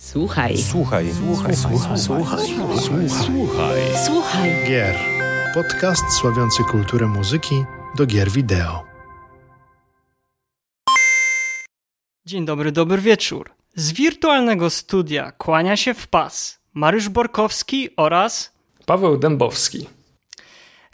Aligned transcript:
Słuchaj. 0.00 0.58
Słuchaj. 0.58 1.06
Słuchaj. 1.12 1.56
Słuchaj. 1.56 1.98
Słuchaj. 1.98 2.38
Słuchaj. 2.80 3.08
Słuchaj. 3.08 3.80
Słuchaj. 4.06 4.50
Gier. 4.68 4.96
Podcast 5.54 6.02
sławiący 6.20 6.62
kulturę 6.64 7.06
muzyki 7.06 7.64
do 7.96 8.06
gier 8.06 8.30
wideo. 8.30 8.84
Dzień 12.26 12.44
dobry, 12.46 12.72
dobry 12.72 12.98
wieczór. 12.98 13.50
Z 13.74 13.92
wirtualnego 13.92 14.70
studia 14.70 15.32
kłania 15.32 15.76
się 15.76 15.94
w 15.94 16.06
pas 16.08 16.60
Mariusz 16.74 17.08
Borkowski 17.08 17.96
oraz 17.96 18.52
Paweł 18.86 19.16
Dębowski. 19.16 19.86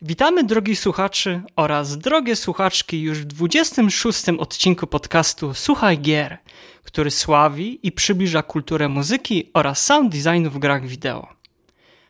Witamy 0.02 0.44
drogi 0.44 0.76
słuchaczy 0.76 1.42
oraz 1.56 1.98
drogie 1.98 2.36
słuchaczki 2.36 3.00
już 3.00 3.18
w 3.18 3.24
26 3.24 4.28
odcinku 4.38 4.86
podcastu 4.86 5.54
Słuchaj 5.54 5.98
Gier, 5.98 6.38
który 6.84 7.10
sławi 7.10 7.78
i 7.82 7.92
przybliża 7.92 8.42
kulturę 8.42 8.88
muzyki 8.88 9.50
oraz 9.54 9.84
sound 9.84 10.16
designu 10.16 10.50
w 10.50 10.58
grach 10.58 10.86
wideo. 10.86 11.28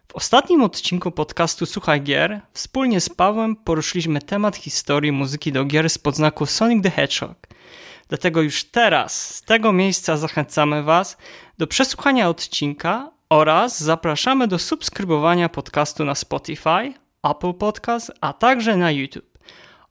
W 0.08 0.14
ostatnim 0.14 0.62
odcinku 0.62 1.10
podcastu 1.10 1.66
Słuchaj 1.66 2.02
Gier 2.02 2.40
wspólnie 2.52 3.00
z 3.00 3.08
Pawłem 3.08 3.56
poruszyliśmy 3.56 4.20
temat 4.20 4.56
historii 4.56 5.12
muzyki 5.12 5.52
do 5.52 5.64
gier 5.64 5.90
z 5.90 5.98
podznaku 5.98 6.46
Sonic 6.46 6.82
the 6.82 6.90
Hedgehog. 6.90 7.36
Dlatego 8.08 8.42
już 8.42 8.64
teraz 8.64 9.34
z 9.34 9.42
tego 9.42 9.72
miejsca 9.72 10.16
zachęcamy 10.16 10.82
Was 10.82 11.16
do 11.58 11.66
przesłuchania 11.66 12.28
odcinka 12.28 13.10
oraz 13.28 13.80
zapraszamy 13.80 14.48
do 14.48 14.58
subskrybowania 14.58 15.48
podcastu 15.48 16.04
na 16.04 16.14
Spotify, 16.14 16.94
Apple 17.30 17.54
Podcast, 17.54 18.12
a 18.20 18.32
także 18.32 18.76
na 18.76 18.90
YouTube. 18.90 19.38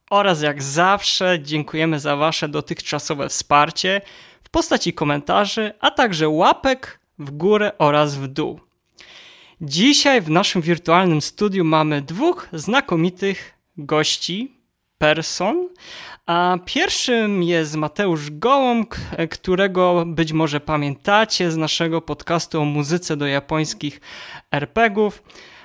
Oraz 0.09 0.41
jak 0.41 0.63
zawsze 0.63 1.39
dziękujemy 1.41 1.99
za 1.99 2.15
Wasze 2.15 2.49
dotychczasowe 2.49 3.29
wsparcie 3.29 4.01
w 4.43 4.49
postaci 4.49 4.93
komentarzy, 4.93 5.73
a 5.79 5.91
także 5.91 6.29
łapek 6.29 6.99
w 7.19 7.31
górę 7.31 7.71
oraz 7.77 8.15
w 8.15 8.27
dół. 8.27 8.59
Dzisiaj 9.61 10.21
w 10.21 10.29
naszym 10.29 10.61
wirtualnym 10.61 11.21
studiu 11.21 11.65
mamy 11.65 12.01
dwóch 12.01 12.49
znakomitych 12.53 13.53
gości, 13.77 14.63
person. 14.97 15.69
A 16.25 16.57
pierwszym 16.65 17.43
jest 17.43 17.75
Mateusz 17.75 18.31
Gołąb, 18.31 18.95
którego 19.29 20.03
być 20.05 20.33
może 20.33 20.59
pamiętacie 20.59 21.51
z 21.51 21.57
naszego 21.57 22.01
podcastu 22.01 22.61
o 22.61 22.65
muzyce 22.65 23.17
do 23.17 23.27
japońskich 23.27 24.01
RPGów. 24.51 25.23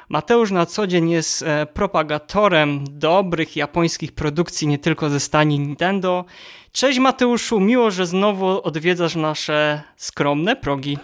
Mateusz 0.08 0.50
na 0.50 0.66
co 0.66 0.86
dzień 0.86 1.10
jest 1.10 1.42
e, 1.42 1.66
propagatorem 1.66 2.84
dobrych 2.90 3.56
japońskich 3.56 4.12
produkcji, 4.12 4.68
nie 4.68 4.78
tylko 4.78 5.10
ze 5.10 5.20
stani 5.20 5.58
Nintendo. 5.58 6.24
Cześć 6.72 6.98
Mateuszu, 6.98 7.60
miło, 7.60 7.90
że 7.90 8.06
znowu 8.06 8.62
odwiedzasz 8.62 9.16
nasze 9.16 9.82
skromne 9.96 10.56
progi. 10.56 10.98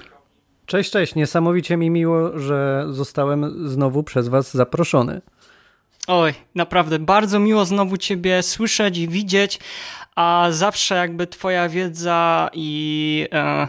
Cześć, 0.67 0.91
cześć. 0.91 1.15
Niesamowicie 1.15 1.77
mi 1.77 1.91
miło, 1.91 2.39
że 2.39 2.87
zostałem 2.91 3.69
znowu 3.69 4.03
przez 4.03 4.29
Was 4.29 4.55
zaproszony. 4.55 5.21
Oj, 6.07 6.35
naprawdę 6.55 6.99
bardzo 6.99 7.39
miło 7.39 7.65
znowu 7.65 7.97
Ciebie 7.97 8.43
słyszeć 8.43 8.99
i 8.99 9.09
widzieć, 9.09 9.61
a 10.17 10.47
zawsze 10.51 10.95
jakby 10.95 11.27
Twoja 11.27 11.69
wiedza 11.69 12.51
i 12.53 13.29
e, 13.33 13.69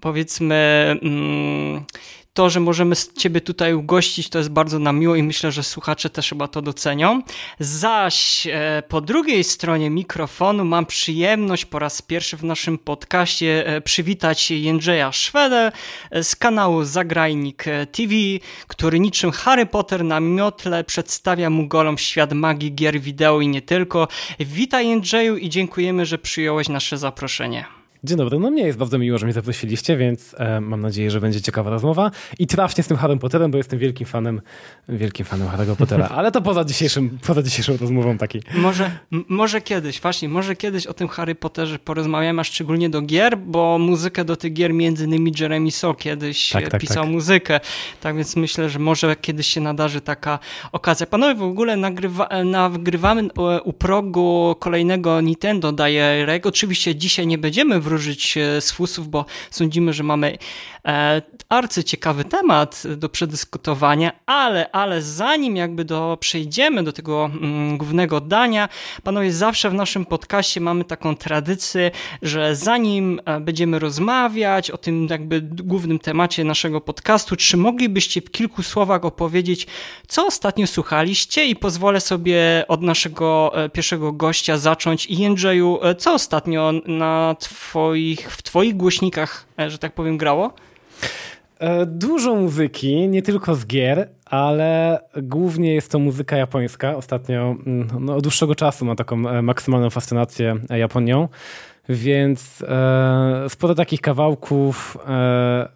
powiedzmy 0.00 0.54
mm, 1.02 1.84
to, 2.38 2.50
że 2.50 2.60
możemy 2.60 2.96
Ciebie 3.16 3.40
tutaj 3.40 3.74
ugościć, 3.74 4.28
to 4.28 4.38
jest 4.38 4.50
bardzo 4.50 4.78
nam 4.78 4.98
miło 4.98 5.16
i 5.16 5.22
myślę, 5.22 5.52
że 5.52 5.62
słuchacze 5.62 6.10
też 6.10 6.28
chyba 6.28 6.48
to 6.48 6.62
docenią. 6.62 7.22
Zaś 7.58 8.46
e, 8.46 8.82
po 8.88 9.00
drugiej 9.00 9.44
stronie 9.44 9.90
mikrofonu 9.90 10.64
mam 10.64 10.86
przyjemność 10.86 11.64
po 11.64 11.78
raz 11.78 12.02
pierwszy 12.02 12.36
w 12.36 12.44
naszym 12.44 12.78
podcaście 12.78 13.66
e, 13.66 13.80
przywitać 13.80 14.50
Jędrzeja 14.50 15.12
Szwedę 15.12 15.72
e, 16.10 16.24
z 16.24 16.36
kanału 16.36 16.84
Zagrajnik 16.84 17.68
e, 17.68 17.86
TV, 17.86 18.14
który 18.66 19.00
niczym 19.00 19.30
Harry 19.30 19.66
Potter 19.66 20.04
na 20.04 20.20
miotle 20.20 20.84
przedstawia 20.84 21.50
mu 21.50 21.68
golom 21.68 21.98
świat 21.98 22.32
magii, 22.32 22.74
gier 22.74 23.00
wideo 23.00 23.40
i 23.40 23.48
nie 23.48 23.62
tylko. 23.62 24.08
Witaj 24.40 24.88
Jędrzeju 24.88 25.36
i 25.36 25.48
dziękujemy, 25.48 26.06
że 26.06 26.18
przyjąłeś 26.18 26.68
nasze 26.68 26.98
zaproszenie. 26.98 27.77
Dzień 28.04 28.18
dobry, 28.18 28.38
no 28.38 28.50
mnie 28.50 28.62
jest 28.62 28.78
bardzo 28.78 28.98
miło, 28.98 29.18
że 29.18 29.26
mnie 29.26 29.32
zaprosiliście, 29.32 29.96
więc 29.96 30.34
e, 30.38 30.60
mam 30.60 30.80
nadzieję, 30.80 31.10
że 31.10 31.20
będzie 31.20 31.40
ciekawa 31.40 31.70
rozmowa. 31.70 32.10
I 32.38 32.46
trafnie 32.46 32.84
z 32.84 32.86
tym 32.86 32.96
Harrym 32.96 33.18
Potterem, 33.18 33.50
bo 33.50 33.58
jestem 33.58 33.78
wielkim 33.78 34.06
fanem, 34.06 34.40
wielkim 34.88 35.26
fanem 35.26 35.48
Harry'ego 35.48 35.76
Pottera, 35.76 36.08
ale 36.18 36.32
to 36.32 36.42
poza 36.42 36.64
dzisiejszym, 36.64 37.18
poza 37.26 37.42
dzisiejszą 37.42 37.76
rozmową 37.76 38.18
taki. 38.18 38.40
Może, 38.54 38.90
może 39.28 39.60
kiedyś, 39.60 40.00
właśnie, 40.00 40.28
może 40.28 40.56
kiedyś 40.56 40.86
o 40.86 40.94
tym 40.94 41.08
Harry 41.08 41.34
Potterze 41.34 41.78
porozmawiamy, 41.78 42.40
a 42.40 42.44
szczególnie 42.44 42.90
do 42.90 43.02
gier, 43.02 43.38
bo 43.38 43.78
muzykę 43.78 44.24
do 44.24 44.36
tych 44.36 44.52
gier 44.52 44.74
między 44.74 45.04
innymi 45.04 45.32
Jeremy 45.40 45.70
So 45.70 45.94
kiedyś 45.94 46.50
Tak, 46.50 46.68
tak, 46.68 46.80
pisał 46.80 47.02
tak. 47.02 47.12
muzykę. 47.12 47.60
Tak 48.00 48.16
więc 48.16 48.36
myślę, 48.36 48.68
że 48.68 48.78
może 48.78 49.16
kiedyś 49.16 49.46
się 49.46 49.60
nadarzy 49.60 50.00
taka 50.00 50.38
okazja. 50.72 51.06
Panowie, 51.06 51.34
w 51.34 51.42
ogóle 51.42 51.76
nagrywa, 51.76 52.28
nagrywamy 52.44 53.22
e, 53.22 53.62
u 53.62 53.72
progu 53.72 54.56
kolejnego 54.58 55.20
Nintendo 55.20 55.72
Direct. 55.72 56.46
Oczywiście 56.46 56.96
dzisiaj 56.96 57.26
nie 57.26 57.38
będziemy 57.38 57.80
wróżyć 57.80 57.97
e, 58.36 58.60
z 58.60 58.72
fusów, 58.72 59.08
bo 59.08 59.24
sądzimy, 59.50 59.92
że 59.92 60.02
mamy 60.02 60.38
e, 60.84 61.22
arcyciekawy 61.48 62.24
temat 62.24 62.82
do 62.96 63.08
przedyskutowania, 63.08 64.12
ale, 64.26 64.70
ale 64.70 65.02
zanim 65.02 65.56
jakby 65.56 65.84
do, 65.84 66.18
przejdziemy 66.20 66.82
do 66.82 66.92
tego 66.92 67.24
mm, 67.24 67.78
głównego 67.78 68.20
dania, 68.20 68.68
panowie, 69.02 69.32
zawsze 69.32 69.70
w 69.70 69.74
naszym 69.74 70.06
podcaście 70.06 70.60
mamy 70.60 70.84
taką 70.84 71.16
tradycję, 71.16 71.90
że 72.22 72.56
zanim 72.56 73.20
e, 73.24 73.40
będziemy 73.40 73.78
rozmawiać 73.78 74.70
o 74.70 74.78
tym 74.78 75.06
jakby 75.10 75.40
głównym 75.42 75.98
temacie 75.98 76.44
naszego 76.44 76.80
podcastu, 76.80 77.36
czy 77.36 77.56
moglibyście 77.56 78.20
w 78.20 78.30
kilku 78.30 78.62
słowach 78.62 79.04
opowiedzieć, 79.04 79.66
co 80.08 80.26
ostatnio 80.26 80.66
słuchaliście 80.66 81.46
i 81.46 81.56
pozwolę 81.56 82.00
sobie 82.00 82.64
od 82.68 82.82
naszego 82.82 83.52
pierwszego 83.72 84.12
gościa 84.12 84.58
zacząć. 84.58 85.06
I 85.06 85.18
Jędrzeju, 85.18 85.78
co 85.98 86.12
ostatnio 86.12 86.72
na 86.86 87.36
twoich, 87.78 88.30
w 88.30 88.42
twoich 88.42 88.76
głośnikach, 88.76 89.46
e, 89.58 89.70
że 89.70 89.78
tak 89.78 89.94
powiem, 89.94 90.18
grało? 90.18 90.52
E, 91.58 91.86
Dużo 91.86 92.34
muzyki, 92.34 93.08
nie 93.08 93.22
tylko 93.22 93.54
z 93.54 93.66
gier, 93.66 94.08
ale 94.24 95.00
głównie 95.22 95.74
jest 95.74 95.90
to 95.90 95.98
muzyka 95.98 96.36
japońska. 96.36 96.96
Ostatnio, 96.96 97.56
mm, 97.66 97.88
no, 98.00 98.14
od 98.16 98.22
dłuższego 98.22 98.54
czasu 98.54 98.84
mam 98.84 98.96
taką 98.96 99.28
e, 99.28 99.42
maksymalną 99.42 99.90
fascynację 99.90 100.56
Japonią, 100.70 101.28
więc 101.88 102.62
e, 102.68 103.44
sporo 103.48 103.74
takich 103.74 104.00
kawałków 104.00 104.98
e, 105.08 105.68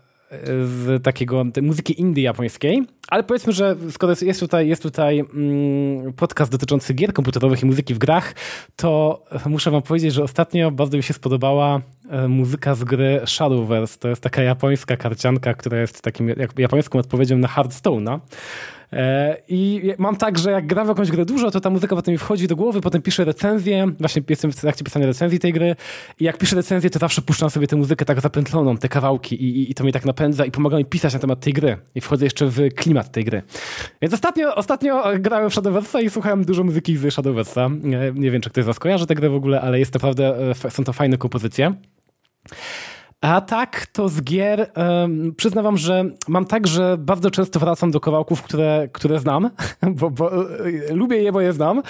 z 0.65 1.03
takiego 1.03 1.45
muzyki 1.63 2.01
indie 2.01 2.23
japońskiej, 2.25 2.87
ale 3.09 3.23
powiedzmy, 3.23 3.53
że 3.53 3.77
skoro 3.91 4.15
jest 4.23 4.41
tutaj, 4.41 4.69
jest 4.69 4.83
tutaj 4.83 5.19
mm, 5.19 6.13
podcast 6.13 6.53
dotyczący 6.53 6.95
gier 6.95 7.13
komputerowych 7.13 7.63
i 7.63 7.67
muzyki 7.67 7.95
w 7.95 7.99
grach, 7.99 8.35
to 8.77 9.23
muszę 9.47 9.71
wam 9.71 9.83
powiedzieć, 9.83 10.15
że 10.15 10.23
ostatnio 10.23 10.71
bardzo 10.71 10.97
mi 10.97 11.03
się 11.03 11.15
spodobała 11.15 11.81
e, 12.11 12.29
muzyka 12.29 12.75
z 12.75 12.85
gry 12.85 13.21
Shadowverse. 13.27 13.99
To 13.99 14.09
jest 14.09 14.23
taka 14.23 14.43
japońska 14.43 14.97
karcianka, 14.97 15.55
która 15.55 15.81
jest 15.81 16.03
takim 16.03 16.35
japońską 16.59 16.99
odpowiedzią 16.99 17.39
na 17.39 17.49
Hearthstone'a. 17.49 18.19
E, 18.93 19.37
I 19.49 19.93
mam 19.99 20.17
tak, 20.17 20.39
że 20.39 20.51
jak 20.51 20.67
gram 20.67 20.87
w 20.87 20.89
jakąś 20.89 21.11
grę 21.11 21.25
dużo, 21.25 21.51
to 21.51 21.61
ta 21.61 21.71
muzyka 21.71 21.97
potem 21.97 22.13
mi 22.13 22.19
wchodzi 22.19 22.49
do 22.49 22.57
głowy, 22.57 22.81
potem 22.81 23.03
piszę 23.03 23.25
recenzję, 23.25 23.87
właśnie 24.01 24.23
jestem 24.29 24.53
w 24.53 24.57
trakcie 24.57 24.85
pisania 24.85 25.07
recenzji 25.07 25.39
tej 25.39 25.53
gry 25.53 25.77
i 26.21 26.25
jak 26.25 26.39
piszę 26.39 26.57
recenzję, 26.57 26.91
to 26.91 26.99
zawsze 26.99 27.23
puszczam 27.23 27.51
sobie 27.51 27.67
tę 27.67 27.77
muzykę 27.77 28.05
tak 28.05 28.21
zapętloną, 28.21 28.77
te 28.77 28.89
kawałki 28.89 29.45
i, 29.45 29.71
i, 29.71 29.75
to 29.75 29.85
mnie 29.85 29.93
tak 29.93 30.05
napędza 30.05 30.45
i 30.45 30.51
pomaga 30.51 30.77
mi 30.77 30.85
pisać 30.85 31.15
na 31.15 31.19
temat 31.19 31.41
tej 31.41 31.53
gry 31.53 31.77
i 31.95 32.01
wchodzę 32.01 32.25
jeszcze 32.25 32.47
w 32.47 32.75
klimat 32.75 33.13
tej 33.13 33.25
gry. 33.25 33.43
Więc 34.03 34.15
ostatnio, 34.15 34.55
ostatnio 34.55 35.03
grałem 35.21 35.51
w 35.51 35.53
Shadowversa 35.53 36.01
i 36.01 36.11
słuchałem 36.11 36.45
dużo 36.45 36.65
muzyki 36.65 36.97
z 36.97 37.13
Shadowversa. 37.13 37.71
Nie, 37.83 38.13
nie 38.15 38.31
wiem, 38.31 38.41
czy 38.41 38.51
ktoś 38.51 38.65
z 38.65 38.67
was 38.67 38.79
kojarzy 38.79 39.07
tę 39.07 39.15
grę 39.15 39.29
w 39.31 39.35
ogóle, 39.35 39.61
ale 39.61 39.79
jest 39.79 39.95
naprawdę, 39.95 40.51
e, 40.65 40.71
są 40.71 40.85
to 40.85 40.93
fajne 40.93 41.19
kompozycje. 41.19 41.75
A 43.23 43.41
tak, 43.41 43.87
to 43.87 44.09
z 44.09 44.23
gier 44.23 44.71
um, 44.77 45.35
przyznawam, 45.37 45.77
że 45.77 46.05
mam 46.29 46.45
tak, 46.45 46.67
że 46.67 46.97
bardzo 46.99 47.31
często 47.31 47.61
wracam 47.61 47.91
do 47.91 48.01
kawałków, 48.01 48.43
które, 48.43 48.89
które 48.93 49.19
znam, 49.19 49.51
bo, 49.99 50.11
bo 50.11 50.49
e, 50.91 50.95
lubię 50.95 51.17
je, 51.17 51.33
bo 51.33 51.41
je 51.41 51.53
znam 51.53 51.83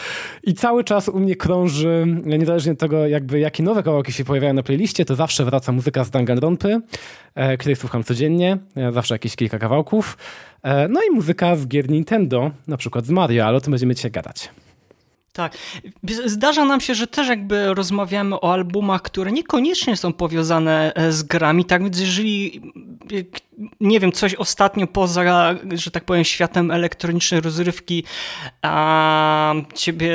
i 0.42 0.54
cały 0.54 0.84
czas 0.84 1.08
u 1.08 1.20
mnie 1.20 1.36
krąży, 1.36 2.06
niezależnie 2.24 2.72
od 2.72 2.78
tego 2.78 3.06
jakby 3.06 3.38
jakie 3.38 3.62
nowe 3.62 3.82
kawałki 3.82 4.12
się 4.12 4.24
pojawiają 4.24 4.54
na 4.54 4.62
playliście, 4.62 5.04
to 5.04 5.14
zawsze 5.14 5.44
wraca 5.44 5.72
muzyka 5.72 6.04
z 6.04 6.10
Danganronpy, 6.10 6.80
e, 7.34 7.56
której 7.56 7.76
słucham 7.76 8.04
codziennie, 8.04 8.58
e, 8.76 8.92
zawsze 8.92 9.14
jakieś 9.14 9.36
kilka 9.36 9.58
kawałków, 9.58 10.18
e, 10.62 10.88
no 10.88 11.00
i 11.10 11.14
muzyka 11.14 11.56
z 11.56 11.66
gier 11.66 11.90
Nintendo, 11.90 12.50
na 12.68 12.76
przykład 12.76 13.06
z 13.06 13.10
Mario, 13.10 13.46
ale 13.46 13.56
o 13.56 13.60
tym 13.60 13.70
będziemy 13.70 13.94
dzisiaj 13.94 14.10
gadać. 14.10 14.50
Tak. 15.32 15.56
Zdarza 16.24 16.64
nam 16.64 16.80
się, 16.80 16.94
że 16.94 17.06
też 17.06 17.28
jakby 17.28 17.74
rozmawiamy 17.74 18.40
o 18.40 18.52
albumach, 18.52 19.02
które 19.02 19.32
niekoniecznie 19.32 19.96
są 19.96 20.12
powiązane 20.12 20.92
e, 20.94 21.12
z 21.12 21.22
grami, 21.22 21.64
tak 21.64 21.82
więc 21.82 22.00
jeżeli 22.00 22.60
nie 23.80 24.00
wiem, 24.00 24.12
coś 24.12 24.34
ostatnio 24.34 24.86
poza, 24.86 25.54
że 25.72 25.90
tak 25.90 26.04
powiem, 26.04 26.24
światem 26.24 26.70
elektronicznej 26.70 27.40
rozrywki 27.40 28.04
a, 28.62 29.54
ciebie 29.74 30.12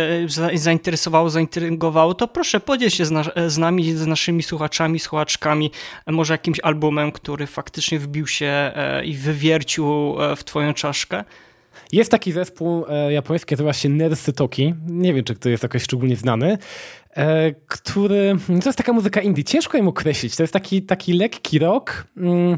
zainteresowało, 0.54 1.30
zaintrygowało, 1.30 2.14
to 2.14 2.28
proszę 2.28 2.60
podziel 2.60 2.90
się 2.90 3.06
z, 3.06 3.12
na, 3.12 3.24
z 3.48 3.58
nami, 3.58 3.94
z 3.94 4.08
naszymi 4.08 4.44
słuchaczami, 4.44 5.00
słuchaczkami, 5.00 5.72
może 6.08 6.34
jakimś 6.34 6.60
albumem, 6.60 7.12
który 7.12 7.48
faktycznie 7.48 8.00
wbił 8.00 8.28
się 8.28 8.46
e, 8.46 9.06
i 9.06 9.14
wywiercił 9.14 10.16
e, 10.22 10.36
w 10.36 10.44
twoją 10.44 10.74
czaszkę. 10.74 11.24
Jest 11.92 12.12
taki 12.12 12.32
zespół 12.32 12.86
e, 12.90 13.14
japoński, 13.14 13.54
nazywa 13.54 13.74
się 13.74 13.90
Nersy 13.90 14.34
Toki. 14.34 14.74
Nie 14.88 15.14
wiem, 15.14 15.24
czy 15.24 15.36
to 15.36 15.50
jest 15.50 15.64
jakoś 15.64 15.84
szczególnie 15.84 16.16
znany. 16.16 16.58
E, 17.16 17.52
który. 17.68 18.36
To 18.48 18.70
jest 18.70 18.78
taka 18.78 18.94
muzyka 18.94 19.22
indie. 19.22 19.44
Ciężko 19.44 19.78
ją 19.78 19.88
określić. 19.88 20.36
To 20.36 20.44
jest 20.44 20.54
taki, 20.54 20.82
taki 20.82 21.14
lekki 21.14 21.60
rock. 21.60 22.08
Mm, 22.18 22.58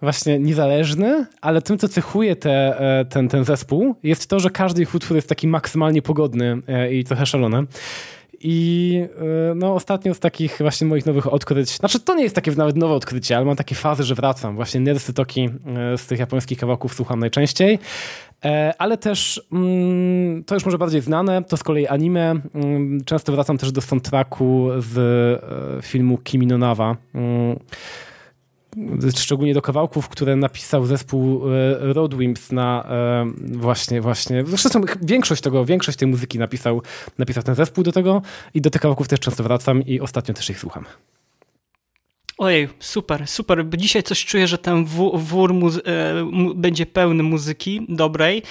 właśnie 0.00 0.38
niezależny, 0.38 1.26
ale 1.40 1.62
tym, 1.62 1.78
co 1.78 1.88
cechuje 1.88 2.36
te, 2.36 2.80
e, 3.00 3.04
ten, 3.04 3.28
ten 3.28 3.44
zespół, 3.44 3.94
jest 4.02 4.26
to, 4.26 4.40
że 4.40 4.50
każdy 4.50 4.82
ich 4.82 4.94
utwór 4.94 5.16
jest 5.16 5.28
taki 5.28 5.48
maksymalnie 5.48 6.02
pogodny 6.02 6.58
i 6.90 7.04
trochę 7.04 7.26
szalony. 7.26 7.66
I 8.42 8.98
e, 9.50 9.54
no, 9.54 9.74
ostatnio 9.74 10.14
z 10.14 10.20
takich 10.20 10.58
właśnie 10.58 10.86
moich 10.86 11.06
nowych 11.06 11.32
odkryć, 11.32 11.70
znaczy 11.70 12.00
to 12.00 12.14
nie 12.14 12.22
jest 12.22 12.34
takie 12.34 12.50
nawet 12.50 12.76
nowe 12.76 12.94
odkrycie, 12.94 13.36
ale 13.36 13.44
mam 13.44 13.56
takie 13.56 13.74
fazy, 13.74 14.04
że 14.04 14.14
wracam. 14.14 14.54
Właśnie 14.54 14.80
Nersy 14.80 15.14
Toki 15.14 15.48
z 15.96 16.06
tych 16.06 16.18
japońskich 16.18 16.58
kawałków 16.58 16.94
słucham 16.94 17.20
najczęściej. 17.20 17.78
Ale 18.78 18.98
też, 18.98 19.42
mm, 19.52 20.44
to 20.44 20.54
już 20.54 20.64
może 20.64 20.78
bardziej 20.78 21.00
znane, 21.00 21.42
to 21.42 21.56
z 21.56 21.62
kolei 21.62 21.86
anime. 21.86 22.40
Mm, 22.54 23.04
często 23.04 23.32
wracam 23.32 23.58
też 23.58 23.72
do 23.72 23.80
soundtracku 23.80 24.68
z 24.78 25.84
filmu 25.84 26.18
Kimi 26.18 26.46
no 26.46 26.58
Nawa 26.58 26.96
mm, 27.14 27.58
szczególnie 29.16 29.54
do 29.54 29.62
kawałków, 29.62 30.08
które 30.08 30.36
napisał 30.36 30.86
zespół 30.86 31.42
e, 31.50 31.92
Roadwimps 31.92 32.52
na 32.52 32.84
e, 32.88 33.32
właśnie, 33.52 34.00
właśnie, 34.00 34.44
zresztą 34.46 34.80
większość 35.02 35.42
tego, 35.42 35.64
większość 35.64 35.98
tej 35.98 36.08
muzyki 36.08 36.38
napisał, 36.38 36.82
napisał 37.18 37.42
ten 37.42 37.54
zespół 37.54 37.84
do 37.84 37.92
tego 37.92 38.22
i 38.54 38.60
do 38.60 38.70
tych 38.70 38.82
kawałków 38.82 39.08
też 39.08 39.20
często 39.20 39.42
wracam 39.42 39.82
i 39.82 40.00
ostatnio 40.00 40.34
też 40.34 40.50
ich 40.50 40.58
słucham. 40.58 40.84
Ojej, 42.38 42.68
super, 42.80 43.28
super. 43.28 43.64
Dzisiaj 43.76 44.02
coś 44.02 44.24
czuję, 44.24 44.46
że 44.46 44.58
ten 44.58 44.84
wór 45.14 45.52
e, 45.52 46.14
będzie 46.54 46.86
pełny 46.86 47.22
muzyki 47.22 47.86
dobrej. 47.88 48.42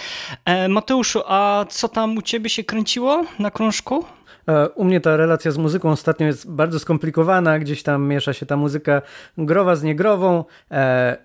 Mateuszu, 0.69 1.21
a 1.25 1.65
co 1.69 1.89
tam 1.89 2.17
u 2.17 2.21
ciebie 2.21 2.49
się 2.49 2.63
kręciło 2.63 3.25
na 3.39 3.51
krążku? 3.51 4.05
E, 4.47 4.69
u 4.69 4.83
mnie 4.83 5.01
ta 5.01 5.17
relacja 5.17 5.51
z 5.51 5.57
muzyką 5.57 5.89
ostatnio 5.89 6.27
jest 6.27 6.51
bardzo 6.51 6.79
skomplikowana. 6.79 7.59
Gdzieś 7.59 7.83
tam 7.83 8.07
miesza 8.07 8.33
się 8.33 8.45
ta 8.45 8.57
muzyka 8.57 9.01
growa 9.37 9.75
z 9.75 9.83
niegrową. 9.83 10.45
E, 10.71 11.17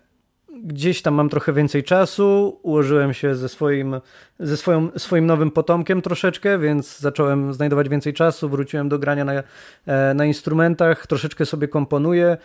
gdzieś 0.64 1.02
tam 1.02 1.14
mam 1.14 1.28
trochę 1.28 1.52
więcej 1.52 1.84
czasu. 1.84 2.58
Ułożyłem 2.62 3.14
się 3.14 3.34
ze 3.34 3.48
swoim, 3.48 4.00
ze 4.40 4.56
swoim 4.96 5.26
nowym 5.26 5.50
potomkiem 5.50 6.02
troszeczkę, 6.02 6.58
więc 6.58 6.98
zacząłem 6.98 7.54
znajdować 7.54 7.88
więcej 7.88 8.12
czasu. 8.12 8.48
Wróciłem 8.48 8.88
do 8.88 8.98
grania 8.98 9.24
na, 9.24 9.32
e, 9.86 10.14
na 10.14 10.24
instrumentach, 10.24 11.06
troszeczkę 11.06 11.46
sobie 11.46 11.69
komponuję. 11.69 12.36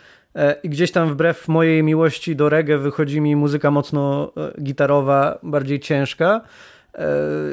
I 0.63 0.69
gdzieś 0.69 0.91
tam 0.91 1.09
wbrew 1.09 1.47
mojej 1.47 1.83
miłości 1.83 2.35
do 2.35 2.49
reggae 2.49 2.77
wychodzi 2.77 3.21
mi 3.21 3.35
muzyka 3.35 3.71
mocno 3.71 4.31
gitarowa, 4.61 5.39
bardziej 5.43 5.79
ciężka. 5.79 6.41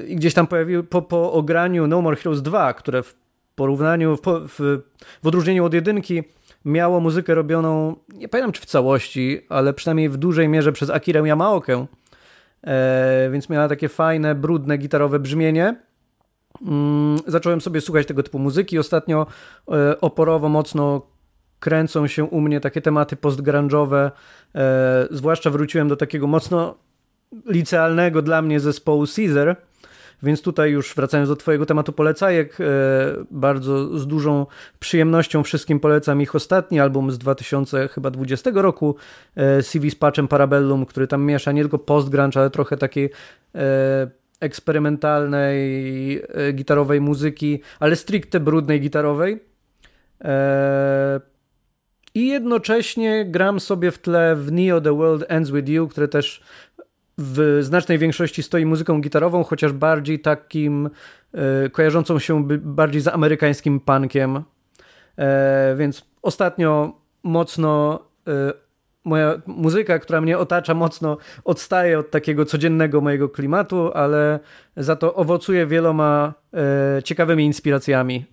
I 0.08 0.16
gdzieś 0.16 0.34
tam 0.34 0.46
pojawił 0.46 0.84
po, 0.84 1.02
po 1.02 1.32
ograniu 1.32 1.86
No 1.86 2.02
More 2.02 2.16
Heroes 2.16 2.42
2, 2.42 2.74
które 2.74 3.02
w 3.02 3.14
porównaniu, 3.54 4.16
w, 4.16 4.20
w, 4.48 4.80
w 5.22 5.26
odróżnieniu 5.26 5.64
od 5.64 5.74
jedynki 5.74 6.22
miało 6.64 7.00
muzykę 7.00 7.34
robioną, 7.34 7.96
nie 8.14 8.28
pamiętam 8.28 8.52
czy 8.52 8.62
w 8.62 8.66
całości, 8.66 9.40
ale 9.48 9.74
przynajmniej 9.74 10.08
w 10.08 10.16
dużej 10.16 10.48
mierze 10.48 10.72
przez 10.72 10.90
Akirę 10.90 11.20
Yamaokę, 11.20 11.86
e, 12.62 13.28
więc 13.32 13.48
miała 13.48 13.68
takie 13.68 13.88
fajne, 13.88 14.34
brudne, 14.34 14.78
gitarowe 14.78 15.18
brzmienie. 15.18 15.76
Mm, 16.66 17.18
zacząłem 17.26 17.60
sobie 17.60 17.80
słuchać 17.80 18.06
tego 18.06 18.22
typu 18.22 18.38
muzyki. 18.38 18.78
Ostatnio 18.78 19.26
e, 19.72 20.00
oporowo 20.00 20.48
mocno 20.48 21.06
kręcą 21.60 22.06
się 22.06 22.24
u 22.24 22.40
mnie 22.40 22.60
takie 22.60 22.80
tematy 22.80 23.16
postgrunge'owe. 23.16 24.10
E, 24.54 25.08
zwłaszcza 25.10 25.50
wróciłem 25.50 25.88
do 25.88 25.96
takiego 25.96 26.26
mocno 26.26 26.74
licealnego 27.46 28.22
dla 28.22 28.42
mnie 28.42 28.60
zespołu 28.60 29.04
Caesar, 29.16 29.56
więc 30.22 30.42
tutaj 30.42 30.70
już 30.70 30.94
wracając 30.94 31.28
do 31.28 31.36
Twojego 31.36 31.66
tematu 31.66 31.92
polecajek, 31.92 32.60
e, 32.60 32.64
bardzo 33.30 33.98
z 33.98 34.06
dużą 34.06 34.46
przyjemnością 34.80 35.42
wszystkim 35.42 35.80
polecam 35.80 36.22
ich 36.22 36.34
ostatni 36.34 36.80
album 36.80 37.10
z 37.10 37.18
2020 37.18 38.62
roku, 38.62 38.96
e, 39.36 39.62
CV 39.62 39.90
z 39.90 39.94
patchem 39.94 40.28
Parabellum, 40.28 40.86
który 40.86 41.06
tam 41.06 41.24
miesza 41.24 41.52
nie 41.52 41.62
tylko 41.62 41.78
post-grunge, 41.78 42.40
ale 42.40 42.50
trochę 42.50 42.76
takiej 42.76 43.10
e, 43.54 44.10
eksperymentalnej 44.40 46.22
gitarowej 46.54 47.00
muzyki, 47.00 47.60
ale 47.80 47.96
stricte 47.96 48.40
brudnej 48.40 48.80
gitarowej. 48.80 49.40
I 52.14 52.28
jednocześnie 52.28 53.26
gram 53.26 53.60
sobie 53.60 53.90
w 53.90 53.98
tle 53.98 54.36
w 54.36 54.52
Neo 54.52 54.80
The 54.80 54.96
World 54.96 55.24
Ends 55.28 55.50
With 55.50 55.68
You, 55.68 55.88
które 55.88 56.08
też 56.08 56.42
w 57.18 57.58
znacznej 57.62 57.98
większości 57.98 58.42
stoi 58.42 58.66
muzyką 58.66 59.00
gitarową, 59.00 59.44
chociaż 59.44 59.72
bardziej 59.72 60.20
takim 60.20 60.90
e, 61.32 61.70
kojarzącą 61.70 62.18
się 62.18 62.48
bardziej 62.48 63.00
z 63.00 63.08
amerykańskim 63.08 63.80
punkiem. 63.80 64.42
E, 65.16 65.74
więc 65.78 66.06
ostatnio 66.22 67.00
mocno 67.22 68.00
e, 68.28 68.52
moja 69.04 69.42
muzyka, 69.46 69.98
która 69.98 70.20
mnie 70.20 70.38
otacza, 70.38 70.74
mocno 70.74 71.16
odstaje 71.44 71.98
od 71.98 72.10
takiego 72.10 72.44
codziennego 72.44 73.00
mojego 73.00 73.28
klimatu, 73.28 73.90
ale 73.94 74.40
za 74.76 74.96
to 74.96 75.14
owocuje 75.14 75.66
wieloma 75.66 76.34
ciekawymi 77.04 77.44
inspiracjami. 77.44 78.24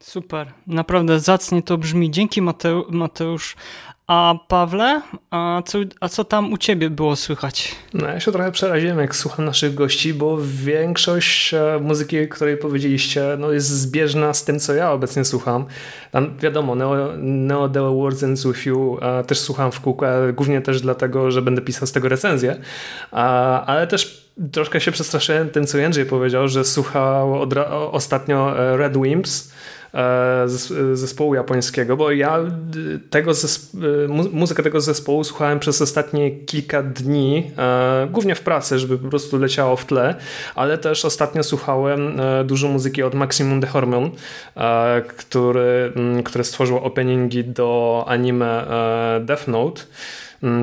Super, 0.00 0.52
naprawdę 0.66 1.20
zacnie 1.20 1.62
to 1.62 1.78
brzmi. 1.78 2.10
Dzięki 2.10 2.42
Mateusz. 2.90 3.56
A 4.06 4.34
Pawle, 4.48 5.02
a 5.30 5.62
co, 5.66 5.78
a 6.00 6.08
co 6.08 6.24
tam 6.24 6.52
u 6.52 6.58
ciebie 6.58 6.90
było 6.90 7.16
słychać? 7.16 7.74
No 7.94 8.08
ja 8.08 8.20
się 8.20 8.32
trochę 8.32 8.52
przeraziłem, 8.52 8.98
jak 8.98 9.16
słucham 9.16 9.44
naszych 9.44 9.74
gości, 9.74 10.14
bo 10.14 10.38
większość 10.42 11.54
e, 11.54 11.78
muzyki, 11.82 12.28
której 12.28 12.56
powiedzieliście, 12.56 13.24
no 13.38 13.52
jest 13.52 13.68
zbieżna 13.68 14.34
z 14.34 14.44
tym, 14.44 14.60
co 14.60 14.74
ja 14.74 14.92
obecnie 14.92 15.24
słucham. 15.24 15.64
Tam 16.10 16.38
wiadomo, 16.38 16.74
Neo, 16.74 17.16
Neo 17.18 17.68
The 17.68 17.80
Words 17.80 18.22
Ends 18.22 18.46
With 18.46 18.66
You 18.66 18.98
e, 19.02 19.24
też 19.24 19.40
słucham 19.40 19.72
w 19.72 19.80
kółko, 19.80 20.06
głównie 20.34 20.60
też 20.60 20.80
dlatego, 20.80 21.30
że 21.30 21.42
będę 21.42 21.62
pisał 21.62 21.86
z 21.86 21.92
tego 21.92 22.08
recenzję, 22.08 22.56
ale 23.66 23.86
też 23.86 24.24
troszkę 24.52 24.80
się 24.80 24.92
przestraszyłem 24.92 25.50
tym, 25.50 25.66
co 25.66 25.78
Jędrzej 25.78 26.06
powiedział, 26.06 26.48
że 26.48 26.64
słuchał 26.64 27.48
ostatnio 27.92 28.58
e, 28.58 28.76
Red 28.76 29.02
Wimps, 29.02 29.52
zespołu 30.94 31.34
japońskiego, 31.34 31.96
bo 31.96 32.10
ja 32.10 32.38
tego 33.10 33.34
zespo 33.34 33.78
muzykę 34.32 34.62
tego 34.62 34.80
zespołu 34.80 35.24
słuchałem 35.24 35.58
przez 35.58 35.82
ostatnie 35.82 36.30
kilka 36.30 36.82
dni, 36.82 37.50
e, 37.58 38.08
głównie 38.10 38.34
w 38.34 38.40
pracy, 38.40 38.78
żeby 38.78 38.98
po 38.98 39.08
prostu 39.08 39.38
leciało 39.38 39.76
w 39.76 39.86
tle, 39.86 40.14
ale 40.54 40.78
też 40.78 41.04
ostatnio 41.04 41.42
słuchałem 41.42 42.20
e, 42.20 42.44
dużo 42.44 42.68
muzyki 42.68 43.02
od 43.02 43.14
Maximum 43.14 43.60
de 43.60 43.66
Hormone, 43.66 44.10
który, 45.16 45.92
który 46.24 46.44
stworzył 46.44 46.76
openingi 46.76 47.44
do 47.44 48.04
anime 48.08 48.66
Death 49.20 49.48
Note. 49.48 49.82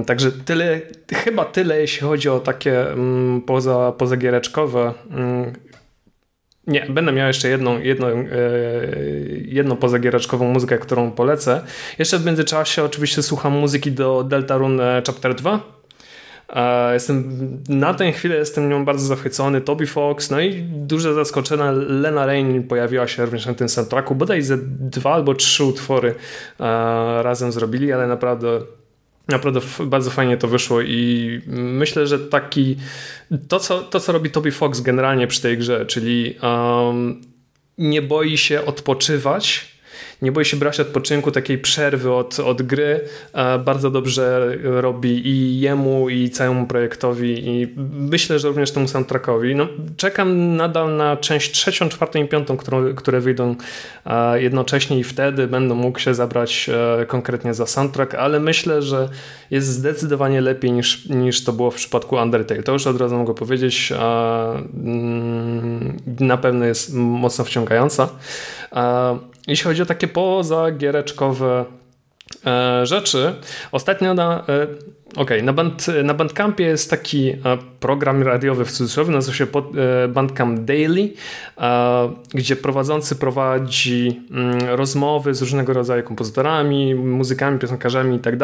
Także 0.05 0.31
tyle, 0.31 0.81
chyba 1.13 1.45
tyle, 1.45 1.81
jeśli 1.81 2.07
chodzi 2.07 2.29
o 2.29 2.39
takie 2.39 2.85
poza, 3.45 3.91
pozagiereczkowe 3.97 4.93
nie, 6.67 6.85
będę 6.89 7.11
miał 7.11 7.27
jeszcze 7.27 7.49
jedną, 7.49 7.79
jedną, 7.79 8.07
e, 8.07 8.25
jedną 9.45 9.75
pozagiereczkową 9.75 10.53
muzykę, 10.53 10.77
którą 10.77 11.11
polecę. 11.11 11.61
Jeszcze 11.99 12.19
w 12.19 12.25
międzyczasie 12.25 12.83
oczywiście 12.83 13.23
słucham 13.23 13.53
muzyki 13.53 13.91
do 13.91 14.23
Deltarune 14.23 15.01
Chapter 15.07 15.35
2. 15.35 15.59
E, 16.49 16.93
jestem, 16.93 17.23
na 17.69 17.93
tę 17.93 18.11
chwilę 18.11 18.35
jestem 18.35 18.69
nią 18.69 18.85
bardzo 18.85 19.05
zachwycony. 19.05 19.61
Toby 19.61 19.87
Fox, 19.87 20.31
no 20.31 20.41
i 20.41 20.63
duże 20.63 21.13
zaskoczenie, 21.13 21.71
Lena 21.71 22.25
Rain 22.25 22.63
pojawiła 22.63 23.07
się 23.07 23.25
również 23.25 23.45
na 23.45 23.53
tym 23.53 23.69
soundtracku. 23.69 24.15
Bodaj 24.15 24.41
ze 24.41 24.57
dwa 24.79 25.13
albo 25.13 25.33
trzy 25.33 25.63
utwory 25.63 26.15
e, 26.59 26.63
razem 27.23 27.51
zrobili, 27.51 27.93
ale 27.93 28.07
naprawdę 28.07 28.59
Naprawdę 29.31 29.59
bardzo 29.85 30.11
fajnie 30.11 30.37
to 30.37 30.47
wyszło 30.47 30.81
i 30.81 31.41
myślę, 31.47 32.07
że 32.07 32.19
taki 32.19 32.75
to 33.47 33.59
co, 33.59 33.79
to, 33.81 33.99
co 33.99 34.11
robi 34.11 34.29
Toby 34.29 34.51
Fox 34.51 34.81
generalnie 34.81 35.27
przy 35.27 35.41
tej 35.41 35.57
grze, 35.57 35.85
czyli 35.85 36.35
um, 36.41 37.21
nie 37.77 38.01
boi 38.01 38.37
się 38.37 38.65
odpoczywać 38.65 39.70
nie 40.21 40.31
boi 40.31 40.45
się 40.45 40.57
brać 40.57 40.79
odpoczynku, 40.79 41.31
takiej 41.31 41.57
przerwy 41.57 42.13
od, 42.13 42.39
od 42.39 42.61
gry. 42.61 42.99
Bardzo 43.65 43.91
dobrze 43.91 44.57
robi 44.63 45.27
i 45.27 45.59
jemu, 45.59 46.09
i 46.09 46.29
całemu 46.29 46.67
projektowi 46.67 47.49
i 47.49 47.73
myślę, 47.93 48.39
że 48.39 48.47
również 48.47 48.71
temu 48.71 48.87
soundtrackowi. 48.87 49.55
No, 49.55 49.67
czekam 49.97 50.55
nadal 50.55 50.95
na 50.95 51.17
część 51.17 51.51
trzecią, 51.51 51.89
czwartą 51.89 52.19
i 52.19 52.27
piątą, 52.27 52.57
którą, 52.57 52.95
które 52.95 53.19
wyjdą 53.19 53.55
jednocześnie 54.35 54.99
i 54.99 55.03
wtedy 55.03 55.47
będę 55.47 55.75
mógł 55.75 55.99
się 55.99 56.13
zabrać 56.13 56.69
e, 57.01 57.05
konkretnie 57.05 57.53
za 57.53 57.65
soundtrack, 57.65 58.15
ale 58.15 58.39
myślę, 58.39 58.81
że 58.81 59.09
jest 59.51 59.67
zdecydowanie 59.67 60.41
lepiej 60.41 60.71
niż, 60.71 61.05
niż 61.09 61.43
to 61.43 61.53
było 61.53 61.71
w 61.71 61.75
przypadku 61.75 62.15
Undertale. 62.15 62.63
To 62.63 62.71
już 62.71 62.87
od 62.87 63.01
razu 63.01 63.17
mogę 63.17 63.33
powiedzieć. 63.33 63.93
Mm, 64.73 65.97
na 66.19 66.37
pewno 66.37 66.65
jest 66.65 66.93
mocno 66.93 67.45
wciągająca. 67.45 68.09
Jeśli 69.47 69.63
chodzi 69.63 69.81
o 69.81 69.85
takie 69.85 70.07
pozagiereczkowe 70.07 71.65
e, 72.45 72.85
rzeczy, 72.85 73.33
ostatnio 73.71 74.13
na, 74.13 74.43
e, 75.17 75.21
okay, 75.21 75.43
na, 75.43 75.53
band, 75.53 75.87
na 76.03 76.13
Bandcampie 76.13 76.63
jest 76.63 76.89
taki 76.89 77.29
e, 77.29 77.37
program 77.79 78.23
radiowy 78.23 78.65
w 78.65 78.71
cudzysłowie, 78.71 79.11
nazywa 79.11 79.37
się 79.37 79.47
Bandcamp 80.09 80.59
Daily, 80.59 81.09
gdzie 82.33 82.55
prowadzący 82.55 83.15
prowadzi 83.15 84.21
mm, 84.31 84.59
rozmowy 84.69 85.33
z 85.33 85.41
różnego 85.41 85.73
rodzaju 85.73 86.03
kompozytorami, 86.03 86.95
muzykami, 86.95 87.59
piosenkarzami 87.59 88.15
i 88.15 88.19
tak. 88.19 88.35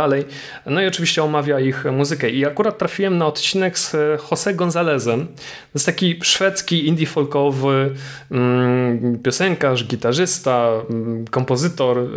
No 0.66 0.82
i 0.82 0.88
oczywiście 0.88 1.24
omawia 1.24 1.60
ich 1.60 1.86
muzykę. 1.86 2.30
I 2.30 2.46
akurat 2.46 2.78
trafiłem 2.78 3.18
na 3.18 3.28
odcinek 3.28 3.80
z 3.80 3.96
Jose 4.32 4.54
Gonzalezem. 4.54 5.28
To 5.28 5.72
jest 5.74 5.86
taki 5.86 6.20
szwedzki 6.22 6.88
indie 6.88 7.08
folkowy 7.08 7.94
mm, 8.32 9.20
piosenkarz, 9.20 9.86
gitarzysta, 9.88 10.72
mm, 10.90 11.26
kompozytor 11.28 12.08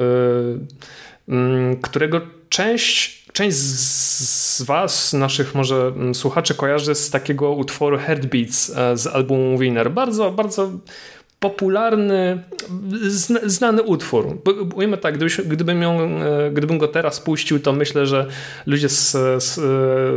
którego 1.82 2.20
część, 2.48 3.19
część 3.32 3.56
z 3.56 4.62
Was, 4.62 5.12
naszych 5.12 5.54
może 5.54 5.92
mm, 5.96 6.14
słuchaczy, 6.14 6.54
kojarzy 6.54 6.94
z 6.94 7.10
takiego 7.10 7.50
utworu 7.50 7.98
Heartbeats 7.98 8.70
e, 8.76 8.96
z 8.96 9.06
albumu 9.06 9.58
Winner. 9.58 9.90
Bardzo, 9.90 10.30
bardzo 10.30 10.70
popularny, 11.40 12.42
znany 13.42 13.82
utwór. 13.82 14.38
Ujmę 14.74 14.96
tak, 14.96 15.18
gdybym, 15.46 15.82
ją, 15.82 16.00
e, 16.00 16.50
gdybym 16.50 16.78
go 16.78 16.88
teraz 16.88 17.20
puścił, 17.20 17.60
to 17.60 17.72
myślę, 17.72 18.06
że 18.06 18.26
ludzie 18.66 18.88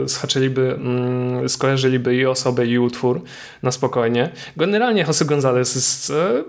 schaczyliby, 0.07 0.75
mm, 0.75 1.49
skojarzyliby 1.49 2.15
i 2.15 2.25
osobę, 2.25 2.65
i 2.65 2.79
utwór 2.79 3.21
na 3.61 3.71
spokojnie. 3.71 4.29
Generalnie 4.57 5.03
Jose 5.07 5.25
Gonzalez 5.25 5.75
jest 5.75 6.09
e, 6.09 6.43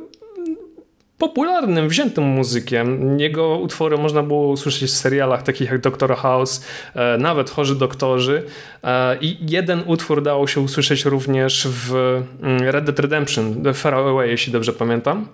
popularnym, 1.29 1.89
wziętym 1.89 2.25
muzykiem. 2.25 3.19
Jego 3.21 3.59
utwory 3.59 3.99
można 3.99 4.23
było 4.23 4.49
usłyszeć 4.49 4.91
w 4.91 4.95
serialach 4.95 5.43
takich 5.43 5.71
jak 5.71 5.81
Doctor 5.81 6.17
House, 6.17 6.65
e, 6.95 7.19
nawet 7.19 7.51
Chorzy 7.51 7.75
Doktorzy 7.75 8.43
e, 8.85 9.17
i 9.21 9.37
jeden 9.49 9.83
utwór 9.87 10.23
dało 10.23 10.47
się 10.47 10.61
usłyszeć 10.61 11.05
również 11.05 11.69
w 11.71 11.95
mm, 12.43 12.63
Red 12.63 12.85
Dead 12.85 12.99
Redemption, 12.99 13.75
Far 13.75 13.95
Away, 13.95 14.29
jeśli 14.29 14.53
dobrze 14.53 14.73
pamiętam. 14.73 15.29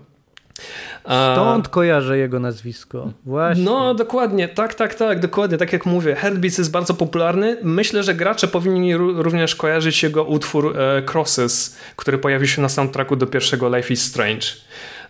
Stąd 1.05 1.69
kojarzę 1.69 2.19
jego 2.19 2.41
nazwisko. 2.41 3.13
Właśnie. 3.27 3.65
No, 3.65 3.95
dokładnie, 3.95 4.49
tak, 4.49 4.75
tak, 4.75 4.95
tak, 4.95 5.21
dokładnie, 5.21 5.59
tak 5.59 5.73
jak 5.73 5.87
mówię. 5.87 6.15
Heartbeats 6.15 6.59
jest 6.59 6.71
bardzo 6.71 6.95
popularny. 6.95 7.57
Myślę, 7.63 8.03
że 8.03 8.15
gracze 8.15 8.49
powinni 8.49 8.97
również 8.97 9.57
kojarzyć 9.57 10.03
jego 10.03 10.25
utwór 10.25 10.77
e, 10.79 11.03
Crosses, 11.13 11.77
który 11.97 12.19
pojawił 12.19 12.49
się 12.49 12.63
na 12.63 12.69
soundtracku 12.69 13.17
do 13.17 13.27
pierwszego 13.27 13.77
Life 13.77 13.93
is 13.93 14.05
Strange. 14.05 14.47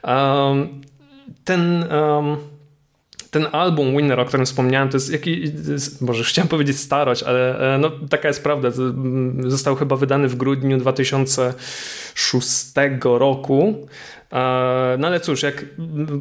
Um, 0.02 0.80
ten... 1.44 1.84
Um, 1.92 2.36
ten 3.30 3.46
album 3.52 3.96
Winner, 3.96 4.20
o 4.20 4.24
którym 4.24 4.46
wspomniałem, 4.46 4.88
to 4.88 4.96
jest 4.96 5.12
jakiś, 5.12 5.50
może 6.00 6.24
chciałem 6.24 6.48
powiedzieć 6.48 6.78
starość, 6.78 7.22
ale 7.22 7.74
e, 7.74 7.78
no, 7.78 7.90
taka 8.10 8.28
jest 8.28 8.42
prawda. 8.42 8.68
Mm, 8.78 9.50
został 9.50 9.76
chyba 9.76 9.96
wydany 9.96 10.28
w 10.28 10.36
grudniu 10.36 10.78
2006 10.78 12.72
roku. 13.02 13.86
E, 14.32 14.96
no 14.98 15.06
ale 15.06 15.20
cóż, 15.20 15.42
jak 15.42 15.64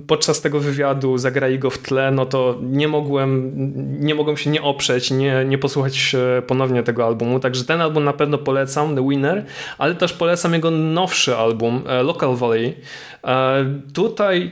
podczas 0.08 0.42
tego 0.42 0.60
wywiadu 0.60 1.18
zagrali 1.18 1.60
go 1.60 1.70
w 1.70 1.78
tle, 1.78 2.12
no 2.12 2.26
to 2.26 2.58
nie 2.62 2.88
mogłem, 2.88 3.52
nie 4.00 4.16
mogłem 4.16 4.38
się 4.38 4.50
nie 4.50 4.62
oprzeć, 4.62 5.12
nie, 5.12 5.46
nie 5.46 5.58
posłuchać 5.58 6.16
ponownie 6.48 6.84
tego 6.84 7.06
albumu. 7.06 7.40
Także 7.40 7.66
ten 7.66 7.82
album 7.82 8.04
na 8.04 8.14
pewno 8.14 8.38
polecam, 8.38 8.96
The 8.96 9.10
Winner, 9.10 9.46
ale 9.78 9.96
też 9.96 10.14
polecam 10.14 10.54
jego 10.54 10.72
nowszy 10.72 11.36
album, 11.38 11.84
e, 11.88 12.04
Local 12.04 12.36
Valley. 12.36 12.76
E, 13.24 13.66
tutaj 13.94 14.52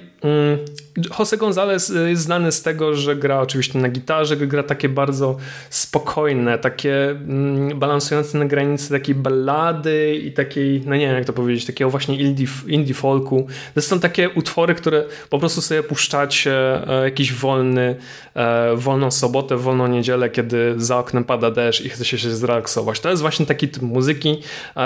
Jose 1.20 1.38
Gonzalez 1.38 1.94
jest 2.08 2.22
znany 2.22 2.52
z 2.52 2.62
tego, 2.62 2.96
że 2.96 3.16
gra 3.16 3.42
oczywiście 3.42 3.80
na 3.80 3.90
gitarze, 3.90 4.38
gra 4.38 4.64
takie 4.64 4.90
bardzo 4.90 5.38
spokojne, 5.70 6.58
takie 6.58 7.10
mm, 7.10 7.80
balansujące 7.80 8.38
na 8.38 8.46
granicy 8.46 8.90
takiej 8.90 9.16
ballady 9.16 10.22
i 10.24 10.32
takiej, 10.32 10.82
no 10.86 10.96
nie 10.96 11.08
wiem 11.08 11.16
jak 11.16 11.26
to 11.26 11.34
powiedzieć, 11.34 11.66
takiego 11.66 11.90
właśnie 11.90 12.16
indie, 12.16 12.48
indie 12.68 12.94
folku. 12.94 13.48
To 13.76 13.82
są 13.82 14.00
takie 14.00 14.30
utwory, 14.30 14.76
które 14.76 15.06
po 15.30 15.40
prostu 15.40 15.62
sobie 15.62 15.84
puszczacie 15.84 16.54
e, 16.90 17.04
jakiś 17.04 17.34
wolny, 17.34 17.96
e, 18.36 18.76
wolną 18.76 19.12
sobotę, 19.12 19.58
wolną 19.58 19.88
niedzielę, 19.88 20.30
kiedy 20.30 20.74
za 20.78 20.98
oknem 20.98 21.24
pada 21.24 21.52
deszcz 21.52 21.82
i 21.82 21.90
chce 21.90 22.06
się 22.06 22.18
zrelaksować. 22.18 23.00
To 23.00 23.10
jest 23.10 23.22
właśnie 23.22 23.46
taki 23.46 23.70
typ 23.70 23.84
muzyki. 23.84 24.42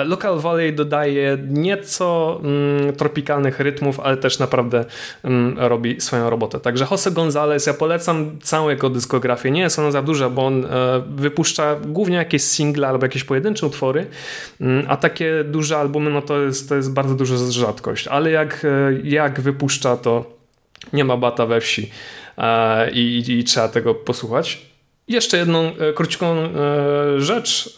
Local 0.05 0.39
Valley 0.39 0.73
dodaje 0.73 1.37
nieco 1.47 2.39
mm, 2.43 2.93
tropikalnych 2.95 3.59
rytmów, 3.59 3.99
ale 3.99 4.17
też 4.17 4.39
naprawdę 4.39 4.77
mm, 4.77 5.20
robi 5.57 6.01
swoją 6.01 6.29
robotę. 6.29 6.59
Także 6.59 6.87
Jose 6.91 7.11
Gonzalez, 7.11 7.65
ja 7.65 7.73
polecam 7.73 8.39
całą 8.41 8.69
jego 8.69 8.89
dyskografię. 8.89 9.51
Nie 9.51 9.61
jest 9.61 9.79
ona 9.79 9.91
za 9.91 10.01
duża, 10.01 10.29
bo 10.29 10.45
on 10.45 10.65
e, 10.65 10.69
wypuszcza 11.15 11.75
głównie 11.75 12.17
jakieś 12.17 12.43
single 12.43 12.87
albo 12.87 13.05
jakieś 13.05 13.23
pojedyncze 13.23 13.67
utwory, 13.67 14.07
mm, 14.61 14.85
a 14.87 14.97
takie 14.97 15.43
duże 15.43 15.77
albumy, 15.77 16.09
no 16.09 16.21
to 16.21 16.41
jest, 16.41 16.69
to 16.69 16.75
jest 16.75 16.93
bardzo 16.93 17.15
duża 17.15 17.35
rzadkość. 17.51 18.07
Ale 18.07 18.31
jak, 18.31 18.65
e, 18.65 18.99
jak 19.03 19.41
wypuszcza, 19.41 19.97
to 19.97 20.25
nie 20.93 21.05
ma 21.05 21.17
bata 21.17 21.45
we 21.45 21.61
wsi 21.61 21.91
e, 22.37 22.91
i, 22.91 22.99
i, 22.99 23.39
i 23.39 23.43
trzeba 23.43 23.67
tego 23.67 23.95
posłuchać. 23.95 24.70
Jeszcze 25.07 25.37
jedną 25.37 25.71
krótką 25.95 26.35
rzecz 27.17 27.75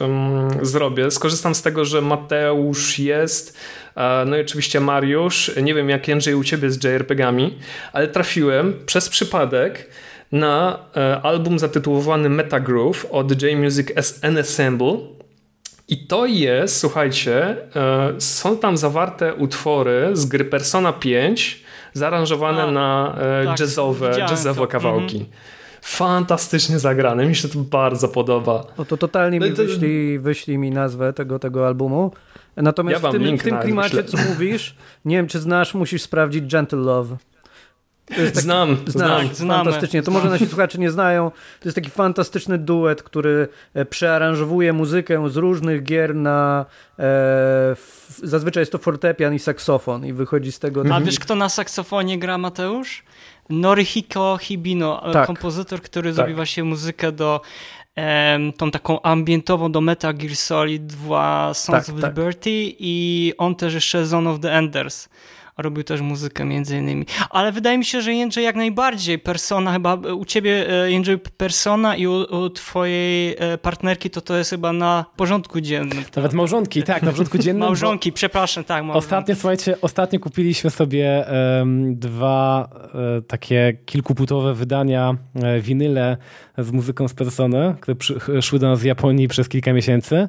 zrobię. 0.62 1.12
Skorzystam 1.12 1.56
z 1.56 1.62
tego, 1.62 1.86
że 1.86 2.01
Mateusz 2.01 3.00
jest 3.00 3.58
no 4.25 4.38
i 4.38 4.42
oczywiście 4.42 4.80
Mariusz. 4.80 5.51
Nie 5.63 5.74
wiem 5.74 5.89
jak 5.89 6.08
Jędrzej 6.08 6.36
u 6.36 6.44
ciebie 6.44 6.72
z 6.72 6.84
JRPG-ami, 6.84 7.58
ale 7.94 8.08
trafiłem 8.08 8.74
przez 8.86 9.10
przypadek 9.10 9.89
na 10.34 10.80
e, 10.96 11.22
album 11.22 11.60
zatytułowany 11.60 12.30
Metagroove 12.30 13.06
od 13.12 13.42
J-Music 13.42 13.88
Ensemble. 14.22 14.98
I 15.88 16.08
to 16.08 16.25
jest, 16.25 16.80
słuchajcie, 16.80 17.58
e, 17.75 18.13
są 18.22 18.58
tam 18.58 18.77
zawarte 18.77 19.34
utwory 19.34 20.10
z 20.13 20.25
gry 20.25 20.46
Persona 20.46 20.94
5, 20.94 21.63
zaaranżowane 21.94 22.63
A, 22.63 22.72
na 22.72 23.15
e, 23.18 23.46
tak, 23.46 23.60
jazzowe, 23.60 24.15
jazzowe 24.20 24.68
kawałki. 24.68 25.18
Mhm 25.18 25.53
fantastycznie 25.84 26.80
zagrane. 26.80 27.25
Mi 27.25 27.36
się 27.36 27.50
to 27.50 27.60
bardzo 27.60 28.08
podoba. 28.08 28.63
No 28.78 28.86
to 28.86 28.98
totalnie 28.98 29.40
mi 29.40 29.50
no 29.50 29.56
wyślij, 29.56 30.20
wyślij 30.20 30.58
mi 30.58 30.72
nazwę 30.72 31.13
tego, 31.13 31.40
tego 31.40 31.68
albumu. 31.68 32.12
Natomiast 32.56 33.04
ja 33.04 33.10
w 33.10 33.12
tym, 33.12 33.38
w 33.38 33.44
tym 33.44 33.60
klimacie, 33.60 34.04
co 34.04 34.18
mówisz, 34.18 34.75
nie 35.06 35.16
wiem, 35.16 35.28
czy 35.28 35.40
znasz, 35.40 35.74
musisz 35.74 36.02
sprawdzić 36.02 36.52
Gentle 36.52 36.80
Love. 36.80 37.18
Taki, 38.06 38.42
znam, 38.42 38.78
znam. 38.88 39.30
Fantastycznie. 39.48 40.04
To 40.04 40.12
może 40.12 40.30
nasi 40.30 40.48
słuchacze 40.48 40.78
nie 40.78 40.92
znają. 40.92 41.32
To 41.32 41.68
jest 41.70 41.75
taki 41.75 41.90
fantastyczny 41.90 42.58
duet, 42.58 43.04
który 43.04 43.48
e, 43.74 43.86
przearanżowuje 43.86 44.74
muzykę 44.74 45.30
z 45.30 45.36
różnych 45.36 45.84
gier 45.84 46.16
na. 46.16 46.66
E, 47.00 47.75
zazwyczaj 48.24 48.62
jest 48.62 48.72
to 48.72 48.78
fortepian 48.78 49.34
i 49.34 49.40
saksofon, 49.40 50.06
i 50.06 50.13
wychodzi 50.13 50.52
z 50.52 50.60
tego. 50.60 50.84
A 50.94 51.02
wiesz, 51.02 51.20
kto 51.20 51.36
na 51.36 51.50
saksofonie 51.50 52.20
gra, 52.20 52.38
Mateusz? 52.38 53.04
Norihiko 53.50 54.38
Hibino, 54.41 55.09
e, 55.09 55.13
tak. 55.13 55.27
kompozytor, 55.27 55.81
który 55.81 56.09
tak. 56.09 56.15
zrobi 56.15 56.33
właśnie 56.33 56.63
muzykę 56.63 57.12
do 57.12 57.41
tą 58.57 58.71
taką 58.71 59.01
ambientową 59.01 59.71
do 59.71 59.81
Metal 59.81 60.13
Gear 60.13 60.35
Solid 60.35 60.85
2 60.85 61.53
Sons 61.53 61.85
tak, 61.85 61.95
of 61.95 62.01
tak. 62.01 62.12
Liberty 62.12 62.50
i 62.79 63.33
on 63.38 63.55
też 63.55 63.73
jeszcze 63.73 64.05
Zone 64.05 64.29
of 64.29 64.39
the 64.39 64.51
Enders 64.53 65.09
robił 65.57 65.83
też 65.83 66.01
muzykę 66.01 66.45
między 66.45 66.77
innymi. 66.77 67.05
Ale 67.29 67.51
wydaje 67.51 67.77
mi 67.77 67.86
się, 67.86 68.01
że 68.01 68.13
Jędrzej 68.13 68.43
jak 68.43 68.55
najbardziej 68.55 69.19
Persona, 69.19 69.74
chyba 69.74 69.93
u 69.95 70.25
ciebie 70.25 70.83
e, 70.83 70.91
Jędrzej 70.91 71.17
Persona 71.17 71.95
i 71.95 72.07
u, 72.07 72.13
u 72.13 72.50
twojej 72.50 73.36
e, 73.39 73.57
partnerki 73.57 74.10
to 74.10 74.22
to 74.22 74.38
jest 74.38 74.50
chyba 74.50 74.74
na 74.74 75.05
porządku 75.15 75.62
dziennym. 75.62 76.03
Tak? 76.03 76.15
Nawet 76.15 76.33
małżonki, 76.33 76.83
tak, 76.83 77.03
na 77.03 77.12
porządku 77.12 77.38
dziennym. 77.38 77.60
małżonki, 77.60 78.12
bo... 78.12 78.15
przepraszam, 78.15 78.63
tak. 78.63 78.83
Małżonki. 78.83 79.05
Ostatnio, 79.05 79.36
słuchajcie, 79.36 79.81
ostatnio 79.81 80.19
kupiliśmy 80.19 80.69
sobie 80.69 81.25
um, 81.60 82.00
dwa 82.00 82.69
um, 82.93 83.24
takie 83.27 83.77
kilkupłytowe 83.86 84.53
wydania 84.53 85.10
um, 85.36 85.62
winyle 85.62 86.17
z 86.57 86.72
muzyką 86.72 87.07
z 87.07 87.13
Persony, 87.13 87.75
które 87.81 87.95
przy, 87.95 88.41
szły 88.41 88.60
do 88.60 88.69
nas 88.69 88.79
z 88.79 88.83
Japonii 88.83 89.27
przez 89.27 89.50
kilka 89.50 89.74
miesięcy 89.74 90.27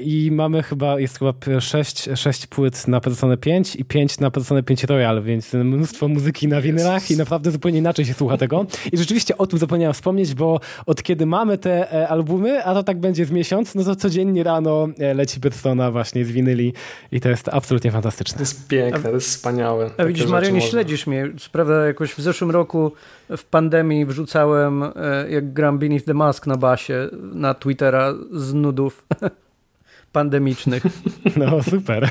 i 0.00 0.30
mamy 0.32 0.62
chyba, 0.62 1.00
jest 1.00 1.18
chyba 1.18 1.32
sześć, 1.60 2.08
sześć 2.14 2.46
płyt 2.46 2.88
na 2.88 3.00
Personę 3.00 3.36
5 3.36 3.76
i 3.76 3.84
pięć 3.84 4.20
na 4.20 4.28
na 4.28 4.32
Persona 4.32 4.62
5 4.62 4.84
Royal, 4.84 5.22
więc 5.22 5.54
mnóstwo 5.54 6.08
muzyki 6.08 6.48
na 6.48 6.60
winylach 6.60 7.10
i 7.10 7.16
naprawdę 7.16 7.50
zupełnie 7.50 7.78
inaczej 7.78 8.04
się 8.04 8.14
słucha 8.14 8.36
tego. 8.36 8.66
I 8.92 8.98
rzeczywiście 8.98 9.38
o 9.38 9.46
tym 9.46 9.58
zapomniałem 9.58 9.94
wspomnieć, 9.94 10.34
bo 10.34 10.60
od 10.86 11.02
kiedy 11.02 11.26
mamy 11.26 11.58
te 11.58 11.92
e, 11.92 12.08
albumy, 12.08 12.64
a 12.64 12.74
to 12.74 12.82
tak 12.82 13.00
będzie 13.00 13.24
w 13.24 13.32
miesiąc, 13.32 13.74
no 13.74 13.84
to 13.84 13.96
codziennie 13.96 14.42
rano 14.42 14.88
e, 14.98 15.14
leci 15.14 15.40
Persona 15.40 15.90
właśnie 15.90 16.24
z 16.24 16.30
winyli 16.30 16.72
i 17.12 17.20
to 17.20 17.28
jest 17.28 17.48
absolutnie 17.48 17.90
fantastyczne. 17.90 18.36
To 18.36 18.42
jest 18.42 18.68
piękne, 18.68 19.02
to 19.02 19.14
jest 19.14 19.28
wspaniałe. 19.28 19.90
A 19.96 20.04
widzisz, 20.04 20.26
Mario, 20.26 20.48
nie 20.48 20.54
można. 20.54 20.70
śledzisz 20.70 21.06
mnie. 21.06 21.28
Prawda, 21.52 21.86
jakoś 21.86 22.14
w 22.14 22.20
zeszłym 22.20 22.50
roku 22.50 22.92
w 23.36 23.44
pandemii 23.44 24.06
wrzucałem, 24.06 24.82
e, 24.82 24.90
jak 25.30 25.52
gram 25.52 25.78
Beneath 25.78 26.04
the 26.04 26.14
Mask 26.14 26.46
na 26.46 26.56
basie, 26.56 27.08
na 27.12 27.54
Twittera 27.54 28.14
z 28.32 28.54
nudów 28.54 29.06
pandemicznych. 30.12 30.82
No, 31.36 31.62
super. 31.62 32.10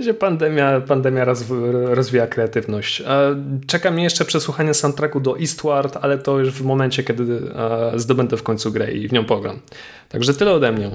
Że 0.00 0.14
pandemia, 0.14 0.80
pandemia 0.80 1.26
rozwija 1.84 2.26
kreatywność. 2.26 3.02
Czeka 3.66 3.90
mnie 3.90 4.04
jeszcze 4.04 4.24
przesłuchanie 4.24 4.74
soundtracku 4.74 5.20
do 5.20 5.38
Eastward, 5.38 5.98
ale 6.02 6.18
to 6.18 6.38
już 6.38 6.50
w 6.50 6.64
momencie, 6.64 7.04
kiedy 7.04 7.40
zdobędę 7.96 8.36
w 8.36 8.42
końcu 8.42 8.72
grę 8.72 8.92
i 8.92 9.08
w 9.08 9.12
nią 9.12 9.24
pogram. 9.24 9.60
Także 10.08 10.34
tyle 10.34 10.52
ode 10.52 10.72
mnie. 10.72 10.90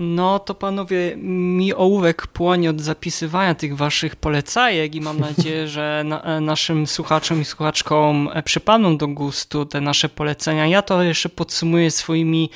No 0.00 0.38
to 0.38 0.54
panowie, 0.54 1.16
mi 1.16 1.74
ołówek 1.74 2.26
płonie 2.26 2.70
od 2.70 2.80
zapisywania 2.80 3.54
tych 3.54 3.76
waszych 3.76 4.16
polecajek 4.16 4.94
i 4.94 5.00
mam 5.00 5.20
nadzieję, 5.30 5.68
że 5.68 6.02
na, 6.06 6.22
e, 6.22 6.40
naszym 6.40 6.86
słuchaczom 6.86 7.40
i 7.40 7.44
słuchaczkom 7.44 8.30
e, 8.32 8.42
przypadną 8.42 8.96
do 8.96 9.08
gustu 9.08 9.66
te 9.66 9.80
nasze 9.80 10.08
polecenia. 10.08 10.66
Ja 10.66 10.82
to 10.82 11.02
jeszcze 11.02 11.28
podsumuję 11.28 11.90
swoimi 11.90 12.50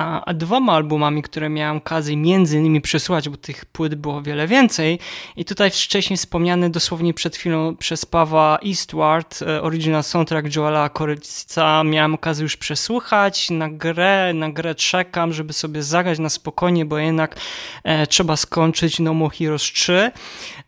a, 0.00 0.34
dwoma 0.34 0.72
albumami, 0.72 1.22
które 1.22 1.48
miałem 1.48 1.76
okazję 1.76 2.16
między 2.16 2.58
innymi 2.58 2.80
przesłuchać, 2.80 3.28
bo 3.28 3.36
tych 3.36 3.64
płyt 3.64 3.94
było 3.94 4.22
wiele 4.22 4.46
więcej. 4.46 4.98
I 5.36 5.44
tutaj 5.44 5.70
wcześniej 5.70 6.16
wspomniany 6.16 6.70
dosłownie 6.70 7.14
przed 7.14 7.36
chwilą 7.36 7.76
przez 7.76 8.06
Pawła 8.06 8.58
Eastward, 8.68 9.42
e, 9.42 9.62
original 9.62 10.02
soundtrack 10.02 10.56
Joela 10.56 10.88
Koryca, 10.88 11.84
miałem 11.84 12.14
okazję 12.14 12.42
już 12.42 12.56
przesłuchać 12.56 13.50
na 13.50 13.68
grę, 13.68 14.32
na 14.34 14.50
grę 14.50 14.74
czekam, 14.74 15.32
żeby 15.32 15.52
sobie 15.52 15.82
zagrać 15.82 16.18
na 16.18 16.28
spokojnie, 16.28 16.84
bo 16.84 16.98
jednak 16.98 17.36
e, 17.84 18.06
trzeba 18.06 18.36
skończyć 18.36 18.98
No 18.98 19.14
More 19.14 19.36
Heroes 19.36 19.62
3. 19.62 20.10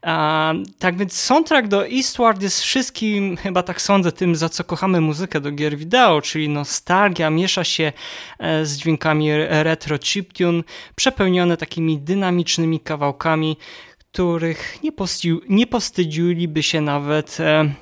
A, 0.03 0.53
tak 0.79 0.97
więc 0.97 1.12
soundtrack 1.12 1.69
do 1.69 1.89
Eastward 1.89 2.43
jest 2.43 2.61
wszystkim, 2.61 3.37
chyba 3.37 3.62
tak 3.62 3.83
sądzę, 3.83 4.12
tym 4.12 4.37
za 4.37 4.49
co 4.49 4.65
kochamy 4.65 5.01
muzykę 5.01 5.41
do 5.41 5.53
gier 5.53 5.77
wideo, 5.77 6.23
czyli 6.23 6.49
nostalgia 6.49 7.31
miesza 7.31 7.65
się 7.65 7.93
e, 8.39 8.67
z 8.67 8.77
dźwiękami 8.77 9.22
retro 9.49 9.99
chiptune, 9.99 10.62
przepełnione 10.97 11.57
takimi 11.57 11.99
dynamicznymi 11.99 12.81
kawałkami, 12.81 13.57
których 13.99 14.79
nie, 14.83 14.93
nie 15.49 15.67
postydziliby 15.67 16.62
się 16.62 16.81
nawet 16.81 17.41
E, 17.41 17.75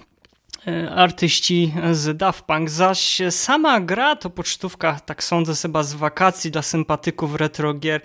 artyści 0.96 1.72
z 1.92 2.16
Daft 2.16 2.44
Punk, 2.44 2.70
zaś 2.70 3.20
sama 3.30 3.80
gra 3.80 4.16
to 4.16 4.30
pocztówka, 4.30 5.00
tak 5.06 5.24
sądzę, 5.24 5.52
chyba 5.62 5.82
z 5.82 5.94
wakacji 5.94 6.50
dla 6.50 6.62
sympatyków 6.62 7.34
retro 7.34 7.74
gier 7.74 8.00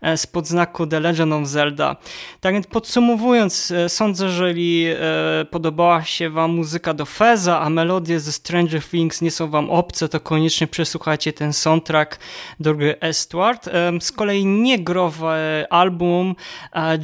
e, 0.00 0.16
z 0.16 0.26
podznaku 0.26 0.86
The 0.86 1.00
Legend 1.00 1.32
of 1.32 1.46
Zelda. 1.46 1.96
Tak 2.40 2.54
więc 2.54 2.66
podsumowując, 2.66 3.70
e, 3.70 3.88
sądzę, 3.88 4.30
że 4.30 4.48
jeżeli 4.50 4.86
podobała 5.50 6.04
się 6.04 6.30
wam 6.30 6.50
muzyka 6.50 6.94
do 6.94 7.06
Feza, 7.06 7.60
a 7.60 7.70
melodie 7.70 8.20
ze 8.20 8.32
Stranger 8.32 8.82
Things 8.82 9.22
nie 9.22 9.30
są 9.30 9.50
wam 9.50 9.70
obce, 9.70 10.08
to 10.08 10.20
koniecznie 10.20 10.66
przesłuchajcie 10.66 11.32
ten 11.32 11.52
soundtrack 11.52 12.18
do 12.60 12.74
gry 12.74 12.96
Eastward. 13.00 13.68
Z 14.00 14.12
kolei 14.12 14.46
niegrowy 14.46 15.66
album 15.70 16.34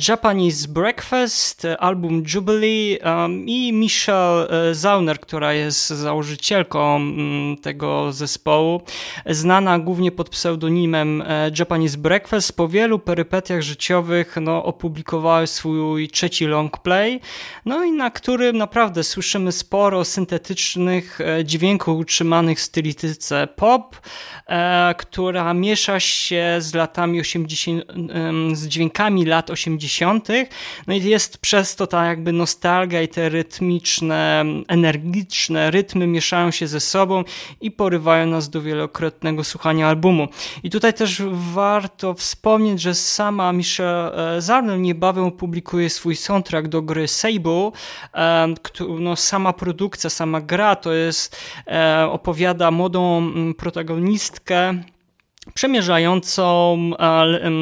Japanese 0.09 0.69
Breakfast, 0.69 1.67
album 1.79 2.23
Jubilee 2.35 2.99
i 3.47 3.73
Michelle 3.73 4.49
Zau 4.73 4.96
Która 5.21 5.53
jest 5.53 5.88
założycielką 5.88 6.97
mm, 6.97 7.57
tego 7.57 8.12
zespołu, 8.12 8.83
znana 9.26 9.79
głównie 9.79 10.12
pod 10.12 10.29
pseudonimem 10.29 11.23
e, 11.26 11.50
Japanese 11.59 11.99
Breakfast, 11.99 12.57
po 12.57 12.69
wielu 12.69 12.99
perypetiach 12.99 13.62
życiowych 13.62 14.37
no, 14.41 14.65
opublikowała 14.65 15.47
swój 15.47 16.09
trzeci 16.09 16.47
long 16.47 16.79
play, 16.79 17.21
no 17.65 17.85
i 17.85 17.93
na 17.93 18.11
którym 18.11 18.57
naprawdę 18.57 19.05
słyszymy 19.05 19.53
sporo 19.53 20.05
syntetycznych 20.05 21.21
e, 21.21 21.45
dźwięków 21.45 21.99
utrzymanych 21.99 22.59
w 22.59 22.62
stylistyce 22.62 23.49
pop, 23.57 23.97
e, 24.47 24.95
która 24.99 25.55
miesza 25.55 26.00
się 26.00 26.57
z 26.59 26.75
latami 26.75 27.21
80, 27.21 27.85
z 28.53 28.67
dźwiękami 28.67 29.25
lat 29.25 29.50
80. 29.50 30.29
No 30.87 30.95
i 30.95 31.03
jest 31.03 31.38
przez 31.38 31.76
to 31.76 31.87
ta 31.87 32.07
jakby 32.07 32.33
nostalgia 32.33 33.03
i 33.03 33.09
te 33.09 33.29
rytmiczne 33.29 34.45
energie 34.69 34.86
energiczne 34.87 35.71
rytmy 35.71 36.07
mieszają 36.07 36.50
się 36.50 36.66
ze 36.66 36.81
sobą 36.81 37.25
i 37.61 37.71
porywają 37.71 38.26
nas 38.26 38.49
do 38.49 38.62
wielokrotnego 38.62 39.45
słuchania 39.45 39.88
albumu. 39.88 40.28
I 40.62 40.71
tutaj 40.71 40.95
też 40.95 41.23
warto 41.33 42.14
wspomnieć, 42.14 42.81
że 42.81 42.95
sama 42.95 43.53
Michelle 43.53 44.37
Zarnell 44.38 44.81
niebawem 44.81 45.25
opublikuje 45.25 45.90
swój 45.90 46.16
soundtrack 46.16 46.68
do 46.68 46.83
gry 46.83 47.09
Sable. 47.09 47.70
No, 48.99 49.16
sama 49.16 49.53
produkcja, 49.53 50.11
sama 50.11 50.40
gra 50.40 50.77
to 50.77 50.92
jest, 50.92 51.37
e, 51.66 52.09
opowiada 52.11 52.70
młodą 52.70 53.18
mm, 53.18 53.55
protagonistkę, 53.55 54.75
przemierzającą 55.55 56.77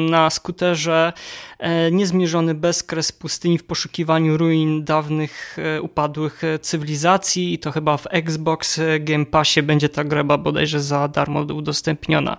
na 0.09 0.29
skuterze 0.29 1.13
E, 1.54 1.54
niezmierzony 1.91 2.53
bezkres 2.53 3.11
pustyni 3.11 3.57
w 3.57 3.63
poszukiwaniu 3.63 4.37
ruin 4.37 4.83
dawnych 4.83 5.57
e, 5.59 5.81
upadłych 5.81 6.43
e, 6.43 6.59
cywilizacji 6.59 7.53
i 7.53 7.59
to 7.59 7.71
chyba 7.71 7.97
w 7.97 8.07
Xbox 8.11 8.79
Game 8.99 9.25
Passie 9.25 9.63
będzie 9.63 9.89
ta 9.89 10.03
greba 10.03 10.37
bodajże 10.37 10.79
za 10.79 11.07
darmo 11.07 11.39
udostępniona. 11.39 12.37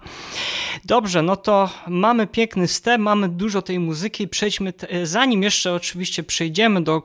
Dobrze, 0.85 1.23
no 1.23 1.37
to 1.37 1.71
mamy 1.89 2.27
piękny 2.27 2.67
wstęp, 2.67 3.05
mamy 3.05 3.29
dużo 3.29 3.63
tej 3.63 3.79
muzyki, 3.79 4.29
przejdźmy, 4.29 4.73
zanim 5.03 5.43
jeszcze 5.43 5.75
oczywiście 5.75 6.23
przejdziemy 6.23 6.83
do 6.83 7.03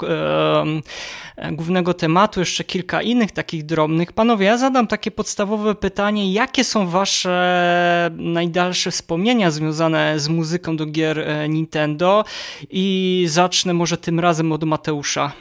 e, 1.37 1.51
głównego 1.51 1.93
tematu, 1.93 2.39
jeszcze 2.39 2.63
kilka 2.63 3.01
innych 3.01 3.31
takich 3.31 3.65
drobnych. 3.65 4.13
Panowie, 4.13 4.45
ja 4.45 4.57
zadam 4.57 4.87
takie 4.87 5.11
podstawowe 5.11 5.75
pytanie, 5.75 6.33
jakie 6.33 6.63
są 6.63 6.87
wasze 6.87 8.11
najdalsze 8.13 8.91
wspomnienia 8.91 9.51
związane 9.51 10.19
z 10.19 10.29
muzyką 10.29 10.77
do 10.77 10.85
gier 10.85 11.27
Nintendo? 11.49 12.00
Nintendo 12.01 12.23
i 12.69 13.25
zacznę 13.29 13.73
może 13.73 13.97
tym 13.97 14.19
razem 14.19 14.51
od 14.51 14.63
Mateusza. 14.63 15.31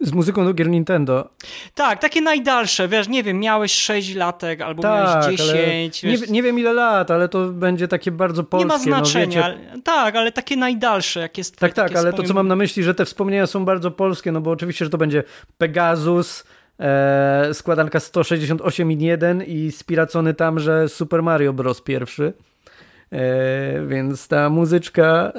Z 0.00 0.12
muzyką 0.12 0.44
do 0.44 0.54
gier 0.54 0.68
Nintendo. 0.68 1.30
Tak, 1.74 2.00
takie 2.00 2.20
najdalsze, 2.20 2.88
wiesz, 2.88 3.08
nie 3.08 3.22
wiem, 3.22 3.40
miałeś 3.40 3.72
6 3.72 4.14
latek 4.14 4.60
albo 4.60 4.82
tak, 4.82 5.22
miałeś 5.22 5.38
10. 5.38 6.02
Nie, 6.02 6.16
nie, 6.28 6.42
wiem 6.42 6.58
ile 6.58 6.72
lat, 6.72 7.10
ale 7.10 7.28
to 7.28 7.46
będzie 7.46 7.88
takie 7.88 8.10
bardzo 8.10 8.44
polskie. 8.44 8.68
Nie 8.68 8.74
ma 8.74 8.78
znaczenia, 8.78 9.40
no, 9.40 9.44
ale, 9.44 9.82
tak, 9.84 10.16
ale 10.16 10.32
takie 10.32 10.56
najdalsze, 10.56 11.20
jak 11.20 11.38
jest 11.38 11.56
Tak, 11.56 11.72
tak, 11.72 11.96
ale 11.96 12.12
to 12.12 12.22
co 12.22 12.34
mam 12.34 12.48
na 12.48 12.56
myśli, 12.56 12.82
że 12.82 12.94
te 12.94 13.04
wspomnienia 13.04 13.46
są 13.46 13.64
bardzo 13.64 13.90
polskie, 13.90 14.32
no 14.32 14.40
bo 14.40 14.50
oczywiście, 14.50 14.84
że 14.84 14.90
to 14.90 14.98
będzie 14.98 15.22
Pegasus, 15.58 16.44
e, 16.80 17.54
składanka 17.54 17.98
168.1 17.98 19.42
i 19.46 19.72
spiracony 19.72 20.34
tam, 20.34 20.60
że 20.60 20.88
Super 20.88 21.22
Mario 21.22 21.52
Bros. 21.52 21.82
pierwszy. 21.82 22.32
E, 23.12 23.86
więc 23.86 24.28
ta 24.28 24.50
muzyczka 24.50 25.32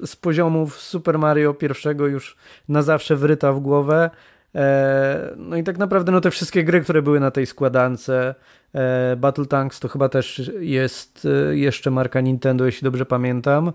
e, 0.00 0.06
z 0.06 0.16
poziomów 0.16 0.80
Super 0.80 1.18
Mario 1.18 1.54
pierwszego 1.54 2.06
już 2.06 2.36
na 2.68 2.82
zawsze 2.82 3.16
wryta 3.16 3.52
w 3.52 3.60
głowę. 3.60 4.10
E, 4.54 5.34
no 5.36 5.56
i 5.56 5.62
tak 5.62 5.78
naprawdę 5.78 6.12
no 6.12 6.20
te 6.20 6.30
wszystkie 6.30 6.64
gry, 6.64 6.80
które 6.80 7.02
były 7.02 7.20
na 7.20 7.30
tej 7.30 7.46
składance, 7.46 8.34
Battle 9.16 9.46
Tanks 9.46 9.80
to 9.80 9.88
chyba 9.88 10.08
też 10.08 10.50
jest 10.60 11.28
jeszcze 11.50 11.90
marka 11.90 12.20
Nintendo, 12.20 12.66
jeśli 12.66 12.84
dobrze 12.84 13.06
pamiętam. 13.06 13.72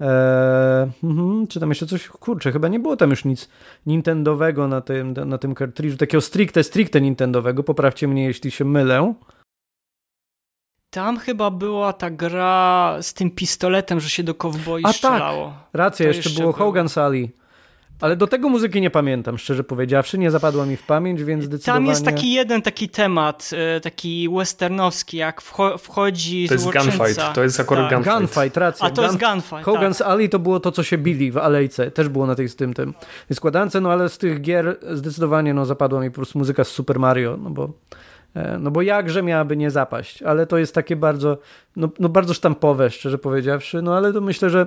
Eee, 0.00 1.46
czy 1.48 1.60
tam 1.60 1.68
jeszcze 1.68 1.86
coś? 1.86 2.08
Kurczę, 2.08 2.52
chyba 2.52 2.68
nie 2.68 2.80
było 2.80 2.96
tam 2.96 3.10
już 3.10 3.24
nic 3.24 3.48
Nintendowego 3.86 4.68
na 4.68 4.80
tym, 4.80 5.12
na 5.26 5.38
tym 5.38 5.54
kartridżu, 5.54 5.96
takiego 5.96 6.20
stricte, 6.20 6.64
stricte 6.64 7.00
Nintendowego. 7.00 7.62
Poprawcie 7.62 8.08
mnie, 8.08 8.24
jeśli 8.24 8.50
się 8.50 8.64
mylę. 8.64 9.14
Tam 10.94 11.18
chyba 11.18 11.50
była 11.50 11.92
ta 11.92 12.10
gra 12.10 12.96
z 13.00 13.14
tym 13.14 13.30
pistoletem, 13.30 14.00
że 14.00 14.10
się 14.10 14.22
do 14.22 14.34
kowboi 14.34 14.82
A 14.84 14.88
tak, 14.88 14.96
strzelało. 14.96 15.46
Tak, 15.46 15.68
racja, 15.72 16.06
jeszcze, 16.06 16.28
jeszcze, 16.28 16.42
było 16.42 16.52
Hogan 16.52 16.88
Sally. 16.88 17.28
Ale 18.00 18.16
do 18.16 18.26
tego 18.26 18.48
muzyki 18.48 18.80
nie 18.80 18.90
pamiętam, 18.90 19.38
szczerze 19.38 19.64
powiedziawszy, 19.64 20.18
nie 20.18 20.30
zapadła 20.30 20.66
mi 20.66 20.76
w 20.76 20.82
pamięć, 20.82 21.24
więc 21.24 21.44
zdecydowanie... 21.44 21.86
Tam 21.86 21.86
jest 21.86 22.04
taki 22.04 22.32
jeden 22.32 22.62
taki 22.62 22.88
temat, 22.88 23.50
e, 23.76 23.80
taki 23.80 24.28
westernowski, 24.28 25.16
jak 25.16 25.42
wchodzi 25.78 26.48
To 26.48 26.54
jest 26.54 26.64
gunfight, 26.64 27.34
to 27.34 27.42
jest 27.42 27.60
akurat 27.60 27.90
tak. 27.90 27.98
gunfight. 27.98 28.18
Gunfight, 28.18 28.56
racja. 28.56 28.86
A 28.86 28.90
to 28.90 29.02
Gun... 29.02 29.04
jest 29.04 29.24
gunfight, 29.24 29.66
Hogan's 29.66 29.98
tak. 29.98 30.08
Alley 30.08 30.28
to 30.28 30.38
było 30.38 30.60
to, 30.60 30.72
co 30.72 30.82
się 30.82 30.98
bili 30.98 31.32
w 31.32 31.38
alejce, 31.38 31.90
też 31.90 32.08
było 32.08 32.26
na 32.26 32.34
tej 32.34 32.48
z 32.48 32.56
tym, 32.56 32.74
tym 32.74 32.94
składance, 33.32 33.80
no 33.80 33.92
ale 33.92 34.08
z 34.08 34.18
tych 34.18 34.40
gier 34.40 34.78
zdecydowanie 34.92 35.54
no, 35.54 35.66
zapadła 35.66 36.00
mi 36.00 36.10
po 36.10 36.16
prostu 36.16 36.38
muzyka 36.38 36.64
z 36.64 36.68
Super 36.68 36.98
Mario, 36.98 37.36
no 37.36 37.50
bo 37.50 37.68
no 38.60 38.70
bo 38.70 38.82
jakże 38.82 39.22
miałaby 39.22 39.56
nie 39.56 39.70
zapaść, 39.70 40.22
ale 40.22 40.46
to 40.46 40.58
jest 40.58 40.74
takie 40.74 40.96
bardzo, 40.96 41.38
no, 41.76 41.88
no 41.98 42.08
bardzo 42.08 42.34
sztampowe, 42.34 42.90
szczerze 42.90 43.18
powiedziawszy, 43.18 43.82
no 43.82 43.96
ale 43.96 44.12
to 44.12 44.20
myślę, 44.20 44.50
że 44.50 44.66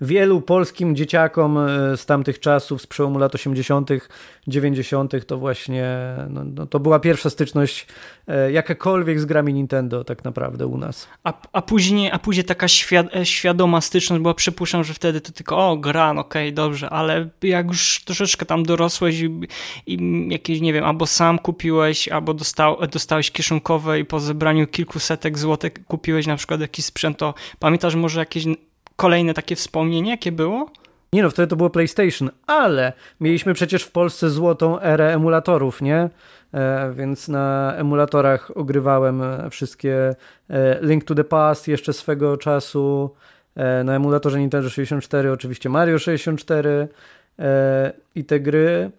wielu 0.00 0.40
polskim 0.40 0.96
dzieciakom 0.96 1.58
e, 1.58 1.96
z 1.96 2.06
tamtych 2.06 2.40
czasów, 2.40 2.82
z 2.82 2.86
przełomu 2.86 3.18
lat 3.18 3.34
80., 3.34 3.90
90., 4.46 5.26
to 5.26 5.38
właśnie 5.38 6.16
no, 6.30 6.44
no, 6.44 6.66
to 6.66 6.80
była 6.80 7.00
pierwsza 7.00 7.30
styczność 7.30 7.86
e, 8.28 8.52
jakakolwiek 8.52 9.20
z 9.20 9.24
grami 9.24 9.54
Nintendo 9.54 10.04
tak 10.04 10.24
naprawdę 10.24 10.66
u 10.66 10.78
nas. 10.78 11.08
A, 11.24 11.32
a, 11.52 11.62
później, 11.62 12.10
a 12.10 12.18
później 12.18 12.44
taka 12.44 12.66
e, 12.66 13.26
świadoma 13.26 13.80
styczność, 13.80 14.22
bo 14.22 14.34
przypuszczam, 14.34 14.84
że 14.84 14.94
wtedy 14.94 15.20
to 15.20 15.32
tylko 15.32 15.70
o, 15.70 15.76
gra, 15.76 16.14
no 16.14 16.20
okej, 16.20 16.48
okay, 16.48 16.52
dobrze, 16.52 16.90
ale 16.90 17.28
jak 17.42 17.66
już 17.66 18.02
troszeczkę 18.04 18.46
tam 18.46 18.62
dorosłeś 18.62 19.20
i, 19.20 19.30
i 19.86 20.26
jakieś, 20.28 20.60
nie 20.60 20.72
wiem, 20.72 20.84
albo 20.84 21.06
sam 21.06 21.38
kupiłeś, 21.38 22.08
albo 22.08 22.34
dostał, 22.34 22.86
dostałeś 22.86 23.30
kieszonkowe 23.30 24.00
i 24.00 24.04
po 24.04 24.20
zebraniu 24.20 24.66
kilkusetek 24.66 25.38
złotych 25.38 25.72
kupiłeś 25.86 26.26
na 26.26 26.36
przykład 26.36 26.60
jakiś 26.60 26.84
sprzęt, 26.84 27.18
to 27.18 27.34
pamiętasz 27.58 27.94
może 27.94 28.20
jakieś 28.20 28.44
kolejne 28.96 29.34
takie 29.34 29.56
wspomnienie, 29.56 30.10
jakie 30.10 30.32
było? 30.32 30.70
Nie 31.12 31.22
no, 31.22 31.30
wtedy 31.30 31.48
to 31.48 31.56
było 31.56 31.70
PlayStation, 31.70 32.30
ale 32.46 32.92
mieliśmy 33.20 33.54
przecież 33.54 33.82
w 33.82 33.90
Polsce 33.90 34.30
złotą 34.30 34.80
erę 34.80 35.14
emulatorów, 35.14 35.82
nie? 35.82 36.08
E, 36.54 36.92
więc 36.96 37.28
na 37.28 37.74
emulatorach 37.76 38.50
ogrywałem 38.54 39.22
e, 39.22 39.50
wszystkie 39.50 40.14
e, 40.50 40.78
Link 40.82 41.04
to 41.04 41.14
the 41.14 41.24
Past 41.24 41.68
jeszcze 41.68 41.92
swego 41.92 42.36
czasu. 42.36 43.10
E, 43.56 43.84
na 43.84 43.94
emulatorze 43.94 44.40
Nintendo 44.40 44.70
64 44.70 45.32
oczywiście 45.32 45.68
Mario 45.68 45.98
64 45.98 46.88
e, 47.38 47.92
i 48.14 48.24
te 48.24 48.40
gry 48.40 48.90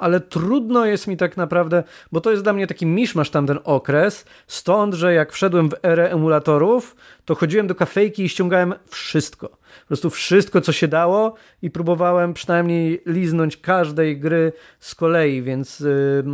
ale 0.00 0.20
trudno 0.20 0.86
jest 0.86 1.06
mi 1.06 1.16
tak 1.16 1.36
naprawdę, 1.36 1.84
bo 2.12 2.20
to 2.20 2.30
jest 2.30 2.42
dla 2.42 2.52
mnie 2.52 2.66
taki 2.66 2.86
miszmasz 2.86 3.30
tamten 3.30 3.58
okres, 3.64 4.24
stąd, 4.46 4.94
że 4.94 5.14
jak 5.14 5.32
wszedłem 5.32 5.70
w 5.70 5.74
erę 5.82 6.10
emulatorów, 6.10 6.96
to 7.24 7.34
chodziłem 7.34 7.66
do 7.66 7.74
kafejki 7.74 8.24
i 8.24 8.28
ściągałem 8.28 8.74
wszystko. 8.86 9.48
Po 9.48 9.86
prostu 9.88 10.10
wszystko, 10.10 10.60
co 10.60 10.72
się 10.72 10.88
dało 10.88 11.34
i 11.62 11.70
próbowałem 11.70 12.34
przynajmniej 12.34 13.02
liznąć 13.06 13.56
każdej 13.56 14.20
gry 14.20 14.52
z 14.80 14.94
kolei, 14.94 15.42
więc 15.42 15.80
yy, 15.80 16.24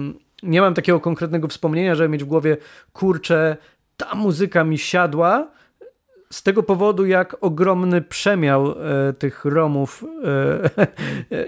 nie 0.42 0.60
mam 0.60 0.74
takiego 0.74 1.00
konkretnego 1.00 1.48
wspomnienia, 1.48 1.94
żeby 1.94 2.08
mieć 2.08 2.24
w 2.24 2.26
głowie, 2.26 2.56
kurczę, 2.92 3.56
ta 3.96 4.14
muzyka 4.14 4.64
mi 4.64 4.78
siadła, 4.78 5.54
z 6.34 6.42
tego 6.42 6.62
powodu, 6.62 7.06
jak 7.06 7.36
ogromny 7.40 8.02
przemiał 8.02 8.70
e, 8.70 9.12
tych 9.12 9.44
romów 9.44 10.04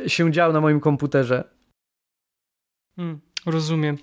e, 0.04 0.08
się 0.14 0.32
dział 0.32 0.52
na 0.52 0.60
moim 0.60 0.80
komputerze. 0.80 1.44
Hmm, 2.96 3.14
rozumiem. 3.46 3.98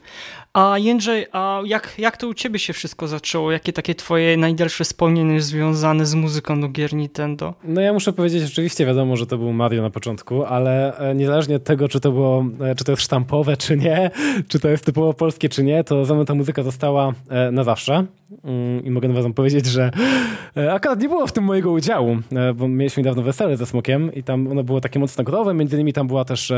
A 0.53 0.77
Jędrzej, 0.77 1.25
a 1.31 1.61
jak, 1.65 1.93
jak 1.97 2.17
to 2.17 2.27
u 2.27 2.33
ciebie 2.33 2.59
się 2.59 2.73
wszystko 2.73 3.07
zaczęło? 3.07 3.51
Jakie 3.51 3.73
takie 3.73 3.95
twoje 3.95 4.37
najdalsze 4.37 4.83
wspomnienie 4.83 5.41
związane 5.41 6.05
z 6.05 6.15
muzyką 6.15 6.61
do 6.61 6.69
gier 6.69 6.93
Nintendo? 6.93 7.53
No 7.63 7.81
ja 7.81 7.93
muszę 7.93 8.13
powiedzieć, 8.13 8.43
oczywiście 8.51 8.85
wiadomo, 8.85 9.17
że 9.17 9.27
to 9.27 9.37
był 9.37 9.53
Mario 9.53 9.81
na 9.81 9.89
początku, 9.89 10.43
ale 10.43 10.97
e, 10.97 11.15
niezależnie 11.15 11.55
od 11.55 11.63
tego, 11.63 11.87
czy 11.87 11.99
to 11.99 12.11
było, 12.11 12.45
e, 12.61 12.75
czy 12.75 12.83
to 12.83 12.91
jest 12.91 13.01
sztampowe, 13.01 13.57
czy 13.57 13.77
nie, 13.77 14.11
czy 14.49 14.59
to 14.59 14.69
jest 14.69 14.85
typowo 14.85 15.13
polskie, 15.13 15.49
czy 15.49 15.63
nie, 15.63 15.83
to 15.83 16.05
za 16.05 16.13
mną 16.13 16.25
ta 16.25 16.35
muzyka 16.35 16.63
została 16.63 17.13
e, 17.29 17.51
na 17.51 17.63
zawsze. 17.63 18.05
Mm, 18.43 18.85
I 18.85 18.91
mogę 18.91 19.09
wam 19.09 19.33
powiedzieć, 19.33 19.65
że 19.65 19.91
akurat 20.71 21.01
nie 21.01 21.09
było 21.09 21.27
w 21.27 21.31
tym 21.31 21.43
mojego 21.43 21.71
udziału, 21.71 22.17
bo 22.55 22.67
mieliśmy 22.67 23.03
niedawno 23.03 23.23
wesele 23.23 23.57
ze 23.57 23.65
Smokiem 23.65 24.13
i 24.13 24.23
tam 24.23 24.47
ono 24.47 24.63
było 24.63 24.81
takie 24.81 24.99
mocno 24.99 25.23
gotowe, 25.23 25.53
między 25.53 25.75
innymi 25.75 25.93
tam 25.93 26.07
była 26.07 26.25
też, 26.25 26.53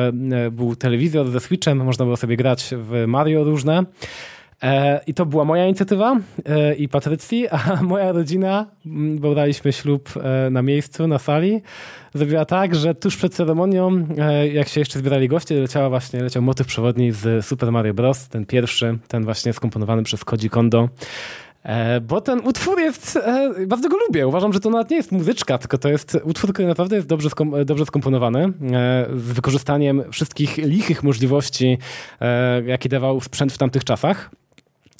był 0.52 0.76
telewizor 0.76 1.30
ze 1.30 1.40
Switchem, 1.40 1.84
można 1.84 2.06
było 2.06 2.18
sobie 2.18 2.38
grać 2.38 2.74
w 2.78 3.04
Mario 3.08 3.44
różne. 3.44 3.84
E, 4.64 5.02
I 5.08 5.14
to 5.14 5.26
była 5.26 5.46
moja 5.46 5.66
inicjatywa 5.66 6.18
e, 6.46 6.76
i 6.76 6.90
Patrycji, 6.90 7.48
a 7.50 7.58
moja 7.84 8.12
rodzina, 8.12 8.66
bo 9.20 9.36
daliśmy 9.36 9.74
ślub 9.74 10.10
e, 10.18 10.50
na 10.50 10.62
miejscu, 10.62 11.08
na 11.08 11.20
sali, 11.20 11.62
zrobiła 12.14 12.46
tak, 12.46 12.76
że 12.76 12.96
tuż 12.96 13.18
przed 13.18 13.34
ceremonią, 13.34 14.08
jak 14.54 14.68
się 14.68 14.82
jeszcze 14.82 15.00
zbierali 15.00 15.28
goście, 15.28 15.60
leciała 15.60 15.90
właśnie, 15.90 16.24
leciał 16.24 16.42
motyw 16.42 16.68
przewodni 16.68 17.12
z 17.12 17.46
Super 17.46 17.72
Mario 17.72 17.94
Bros., 17.94 18.30
ten 18.30 18.46
pierwszy, 18.46 18.98
ten 19.08 19.24
właśnie 19.24 19.54
skomponowany 19.54 20.04
przez 20.04 20.26
Koji 20.26 20.50
Kondo. 20.50 20.90
Bo 22.02 22.22
ten 22.22 22.40
utwór 22.40 22.80
jest, 22.80 23.20
bardzo 23.68 23.90
go 23.90 23.98
lubię. 24.08 24.28
Uważam, 24.28 24.54
że 24.54 24.60
to 24.60 24.70
nawet 24.70 24.90
nie 24.90 24.98
jest 24.98 25.12
muzyczka, 25.12 25.58
tylko 25.58 25.78
to 25.78 25.90
jest 25.90 26.18
utwór, 26.24 26.54
który 26.54 26.68
naprawdę 26.68 26.96
jest 26.96 27.08
dobrze, 27.08 27.30
skom, 27.30 27.54
dobrze 27.66 27.86
skomponowany, 27.86 28.54
z 29.16 29.32
wykorzystaniem 29.32 30.04
wszystkich 30.12 30.58
lichych 30.58 31.04
możliwości, 31.04 31.78
jakie 32.66 32.90
dawał 32.90 33.22
sprzęt 33.22 33.54
w 33.54 33.58
tamtych 33.58 33.84
czasach. 33.84 34.32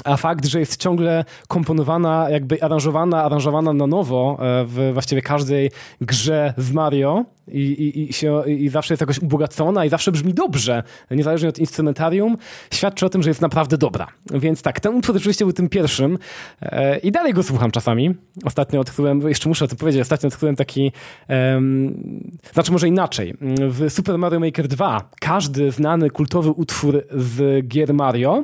A 0.06 0.18
fakt, 0.18 0.46
że 0.46 0.60
jest 0.60 0.82
ciągle 0.82 1.26
komponowana, 1.48 2.28
jakby 2.30 2.64
aranżowana, 2.64 3.24
aranżowana 3.24 3.74
na 3.74 3.88
nowo 3.88 4.38
e, 4.40 4.66
w 4.68 4.90
właściwie 4.94 5.22
każdej 5.22 5.72
grze 6.02 6.54
z 6.58 6.72
Mario 6.72 7.26
i, 7.48 7.60
i, 7.60 8.10
i, 8.10 8.14
się, 8.14 8.44
i 8.48 8.70
zawsze 8.70 8.94
jest 8.94 9.02
jakoś 9.02 9.20
ubogacona 9.20 9.86
i 9.86 9.90
zawsze 9.90 10.12
brzmi 10.12 10.34
dobrze, 10.34 10.84
niezależnie 11.12 11.50
od 11.50 11.60
instrumentarium, 11.60 12.38
świadczy 12.74 13.06
o 13.06 13.10
tym, 13.10 13.24
że 13.24 13.30
jest 13.30 13.42
naprawdę 13.42 13.78
dobra. 13.78 14.08
Więc 14.34 14.62
tak, 14.62 14.80
ten 14.80 14.96
utwór 14.96 15.16
rzeczywiście 15.16 15.46
był 15.46 15.54
tym 15.54 15.70
pierwszym 15.70 16.18
e, 16.62 16.98
i 16.98 17.12
dalej 17.12 17.34
go 17.34 17.44
słucham 17.44 17.72
czasami. 17.72 18.16
Ostatnio 18.46 18.80
odkryłem, 18.80 19.30
jeszcze 19.30 19.50
muszę 19.50 19.68
to 19.68 19.76
powiedzieć, 19.76 20.02
ostatnio 20.02 20.28
odkryłem 20.28 20.56
taki, 20.56 20.92
um, 21.30 22.34
znaczy 22.54 22.72
może 22.72 22.88
inaczej. 22.88 23.34
W 23.70 23.90
Super 23.90 24.18
Mario 24.18 24.40
Maker 24.40 24.68
2 24.68 25.10
każdy 25.20 25.72
znany 25.72 26.10
kultowy 26.10 26.52
utwór 26.52 27.04
z 27.12 27.68
gier 27.68 27.94
Mario 27.94 28.44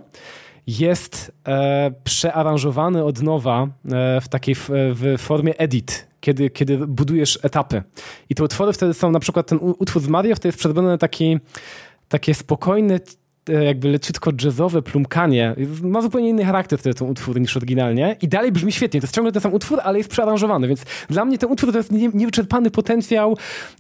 jest 0.68 1.32
e, 1.48 1.92
przearanżowany 2.04 3.04
od 3.04 3.22
nowa 3.22 3.68
e, 3.92 4.22
w 4.22 4.28
takiej 4.30 4.56
w, 4.56 4.70
w, 4.70 5.16
formie 5.18 5.58
edit, 5.58 6.08
kiedy, 6.20 6.50
kiedy 6.50 6.88
budujesz 6.88 7.40
etapy. 7.44 7.84
I 8.30 8.36
te 8.36 8.44
utwory 8.44 8.74
wtedy 8.74 8.94
są, 8.94 9.12
na 9.12 9.20
przykład 9.20 9.48
ten 9.48 9.60
utwór 9.62 10.02
z 10.02 10.08
Mario 10.08 10.36
wtedy 10.36 10.48
jest 10.48 10.60
przedrobiony 10.60 10.98
taki 10.98 11.40
takie 12.12 12.34
spokojne, 12.34 13.00
jakby 13.50 13.90
leciutko 13.90 14.32
jazzowe 14.44 14.82
plumkanie. 14.82 15.56
Ma 15.84 16.02
zupełnie 16.02 16.30
inny 16.30 16.46
charakter 16.46 16.80
wtedy 16.80 16.94
ten 16.94 17.10
utwór 17.10 17.42
niż 17.42 17.58
oryginalnie 17.58 18.16
i 18.22 18.28
dalej 18.28 18.52
brzmi 18.52 18.72
świetnie. 18.72 19.02
To 19.02 19.06
jest 19.06 19.16
ciągle 19.16 19.32
ten 19.32 19.42
sam 19.42 19.54
utwór, 19.54 19.80
ale 19.84 19.98
jest 19.98 20.10
przearanżowany, 20.10 20.68
więc 20.68 20.86
dla 21.10 21.26
mnie 21.26 21.38
ten 21.38 21.52
utwór 21.52 21.72
to 21.72 21.78
jest 21.78 21.92
nie, 21.92 22.10
niewyczerpany 22.14 22.72
potencjał 22.72 23.38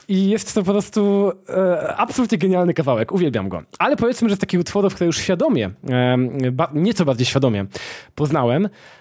i 0.08 0.30
jest 0.30 0.54
to 0.54 0.63
po 0.63 0.71
prostu 0.71 1.32
e, 1.50 1.95
absolutnie 1.97 2.38
genialny 2.38 2.74
kawałek. 2.74 3.12
Uwielbiam 3.12 3.50
go. 3.50 3.63
Ale 3.80 3.95
powiedzmy, 3.95 4.30
że 4.30 4.36
z 4.36 4.39
takich 4.39 4.60
utworów, 4.60 4.95
które 4.95 5.06
już 5.06 5.17
świadomie, 5.17 5.69
e, 5.89 6.52
ba, 6.52 6.71
nieco 6.74 7.06
bardziej 7.06 7.26
świadomie 7.26 7.65
poznałem, 8.15 8.69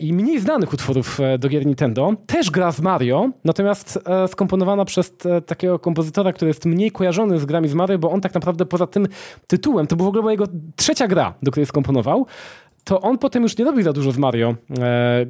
i 0.00 0.12
mniej 0.12 0.40
znanych 0.40 0.72
utworów 0.72 1.20
e, 1.20 1.38
do 1.38 1.48
gier 1.48 1.66
Nintendo. 1.66 2.12
Też 2.26 2.50
gra 2.50 2.72
z 2.72 2.80
Mario, 2.80 3.30
natomiast 3.44 3.98
e, 4.06 4.28
skomponowana 4.28 4.84
przez 4.84 5.16
takiego 5.46 5.78
kompozytora, 5.78 6.32
który 6.32 6.48
jest 6.48 6.64
mniej 6.64 6.90
kojarzony 6.90 7.38
z 7.38 7.44
grami 7.44 7.68
z 7.68 7.74
Mario, 7.74 7.98
bo 7.98 8.10
on 8.10 8.20
tak 8.20 8.34
naprawdę 8.34 8.66
poza 8.66 8.86
tym 8.86 9.06
tytułem, 9.46 9.86
to 9.86 9.96
była 9.96 10.10
w 10.10 10.16
ogóle 10.16 10.32
jego 10.32 10.44
trzecia 10.76 11.08
gra, 11.08 11.34
do 11.42 11.50
której 11.50 11.66
skomponował, 11.66 12.26
to 12.84 13.00
on 13.00 13.18
potem 13.18 13.42
już 13.42 13.58
nie 13.58 13.64
robił 13.64 13.82
za 13.82 13.92
dużo 13.92 14.12
z 14.12 14.18
Mario 14.18 14.54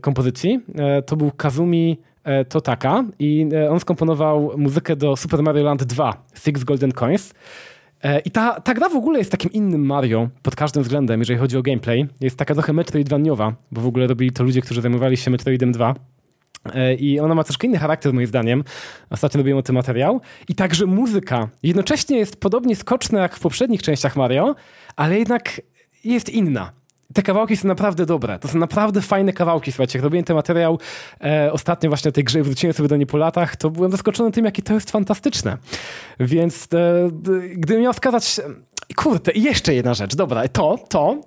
kompozycji. 0.01 0.61
To 1.07 1.17
był 1.17 1.31
Kazumi 1.31 1.99
Totaka 2.49 3.05
i 3.19 3.49
on 3.71 3.81
skomponował 3.81 4.51
muzykę 4.57 4.97
do 4.97 5.17
Super 5.17 5.43
Mario 5.43 5.65
Land 5.65 5.85
2, 5.85 6.25
Six 6.35 6.65
Golden 6.65 6.93
Coins. 6.93 7.35
E, 8.03 8.21
I 8.21 8.31
ta, 8.31 8.61
ta 8.61 8.75
gra 8.75 8.89
w 8.89 8.97
ogóle 8.97 9.19
jest 9.19 9.31
takim 9.31 9.53
innym 9.53 9.87
Mario 9.87 10.29
pod 10.43 10.57
każdym 10.57 10.83
względem, 10.83 11.21
jeżeli 11.21 11.39
chodzi 11.39 11.57
o 11.57 11.63
gameplay. 11.63 12.07
Jest 12.21 12.37
taka 12.37 12.55
trochę 12.55 12.73
Metroidvaniowa, 12.73 13.55
bo 13.73 13.81
w 13.81 13.87
ogóle 13.87 14.07
robili 14.07 14.33
to 14.33 14.45
ludzie, 14.45 14.61
którzy 14.61 14.83
zajmowali 14.83 15.17
się 15.17 15.31
Metroidem 15.31 15.73
2. 15.73 15.95
E, 16.75 16.95
I 16.95 17.21
ona 17.21 17.35
ma 17.35 17.45
troszkę 17.45 17.67
inny 17.67 17.79
charakter, 17.79 18.13
moim 18.13 18.27
zdaniem. 18.27 18.65
Ostatnio 19.11 19.39
robiłem 19.39 19.59
o 19.59 19.63
tym 19.63 19.75
materiał. 19.75 20.21
I 20.49 20.55
także 20.55 20.87
muzyka. 20.87 21.49
Jednocześnie 21.63 22.19
jest 22.19 22.41
podobnie 22.41 22.77
skoczna 22.77 23.21
jak 23.21 23.37
w 23.37 23.41
poprzednich 23.41 23.83
częściach 23.83 24.17
Mario, 24.17 24.55
ale 24.97 25.19
jednak 25.19 25.61
jest 26.05 26.29
inna 26.29 26.80
te 27.15 27.23
kawałki 27.23 27.57
są 27.57 27.69
naprawdę 27.69 28.07
dobre. 28.07 28.39
To 28.39 28.49
są 28.49 28.59
naprawdę 28.59 29.01
fajne 29.01 29.33
kawałki, 29.33 29.73
słuchajcie. 29.73 29.99
Jak 29.99 30.05
robiłem 30.05 30.25
ten 30.25 30.37
materiał 30.37 30.79
e, 31.25 31.53
ostatnio 31.53 31.91
właśnie 31.91 32.13
tej 32.13 32.25
grze 32.25 32.41
i 32.41 32.43
wróciłem 32.43 32.75
sobie 32.75 32.89
do 32.89 32.97
niej 32.97 33.07
po 33.07 33.17
latach, 33.17 33.57
to 33.57 33.71
byłem 33.71 33.91
zaskoczony 33.91 34.31
tym, 34.31 34.45
jakie 34.45 34.63
to 34.63 34.75
jest 34.75 34.91
fantastyczne. 34.91 35.57
Więc 36.21 36.69
e, 36.75 37.11
gdybym 37.55 37.83
miał 37.83 37.93
wskazać... 37.93 38.41
Kurde, 38.97 39.33
i 39.33 39.43
jeszcze 39.43 39.75
jedna 39.75 39.95
rzecz. 39.95 40.17
Dobra, 40.17 40.49
to, 40.49 40.79
to... 40.89 41.21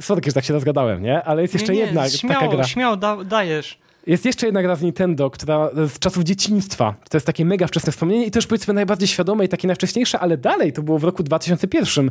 Sorry, 0.00 0.20
że 0.26 0.32
tak 0.32 0.44
się 0.44 0.54
rozgadałem, 0.54 1.02
nie? 1.02 1.22
Ale 1.22 1.42
jest 1.42 1.54
jeszcze 1.54 1.72
nie, 1.72 1.78
nie, 1.78 1.84
jedna 1.84 2.08
śmiało, 2.08 2.40
taka 2.40 2.56
gra. 2.56 2.64
Śmiało, 2.64 2.96
da, 2.96 3.24
dajesz. 3.24 3.78
Jest 4.06 4.24
jeszcze 4.24 4.46
jedna 4.46 4.62
gra 4.62 4.76
z 4.76 4.82
Nintendo, 4.82 5.30
która 5.30 5.70
z 5.74 5.98
czasów 5.98 6.24
dzieciństwa. 6.24 6.94
To 7.10 7.16
jest 7.16 7.26
takie 7.26 7.44
mega 7.44 7.66
wczesne 7.66 7.92
wspomnienie 7.92 8.26
i 8.26 8.30
to 8.30 8.38
już 8.38 8.46
powiedzmy 8.46 8.74
najbardziej 8.74 9.08
świadome 9.08 9.44
i 9.44 9.48
takie 9.48 9.68
najwcześniejsze, 9.68 10.18
ale 10.20 10.36
dalej 10.36 10.72
to 10.72 10.82
było 10.82 10.98
w 10.98 11.04
roku 11.04 11.22
2001. 11.22 12.10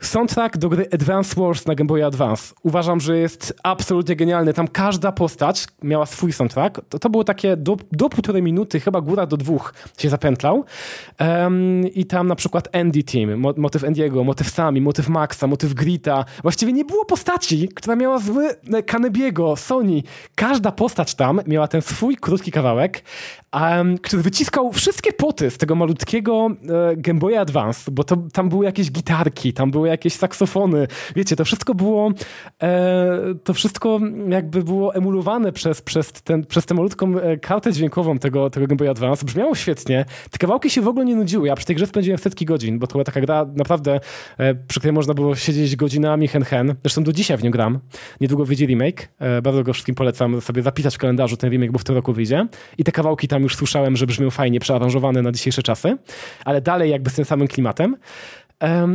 Soundtrack 0.00 0.58
do 0.58 0.68
gry 0.68 0.88
Advance 0.92 1.40
Wars 1.40 1.66
na 1.66 1.74
Game 1.74 1.88
Boy 1.88 2.04
Advance. 2.04 2.54
Uważam, 2.62 3.00
że 3.00 3.18
jest 3.18 3.54
absolutnie 3.62 4.16
genialny. 4.16 4.54
Tam 4.54 4.68
każda 4.68 5.12
postać 5.12 5.66
miała 5.82 6.06
swój 6.06 6.32
soundtrack. 6.32 6.80
To, 6.88 6.98
to 6.98 7.10
było 7.10 7.24
takie 7.24 7.56
do, 7.56 7.76
do 7.92 8.08
półtorej 8.08 8.42
minuty, 8.42 8.80
chyba 8.80 9.00
góra 9.00 9.26
do 9.26 9.36
dwóch 9.36 9.74
się 9.98 10.08
zapętlał. 10.08 10.64
Um, 11.20 11.88
I 11.88 12.04
tam 12.04 12.26
na 12.26 12.34
przykład 12.34 12.76
Andy 12.76 13.02
Team, 13.02 13.36
mo 13.36 13.54
motyw 13.56 13.84
Andiego, 13.84 14.24
motyw 14.24 14.50
Sami, 14.50 14.80
motyw 14.80 15.08
Maxa, 15.08 15.46
motyw 15.46 15.74
Grita. 15.74 16.24
Właściwie 16.42 16.72
nie 16.72 16.84
było 16.84 17.04
postaci, 17.04 17.68
która 17.68 17.96
miała 17.96 18.18
zły 18.18 18.48
e, 18.72 18.82
Kanebiego, 18.82 19.56
Sony. 19.56 20.02
Każda 20.34 20.72
postać 20.72 21.14
tam 21.14 21.40
miała 21.46 21.68
ten 21.68 21.82
swój 21.82 22.16
krótki 22.16 22.50
kawałek, 22.50 23.02
um, 23.54 23.98
który 23.98 24.22
wyciskał 24.22 24.72
wszystkie 24.72 25.12
poty 25.12 25.50
z 25.50 25.58
tego 25.58 25.74
malutkiego 25.74 26.48
e, 26.92 26.96
Game 26.96 27.20
Boy 27.20 27.38
Advance, 27.38 27.90
bo 27.90 28.04
to, 28.04 28.16
tam 28.32 28.48
były 28.48 28.64
jakieś 28.64 28.90
gitarki, 28.90 29.52
tam 29.52 29.70
były 29.70 29.88
jakieś 29.88 30.14
saksofony. 30.14 30.86
Wiecie, 31.16 31.36
to 31.36 31.44
wszystko 31.44 31.74
było 31.74 32.10
e, 32.62 33.34
to 33.44 33.54
wszystko 33.54 34.00
jakby 34.28 34.62
było 34.62 34.94
emulowane 34.94 35.52
przez, 35.52 35.82
przez, 35.82 36.12
ten, 36.12 36.46
przez 36.46 36.66
tę 36.66 36.74
malutką 36.74 37.18
e, 37.18 37.36
kartę 37.36 37.72
dźwiękową 37.72 38.18
tego, 38.18 38.50
tego 38.50 38.66
Game 38.66 38.76
Boy 38.76 38.90
Advance. 38.90 39.26
Brzmiało 39.26 39.54
świetnie. 39.54 40.04
Te 40.30 40.38
kawałki 40.38 40.70
się 40.70 40.80
w 40.80 40.88
ogóle 40.88 41.04
nie 41.04 41.16
nudziły. 41.16 41.48
Ja 41.48 41.54
przy 41.54 41.66
tej 41.66 41.76
grze 41.76 41.86
spędziłem 41.86 42.18
setki 42.18 42.44
godzin, 42.44 42.78
bo 42.78 42.86
to 42.86 42.92
była 42.92 43.04
taka 43.04 43.20
gra 43.20 43.46
naprawdę, 43.56 44.00
e, 44.38 44.54
przy 44.54 44.80
której 44.80 44.92
można 44.92 45.14
było 45.14 45.36
siedzieć 45.36 45.76
godzinami 45.76 46.28
hen 46.28 46.44
hen. 46.44 46.74
Zresztą 46.82 47.02
do 47.02 47.12
dzisiaj 47.12 47.36
w 47.36 47.42
nią 47.42 47.50
gram. 47.50 47.78
Niedługo 48.20 48.44
wyjdzie 48.44 48.66
remake. 48.66 49.08
E, 49.18 49.42
bardzo 49.42 49.62
go 49.62 49.72
wszystkim 49.72 49.94
polecam 49.94 50.40
sobie 50.40 50.62
zapisać 50.62 50.94
w 50.94 50.98
kalendarzu 50.98 51.36
ten 51.36 51.50
remake, 51.50 51.72
bo 51.72 51.78
w 51.78 51.84
tym 51.84 51.94
roku 51.94 52.12
wyjdzie. 52.12 52.46
I 52.78 52.84
te 52.84 52.92
kawałki 52.92 53.28
tam 53.28 53.43
już 53.44 53.56
słyszałem, 53.56 53.96
że 53.96 54.06
brzmią 54.06 54.30
fajnie, 54.30 54.60
przearanżowane 54.60 55.22
na 55.22 55.32
dzisiejsze 55.32 55.62
czasy, 55.62 55.96
ale 56.44 56.60
dalej 56.60 56.90
jakby 56.90 57.10
z 57.10 57.14
tym 57.14 57.24
samym 57.24 57.48
klimatem. 57.48 57.96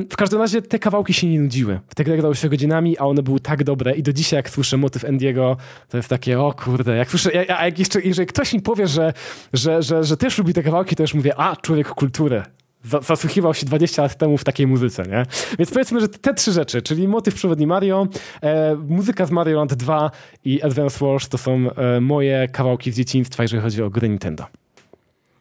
w 0.09 0.15
każdym 0.15 0.39
razie 0.39 0.61
te 0.61 0.79
kawałki 0.79 1.13
się 1.13 1.27
nie 1.27 1.39
nudziły. 1.39 1.79
Te 1.95 2.03
gry 2.03 2.17
grały 2.17 2.35
się 2.35 2.49
godzinami, 2.49 2.97
a 2.97 3.05
one 3.05 3.23
były 3.23 3.39
tak 3.39 3.63
dobre 3.63 3.95
i 3.95 4.03
do 4.03 4.13
dzisiaj 4.13 4.37
jak 4.37 4.49
słyszę 4.49 4.77
motyw 4.77 5.05
Endiego, 5.05 5.57
to 5.89 5.97
jest 5.97 6.09
takie, 6.09 6.39
o 6.39 6.53
kurde, 6.53 6.95
jak 6.95 7.09
słyszę, 7.09 7.57
a 7.57 7.65
jak 7.65 7.79
jeszcze, 7.79 8.01
jeżeli 8.01 8.27
ktoś 8.27 8.53
mi 8.53 8.61
powie, 8.61 8.87
że, 8.87 9.13
że, 9.53 9.83
że, 9.83 10.03
że 10.03 10.17
też 10.17 10.37
lubi 10.37 10.53
te 10.53 10.63
kawałki, 10.63 10.95
to 10.95 11.03
już 11.03 11.13
mówię, 11.13 11.33
a, 11.37 11.55
człowiek 11.55 11.89
kultury 11.89 12.43
zasłuchiwał 12.83 13.53
się 13.53 13.65
20 13.65 14.01
lat 14.01 14.17
temu 14.17 14.37
w 14.37 14.43
takiej 14.43 14.67
muzyce, 14.67 15.03
nie? 15.03 15.25
Więc 15.59 15.71
powiedzmy, 15.71 15.99
że 15.99 16.09
te 16.09 16.33
trzy 16.33 16.51
rzeczy, 16.51 16.81
czyli 16.81 17.07
motyw 17.07 17.35
przewodni 17.35 17.67
Mario, 17.67 18.07
e, 18.41 18.75
muzyka 18.75 19.25
z 19.25 19.31
Mario 19.31 19.57
Land 19.57 19.73
2 19.73 20.11
i 20.45 20.61
Advance 20.61 21.05
Wars 21.05 21.29
to 21.29 21.37
są 21.37 21.71
e, 21.75 22.01
moje 22.01 22.47
kawałki 22.47 22.91
z 22.91 22.95
dzieciństwa, 22.95 23.43
jeżeli 23.43 23.61
chodzi 23.61 23.83
o 23.83 23.89
gry 23.89 24.09
Nintendo. 24.09 24.45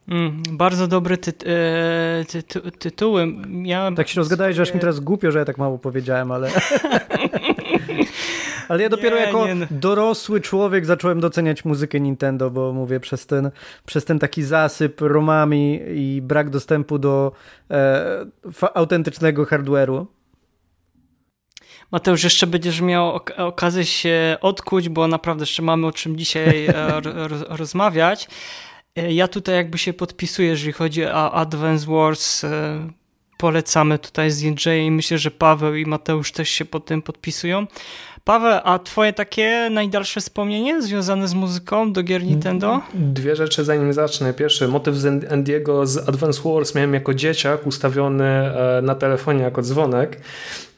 Mm, 0.09 0.43
bardzo 0.51 0.89
dobry 0.89 1.19
ty, 1.19 1.33
e, 1.51 2.25
ty, 2.25 2.43
ty, 2.43 2.61
tytuły. 2.71 3.27
Miałem 3.49 3.95
tak 3.95 4.09
się 4.09 4.17
rozgadałeś, 4.17 4.57
że 4.57 4.63
aż 4.63 4.75
mi 4.75 4.81
teraz 4.81 5.01
głupio, 5.01 5.31
że 5.31 5.39
ja 5.39 5.45
tak 5.45 5.59
mało 5.59 5.79
powiedziałem, 5.79 6.33
ale... 6.33 6.51
ale 8.69 8.83
ja 8.83 8.89
dopiero 8.89 9.17
nie, 9.17 9.23
jako 9.23 9.47
nie. 9.47 9.67
Dorosły 9.71 10.41
człowiek 10.41 10.87
zacząłem 10.87 11.21
doceniać 11.21 11.65
muzykę 11.65 12.01
Nintendo, 12.01 12.51
bo 12.51 12.73
mówię, 12.73 13.01
przez 13.01 13.27
ten, 13.27 13.51
przez 13.87 14.05
ten 14.05 14.19
taki 14.19 14.43
zasyp 14.43 15.01
romami 15.01 15.81
i 15.95 16.23
brak 16.23 16.51
dostępu 16.51 16.99
do 16.99 17.33
e, 17.71 18.27
autentycznego 18.75 19.45
hardware'u. 19.45 20.07
Mateusz, 21.93 22.25
jeszcze 22.25 22.47
będziesz 22.47 22.81
miał 22.81 23.15
ok 23.15 23.33
okazję 23.37 23.85
się 23.85 24.37
odkuć, 24.41 24.89
bo 24.89 25.09
naprawdę 25.09 25.43
jeszcze 25.43 25.63
mamy 25.63 25.87
o 25.87 25.93
czym 25.93 26.17
dzisiaj 26.17 26.67
e, 26.67 27.01
rozmawiać. 27.61 28.29
E, 28.97 29.13
ja 29.13 29.29
tutaj 29.29 29.55
jakby 29.55 29.79
się 29.79 29.93
podpisuję, 29.93 30.49
jeżeli 30.49 30.73
chodzi 30.73 31.05
o 31.05 31.33
Advance 31.33 31.87
Wars. 31.87 32.45
E, 32.45 32.89
polecamy 33.39 33.99
tutaj 33.99 34.31
z 34.31 34.41
DJ 34.41 34.71
i 34.87 34.91
myślę, 34.91 35.19
że 35.19 35.31
Paweł 35.31 35.75
i 35.75 35.87
Mateusz 35.87 36.33
też 36.33 36.49
się 36.49 36.65
pod 36.65 36.87
tym 36.87 37.03
podpisują. 37.03 37.67
Paweł, 38.29 38.61
a 38.65 38.79
twoje 38.79 39.13
takie 39.13 39.69
najdalsze 39.71 40.21
wspomnienie 40.21 40.83
związane 40.83 41.29
z 41.29 41.35
muzyką 41.35 41.93
do 41.93 42.03
gier 42.03 42.25
Nintendo? 42.25 42.81
Dwie 42.95 43.37
rzeczy 43.37 43.65
zanim 43.65 43.93
zacznę. 43.93 44.35
Pierwszy, 44.35 44.69
motyw 44.69 44.97
z 44.97 45.33
Andiego 45.33 45.87
z 45.87 46.09
Advance 46.09 46.41
Wars 46.45 46.75
miałem 46.75 46.95
jako 46.95 47.15
dzieciak 47.15 47.67
ustawiony 47.67 48.25
e, 48.25 48.81
na 48.83 48.95
telefonie 48.95 49.43
jako 49.43 49.63
dzwonek. 49.63 50.21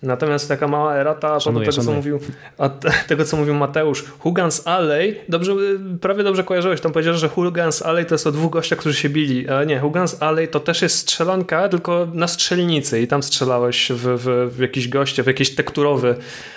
Natomiast 0.02 0.48
taka 0.48 0.68
mała 0.68 0.96
erata 0.96 1.40
szanuję, 1.40 1.70
tego, 1.70 1.82
co 1.82 1.92
mówił, 1.92 2.20
a 2.58 2.68
tego, 3.08 3.24
co 3.24 3.36
mówił 3.36 3.54
Mateusz. 3.54 4.04
Hugans 4.18 4.66
Alley, 4.66 5.20
dobrze, 5.28 5.52
prawie 6.00 6.24
dobrze 6.24 6.44
kojarzyłeś, 6.44 6.80
tam 6.80 6.92
powiedziałeś, 6.92 7.20
że 7.20 7.28
Hugans 7.28 7.82
Alley 7.82 8.06
to 8.06 8.14
jest 8.14 8.26
o 8.26 8.32
dwóch 8.32 8.52
gościach, 8.52 8.78
którzy 8.78 8.96
się 8.96 9.08
bili. 9.08 9.48
Ale 9.48 9.66
nie, 9.66 9.80
Hugans 9.80 10.22
Alley 10.22 10.48
to 10.48 10.60
też 10.60 10.82
jest 10.82 10.98
strzelanka, 10.98 11.68
tylko 11.68 12.08
na 12.12 12.28
strzelnicy 12.28 13.00
i 13.00 13.06
tam 13.06 13.22
strzelałeś 13.22 13.92
w, 13.92 14.18
w, 14.18 14.54
w 14.56 14.58
jakiś 14.58 14.88
goście, 14.88 15.22
w 15.22 15.26
jakieś 15.26 15.54
tekturowy, 15.54 16.14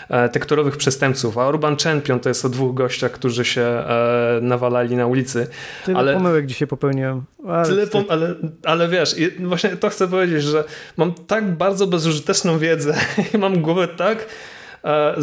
e, 0.10 0.30
tekturowych 0.30 0.78
przestępców. 0.78 1.38
A 1.38 1.50
Urban 1.50 1.78
Champion 1.78 2.20
to 2.20 2.30
jest 2.30 2.46
o 2.46 2.50
dwóch 2.50 2.74
gościach, 2.74 3.12
którzy 3.12 3.46
się 3.46 3.62
e, 3.62 4.40
nawalali 4.42 4.96
na 4.96 5.08
ulicy. 5.08 5.48
Tyle 5.86 6.00
ale, 6.00 6.14
pomyłek 6.14 6.46
dzisiaj 6.46 6.68
popełniłem. 6.68 7.24
Ale, 7.48 7.66
tyle 7.66 7.88
pom 7.88 8.06
ale, 8.10 8.36
ale 8.64 8.88
wiesz, 8.88 9.16
właśnie 9.40 9.70
to 9.70 9.90
chcę 9.90 10.08
powiedzieć, 10.08 10.44
że 10.44 10.64
mam 10.98 11.14
tak 11.14 11.52
bardzo 11.52 11.88
bezużyteczną 11.88 12.60
wiedzę 12.60 12.96
mam 13.40 13.62
głowę 13.62 13.88
tak 13.88 14.26
e, 14.84 15.16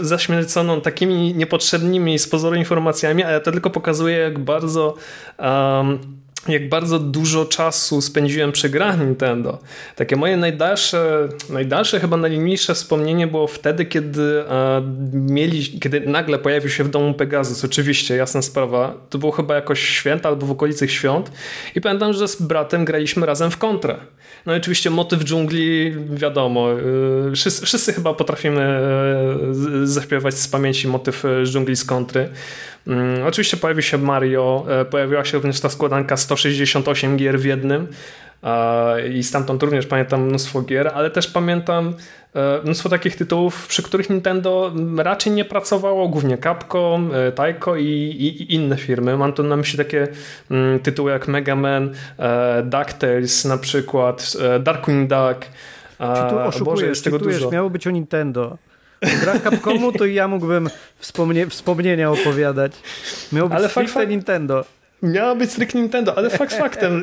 zaśmierconą 0.00 0.80
takimi 0.80 1.34
niepotrzebnymi 1.34 2.18
z 2.18 2.28
pozoru 2.28 2.56
informacjami, 2.56 3.24
a 3.24 3.30
ja 3.30 3.40
to 3.40 3.52
tylko 3.52 3.70
pokazuje, 3.70 4.16
jak 4.16 4.38
bardzo 4.38 4.94
um, 5.38 5.98
jak 6.48 6.68
bardzo 6.68 6.98
dużo 6.98 7.44
czasu 7.44 8.00
spędziłem 8.00 8.52
przy 8.52 8.68
grach 8.68 9.00
Nintendo. 9.00 9.58
Takie 9.96 10.16
moje 10.16 10.36
najdalsze, 10.36 11.28
najdalsze 11.50 12.00
chyba 12.00 12.16
najmniejsze 12.16 12.74
wspomnienie 12.74 13.26
było 13.26 13.46
wtedy, 13.46 13.84
kiedy 13.84 14.44
e, 14.48 14.82
mieli, 15.12 15.80
kiedy 15.80 16.00
nagle 16.00 16.38
pojawił 16.38 16.70
się 16.70 16.84
w 16.84 16.88
domu 16.88 17.14
Pegasus. 17.14 17.64
Oczywiście, 17.64 18.16
jasna 18.16 18.42
sprawa. 18.42 18.94
To 19.10 19.18
było 19.18 19.32
chyba 19.32 19.54
jakoś 19.54 19.80
święta 19.80 20.28
albo 20.28 20.46
w 20.46 20.50
okolicach 20.50 20.90
świąt. 20.90 21.32
I 21.74 21.80
pamiętam, 21.80 22.12
że 22.12 22.28
z 22.28 22.42
bratem 22.42 22.84
graliśmy 22.84 23.26
razem 23.26 23.50
w 23.50 23.58
kontrę. 23.58 23.96
No 24.46 24.54
i 24.54 24.56
oczywiście 24.56 24.90
motyw 24.90 25.24
dżungli, 25.24 25.94
wiadomo, 26.10 26.72
y, 26.72 27.32
wszyscy, 27.36 27.66
wszyscy 27.66 27.92
chyba 27.92 28.14
potrafimy 28.14 28.80
y, 29.82 29.86
zaśpiewać 29.86 30.34
z 30.34 30.48
pamięci 30.48 30.88
motyw 30.88 31.24
y, 31.24 31.42
dżungli 31.44 31.76
z 31.76 31.84
kontry. 31.84 32.28
Mm, 32.86 33.26
oczywiście 33.26 33.56
pojawił 33.56 33.82
się 33.82 33.98
Mario, 33.98 34.66
pojawiła 34.90 35.24
się 35.24 35.36
również 35.36 35.60
ta 35.60 35.68
składanka 35.68 36.16
168 36.16 37.16
gier 37.16 37.40
w 37.40 37.44
jednym 37.44 37.88
i 39.14 39.22
stamtąd 39.22 39.62
również 39.62 39.86
pamiętam 39.86 40.22
mnóstwo 40.22 40.62
gier, 40.62 40.90
ale 40.94 41.10
też 41.10 41.28
pamiętam 41.28 41.94
E, 42.34 42.60
mnóstwo 42.64 42.88
takich 42.88 43.16
tytułów, 43.16 43.66
przy 43.66 43.82
których 43.82 44.10
Nintendo 44.10 44.72
raczej 44.96 45.32
nie 45.32 45.44
pracowało, 45.44 46.08
głównie 46.08 46.38
Capcom, 46.38 47.10
e, 47.14 47.32
Taiko 47.32 47.76
i, 47.76 47.84
i, 47.84 48.42
i 48.42 48.54
inne 48.54 48.76
firmy. 48.76 49.16
Mam 49.16 49.32
tu 49.32 49.42
na 49.42 49.56
myśli 49.56 49.78
takie 49.78 50.08
mm, 50.50 50.80
tytuły 50.80 51.10
jak 51.10 51.28
Mega 51.28 51.56
Man, 51.56 51.90
e, 52.18 52.62
DuckTales 52.62 53.44
na 53.44 53.58
przykład, 53.58 54.36
Darkwing 54.60 55.10
Duck. 55.10 55.46
Czy 56.16 56.30
tu 56.30 56.38
oszukujesz, 56.38 56.88
jest 56.88 57.04
tego 57.04 57.18
dużo. 57.18 57.50
miało 57.50 57.70
być 57.70 57.86
o 57.86 57.90
Nintendo. 57.90 58.58
Gra 59.00 59.38
Capcomu 59.38 59.92
to 59.92 60.06
ja 60.06 60.28
mógłbym 60.28 60.70
wspomnie 60.98 61.46
wspomnienia 61.46 62.10
opowiadać. 62.10 62.72
Miało 63.32 63.48
być 63.48 63.58
Ale 63.58 63.68
fakt, 63.68 64.08
Nintendo. 64.08 64.64
Miała 65.02 65.34
być 65.34 65.52
stricte 65.52 65.78
Nintendo, 65.78 66.18
ale 66.18 66.30
fakt 66.30 66.54
faktem. 66.62 67.02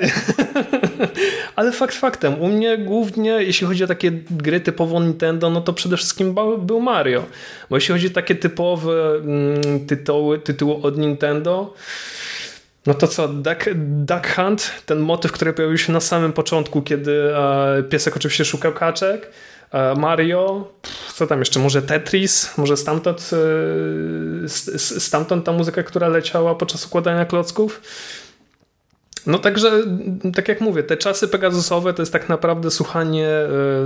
ale 1.56 1.72
fakt 1.72 1.96
faktem. 1.96 2.42
U 2.42 2.48
mnie 2.48 2.78
głównie, 2.78 3.32
jeśli 3.32 3.68
chodzi 3.68 3.84
o 3.84 3.88
takie 3.88 4.12
gry 4.32 4.60
typowo 4.60 5.00
Nintendo, 5.00 5.50
no 5.50 5.62
to 5.62 5.74
przede 5.74 5.98
wszystkim 5.98 6.36
był 6.60 6.80
Mario. 6.80 7.24
Bo 7.70 7.78
jeśli 7.78 7.94
chodzi 7.94 8.08
o 8.08 8.10
takie 8.10 8.36
typowe 8.36 9.16
mm, 9.16 9.86
tytuły, 9.88 10.40
tytuły 10.40 10.76
od 10.76 10.98
Nintendo, 10.98 11.74
no 12.86 12.94
to 12.94 13.08
co, 13.08 13.28
Duck, 13.28 13.70
Duck 13.76 14.36
Hunt, 14.36 14.72
ten 14.86 15.00
motyw, 15.00 15.32
który 15.32 15.54
pojawił 15.54 15.78
się 15.78 15.94
na 15.94 16.00
samym 16.00 16.34
początku, 16.34 16.82
kiedy 16.82 17.36
e, 17.36 17.84
piesek 17.84 18.18
oczywiście 18.18 18.46
szukał 18.46 18.74
kaczek. 18.74 19.32
E, 19.72 19.96
Mario, 19.96 20.68
co 21.14 21.28
tam 21.28 21.40
jeszcze, 21.40 21.60
może 21.60 21.82
Tetris, 21.82 22.58
może 22.58 22.78
stamtąd, 22.78 23.30
e, 24.44 24.80
stamtąd 25.00 25.46
ta 25.46 25.52
muzyka, 25.52 25.84
która 25.84 26.08
leciała 26.08 26.56
podczas 26.56 26.86
układania 26.86 27.26
klocków. 27.26 27.82
No 29.26 29.40
także, 29.40 29.72
tak 30.36 30.48
jak 30.48 30.62
mówię, 30.62 30.84
te 30.84 30.98
czasy 30.98 31.28
Pegasusowe 31.28 31.94
to 31.94 32.02
jest 32.02 32.14
tak 32.14 32.30
naprawdę 32.30 32.72
słuchanie, 32.72 33.30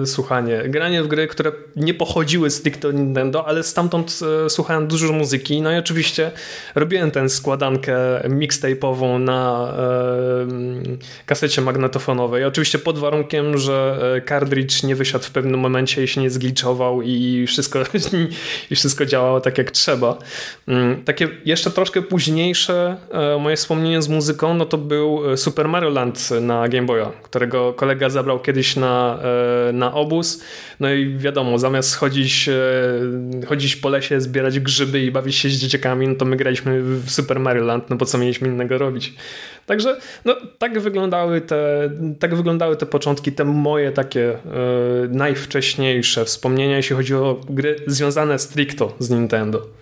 e, 0.02 0.06
słuchanie, 0.06 0.64
granie 0.66 1.04
w 1.04 1.08
gry, 1.08 1.28
które 1.28 1.52
nie 1.76 1.94
pochodziły 1.94 2.50
stricte 2.50 2.88
od 2.88 2.96
Nintendo, 2.96 3.48
ale 3.48 3.64
stamtąd 3.64 4.20
e, 4.46 4.50
słuchałem 4.50 4.88
dużo 4.88 5.14
muzyki. 5.14 5.62
No 5.62 5.72
i 5.72 5.76
oczywiście 5.76 6.32
robiłem 6.76 7.12
tę 7.12 7.30
składankę 7.30 7.96
mixtape'ową 8.24 9.20
na 9.20 9.74
e, 9.78 11.26
kasecie 11.26 11.62
magnetofonowej. 11.62 12.46
Oczywiście 12.46 12.80
pod 12.80 12.98
warunkiem, 12.98 13.58
że 13.58 14.02
cartridge 14.28 14.84
nie 14.84 14.96
wysiadł 14.96 15.26
w 15.26 15.32
pewnym 15.32 15.60
momencie 15.60 16.04
i 16.04 16.08
się 16.08 16.22
nie 16.22 16.30
zgliczował 16.30 17.02
i 17.02 17.46
wszystko, 17.48 17.80
i 18.72 18.76
wszystko 18.76 19.06
działało 19.06 19.42
tak 19.42 19.58
jak 19.58 19.72
trzeba. 19.72 20.18
Mm, 20.68 21.04
takie 21.04 21.30
jeszcze 21.46 21.72
troszkę 21.72 22.02
późniejsze 22.02 22.98
moje 23.40 23.56
wspomnienie 23.56 24.02
z 24.02 24.10
muzyką, 24.10 24.54
no 24.54 24.66
to 24.66 24.78
był 24.78 25.21
Super 25.36 25.68
Mario 25.68 25.90
Land 25.90 26.30
na 26.42 26.68
Game 26.68 26.88
Boya, 26.88 27.12
którego 27.24 27.74
kolega 27.74 28.10
zabrał 28.10 28.40
kiedyś 28.40 28.76
na, 28.76 29.20
e, 29.70 29.74
na 29.74 29.94
obóz. 29.94 30.44
No 30.80 30.94
i 30.94 31.18
wiadomo, 31.18 31.60
zamiast 31.60 31.96
chodzić, 31.96 32.50
e, 32.50 33.46
chodzić 33.46 33.76
po 33.76 33.90
lesie, 33.90 34.22
zbierać 34.22 34.60
grzyby 34.60 35.00
i 35.04 35.12
bawić 35.12 35.36
się 35.36 35.50
z 35.50 35.54
dzieciakami, 35.54 36.08
no 36.08 36.16
to 36.16 36.26
my 36.26 36.36
graliśmy 36.36 36.82
w 36.82 37.12
Super 37.12 37.40
Mario 37.40 37.64
Land, 37.64 37.90
no 37.90 37.96
bo 37.96 38.06
co 38.06 38.18
mieliśmy 38.18 38.48
innego 38.48 38.78
robić. 38.78 39.14
Także 39.66 39.98
no, 40.26 40.36
tak, 40.58 40.80
wyglądały 40.80 41.42
te, 41.42 41.90
tak 42.20 42.36
wyglądały 42.36 42.78
te 42.78 42.86
początki, 42.86 43.32
te 43.32 43.46
moje 43.46 43.92
takie 43.92 44.34
e, 44.34 44.38
najwcześniejsze 45.10 46.26
wspomnienia, 46.26 46.78
jeśli 46.78 46.96
chodzi 46.96 47.16
o 47.16 47.42
gry 47.50 47.76
związane 47.88 48.40
stricto 48.40 48.94
z 49.00 49.10
Nintendo. 49.10 49.81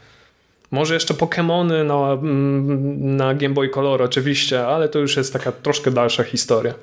Może 0.71 0.93
jeszcze 0.93 1.13
Pokémony 1.13 1.86
na, 1.86 2.13
mm, 2.13 3.15
na 3.15 3.34
Game 3.34 3.53
Boy 3.53 3.69
Color 3.69 4.01
oczywiście, 4.01 4.67
ale 4.67 4.89
to 4.89 4.99
już 4.99 5.17
jest 5.17 5.34
taka 5.34 5.51
troszkę 5.51 5.91
dalsza 5.91 6.23
historia. 6.23 6.73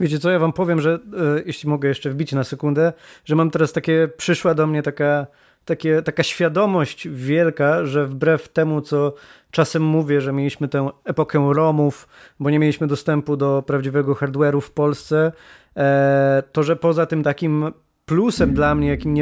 Wiecie 0.00 0.18
co, 0.18 0.30
ja 0.30 0.38
wam 0.38 0.52
powiem, 0.52 0.80
że 0.80 0.94
e, 0.94 0.98
jeśli 1.46 1.68
mogę 1.68 1.88
jeszcze 1.88 2.10
wbić 2.10 2.32
na 2.32 2.44
sekundę, 2.44 2.92
że 3.24 3.36
mam 3.36 3.50
teraz 3.50 3.72
takie, 3.72 4.08
przyszła 4.16 4.54
do 4.54 4.66
mnie 4.66 4.82
taka, 4.82 5.26
takie, 5.64 6.02
taka 6.02 6.22
świadomość 6.22 7.08
wielka, 7.08 7.86
że 7.86 8.06
wbrew 8.06 8.48
temu, 8.48 8.80
co 8.80 9.14
czasem 9.50 9.82
mówię, 9.82 10.20
że 10.20 10.32
mieliśmy 10.32 10.68
tę 10.68 10.90
epokę 11.04 11.50
ROMów, 11.52 12.08
bo 12.40 12.50
nie 12.50 12.58
mieliśmy 12.58 12.86
dostępu 12.86 13.36
do 13.36 13.62
prawdziwego 13.66 14.14
hardware'u 14.14 14.60
w 14.60 14.70
Polsce, 14.70 15.32
e, 15.76 16.42
to 16.52 16.62
że 16.62 16.76
poza 16.76 17.06
tym 17.06 17.22
takim 17.22 17.72
plusem 18.06 18.54
dla 18.54 18.74
mnie, 18.74 18.88
jakim 18.88 19.16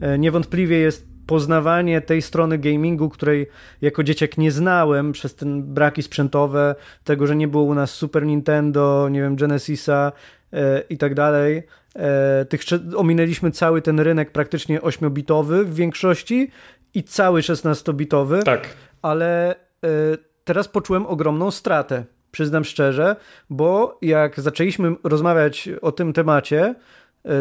e, 0.00 0.18
niewątpliwie 0.18 0.78
jest 0.78 1.15
poznawanie 1.26 2.00
tej 2.00 2.22
strony 2.22 2.58
gamingu, 2.58 3.08
której 3.08 3.46
jako 3.80 4.02
dzieciak 4.02 4.38
nie 4.38 4.50
znałem 4.50 5.12
przez 5.12 5.34
ten 5.34 5.62
braki 5.62 6.02
sprzętowe, 6.02 6.74
tego, 7.04 7.26
że 7.26 7.36
nie 7.36 7.48
było 7.48 7.62
u 7.62 7.74
nas 7.74 7.90
Super 7.90 8.26
Nintendo, 8.26 9.08
nie 9.08 9.20
wiem, 9.20 9.36
Genesisa 9.36 10.12
e, 10.52 10.80
i 10.80 10.98
tak 10.98 11.14
dalej. 11.14 11.62
E, 11.96 12.44
tych, 12.44 12.60
ominęliśmy 12.96 13.50
cały 13.50 13.82
ten 13.82 14.00
rynek 14.00 14.30
praktycznie 14.30 14.80
8-bitowy 14.80 15.64
w 15.64 15.74
większości 15.74 16.50
i 16.94 17.02
cały 17.02 17.40
16-bitowy. 17.40 18.42
Tak. 18.42 18.68
Ale 19.02 19.54
e, 19.54 19.56
teraz 20.44 20.68
poczułem 20.68 21.06
ogromną 21.06 21.50
stratę, 21.50 22.04
przyznam 22.30 22.64
szczerze, 22.64 23.16
bo 23.50 23.98
jak 24.02 24.40
zaczęliśmy 24.40 24.94
rozmawiać 25.04 25.68
o 25.82 25.92
tym 25.92 26.12
temacie, 26.12 26.74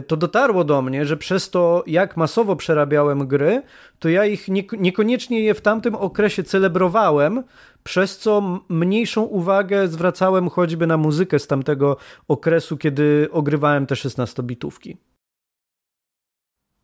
to 0.07 0.17
dotarło 0.17 0.63
do 0.63 0.81
mnie, 0.81 1.05
że 1.05 1.17
przez 1.17 1.49
to, 1.49 1.83
jak 1.87 2.17
masowo 2.17 2.55
przerabiałem 2.55 3.27
gry, 3.27 3.61
to 3.99 4.09
ja 4.09 4.25
ich 4.25 4.47
nie, 4.47 4.63
niekoniecznie 4.77 5.39
je 5.39 5.53
w 5.53 5.61
tamtym 5.61 5.95
okresie 5.95 6.43
celebrowałem, 6.43 7.43
przez 7.83 8.17
co 8.17 8.59
mniejszą 8.69 9.23
uwagę 9.23 9.87
zwracałem 9.87 10.49
choćby 10.49 10.87
na 10.87 10.97
muzykę 10.97 11.39
z 11.39 11.47
tamtego 11.47 11.97
okresu, 12.27 12.77
kiedy 12.77 13.27
ogrywałem 13.31 13.85
te 13.85 13.95
16-bitówki. 13.95 14.97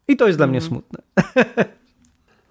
I 0.08 0.18
to 0.18 0.28
jest 0.28 0.40
dla 0.40 0.48
mnie 0.48 0.60
mhm. 0.60 0.70
smutne. 0.72 1.04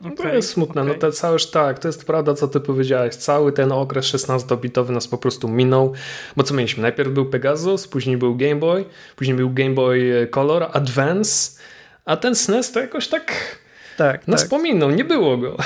Okay, 0.00 0.16
to 0.16 0.28
jest 0.28 0.50
smutne, 0.50 0.82
okay. 0.82 0.94
no 0.94 1.00
to 1.00 1.12
cały, 1.12 1.38
tak, 1.52 1.78
to 1.78 1.88
jest 1.88 2.04
prawda, 2.04 2.34
co 2.34 2.48
ty 2.48 2.60
powiedziałeś. 2.60 3.14
Cały 3.14 3.52
ten 3.52 3.72
okres 3.72 4.06
16-bitowy 4.06 4.90
nas 4.90 5.08
po 5.08 5.18
prostu 5.18 5.48
minął, 5.48 5.92
bo 6.36 6.42
co 6.42 6.54
mieliśmy? 6.54 6.82
Najpierw 6.82 7.10
był 7.10 7.26
Pegasus, 7.26 7.88
później 7.88 8.16
był 8.16 8.36
Game 8.36 8.56
Boy, 8.56 8.84
później 9.16 9.36
był 9.36 9.50
Game 9.50 9.70
Boy 9.70 10.28
Color, 10.30 10.68
Advance, 10.72 11.60
a 12.04 12.16
ten 12.16 12.34
SNES 12.34 12.72
to 12.72 12.80
jakoś 12.80 13.08
tak, 13.08 13.32
tak 13.96 14.28
nas 14.28 14.40
tak. 14.40 14.50
pominął, 14.50 14.90
nie 14.90 15.04
było 15.04 15.36
go. 15.36 15.56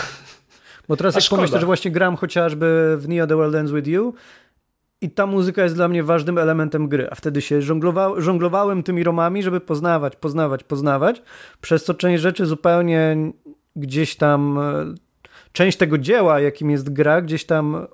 Bo 0.89 0.97
teraz 0.97 1.15
jak 1.15 1.25
pomyślę, 1.31 1.61
że 1.61 1.67
właśnie 1.67 1.91
gram 1.91 2.17
chociażby 2.17 2.97
w 2.99 3.09
Neo 3.09 3.27
The 3.27 3.37
World 3.37 3.55
Ends 3.55 3.73
With 3.73 3.89
You 3.89 4.15
i 5.01 5.11
ta 5.11 5.27
muzyka 5.27 5.63
jest 5.63 5.75
dla 5.75 5.89
mnie 5.89 6.03
ważnym 6.03 6.39
elementem 6.39 6.89
gry, 6.89 7.09
a 7.11 7.15
wtedy 7.15 7.41
się 7.41 7.63
żonglowa 7.63 8.13
żonglowałem 8.19 8.83
tymi 8.83 9.05
romami, 9.05 9.43
żeby 9.43 9.61
poznawać, 9.61 10.17
poznawać, 10.17 10.65
poznawać, 10.65 11.23
przez 11.61 11.85
co 11.85 11.95
część 11.95 12.23
rzeczy 12.23 12.47
zupełnie 12.47 13.17
gdzieś 13.77 14.17
tam 14.17 14.59
e, 14.59 14.95
część 15.53 15.79
tego 15.79 15.99
dzieła, 15.99 16.41
jakim 16.41 16.71
jest 16.71 16.93
gra, 16.93 17.23
gdzieś 17.23 17.45
tam 17.45 17.87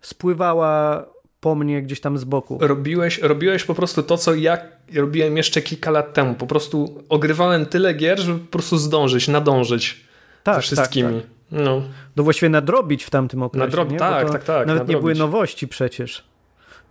spływała 0.00 1.06
po 1.40 1.54
mnie 1.54 1.82
gdzieś 1.82 2.00
tam 2.00 2.18
z 2.18 2.24
boku. 2.24 2.58
Robiłeś, 2.60 3.18
robiłeś 3.18 3.64
po 3.64 3.74
prostu 3.74 4.02
to, 4.02 4.18
co 4.18 4.34
ja 4.34 4.58
robiłem 4.94 5.36
jeszcze 5.36 5.62
kilka 5.62 5.90
lat 5.90 6.14
temu. 6.14 6.34
Po 6.34 6.46
prostu 6.46 7.02
ogrywałem 7.08 7.66
tyle 7.66 7.94
gier, 7.94 8.20
żeby 8.20 8.38
po 8.38 8.52
prostu 8.52 8.78
zdążyć, 8.78 9.28
nadążyć 9.28 10.04
tak, 10.42 10.54
ze 10.54 10.60
wszystkimi. 10.62 11.14
Tak, 11.14 11.22
tak. 11.22 11.30
No. 11.64 11.82
no 12.16 12.22
właściwie 12.22 12.48
nadrobić 12.50 13.04
w 13.04 13.10
tamtym 13.10 13.42
okresie. 13.42 13.66
Nadrob, 13.66 13.98
tak, 13.98 14.30
tak, 14.30 14.44
tak. 14.44 14.66
Nawet 14.66 14.68
nadrobić. 14.68 14.94
nie 14.94 15.00
były 15.00 15.14
nowości 15.14 15.68
przecież 15.68 16.24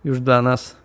już 0.04 0.20
dla 0.20 0.42
nas. 0.42 0.76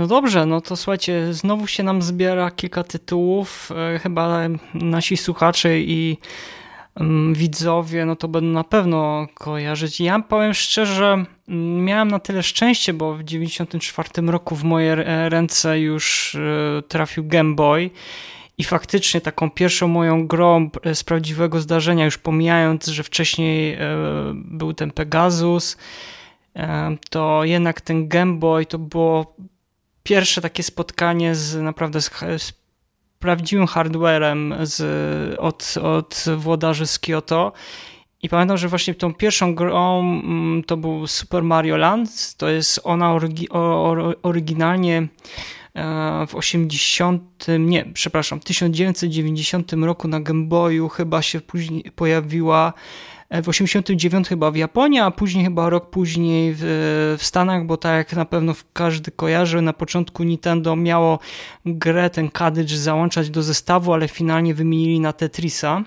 No 0.00 0.06
dobrze, 0.06 0.46
no 0.46 0.60
to 0.60 0.76
słuchajcie, 0.76 1.34
znowu 1.34 1.66
się 1.66 1.82
nam 1.82 2.02
zbiera 2.02 2.50
kilka 2.50 2.84
tytułów. 2.84 3.70
E, 3.94 3.98
chyba 3.98 4.40
nasi 4.74 5.16
słuchacze 5.16 5.80
i 5.80 6.18
mm, 6.94 7.34
widzowie, 7.34 8.04
no 8.04 8.16
to 8.16 8.28
będą 8.28 8.50
na 8.50 8.64
pewno 8.64 9.26
kojarzyć. 9.34 10.00
Ja 10.00 10.20
powiem 10.20 10.54
szczerze, 10.54 11.24
mm, 11.48 11.84
miałem 11.84 12.08
na 12.08 12.18
tyle 12.18 12.42
szczęście, 12.42 12.92
bo 12.92 13.14
w 13.14 13.24
94 13.24 14.08
roku 14.26 14.56
w 14.56 14.64
moje 14.64 14.94
ręce 15.28 15.80
już 15.80 16.34
e, 16.34 16.82
trafił 16.82 17.24
Game 17.26 17.54
Boy. 17.54 17.90
I 18.58 18.64
faktycznie 18.64 19.20
taką 19.20 19.50
pierwszą 19.50 19.88
moją 19.88 20.26
grą 20.26 20.70
z 20.94 21.04
prawdziwego 21.04 21.60
zdarzenia, 21.60 22.04
już 22.04 22.18
pomijając, 22.18 22.86
że 22.86 23.02
wcześniej 23.02 23.74
e, 23.74 23.78
był 24.34 24.72
ten 24.72 24.90
Pegasus, 24.90 25.76
to 27.10 27.44
jednak 27.44 27.80
ten 27.80 28.08
Game 28.08 28.34
Boy 28.34 28.66
to 28.66 28.78
było 28.78 29.34
pierwsze 30.02 30.40
takie 30.40 30.62
spotkanie 30.62 31.34
z 31.34 31.56
naprawdę 31.56 32.00
z, 32.00 32.10
z 32.38 32.52
prawdziwym 33.18 33.66
hardwarem 33.66 34.54
z, 34.62 34.80
od, 35.38 35.74
od 35.82 36.24
włodarzy 36.36 36.86
z 36.86 36.98
Kyoto. 36.98 37.52
I 38.22 38.28
pamiętam, 38.28 38.56
że 38.56 38.68
właśnie 38.68 38.94
tą 38.94 39.14
pierwszą 39.14 39.54
grą 39.54 40.00
mm, 40.00 40.64
to 40.64 40.76
był 40.76 41.06
Super 41.06 41.42
Mario 41.42 41.76
Land. 41.76 42.34
To 42.36 42.48
jest 42.48 42.80
ona 42.84 43.12
orygi, 43.12 43.48
oryginalnie 44.22 45.08
e, 45.74 46.26
w 46.26 46.34
80, 46.34 47.46
nie, 47.58 47.84
przepraszam, 47.94 48.40
w 48.40 48.44
1990 48.44 49.72
roku 49.72 50.08
na 50.08 50.20
Game 50.20 50.44
Boyu 50.44 50.88
chyba 50.88 51.22
się 51.22 51.40
później 51.40 51.82
pojawiła 51.82 52.72
w 53.30 53.48
89 53.48 54.28
chyba 54.28 54.50
w 54.50 54.56
Japonii, 54.56 55.00
a 55.00 55.10
później 55.10 55.44
chyba 55.44 55.70
rok 55.70 55.90
później 55.90 56.54
w, 56.56 56.60
w 57.18 57.24
Stanach, 57.24 57.66
bo 57.66 57.76
tak 57.76 57.96
jak 57.96 58.16
na 58.16 58.24
pewno 58.24 58.54
każdy 58.72 59.10
kojarzy, 59.10 59.62
na 59.62 59.72
początku 59.72 60.22
Nintendo 60.22 60.76
miało 60.76 61.18
grę, 61.66 62.10
ten 62.10 62.30
cartridge 62.38 62.72
załączać 62.72 63.30
do 63.30 63.42
zestawu, 63.42 63.92
ale 63.92 64.08
finalnie 64.08 64.54
wymienili 64.54 65.00
na 65.00 65.12
Tetrisa. 65.12 65.84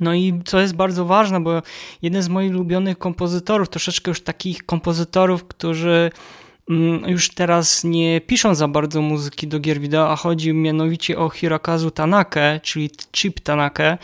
No 0.00 0.14
i 0.14 0.40
co 0.44 0.60
jest 0.60 0.74
bardzo 0.74 1.04
ważne, 1.04 1.40
bo 1.40 1.62
jeden 2.02 2.22
z 2.22 2.28
moich 2.28 2.50
ulubionych 2.50 2.98
kompozytorów, 2.98 3.68
troszeczkę 3.68 4.10
już 4.10 4.20
takich 4.20 4.66
kompozytorów, 4.66 5.44
którzy 5.44 6.10
mm, 6.70 7.10
już 7.10 7.34
teraz 7.34 7.84
nie 7.84 8.20
piszą 8.20 8.54
za 8.54 8.68
bardzo 8.68 9.02
muzyki 9.02 9.48
do 9.48 9.60
gier 9.60 9.80
wideo, 9.80 10.10
a 10.10 10.16
chodzi 10.16 10.52
mianowicie 10.52 11.18
o 11.18 11.28
Hirokazu 11.28 11.90
Tanake, 11.90 12.60
czyli 12.62 12.90
Chip 13.12 13.40
Tanake, 13.40 13.98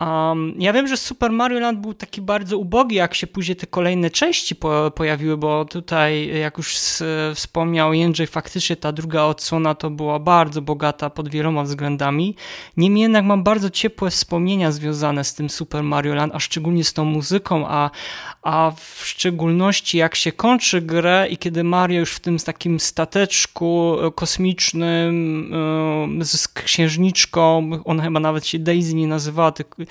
Um, 0.00 0.54
ja 0.58 0.72
wiem, 0.72 0.88
że 0.88 0.96
Super 0.96 1.32
Mario 1.32 1.60
Land 1.60 1.80
był 1.80 1.94
taki 1.94 2.20
bardzo 2.20 2.58
ubogi, 2.58 2.96
jak 2.96 3.14
się 3.14 3.26
później 3.26 3.56
te 3.56 3.66
kolejne 3.66 4.10
części 4.10 4.56
po, 4.56 4.90
pojawiły, 4.94 5.36
bo 5.36 5.64
tutaj, 5.64 6.38
jak 6.40 6.58
już 6.58 6.76
wspomniał 7.34 7.92
Jędrzej, 7.92 8.26
faktycznie 8.26 8.76
ta 8.76 8.92
druga 8.92 9.22
odsłona 9.22 9.74
to 9.74 9.90
była 9.90 10.18
bardzo 10.18 10.62
bogata 10.62 11.10
pod 11.10 11.28
wieloma 11.28 11.62
względami. 11.62 12.36
Niemniej 12.76 13.02
jednak 13.02 13.24
mam 13.24 13.42
bardzo 13.42 13.70
ciepłe 13.70 14.10
wspomnienia 14.10 14.72
związane 14.72 15.24
z 15.24 15.34
tym 15.34 15.50
Super 15.50 15.82
Mario 15.82 16.14
Land, 16.14 16.34
a 16.34 16.38
szczególnie 16.38 16.84
z 16.84 16.92
tą 16.92 17.04
muzyką, 17.04 17.68
a, 17.68 17.90
a 18.42 18.72
w 18.76 19.02
szczególności 19.04 19.98
jak 19.98 20.14
się 20.14 20.32
kończy 20.32 20.80
grę 20.80 21.26
i 21.30 21.36
kiedy 21.36 21.64
Mario 21.64 22.00
już 22.00 22.12
w 22.12 22.20
tym 22.20 22.38
takim 22.38 22.80
stateczku 22.80 23.96
kosmicznym 24.14 25.50
z 26.22 26.48
księżniczką, 26.48 27.70
ona 27.84 28.02
chyba 28.02 28.20
nawet 28.20 28.46
się 28.46 28.58
Daisy 28.58 28.94
nie 28.94 29.06
nazywała, 29.06 29.52
tylko 29.52 29.82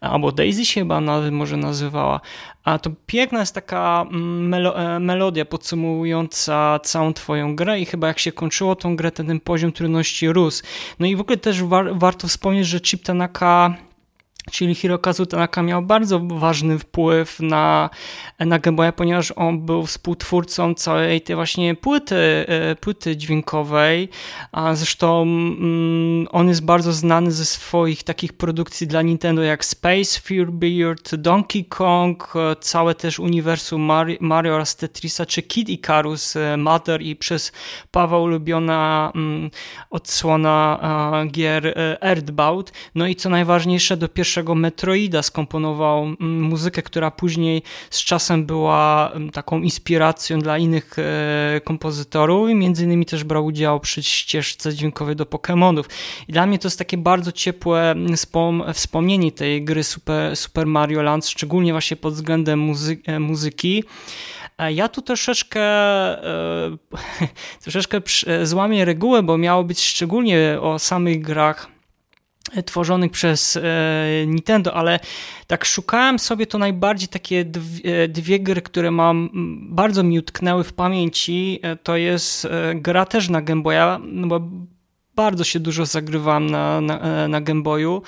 albo 0.00 0.32
Daisy 0.32 0.64
się 0.64 0.80
chyba 0.80 1.00
może 1.30 1.56
nazywała, 1.56 2.20
a 2.64 2.78
to 2.78 2.90
piękna 3.06 3.40
jest 3.40 3.54
taka 3.54 4.06
mm, 4.10 4.48
melo 4.48 4.78
e, 4.78 5.00
melodia 5.00 5.44
podsumowująca 5.44 6.80
całą 6.82 7.12
twoją 7.12 7.56
grę 7.56 7.80
i 7.80 7.86
chyba 7.86 8.06
jak 8.08 8.18
się 8.18 8.32
kończyło 8.32 8.76
tą 8.76 8.96
grę, 8.96 9.10
ten, 9.10 9.26
ten 9.26 9.40
poziom 9.40 9.72
trudności 9.72 10.28
rósł. 10.32 10.62
No 10.98 11.06
i 11.06 11.16
w 11.16 11.20
ogóle 11.20 11.36
też 11.36 11.62
war 11.62 11.98
warto 11.98 12.28
wspomnieć, 12.28 12.66
że 12.66 12.80
Chip 12.80 13.02
Tanaka 13.02 13.74
czyli 14.50 14.74
Hirokazu 14.74 15.26
Tanaka 15.26 15.62
miał 15.62 15.82
bardzo 15.82 16.20
ważny 16.20 16.78
wpływ 16.78 17.40
na, 17.40 17.90
na 18.38 18.58
Game 18.58 18.76
Boya, 18.76 18.92
ponieważ 18.92 19.32
on 19.36 19.66
był 19.66 19.86
współtwórcą 19.86 20.74
całej 20.74 21.20
tej 21.20 21.36
właśnie 21.36 21.74
płyty, 21.74 22.16
e, 22.16 22.76
płyty 22.76 23.16
dźwiękowej, 23.16 24.08
a 24.52 24.74
zresztą 24.74 25.22
mm, 25.22 26.26
on 26.30 26.48
jest 26.48 26.64
bardzo 26.64 26.92
znany 26.92 27.32
ze 27.32 27.44
swoich 27.44 28.02
takich 28.02 28.32
produkcji 28.32 28.86
dla 28.86 29.02
Nintendo 29.02 29.42
jak 29.42 29.64
Space 29.64 30.20
Fear 30.20 30.50
Beard, 30.50 31.14
Donkey 31.14 31.64
Kong, 31.64 32.32
e, 32.36 32.56
całe 32.56 32.94
też 32.94 33.18
uniwersum 33.18 33.82
Mario, 33.82 34.16
Mario 34.20 34.54
oraz 34.54 34.76
Tetrisa, 34.76 35.26
czy 35.26 35.42
Kid 35.42 35.68
Icarus, 35.68 36.36
e, 36.36 36.56
Mother 36.56 37.02
i 37.02 37.16
przez 37.16 37.52
Paweł 37.90 38.22
ulubiona 38.22 39.12
mm, 39.14 39.50
odsłona 39.90 40.80
gier 41.30 41.74
Earthbound. 42.00 42.72
No 42.94 43.06
i 43.06 43.16
co 43.16 43.28
najważniejsze, 43.28 43.96
do 43.96 44.08
pierwszego 44.08 44.33
pierwszego 44.34 44.54
Metroida 44.54 45.22
skomponował 45.22 46.04
mm, 46.04 46.42
muzykę, 46.42 46.82
która 46.82 47.10
później 47.10 47.62
z 47.90 48.04
czasem 48.04 48.46
była 48.46 49.10
mm, 49.10 49.30
taką 49.30 49.60
inspiracją 49.62 50.38
dla 50.38 50.58
innych 50.58 50.96
e, 50.98 51.60
kompozytorów 51.64 52.50
i 52.50 52.54
między 52.54 52.84
innymi 52.84 53.06
też 53.06 53.24
brał 53.24 53.44
udział 53.44 53.80
przy 53.80 54.02
ścieżce 54.02 54.74
dźwiękowej 54.74 55.16
do 55.16 55.24
Pokémonów. 55.24 55.84
I 56.28 56.32
dla 56.32 56.46
mnie 56.46 56.58
to 56.58 56.68
jest 56.68 56.78
takie 56.78 56.96
bardzo 56.96 57.32
ciepłe 57.32 57.90
mm, 57.90 58.14
wspomnienie 58.74 59.32
tej 59.32 59.64
gry 59.64 59.84
Super, 59.84 60.36
Super 60.36 60.66
Mario 60.66 61.02
Land, 61.02 61.26
szczególnie 61.26 61.72
właśnie 61.72 61.96
pod 61.96 62.14
względem 62.14 62.58
muzy 62.58 62.98
muzyki. 63.20 63.84
Ja 64.68 64.88
tu 64.88 65.02
troszeczkę, 65.02 65.62
troszeczkę 67.62 68.00
złamię 68.42 68.84
regułę, 68.84 69.22
bo 69.22 69.38
miało 69.38 69.64
być 69.64 69.80
szczególnie 69.80 70.58
o 70.60 70.78
samych 70.78 71.20
grach 71.20 71.73
tworzonych 72.64 73.12
przez 73.12 73.58
Nintendo, 74.26 74.74
ale 74.74 75.00
tak 75.46 75.64
szukałem 75.64 76.18
sobie 76.18 76.46
to 76.46 76.58
najbardziej 76.58 77.08
takie 77.08 77.44
dwie, 77.44 78.08
dwie, 78.08 78.40
gry, 78.40 78.62
które 78.62 78.90
mam, 78.90 79.30
bardzo 79.70 80.02
mi 80.02 80.18
utknęły 80.18 80.64
w 80.64 80.72
pamięci. 80.72 81.60
To 81.82 81.96
jest 81.96 82.48
gra 82.74 83.04
też 83.06 83.28
na 83.28 83.42
Game 83.42 83.62
Boya, 83.62 84.00
no 84.04 84.26
bo 84.26 84.40
bardzo 85.14 85.44
się 85.44 85.60
dużo 85.60 85.86
zagrywam 85.86 86.46
na, 86.46 86.80
na, 86.80 87.28
na 87.28 87.40
Game 87.40 87.62
Boyu. 87.62 88.02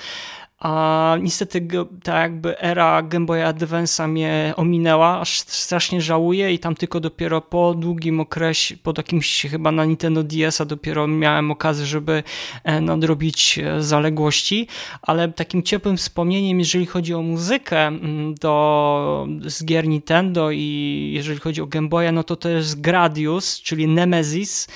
A 0.58 1.16
niestety 1.22 1.68
ta 2.02 2.20
jakby 2.20 2.58
era 2.58 3.02
Game 3.02 3.26
Boy 3.26 3.38
Advance'a 3.38 4.08
mnie 4.08 4.54
ominęła, 4.56 5.20
aż 5.20 5.40
strasznie 5.40 6.00
żałuję 6.00 6.52
i 6.52 6.58
tam 6.58 6.74
tylko 6.74 7.00
dopiero 7.00 7.40
po 7.40 7.74
długim 7.74 8.20
okresie, 8.20 8.76
po 8.76 8.92
jakimś 8.96 9.46
chyba 9.50 9.72
na 9.72 9.84
Nintendo 9.84 10.22
DS-a 10.22 10.64
dopiero 10.64 11.06
miałem 11.06 11.50
okazję, 11.50 11.86
żeby 11.86 12.22
e, 12.64 12.80
nadrobić 12.80 13.58
e, 13.58 13.82
zaległości, 13.82 14.68
ale 15.02 15.32
takim 15.32 15.62
ciepłym 15.62 15.96
wspomnieniem, 15.96 16.58
jeżeli 16.58 16.86
chodzi 16.86 17.14
o 17.14 17.22
muzykę 17.22 17.86
mm, 17.86 18.34
do, 18.34 19.26
z 19.46 19.64
gier 19.64 19.88
Nintendo 19.88 20.50
i 20.50 21.10
jeżeli 21.14 21.40
chodzi 21.40 21.62
o 21.62 21.66
Game 21.66 21.88
Boya, 21.88 22.12
no 22.12 22.24
to 22.24 22.48
jest 22.48 22.80
Gradius, 22.80 23.60
czyli 23.60 23.88
Nemesis, 23.88 24.68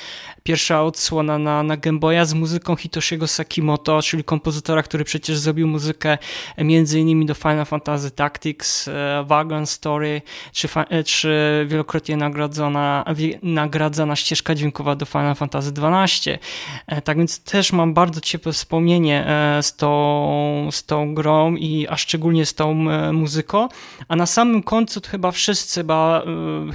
pierwsza 0.42 0.82
odsłona 0.82 1.38
na, 1.38 1.62
na 1.62 1.76
Game 1.76 1.98
Boya 1.98 2.24
z 2.24 2.34
muzyką 2.34 2.76
Hitoshiego 2.76 3.26
Sakimoto, 3.26 4.02
czyli 4.02 4.24
kompozytora, 4.24 4.82
który 4.82 5.04
przecież 5.04 5.38
zrobił 5.38 5.68
muzykę 5.68 6.18
innymi 6.58 7.26
do 7.26 7.34
Final 7.34 7.66
Fantasy 7.66 8.10
Tactics, 8.10 8.88
e, 8.88 9.24
Wagon 9.26 9.66
Story, 9.66 10.22
czy, 10.52 10.68
e, 10.90 11.04
czy 11.04 11.66
wielokrotnie 11.68 12.16
nagrodzona, 12.16 13.04
nagradzana 13.42 14.16
ścieżka 14.16 14.54
dźwiękowa 14.54 14.96
do 14.96 15.06
Final 15.06 15.34
Fantasy 15.34 15.72
XII. 15.82 16.38
E, 16.86 17.02
tak 17.02 17.18
więc 17.18 17.40
też 17.44 17.72
mam 17.72 17.94
bardzo 17.94 18.20
ciepłe 18.20 18.52
wspomnienie 18.52 19.26
z 19.62 19.76
tą, 19.76 20.68
z 20.70 20.84
tą 20.84 21.14
grą 21.14 21.54
i 21.54 21.86
a 21.88 21.96
szczególnie 21.96 22.46
z 22.46 22.54
tą 22.54 22.74
muzyką. 23.12 23.68
A 24.08 24.16
na 24.16 24.26
samym 24.26 24.62
końcu 24.62 25.00
to 25.00 25.10
chyba 25.10 25.30
wszyscy 25.30 25.80
chyba, 25.80 26.22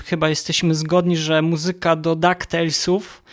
chyba 0.06 0.30
jesteśmy 0.30 0.76
zgodni, 0.76 1.18
że 1.18 1.42
muzyka 1.42 1.96
do 1.96 2.16
DuckTalesów 2.16 3.24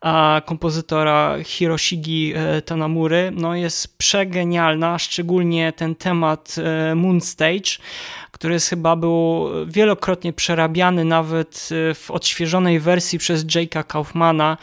a 0.00 0.42
kompozytora 0.46 1.36
Hiroshigi 1.44 2.32
e, 2.36 2.62
Tanamury 2.62 3.32
no 3.34 3.54
jest 3.54 3.98
przegenialna, 3.98 4.98
szczególnie 4.98 5.72
ten 5.72 5.94
temat 5.94 6.56
e, 6.58 6.94
Moon 6.94 7.20
Stage, 7.20 7.70
który 8.30 8.54
jest 8.54 8.68
chyba 8.68 8.96
był 8.96 9.48
wielokrotnie 9.66 10.32
przerabiany 10.32 11.04
nawet 11.04 11.68
e, 11.90 11.94
w 11.94 12.10
odświeżonej 12.10 12.80
wersji 12.80 13.18
przez 13.18 13.46
Jake'a 13.46 13.86
Kaufmana. 13.86 14.56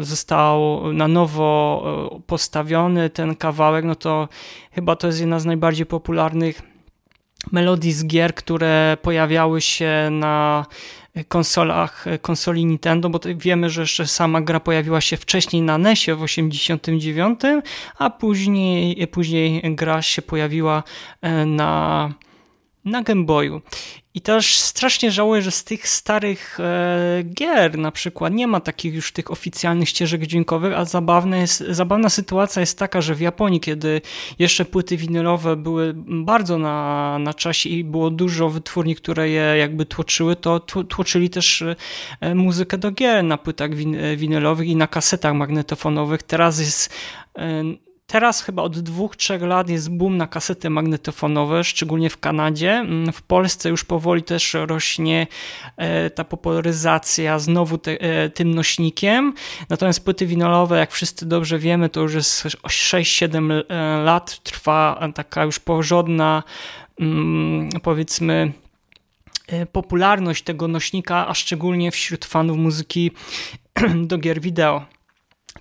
Został 0.00 0.82
na 0.92 1.08
nowo 1.08 1.84
postawiony 2.26 3.10
ten 3.10 3.36
kawałek, 3.36 3.84
no 3.84 3.94
to 3.94 4.28
chyba 4.72 4.96
to 4.96 5.06
jest 5.06 5.20
jedna 5.20 5.40
z 5.40 5.44
najbardziej 5.44 5.86
popularnych 5.86 6.62
melodii 7.52 7.92
z 7.92 8.06
gier, 8.06 8.34
które 8.34 8.96
pojawiały 9.02 9.60
się 9.60 10.08
na 10.10 10.66
konsolach, 11.28 12.04
konsoli 12.22 12.64
Nintendo, 12.64 13.10
bo 13.10 13.20
wiemy, 13.36 13.70
że 13.70 13.80
jeszcze 13.80 14.06
sama 14.06 14.40
gra 14.40 14.60
pojawiła 14.60 15.00
się 15.00 15.16
wcześniej 15.16 15.62
na 15.62 15.78
NESie 15.78 16.14
w 16.14 16.22
89, 16.22 17.40
a 17.98 18.10
później, 18.10 19.06
później 19.06 19.62
gra 19.74 20.02
się 20.02 20.22
pojawiła 20.22 20.82
e, 21.20 21.46
na, 21.46 22.12
na 22.84 23.02
Game 23.02 23.24
Boyu. 23.24 23.60
I 24.14 24.20
też 24.20 24.58
strasznie 24.58 25.10
żałuję, 25.10 25.42
że 25.42 25.50
z 25.50 25.64
tych 25.64 25.88
starych 25.88 26.60
e, 26.60 27.22
gier 27.34 27.78
na 27.78 27.92
przykład 27.92 28.32
nie 28.32 28.46
ma 28.46 28.60
takich 28.60 28.94
już 28.94 29.12
tych 29.12 29.30
oficjalnych 29.30 29.88
ścieżek 29.88 30.26
dźwiękowych, 30.26 30.72
a 30.72 30.84
zabawne 30.84 31.38
jest, 31.38 31.64
zabawna 31.68 32.08
sytuacja 32.08 32.60
jest 32.60 32.78
taka, 32.78 33.00
że 33.00 33.14
w 33.14 33.20
Japonii, 33.20 33.60
kiedy 33.60 34.00
jeszcze 34.38 34.64
płyty 34.64 34.96
winylowe 34.96 35.56
były 35.56 35.94
bardzo 36.06 36.58
na, 36.58 37.18
na 37.18 37.34
czasie 37.34 37.68
i 37.68 37.84
było 37.84 38.10
dużo 38.10 38.48
wytwórni, 38.48 38.94
które 38.94 39.28
je 39.28 39.54
jakby 39.58 39.86
tłoczyły, 39.86 40.36
to 40.36 40.60
tłoczyli 40.60 41.30
też 41.30 41.64
e, 42.20 42.34
muzykę 42.34 42.78
do 42.78 42.90
gier 42.90 43.24
na 43.24 43.38
płytach 43.38 43.74
win, 43.74 43.96
winylowych 44.16 44.68
i 44.68 44.76
na 44.76 44.86
kasetach 44.86 45.34
magnetofonowych. 45.34 46.22
Teraz 46.22 46.60
jest 46.60 46.94
e, 47.38 47.64
Teraz 48.06 48.42
chyba 48.42 48.62
od 48.62 48.78
dwóch, 48.80 49.16
trzech 49.16 49.42
lat 49.42 49.68
jest 49.68 49.90
boom 49.90 50.16
na 50.16 50.26
kasety 50.26 50.70
magnetofonowe, 50.70 51.64
szczególnie 51.64 52.10
w 52.10 52.20
Kanadzie. 52.20 52.72
Mm, 52.72 53.12
w 53.12 53.22
Polsce 53.22 53.68
już 53.68 53.84
powoli 53.84 54.22
też 54.22 54.56
rośnie 54.66 55.26
e, 55.76 56.10
ta 56.10 56.24
popularyzacja 56.24 57.38
znowu 57.38 57.78
te, 57.78 58.00
e, 58.00 58.30
tym 58.30 58.54
nośnikiem. 58.54 59.34
Natomiast 59.68 60.04
płyty 60.04 60.26
winylowe, 60.26 60.78
jak 60.78 60.92
wszyscy 60.92 61.26
dobrze 61.26 61.58
wiemy, 61.58 61.88
to 61.88 62.00
już 62.00 62.14
jest 62.14 62.44
6-7 62.44 63.62
e, 63.68 64.02
lat 64.04 64.42
trwa 64.42 65.08
taka 65.14 65.44
już 65.44 65.58
porządna, 65.58 66.42
mm, 67.00 67.68
powiedzmy, 67.82 68.52
popularność 69.72 70.44
tego 70.44 70.68
nośnika, 70.68 71.28
a 71.28 71.34
szczególnie 71.34 71.90
wśród 71.90 72.24
fanów 72.24 72.56
muzyki 72.56 73.10
do 74.10 74.18
gier 74.18 74.40
wideo. 74.40 74.94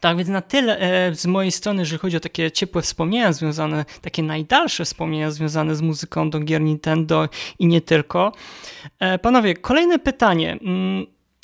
Tak 0.04 0.18
więc 0.18 0.30
na 0.30 0.42
tyle 0.42 0.80
e, 0.80 1.16
z 1.16 1.26
mojej 1.26 1.52
strony, 1.52 1.82
jeżeli 1.82 2.00
chodzi 2.00 2.18
o 2.18 2.20
takie 2.20 2.52
ciepłe 2.52 2.82
wspomnienia 2.82 3.34
związane, 3.34 3.86
takie 4.02 4.24
najdalsze 4.24 4.86
wspomnienia 4.86 5.32
związane 5.32 5.76
z 5.76 5.82
muzyką 5.82 6.30
do 6.30 6.40
gier 6.40 6.62
Nintendo 6.62 7.30
i 7.60 7.68
nie 7.68 7.82
tylko. 7.82 8.34
E, 9.00 9.20
panowie, 9.20 9.54
kolejne 9.54 10.00
pytanie. 10.00 10.60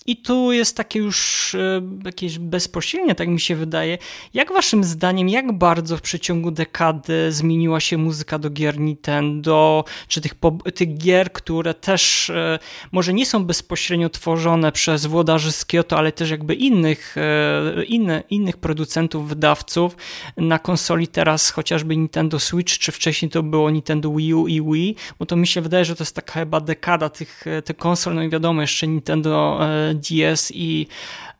I 0.09 0.17
tu 0.17 0.51
jest 0.51 0.77
takie 0.77 0.99
już 0.99 1.55
e, 1.55 1.81
jakieś 2.05 2.39
bezpośrednie, 2.39 3.15
tak 3.15 3.27
mi 3.27 3.39
się 3.39 3.55
wydaje. 3.55 3.97
Jak 4.33 4.53
waszym 4.53 4.83
zdaniem, 4.83 5.29
jak 5.29 5.57
bardzo 5.57 5.97
w 5.97 6.01
przeciągu 6.01 6.51
dekady 6.51 7.31
zmieniła 7.31 7.79
się 7.79 7.97
muzyka 7.97 8.39
do 8.39 8.49
gier 8.49 8.79
Nintendo, 8.79 9.83
czy 10.07 10.21
tych, 10.21 10.33
tych 10.75 10.97
gier, 10.97 11.31
które 11.31 11.73
też 11.73 12.29
e, 12.29 12.59
może 12.91 13.13
nie 13.13 13.25
są 13.25 13.45
bezpośrednio 13.45 14.09
tworzone 14.09 14.71
przez 14.71 15.05
włodarzy 15.05 15.51
z 15.51 15.65
Kyoto, 15.65 15.97
ale 15.97 16.11
też 16.11 16.29
jakby 16.29 16.55
innych, 16.55 17.15
e, 17.17 17.83
inne, 17.83 18.23
innych 18.29 18.57
producentów, 18.57 19.29
wydawców 19.29 19.97
na 20.37 20.59
konsoli 20.59 21.07
teraz 21.07 21.49
chociażby 21.49 21.97
Nintendo 21.97 22.39
Switch, 22.39 22.77
czy 22.77 22.91
wcześniej 22.91 23.31
to 23.31 23.43
było 23.43 23.69
Nintendo 23.69 24.11
Wii 24.11 24.33
U 24.33 24.47
i 24.47 24.61
Wii, 24.61 24.95
bo 25.19 25.25
to 25.25 25.35
mi 25.35 25.47
się 25.47 25.61
wydaje, 25.61 25.85
że 25.85 25.95
to 25.95 26.03
jest 26.03 26.15
taka 26.15 26.33
chyba 26.33 26.59
dekada 26.59 27.09
tych, 27.09 27.45
tych 27.65 27.77
konsol, 27.77 28.15
no 28.15 28.23
i 28.23 28.29
wiadomo, 28.29 28.61
jeszcze 28.61 28.87
Nintendo 28.87 29.59
DS 29.99 30.51
i 30.55 30.87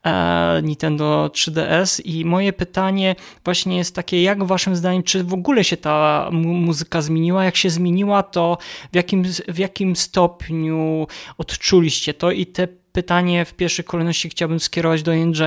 e, 0.04 0.60
Nintendo 0.62 1.30
3DS 1.32 2.00
i 2.04 2.24
moje 2.24 2.52
pytanie 2.52 3.16
właśnie 3.44 3.78
jest 3.78 3.94
takie, 3.94 4.22
jak 4.22 4.44
waszym 4.44 4.76
zdaniem, 4.76 5.02
czy 5.02 5.24
w 5.24 5.34
ogóle 5.34 5.64
się 5.64 5.76
ta 5.76 6.28
muzyka 6.32 7.02
zmieniła? 7.02 7.44
Jak 7.44 7.56
się 7.56 7.70
zmieniła, 7.70 8.22
to 8.22 8.58
w 8.92 8.96
jakim, 8.96 9.24
w 9.48 9.58
jakim 9.58 9.96
stopniu 9.96 11.06
odczuliście 11.38 12.14
to 12.14 12.30
i 12.30 12.46
te 12.46 12.68
pytanie 12.92 13.44
w 13.44 13.54
pierwszej 13.54 13.84
kolejności 13.84 14.28
chciałbym 14.28 14.60
skierować 14.60 15.02
do 15.02 15.14
NJ. 15.14 15.42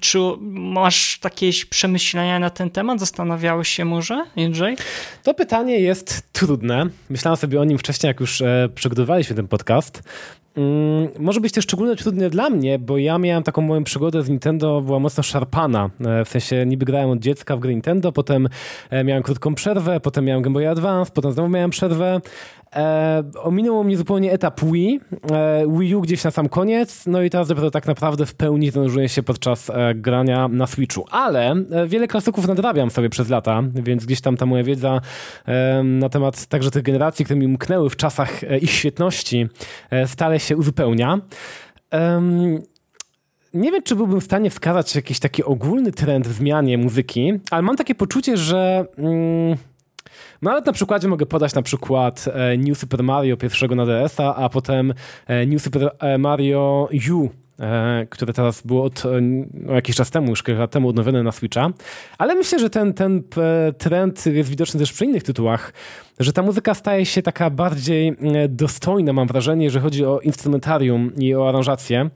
Czy 0.00 0.18
masz 0.50 1.20
jakieś 1.24 1.64
przemyślenia 1.64 2.38
na 2.38 2.50
ten 2.50 2.70
temat? 2.70 3.00
Zastanawiałeś 3.00 3.68
się 3.68 3.84
może, 3.84 4.24
NJ? 4.36 4.60
To 5.22 5.34
pytanie 5.34 5.80
jest 5.80 6.22
trudne. 6.32 6.86
Myślałem 7.10 7.36
sobie 7.36 7.60
o 7.60 7.64
nim 7.64 7.78
wcześniej, 7.78 8.08
jak 8.08 8.20
już 8.20 8.40
e, 8.40 8.68
przygotowywaliśmy 8.74 9.36
ten 9.36 9.48
podcast. 9.48 10.02
Mm, 10.60 11.08
może 11.18 11.40
być 11.40 11.52
też 11.52 11.64
szczególnie 11.64 11.96
trudne 11.96 12.30
dla 12.30 12.50
mnie, 12.50 12.78
bo 12.78 12.98
ja 12.98 13.18
miałem 13.18 13.42
taką 13.42 13.62
moją 13.62 13.84
przygodę 13.84 14.22
z 14.22 14.28
Nintendo, 14.28 14.80
była 14.80 14.98
mocno 14.98 15.22
szarpana. 15.22 15.90
E, 16.00 16.24
w 16.24 16.28
sensie 16.28 16.66
niby 16.66 16.84
grałem 16.84 17.10
od 17.10 17.18
dziecka 17.18 17.56
w 17.56 17.60
gry 17.60 17.72
Nintendo, 17.72 18.12
potem 18.12 18.48
e, 18.90 19.04
miałem 19.04 19.22
krótką 19.22 19.54
przerwę, 19.54 20.00
potem 20.00 20.24
miałem 20.24 20.42
Game 20.42 20.54
Boy 20.54 20.68
Advance, 20.68 21.12
potem 21.14 21.32
znowu 21.32 21.48
miałem 21.48 21.70
przerwę. 21.70 22.20
E, 22.76 23.22
ominęło 23.42 23.84
mnie 23.84 23.96
zupełnie 23.96 24.32
etap 24.32 24.60
Wii, 24.64 25.00
e, 25.32 25.64
Wii 25.78 25.94
U 25.94 26.00
gdzieś 26.00 26.24
na 26.24 26.30
sam 26.30 26.48
koniec, 26.48 27.06
no 27.06 27.22
i 27.22 27.30
teraz 27.30 27.48
dopiero 27.48 27.70
tak 27.70 27.86
naprawdę 27.86 28.26
w 28.26 28.34
pełni 28.34 28.70
zanurzuję 28.70 29.08
się 29.08 29.22
podczas 29.22 29.70
e, 29.70 29.94
grania 29.94 30.48
na 30.48 30.66
Switchu. 30.66 31.04
Ale 31.10 31.50
e, 31.50 31.86
wiele 31.86 32.08
klasyków 32.08 32.48
nadrabiam 32.48 32.90
sobie 32.90 33.10
przez 33.10 33.28
lata, 33.28 33.62
więc 33.74 34.06
gdzieś 34.06 34.20
tam 34.20 34.36
ta 34.36 34.46
moja 34.46 34.64
wiedza 34.64 35.00
e, 35.46 35.82
na 35.82 36.08
temat 36.08 36.46
także 36.46 36.70
tych 36.70 36.82
generacji, 36.82 37.24
które 37.24 37.40
mi 37.40 37.46
umknęły 37.46 37.90
w 37.90 37.96
czasach 37.96 38.44
e, 38.44 38.58
ich 38.58 38.70
świetności, 38.70 39.48
stale 40.06 40.40
się 40.40 40.56
uzupełnia. 40.56 41.20
Nie 43.54 43.72
wiem, 43.72 43.82
czy 43.82 43.96
byłbym 43.96 44.20
w 44.20 44.24
stanie 44.24 44.50
wskazać 44.50 44.94
jakiś 44.94 45.18
taki 45.18 45.44
ogólny 45.44 45.92
trend 45.92 46.28
w 46.28 46.32
zmianie 46.32 46.78
muzyki, 46.78 47.32
ale 47.50 47.62
mam 47.62 47.76
takie 47.76 47.94
poczucie, 47.94 48.36
że... 48.36 48.86
Mm, 48.98 49.56
No 50.42 50.50
ale 50.50 50.60
na 50.60 50.72
przykładzie 50.72 51.08
mogę 51.08 51.26
podać 51.26 51.54
na 51.54 51.62
przykład 51.62 52.24
e, 52.32 52.56
New 52.56 52.78
Super 52.78 53.02
Mario 53.02 53.36
pierwszego 53.36 53.74
na 53.74 53.86
DS-a, 53.86 54.34
a 54.36 54.48
potem 54.48 54.94
e, 55.26 55.46
New 55.46 55.62
Super 55.62 55.90
e, 55.98 56.18
Mario 56.18 56.88
U 57.12 57.28
które 58.10 58.32
teraz 58.32 58.62
było 58.62 58.84
od 58.84 59.02
no, 59.52 59.74
jakiś 59.74 59.96
czas 59.96 60.10
temu, 60.10 60.28
już 60.28 60.42
kilka 60.42 60.60
lat 60.60 60.70
temu 60.70 60.88
odnowione 60.88 61.22
na 61.22 61.32
Switcha. 61.32 61.70
Ale 62.18 62.34
myślę, 62.34 62.58
że 62.58 62.70
ten, 62.70 62.94
ten 62.94 63.22
trend 63.78 64.26
jest 64.26 64.50
widoczny 64.50 64.80
też 64.80 64.92
przy 64.92 65.04
innych 65.04 65.22
tytułach, 65.22 65.72
że 66.20 66.32
ta 66.32 66.42
muzyka 66.42 66.74
staje 66.74 67.06
się 67.06 67.22
taka 67.22 67.50
bardziej 67.50 68.16
dostojna, 68.48 69.12
mam 69.12 69.28
wrażenie, 69.28 69.64
jeżeli 69.64 69.82
chodzi 69.82 70.04
o 70.04 70.20
instrumentarium 70.20 71.12
i 71.16 71.34
o 71.34 71.48
aranżację. 71.48 72.10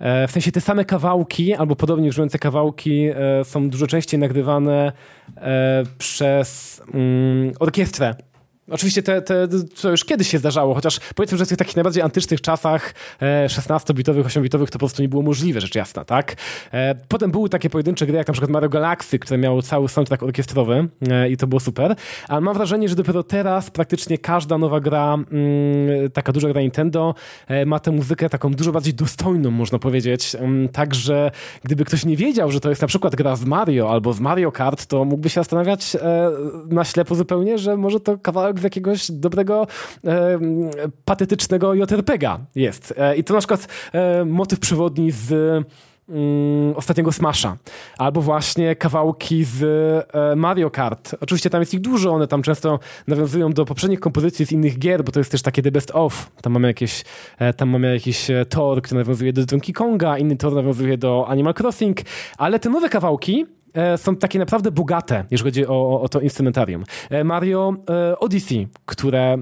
W 0.00 0.30
sensie 0.30 0.52
te 0.52 0.60
same 0.60 0.84
kawałki, 0.84 1.54
albo 1.54 1.76
podobnie 1.76 2.10
brzmiące 2.10 2.38
kawałki 2.38 3.08
są 3.44 3.70
dużo 3.70 3.86
częściej 3.86 4.20
nagrywane 4.20 4.92
przez 5.98 6.82
mm, 6.94 7.52
orkiestrę 7.60 8.14
Oczywiście 8.70 9.02
te, 9.02 9.22
te, 9.22 9.48
to 9.82 9.90
już 9.90 10.04
kiedyś 10.04 10.28
się 10.28 10.38
zdarzało, 10.38 10.74
chociaż 10.74 11.00
powiedzmy, 11.14 11.38
że 11.38 11.44
w 11.44 11.48
tych 11.48 11.58
takich 11.58 11.76
najbardziej 11.76 12.02
antycznych 12.02 12.40
czasach 12.40 12.94
16-bitowych, 13.46 14.22
8-bitowych 14.22 14.66
to 14.66 14.72
po 14.72 14.78
prostu 14.78 15.02
nie 15.02 15.08
było 15.08 15.22
możliwe, 15.22 15.60
rzecz 15.60 15.74
jasna, 15.74 16.04
tak? 16.04 16.36
E, 16.72 16.94
potem 17.08 17.30
były 17.30 17.48
takie 17.48 17.70
pojedyncze 17.70 18.06
gry, 18.06 18.16
jak 18.16 18.28
na 18.28 18.32
przykład 18.32 18.50
Mario 18.50 18.68
Galaxy, 18.68 19.18
które 19.18 19.38
miało 19.38 19.62
cały 19.62 19.88
soundtrack 19.88 20.22
orkiestrowy 20.22 20.88
e, 21.08 21.30
i 21.30 21.36
to 21.36 21.46
było 21.46 21.60
super, 21.60 21.96
ale 22.28 22.40
mam 22.40 22.54
wrażenie, 22.54 22.88
że 22.88 22.94
dopiero 22.94 23.22
teraz 23.22 23.70
praktycznie 23.70 24.18
każda 24.18 24.58
nowa 24.58 24.80
gra, 24.80 25.14
mm, 25.14 25.26
taka 26.12 26.32
duża 26.32 26.48
gra 26.48 26.60
Nintendo 26.60 27.14
e, 27.48 27.66
ma 27.66 27.78
tę 27.78 27.90
muzykę 27.90 28.28
taką 28.28 28.54
dużo 28.54 28.72
bardziej 28.72 28.94
dostojną, 28.94 29.50
można 29.50 29.78
powiedzieć. 29.78 30.34
Mm, 30.34 30.68
także 30.68 31.30
gdyby 31.64 31.84
ktoś 31.84 32.04
nie 32.04 32.16
wiedział, 32.16 32.50
że 32.50 32.60
to 32.60 32.68
jest 32.68 32.82
na 32.82 32.88
przykład 32.88 33.16
gra 33.16 33.36
z 33.36 33.44
Mario 33.44 33.90
albo 33.90 34.12
z 34.12 34.20
Mario 34.20 34.52
Kart, 34.52 34.86
to 34.86 35.04
mógłby 35.04 35.28
się 35.28 35.40
zastanawiać 35.40 35.96
na 36.68 36.84
ślepo 36.84 37.14
zupełnie, 37.14 37.58
że 37.58 37.76
może 37.76 38.00
to 38.00 38.18
kawałek 38.18 38.55
z 38.60 38.62
jakiegoś 38.62 39.10
dobrego, 39.10 39.66
e, 40.04 40.38
patetycznego 41.04 41.74
JRPGa 41.74 42.38
jest. 42.54 42.94
E, 42.96 43.16
I 43.16 43.24
to 43.24 43.34
na 43.34 43.40
przykład 43.40 43.68
e, 43.92 44.24
motyw 44.24 44.58
przewodni 44.58 45.10
z 45.10 45.32
mm, 46.08 46.76
ostatniego 46.76 47.12
Smasha. 47.12 47.56
Albo 47.98 48.22
właśnie 48.22 48.76
kawałki 48.76 49.44
z 49.44 49.62
e, 49.62 50.36
Mario 50.36 50.70
Kart. 50.70 51.16
Oczywiście 51.20 51.50
tam 51.50 51.62
jest 51.62 51.74
ich 51.74 51.80
dużo, 51.80 52.12
one 52.12 52.26
tam 52.26 52.42
często 52.42 52.78
nawiązują 53.06 53.52
do 53.52 53.64
poprzednich 53.64 54.00
kompozycji 54.00 54.46
z 54.46 54.52
innych 54.52 54.78
gier, 54.78 55.04
bo 55.04 55.12
to 55.12 55.20
jest 55.20 55.30
też 55.30 55.42
takie 55.42 55.62
the 55.62 55.70
best 55.70 55.90
of. 55.94 56.30
Tam 56.42 56.52
mamy 56.52 56.68
jakieś, 56.68 57.04
e, 57.38 57.52
tam 57.52 57.68
mamy 57.68 57.94
jakiś 57.94 58.30
e, 58.30 58.44
tor, 58.44 58.82
który 58.82 59.00
nawiązuje 59.00 59.32
do 59.32 59.46
Donkey 59.46 59.72
Konga, 59.72 60.18
inny 60.18 60.36
tor 60.36 60.54
nawiązuje 60.54 60.98
do 60.98 61.28
Animal 61.28 61.54
Crossing, 61.54 62.00
ale 62.38 62.58
te 62.58 62.70
nowe 62.70 62.88
kawałki 62.88 63.46
są 63.96 64.16
takie 64.16 64.38
naprawdę 64.38 64.70
bogate, 64.70 65.24
jeżeli 65.30 65.50
chodzi 65.50 65.66
o, 65.66 66.00
o 66.00 66.08
to 66.08 66.20
instrumentarium. 66.20 66.84
E, 67.10 67.24
Mario 67.24 67.74
e, 67.90 68.18
Odyssey, 68.18 68.68
które 68.86 69.38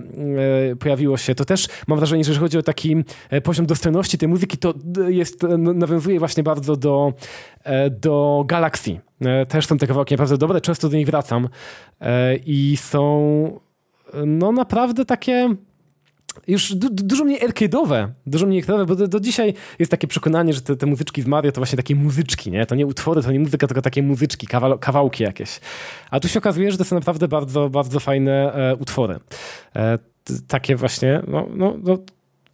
pojawiło 0.80 1.16
się, 1.16 1.34
to 1.34 1.44
też 1.44 1.68
mam 1.86 1.98
wrażenie, 1.98 2.24
że 2.24 2.30
jeżeli 2.30 2.44
chodzi 2.44 2.58
o 2.58 2.62
taki 2.62 2.96
poziom 3.42 3.66
dostępności 3.66 4.18
tej 4.18 4.28
muzyki, 4.28 4.58
to 4.58 4.74
jest, 5.08 5.42
nawiązuje 5.58 6.18
właśnie 6.18 6.42
bardzo 6.42 6.76
do, 6.76 7.12
do 7.90 8.44
Galaxy. 8.46 9.00
Też 9.48 9.66
są 9.66 9.78
te 9.78 9.86
kawałki 9.86 10.14
naprawdę 10.14 10.38
dobre, 10.38 10.60
często 10.60 10.88
do 10.88 10.96
nich 10.96 11.06
wracam 11.06 11.48
i 12.46 12.76
są 12.76 13.60
no 14.26 14.52
naprawdę 14.52 15.04
takie 15.04 15.56
już 16.46 16.74
du 16.74 16.88
dużo 16.90 17.24
mniej 17.24 17.40
arcade'owe, 17.40 18.08
dużo 18.26 18.46
mniej 18.46 18.62
arcade'owe, 18.62 18.86
bo 18.86 18.96
do, 18.96 19.08
do, 19.08 19.20
dzisiaj 19.20 19.54
jest 19.78 19.90
takie 19.90 20.06
przekonanie, 20.06 20.52
że 20.52 20.60
te, 20.60 20.76
te, 20.76 20.86
muzyczki 20.86 21.22
z 21.22 21.26
Mario 21.26 21.52
to 21.52 21.60
właśnie 21.60 21.76
takie 21.76 21.94
muzyczki, 21.94 22.50
nie? 22.50 22.66
To 22.66 22.74
nie 22.74 22.86
utwory, 22.86 23.22
to 23.22 23.32
nie 23.32 23.40
muzyka, 23.40 23.66
tylko 23.66 23.82
takie 23.82 24.02
muzyczki, 24.02 24.46
kawałki 24.80 25.22
jakieś. 25.22 25.60
A 26.10 26.20
tu 26.20 26.28
się 26.28 26.38
okazuje, 26.38 26.72
że 26.72 26.78
to 26.78 26.84
są 26.84 26.96
naprawdę 26.96 27.28
bardzo, 27.28 27.70
bardzo 27.70 28.00
fajne 28.00 28.54
e, 28.54 28.76
utwory. 28.76 29.18
E, 29.76 29.98
takie 30.48 30.76
właśnie, 30.76 31.22
no, 31.28 31.46
no, 31.54 31.74
no 31.82 31.98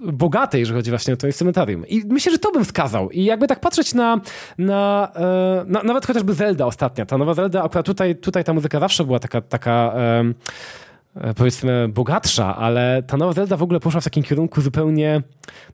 bogate, 0.03 0.59
jeżeli 0.59 0.76
chodzi 0.76 0.91
właśnie 0.91 1.14
o 1.14 1.16
to 1.16 1.26
instrumentarium. 1.26 1.86
I 1.86 2.03
myślę, 2.09 2.32
że 2.32 2.38
to 2.38 2.53
bym 2.53 2.64
wskazał. 2.64 3.11
I 3.11 3.24
jakby 3.24 3.47
tak 3.47 3.61
patrzeć 3.61 3.95
na, 3.95 4.20
na, 4.59 5.12
e, 5.16 5.64
na 5.66 5.82
nawet 5.82 6.07
chociażby 6.07 6.34
Zelda 6.34 6.66
ostatnia, 6.66 7.07
ta 7.07 7.18
nowa 7.18 7.34
Zelda, 7.34 7.62
akurat 7.62 7.86
tutaj, 7.86 8.16
tutaj 8.16 8.45
ta 8.45 8.53
muzyka 8.53 8.80
zawsze 8.80 9.05
była 9.05 9.18
taka, 9.18 9.41
taka 9.41 9.95
powiedzmy 11.36 11.88
bogatsza, 11.88 12.56
ale 12.56 13.02
ta 13.06 13.16
nowa 13.16 13.32
Zelda 13.32 13.56
w 13.56 13.62
ogóle 13.62 13.80
poszła 13.80 14.00
w 14.00 14.04
takim 14.04 14.22
kierunku 14.22 14.61
zupełnie... 14.61 15.22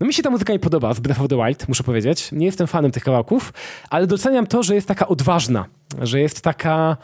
No 0.00 0.06
mi 0.06 0.14
się 0.14 0.22
ta 0.22 0.30
muzyka 0.30 0.52
nie 0.52 0.58
podoba 0.58 0.94
z 0.94 1.00
Breath 1.00 1.20
of 1.20 1.28
the 1.28 1.36
Wild, 1.36 1.68
muszę 1.68 1.84
powiedzieć. 1.84 2.32
Nie 2.32 2.46
jestem 2.46 2.66
fanem 2.66 2.90
tych 2.90 3.04
kawałków, 3.04 3.52
ale 3.90 4.06
doceniam 4.06 4.46
to, 4.46 4.62
że 4.62 4.74
jest 4.74 4.88
taka 4.88 5.08
odważna, 5.08 5.64
że 6.02 6.20
jest 6.20 6.40
taka... 6.40 6.96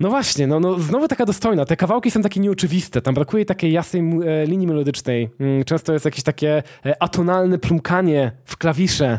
No 0.00 0.10
właśnie, 0.10 0.46
no, 0.46 0.60
no 0.60 0.78
znowu 0.78 1.08
taka 1.08 1.26
dostojna. 1.26 1.64
Te 1.64 1.76
kawałki 1.76 2.10
są 2.10 2.22
takie 2.22 2.40
nieoczywiste. 2.40 3.02
Tam 3.02 3.14
brakuje 3.14 3.44
takiej 3.44 3.72
jasnej 3.72 4.02
e, 4.02 4.46
linii 4.46 4.66
melodycznej. 4.66 5.30
Mm, 5.40 5.64
często 5.64 5.92
jest 5.92 6.04
jakieś 6.04 6.22
takie 6.22 6.62
e, 6.86 7.02
atonalne 7.02 7.58
plumkanie 7.58 8.32
w 8.44 8.56
klawisze. 8.56 9.18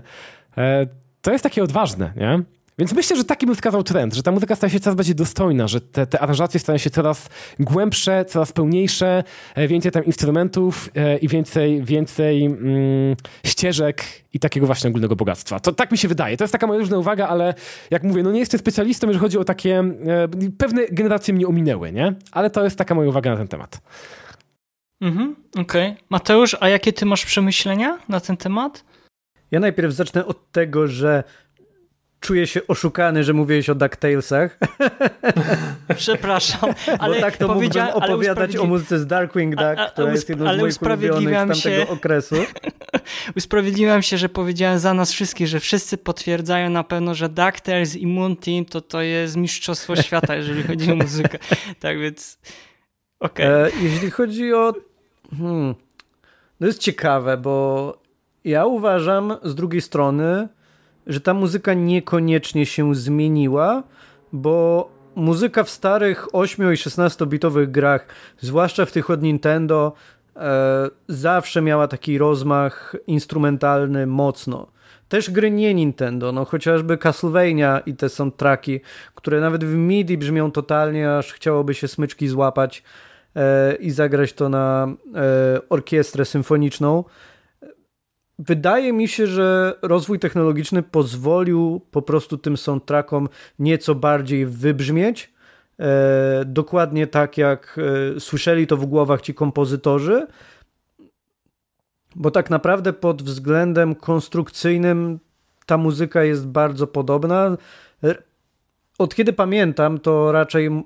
To 1.22 1.32
jest 1.32 1.44
takie 1.44 1.64
odważne, 1.64 2.14
nie? 2.16 2.55
Więc 2.78 2.94
myślę, 2.94 3.18
że 3.18 3.24
taki 3.24 3.46
bym 3.46 3.56
wskazał 3.56 3.84
trend, 3.84 4.14
że 4.14 4.24
ta 4.24 4.32
muzyka 4.32 4.56
staje 4.56 4.72
się 4.72 4.80
coraz 4.80 4.96
bardziej 4.96 5.16
dostojna, 5.16 5.68
że 5.68 5.82
te, 5.82 6.08
te 6.08 6.20
aranżacje 6.20 6.60
stają 6.60 6.78
się 6.78 6.90
coraz 6.90 7.30
głębsze, 7.60 8.26
coraz 8.26 8.52
pełniejsze, 8.52 9.24
e, 9.56 9.68
więcej 9.68 9.92
tam 9.92 10.06
instrumentów 10.06 10.90
e, 10.96 11.18
i 11.18 11.28
więcej, 11.28 11.84
więcej 11.84 12.46
mm, 12.46 13.16
ścieżek 13.46 14.04
i 14.34 14.40
takiego 14.40 14.66
właśnie 14.66 14.90
ogólnego 14.90 15.16
bogactwa. 15.16 15.60
To 15.60 15.72
tak 15.72 15.92
mi 15.92 15.98
się 15.98 16.08
wydaje. 16.08 16.38
To 16.38 16.44
jest 16.44 16.52
taka 16.52 16.68
moja 16.68 16.80
różna 16.80 16.98
uwaga, 16.98 17.28
ale 17.28 17.54
jak 17.92 18.04
mówię, 18.04 18.24
no 18.24 18.32
nie 18.32 18.40
jestem 18.40 18.60
specjalistą, 18.60 19.08
jeżeli 19.08 19.22
chodzi 19.22 19.38
o 19.38 19.44
takie... 19.44 19.80
E, 19.80 20.28
pewne 20.58 20.88
generacje 20.92 21.34
mnie 21.34 21.48
ominęły, 21.48 21.92
nie? 21.92 22.14
Ale 22.32 22.50
to 22.50 22.64
jest 22.64 22.78
taka 22.78 22.96
moja 22.96 23.10
uwaga 23.10 23.32
na 23.32 23.38
ten 23.38 23.48
temat. 23.48 23.82
Mhm, 25.02 25.36
okej. 25.58 25.92
Okay. 25.92 26.04
Mateusz, 26.10 26.58
a 26.60 26.70
jakie 26.70 26.94
ty 26.94 27.06
masz 27.06 27.26
przemyślenia 27.26 28.00
na 28.10 28.20
ten 28.20 28.38
temat? 28.38 28.84
Ja 29.52 29.60
najpierw 29.60 29.94
zacznę 29.94 30.26
od 30.26 30.52
tego, 30.52 30.88
że 30.88 31.24
czuję 32.26 32.48
się 32.48 32.68
oszukany, 32.68 33.24
że 33.24 33.34
mówiłeś 33.34 33.70
o 33.70 33.76
DuckTalesach. 33.76 34.58
Przepraszam, 35.96 36.74
ale 37.00 37.16
Bo 37.16 37.22
tak 37.22 37.38
to 37.38 37.48
mógłbym 37.48 37.88
opowiadać 37.94 38.58
o 38.58 38.66
muzyce 38.66 39.00
z 39.00 39.08
Darkwing 39.08 39.56
Duck, 39.56 39.78
a, 39.78 39.86
a, 39.86 39.90
która 39.90 40.12
jest 40.12 40.30
jedną 40.30 40.54
z 40.54 40.58
moich 40.58 40.82
ulubionych 40.82 41.30
z 41.30 41.38
tamtego 41.38 41.86
się, 41.86 41.88
okresu. 41.88 42.36
usprawiedliwiam 43.38 44.02
się, 44.02 44.18
że 44.18 44.30
powiedziałem 44.30 44.80
za 44.80 44.94
nas 44.94 45.12
wszystkich, 45.12 45.48
że 45.48 45.60
wszyscy 45.60 45.98
potwierdzają 45.98 46.70
na 46.70 46.84
pewno, 46.84 47.16
że 47.16 47.30
DuckTales 47.30 47.96
i 47.96 48.08
Moon 48.08 48.36
Team 48.36 48.66
to 48.66 48.82
to 48.82 49.02
jest 49.02 49.36
mistrzostwo 49.36 49.96
świata, 49.96 50.36
jeżeli 50.36 50.64
chodzi 50.64 50.92
o 50.92 50.96
muzykę. 50.96 51.38
Tak 51.80 52.00
więc 52.00 52.40
okej. 53.20 53.46
Okay. 53.46 53.80
E, 53.80 53.84
jeśli 53.84 54.12
chodzi 54.12 54.54
o... 54.54 54.74
Hmm, 55.38 55.76
to 56.60 56.66
jest 56.66 56.80
ciekawe, 56.80 57.38
bo 57.38 57.98
ja 58.44 58.66
uważam 58.66 59.38
z 59.44 59.56
drugiej 59.56 59.82
strony, 59.82 60.48
że 61.08 61.22
ta 61.22 61.34
muzyka 61.34 61.74
niekoniecznie 61.74 62.66
się 62.66 62.96
zmieniła, 62.96 63.84
bo 64.34 64.90
muzyka 65.16 65.64
w 65.64 65.70
starych 65.70 66.36
8 66.36 66.74
i 66.74 66.78
16 66.78 67.26
bitowych 67.26 67.72
grach, 67.72 68.08
zwłaszcza 68.40 68.86
w 68.86 68.92
tych 68.92 69.10
od 69.10 69.22
Nintendo, 69.22 69.94
e, 70.36 70.90
zawsze 71.08 71.62
miała 71.62 71.88
taki 71.88 72.18
rozmach 72.18 72.96
instrumentalny 73.08 74.08
mocno. 74.08 74.68
Też 75.10 75.32
gry 75.32 75.52
nie 75.52 75.74
Nintendo, 75.74 76.32
no 76.32 76.46
chociażby 76.46 76.98
Castlevania 76.98 77.80
i 77.80 77.94
te 77.96 78.10
soundtracki, 78.10 78.80
które 79.16 79.42
nawet 79.42 79.64
w 79.66 79.76
MIDI 79.76 80.18
brzmią 80.18 80.52
totalnie, 80.52 81.18
aż 81.18 81.34
chciałoby 81.34 81.74
się 81.74 81.88
smyczki 81.88 82.28
złapać 82.28 82.84
e, 83.36 83.76
i 83.76 83.92
zagrać 83.92 84.34
to 84.34 84.50
na 84.50 84.88
e, 85.16 85.60
orkiestrę 85.70 86.26
symfoniczną. 86.26 87.04
Wydaje 88.40 88.94
mi 88.94 89.08
się, 89.08 89.28
że 89.28 89.78
rozwój 89.82 90.20
technologiczny 90.20 90.84
pozwolił 90.84 91.82
po 91.92 92.02
prostu 92.02 92.38
tym 92.38 92.58
soundtrackom 92.58 93.30
nieco 93.60 93.96
bardziej 93.96 94.46
wybrzmieć. 94.46 95.34
E, 95.80 96.44
dokładnie 96.46 97.08
tak, 97.08 97.38
jak 97.38 97.80
e, 98.16 98.20
słyszeli 98.20 98.68
to 98.68 98.78
w 98.78 98.86
głowach 98.86 99.22
ci 99.22 99.34
kompozytorzy. 99.34 100.28
Bo 102.16 102.32
tak 102.32 102.50
naprawdę 102.50 102.94
pod 102.94 103.24
względem 103.24 103.96
konstrukcyjnym 103.96 105.20
ta 105.66 105.78
muzyka 105.78 106.24
jest 106.24 106.48
bardzo 106.48 106.88
podobna. 106.88 107.58
E, 108.04 108.16
od 108.98 109.16
kiedy 109.16 109.34
pamiętam, 109.34 110.00
to 110.00 110.32
raczej 110.32 110.84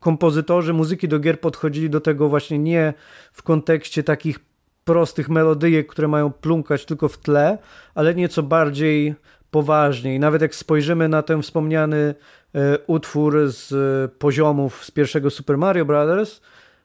kompozytorzy 0.00 0.72
muzyki 0.72 1.08
do 1.08 1.18
gier 1.18 1.40
podchodzili 1.40 1.90
do 1.90 2.00
tego 2.00 2.28
właśnie 2.28 2.58
nie 2.58 2.94
w 3.32 3.42
kontekście 3.42 4.02
takich 4.02 4.51
prostych 4.84 5.28
melodyjek, 5.28 5.86
które 5.86 6.08
mają 6.08 6.32
plumkać 6.32 6.84
tylko 6.84 7.08
w 7.08 7.18
tle, 7.18 7.58
ale 7.94 8.14
nieco 8.14 8.42
bardziej 8.42 9.14
poważniej. 9.50 10.20
Nawet 10.20 10.42
jak 10.42 10.54
spojrzymy 10.54 11.08
na 11.08 11.22
ten 11.22 11.42
wspomniany 11.42 12.14
e, 12.54 12.78
utwór 12.86 13.50
z 13.50 13.72
e, 13.72 14.08
poziomów 14.18 14.84
z 14.84 14.90
pierwszego 14.90 15.30
Super 15.30 15.58
Mario 15.58 15.84
Bros., 15.84 16.40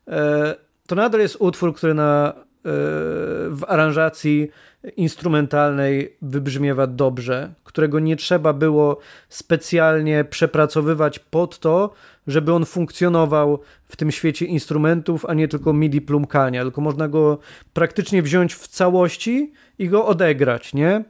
e, 0.07 0.55
to 0.87 0.95
nadal 0.95 1.21
jest 1.21 1.37
utwór, 1.39 1.75
który 1.75 1.93
na 1.93 2.33
w 3.49 3.61
aranżacji 3.67 4.51
instrumentalnej 4.97 6.17
wybrzmiewa 6.21 6.87
dobrze, 6.87 7.53
którego 7.63 7.99
nie 7.99 8.15
trzeba 8.15 8.53
było 8.53 8.99
specjalnie 9.29 10.23
przepracowywać 10.23 11.19
pod 11.19 11.59
to, 11.59 11.93
żeby 12.27 12.53
on 12.53 12.65
funkcjonował 12.65 13.59
w 13.85 13.95
tym 13.95 14.11
świecie 14.11 14.45
instrumentów, 14.45 15.25
a 15.25 15.33
nie 15.33 15.47
tylko 15.47 15.73
MIDI 15.73 16.01
plumkania, 16.01 16.63
tylko 16.63 16.81
można 16.81 17.07
go 17.07 17.39
praktycznie 17.73 18.21
wziąć 18.21 18.55
w 18.55 18.67
całości 18.67 19.53
i 19.79 19.89
go 19.89 20.05
odegrać, 20.05 20.73
nie? 20.73 21.03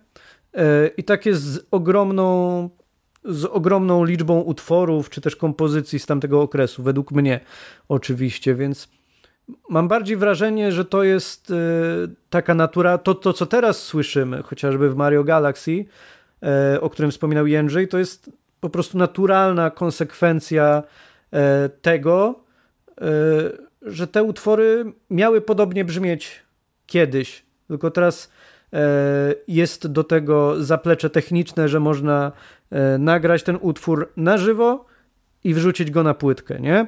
E, 0.54 0.88
I 0.98 1.04
tak 1.04 1.26
jest 1.26 1.44
z 1.44 1.68
ogromną, 1.72 2.70
z 3.26 3.46
ogromną 3.46 4.04
liczbą 4.04 4.42
utworów, 4.42 5.10
czy 5.10 5.22
też 5.22 5.36
kompozycji 5.36 6.00
z 6.00 6.06
tamtego 6.06 6.42
okresu, 6.42 6.84
według 6.84 7.12
mnie 7.12 7.40
oczywiście, 7.90 8.56
więc 8.56 8.90
mam 9.70 9.88
bardziej 9.88 10.18
wrażenie, 10.18 10.72
że 10.72 10.86
to 10.86 11.04
jest 11.04 11.52
e, 11.52 11.56
taka 12.30 12.54
natura, 12.54 12.98
to, 12.98 13.16
to 13.16 13.34
co 13.34 13.46
teraz 13.46 13.84
słyszymy, 13.84 14.44
chociażby 14.44 14.90
w 14.90 14.96
Mario 14.96 15.24
Galaxy, 15.24 15.86
e, 16.44 16.82
o 16.82 16.90
którym 16.90 17.12
wspominał 17.12 17.48
Jędrzej, 17.48 17.88
to 17.88 17.98
jest 17.98 18.32
po 18.60 18.70
prostu 18.70 18.98
naturalna 18.98 19.70
konsekwencja 19.70 20.84
tego, 21.82 22.44
że 23.82 24.08
te 24.08 24.24
utwory 24.24 24.86
miały 25.10 25.42
podobnie 25.42 25.86
brzmieć 25.86 26.42
kiedyś, 26.86 27.46
tylko 27.68 27.92
teraz 27.92 28.30
E, 28.74 29.36
jest 29.48 29.88
do 29.88 30.04
tego 30.04 30.64
zaplecze 30.64 31.10
techniczne, 31.10 31.70
że 31.70 31.80
można 31.80 32.32
e, 32.72 32.98
nagrać 32.98 33.44
ten 33.44 33.58
utwór 33.62 34.12
na 34.18 34.38
żywo 34.38 34.86
i 35.44 35.54
wrzucić 35.54 35.92
go 35.92 36.04
na 36.04 36.14
płytkę, 36.14 36.60
nie? 36.60 36.88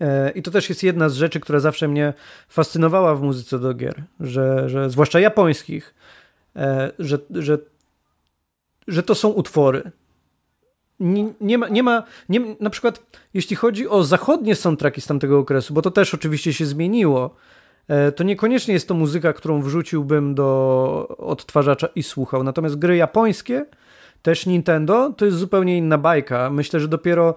E, 0.00 0.30
I 0.30 0.42
to 0.42 0.50
też 0.50 0.68
jest 0.68 0.82
jedna 0.82 1.08
z 1.08 1.14
rzeczy, 1.14 1.40
która 1.40 1.60
zawsze 1.60 1.88
mnie 1.88 2.14
fascynowała 2.48 3.14
w 3.14 3.22
muzyce 3.22 3.58
do 3.58 3.74
gier, 3.74 4.02
że, 4.20 4.68
że 4.68 4.90
zwłaszcza 4.90 5.20
japońskich, 5.20 5.94
że, 6.98 7.18
że, 7.30 7.58
że 8.88 9.02
to 9.02 9.14
są 9.14 9.28
utwory. 9.28 9.90
Nie, 11.00 11.32
nie, 11.40 11.58
ma, 11.58 11.68
nie 11.68 11.82
ma, 11.82 12.02
nie, 12.28 12.40
na 12.60 12.70
przykład 12.70 13.02
jeśli 13.34 13.56
chodzi 13.56 13.88
o 13.88 14.04
zachodnie 14.04 14.54
soundtracki 14.54 15.00
z 15.00 15.06
tamtego 15.06 15.38
okresu, 15.38 15.74
bo 15.74 15.82
to 15.82 15.90
też 15.90 16.14
oczywiście 16.14 16.52
się 16.52 16.66
zmieniło, 16.66 17.36
E, 17.90 18.12
to 18.12 18.24
niekoniecznie 18.24 18.74
jest 18.74 18.88
to 18.88 18.94
muzyka, 18.94 19.32
którą 19.32 19.62
wrzuciłbym 19.62 20.34
do 20.34 21.16
odtwarzacza 21.18 21.88
i 21.94 22.02
słuchał. 22.02 22.42
Natomiast 22.42 22.76
gry 22.76 22.96
japońskie, 22.96 23.66
też 24.22 24.46
Nintendo, 24.46 25.12
to 25.16 25.24
jest 25.24 25.38
zupełnie 25.38 25.78
inna 25.78 25.98
bajka. 25.98 26.50
Myślę, 26.50 26.80
że 26.80 26.88
dopiero 26.88 27.34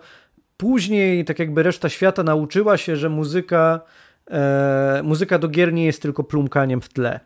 później, 0.57 1.25
tak 1.25 1.39
jakby 1.39 1.63
reszta 1.63 1.89
świata 1.89 2.23
nauczyła 2.23 2.77
się, 2.77 2.95
że 2.95 3.09
muzyka, 3.09 3.81
e, 4.31 5.01
muzyka 5.03 5.39
do 5.39 5.47
gier 5.47 5.73
nie 5.73 5.85
jest 5.85 6.01
tylko 6.01 6.23
plumkaniem 6.23 6.81
w 6.81 6.89
tle. 6.89 7.19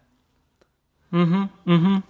Mhm, 1.13 1.47
mhm. 1.67 2.01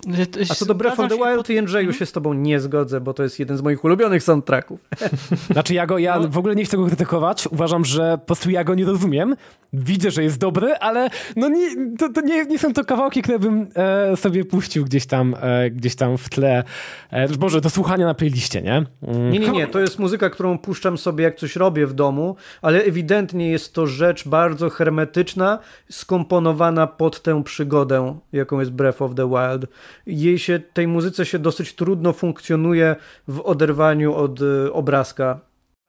A 0.50 0.56
co 0.56 0.66
do 0.66 0.76
Breath 0.76 1.00
of 1.00 1.10
the 1.10 1.16
Wild, 1.16 1.38
pod... 1.38 1.50
Jędrzeju 1.50 1.88
mhm. 1.88 2.00
się 2.00 2.06
z 2.06 2.12
tobą 2.12 2.34
nie 2.34 2.60
zgodzę, 2.60 3.02
bo 3.02 3.14
to 3.14 3.24
jest 3.24 3.40
jeden 3.40 3.58
z 3.58 3.62
moich 3.62 3.84
ulubionych 3.84 4.24
soundtracków. 4.24 4.80
Znaczy 5.54 5.74
ja 5.74 5.86
go, 5.86 5.98
ja 5.98 6.20
no. 6.20 6.28
w 6.28 6.38
ogóle 6.38 6.56
nie 6.56 6.66
chcę 6.66 6.78
go 6.78 6.86
krytykować, 6.86 7.48
uważam, 7.48 7.86
że 7.86 8.18
po 8.18 8.26
prostu 8.26 8.50
ja 8.50 8.64
go 8.64 8.76
nie 8.76 8.86
rozumiem, 8.86 9.36
widzę, 9.74 10.12
że 10.12 10.24
jest 10.24 10.38
dobry, 10.38 10.76
ale 10.76 11.10
no 11.36 11.50
nie, 11.50 11.96
to, 11.98 12.10
to 12.10 12.22
nie, 12.22 12.46
nie 12.46 12.60
są 12.60 12.74
to 12.74 12.86
kawałki, 12.86 13.22
które 13.22 13.40
bym 13.40 13.68
e, 13.76 14.18
sobie 14.18 14.46
puścił 14.46 14.86
gdzieś 14.86 15.06
tam, 15.06 15.36
e, 15.42 15.70
gdzieś 15.70 15.96
tam 15.96 16.18
w 16.18 16.30
tle, 16.30 16.64
e, 17.10 17.28
Boże, 17.28 17.62
do 17.62 17.70
słuchania 17.70 18.06
na 18.06 18.14
playliście, 18.14 18.62
nie? 18.62 18.86
Mm. 19.02 19.32
Nie, 19.32 19.40
nie, 19.40 19.52
nie, 19.52 19.68
to 19.68 19.80
jest 19.80 20.00
muzyka, 20.00 20.30
którą 20.30 20.58
puszczam 20.58 20.98
sobie 20.98 21.24
jak 21.24 21.36
coś 21.36 21.56
robię 21.56 21.88
w 21.88 21.94
domu, 21.94 22.36
ale 22.62 22.84
ewidentnie 22.84 23.52
jest 23.52 23.74
to 23.74 23.88
rzecz 23.88 24.28
bardzo 24.28 24.70
hermetyczna, 24.70 25.60
skomponowana 25.90 26.88
pod 26.88 27.22
tę 27.22 27.44
przygodę, 27.44 28.20
jaką 28.34 28.60
jest 28.60 28.72
Breath 28.72 28.87
Breath 28.88 29.02
of 29.02 29.16
the 29.16 29.30
Wild. 29.30 29.66
Jej 30.06 30.40
się, 30.40 30.60
tej 30.60 30.88
muzyce 30.88 31.26
się 31.26 31.40
dosyć 31.40 31.74
trudno 31.74 32.14
funkcjonuje 32.14 32.96
w 33.28 33.40
oderwaniu 33.40 34.16
od 34.16 34.42
y, 34.42 34.74
obrazka. 34.74 35.40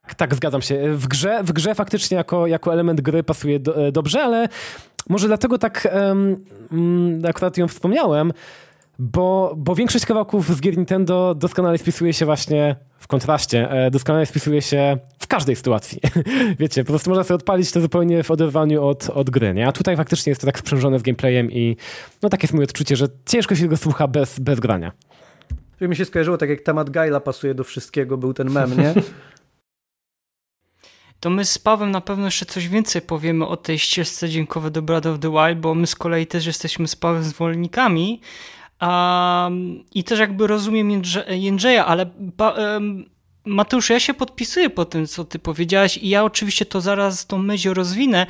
Tak, 0.03 0.15
tak, 0.15 0.35
zgadzam 0.35 0.63
się. 0.63 0.95
W 0.95 1.09
grze, 1.09 1.43
w 1.45 1.53
grze 1.53 1.75
faktycznie 1.75 2.17
jako, 2.17 2.47
jako 2.47 2.73
element 2.73 3.01
gry 3.01 3.23
pasuje 3.23 3.61
do, 3.61 3.87
e, 3.87 3.93
dobrze, 3.93 4.23
ale 4.23 4.49
może 5.09 5.27
dlatego 5.27 5.59
tak 5.59 5.89
um, 5.95 6.45
akurat 7.29 7.57
ją 7.57 7.69
wspomniałem, 7.69 8.33
bo, 8.99 9.55
bo 9.57 9.75
większość 9.75 10.07
kawałków 10.07 10.57
z 10.57 10.61
gier 10.61 10.77
Nintendo 10.77 11.35
doskonale 11.35 11.79
spisuje 11.79 12.13
się 12.13 12.27
właśnie 12.27 12.77
w 12.99 13.07
kontraście, 13.07 13.71
e, 13.71 13.91
doskonale 13.91 14.27
spisuje 14.27 14.63
się 14.63 14.99
każdej 15.29 15.57
sytuacji. 15.57 16.01
Wiecie, 16.61 16.85
po 16.85 16.93
prostu 16.93 17.11
można 17.11 17.25
sobie 17.25 17.37
odpalić 17.37 17.73
to 17.73 17.81
zupełnie 17.81 18.23
w 18.23 18.31
oderwaniu 18.31 18.87
od, 18.87 19.11
od 19.11 19.31
gry, 19.31 19.55
nie? 19.55 19.69
A 19.69 19.73
tutaj 19.73 19.97
faktycznie 19.97 20.31
jest 20.31 20.41
to 20.41 20.47
tak 20.47 20.59
sprzężone 20.59 20.99
z 20.99 21.03
gameplayem 21.03 21.53
i 21.53 21.77
no 22.23 22.29
takie 22.29 22.45
jest 22.45 22.55
moje 22.55 22.65
odczucie, 22.65 22.97
że 22.97 23.07
ciężko 23.27 23.55
się 23.55 23.69
go 23.69 23.77
słucha 23.77 24.09
bez, 24.09 24.39
bez 24.39 24.61
grania. 24.61 24.93
Że 25.81 25.89
mi 25.89 25.97
się 25.97 26.05
skojarzyło, 26.05 26.39
tak 26.39 26.49
jak 26.49 26.61
temat 26.61 26.91
Gaila 26.91 27.21
pasuje 27.21 27.55
do 27.55 27.65
wszystkiego, 27.65 28.17
był 28.17 28.35
ten 28.35 28.51
mem, 28.51 28.79
nie? 28.79 28.95
to 31.21 31.31
my 31.31 31.45
z 31.45 31.59
Pawem 31.59 31.91
na 31.91 32.01
pewno 32.01 32.25
jeszcze 32.25 32.47
coś 32.47 32.69
więcej 32.69 33.03
powiemy 33.03 33.47
o 33.47 33.57
tej 33.57 33.79
ścieżce 33.79 34.29
dźwiękowej 34.29 34.71
do 34.71 34.83
Breath 34.83 35.07
of 35.07 35.19
the 35.19 35.31
Wild, 35.31 35.61
bo 35.61 35.75
my 35.75 35.87
z 35.87 35.95
kolei 35.95 36.27
też 36.27 36.47
jesteśmy 36.47 36.89
z 36.89 36.97
Pawem 36.97 37.23
zwolennikami, 37.23 38.21
Um, 38.83 39.85
I 39.95 40.05
też 40.05 40.19
jakby 40.19 40.47
rozumiem 40.47 41.03
Jędrzeja, 41.29 41.87
ale 41.87 42.07
um, 42.57 43.05
Mateusz, 43.45 43.91
ja 43.91 44.01
się 44.01 44.15
podpisuję 44.15 44.71
po 44.71 44.85
tym, 44.85 45.07
co 45.07 45.25
ty 45.25 45.39
powiedziałeś 45.39 45.97
i 45.97 46.09
ja 46.09 46.25
oczywiście 46.25 46.67
to 46.67 46.81
zaraz 46.81 47.27
tą 47.27 47.39
myśl 47.39 47.75
rozwinę, 47.75 48.27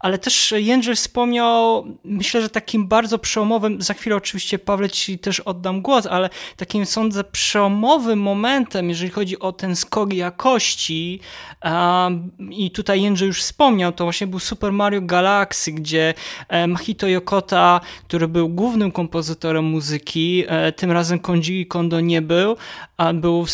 ale 0.00 0.18
też 0.18 0.54
Jędrzej 0.56 0.96
wspomniał, 0.96 1.86
myślę, 2.04 2.42
że 2.42 2.48
takim 2.48 2.88
bardzo 2.88 3.18
przełomowym, 3.18 3.82
za 3.82 3.94
chwilę 3.94 4.16
oczywiście 4.16 4.58
Pawle 4.58 4.90
ci 4.90 5.18
też 5.18 5.40
oddam 5.40 5.82
głos, 5.82 6.06
ale 6.06 6.30
takim 6.56 6.86
sądzę 6.86 7.24
przełomowym 7.24 8.18
momentem, 8.18 8.88
jeżeli 8.88 9.10
chodzi 9.10 9.38
o 9.38 9.52
ten 9.52 9.76
skok 9.76 10.12
jakości 10.12 11.20
i 12.50 12.70
tutaj 12.70 13.02
Jędrzej 13.02 13.26
już 13.26 13.40
wspomniał, 13.40 13.92
to 13.92 14.04
właśnie 14.04 14.26
był 14.26 14.38
Super 14.38 14.72
Mario 14.72 15.00
Galaxy, 15.00 15.72
gdzie 15.72 16.14
e, 16.48 16.66
Mahito 16.66 17.08
Yokota, 17.08 17.80
który 18.08 18.28
był 18.28 18.48
głównym 18.48 18.92
kompozytorem 18.92 19.64
muzyki, 19.64 20.44
e, 20.48 20.72
tym 20.72 20.92
razem 20.92 21.18
Konji 21.18 21.66
Kondo 21.66 22.00
nie 22.00 22.22
był, 22.22 22.56
a 22.96 23.12
był 23.12 23.46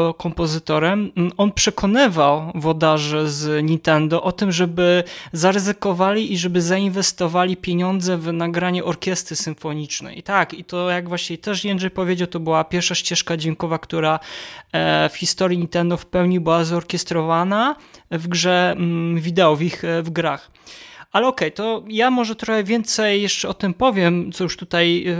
współkompozytorem, 0.00 1.12
on 1.36 1.52
przekonywał 1.52 2.52
wodarzy 2.54 3.28
z 3.28 3.64
Nintendo 3.64 4.22
o 4.22 4.32
tym, 4.32 4.52
żeby 4.52 5.04
zaryzykowali 5.32 6.32
i 6.32 6.38
żeby 6.38 6.62
zainwestowali 6.62 7.56
pieniądze 7.56 8.18
w 8.18 8.32
nagranie 8.32 8.84
orkiestry 8.84 9.36
symfonicznej. 9.36 10.18
I 10.18 10.22
tak, 10.22 10.54
i 10.54 10.64
to 10.64 10.90
jak 10.90 11.08
właśnie 11.08 11.38
też 11.38 11.64
Jędrzej 11.64 11.90
powiedział, 11.90 12.26
to 12.26 12.40
była 12.40 12.64
pierwsza 12.64 12.94
ścieżka 12.94 13.36
dźwiękowa, 13.36 13.78
która 13.78 14.20
e, 14.72 15.08
w 15.08 15.16
historii 15.16 15.58
Nintendo 15.58 15.96
w 15.96 16.06
pełni 16.06 16.40
była 16.40 16.64
zorkiestrowana 16.64 17.76
w 18.10 18.28
grze 18.28 18.72
mm, 18.76 19.20
wideo, 19.20 19.56
w 19.56 19.62
ich 19.62 19.82
w 20.02 20.10
grach. 20.10 20.50
Ale 21.12 21.26
okej, 21.26 21.48
okay, 21.48 21.56
to 21.56 21.84
ja 21.88 22.10
może 22.10 22.36
trochę 22.36 22.64
więcej 22.64 23.22
jeszcze 23.22 23.48
o 23.48 23.54
tym 23.54 23.74
powiem, 23.74 24.32
co 24.32 24.44
już 24.44 24.56
tutaj 24.56 25.06
e, 25.08 25.16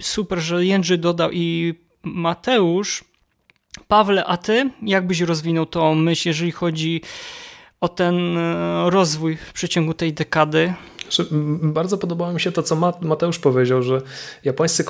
super, 0.00 0.38
że 0.38 0.64
Jędrzej 0.64 0.98
dodał 0.98 1.30
i 1.32 1.74
Mateusz. 2.02 3.09
Pawle, 3.88 4.24
a 4.24 4.36
ty 4.36 4.70
jak 4.82 5.06
byś 5.06 5.20
rozwinął 5.20 5.66
tą 5.66 5.94
myśl, 5.94 6.28
jeżeli 6.28 6.52
chodzi 6.52 7.02
o 7.80 7.88
ten 7.88 8.38
e, 8.38 8.90
rozwój 8.90 9.36
w 9.36 9.52
przeciągu 9.52 9.94
tej 9.94 10.12
dekady? 10.12 10.74
Bardzo 11.62 11.98
podobało 11.98 12.32
mi 12.32 12.40
się 12.40 12.52
to, 12.52 12.62
co 12.62 12.94
Mateusz 13.00 13.38
powiedział, 13.38 13.82
że 13.82 14.02
japońscy 14.44 14.84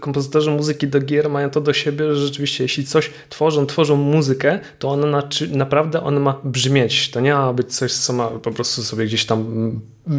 kompozytorzy 0.00 0.50
muzyki 0.50 0.88
do 0.88 1.00
gier 1.00 1.30
mają 1.30 1.50
to 1.50 1.60
do 1.60 1.72
siebie, 1.72 2.14
że 2.14 2.26
rzeczywiście 2.26 2.64
jeśli 2.64 2.84
coś 2.84 3.10
tworzą, 3.28 3.66
tworzą 3.66 3.96
muzykę, 3.96 4.58
to 4.78 4.88
ona 4.88 5.22
naprawdę 5.50 6.02
ona 6.02 6.20
ma 6.20 6.40
brzmieć. 6.44 7.10
To 7.10 7.20
nie 7.20 7.34
ma 7.34 7.52
być 7.52 7.74
coś, 7.74 7.92
co 7.92 8.12
ma 8.12 8.26
po 8.26 8.50
prostu 8.50 8.82
sobie 8.82 9.06
gdzieś 9.06 9.26
tam, 9.26 9.72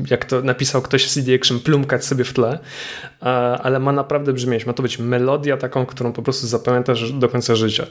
jak 0.10 0.26
to 0.26 0.42
napisał 0.42 0.82
ktoś 0.82 1.06
w 1.06 1.10
CD 1.10 1.36
Action, 1.36 1.60
plumkać 1.60 2.06
sobie 2.06 2.24
w 2.24 2.34
tle, 2.34 2.60
ale 3.64 3.80
ma 3.80 3.92
naprawdę 3.92 4.34
brzmieć. 4.34 4.66
Ma 4.66 4.74
to 4.74 4.84
być 4.84 5.00
melodia 5.00 5.58
taką, 5.58 5.86
którą 5.86 6.14
po 6.14 6.22
prostu 6.22 6.48
zapamiętasz 6.48 7.12
do 7.12 7.30
końca 7.30 7.56
życia. 7.56 7.86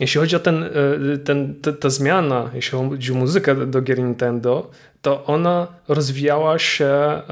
Jeśli 0.00 0.20
chodzi 0.20 0.36
o 0.36 0.40
ten, 0.40 0.64
e, 0.64 1.18
ten, 1.18 1.54
ta, 1.62 1.72
ta 1.72 1.90
zmiana, 1.90 2.50
jeśli 2.54 2.78
chodzi 2.78 3.12
o 3.12 3.14
muzykę 3.14 3.66
do 3.66 3.82
gier 3.82 3.98
Nintendo, 3.98 4.70
to 5.02 5.24
ona 5.24 5.66
rozwijała 5.88 6.58
się 6.58 6.86
e, 6.86 7.22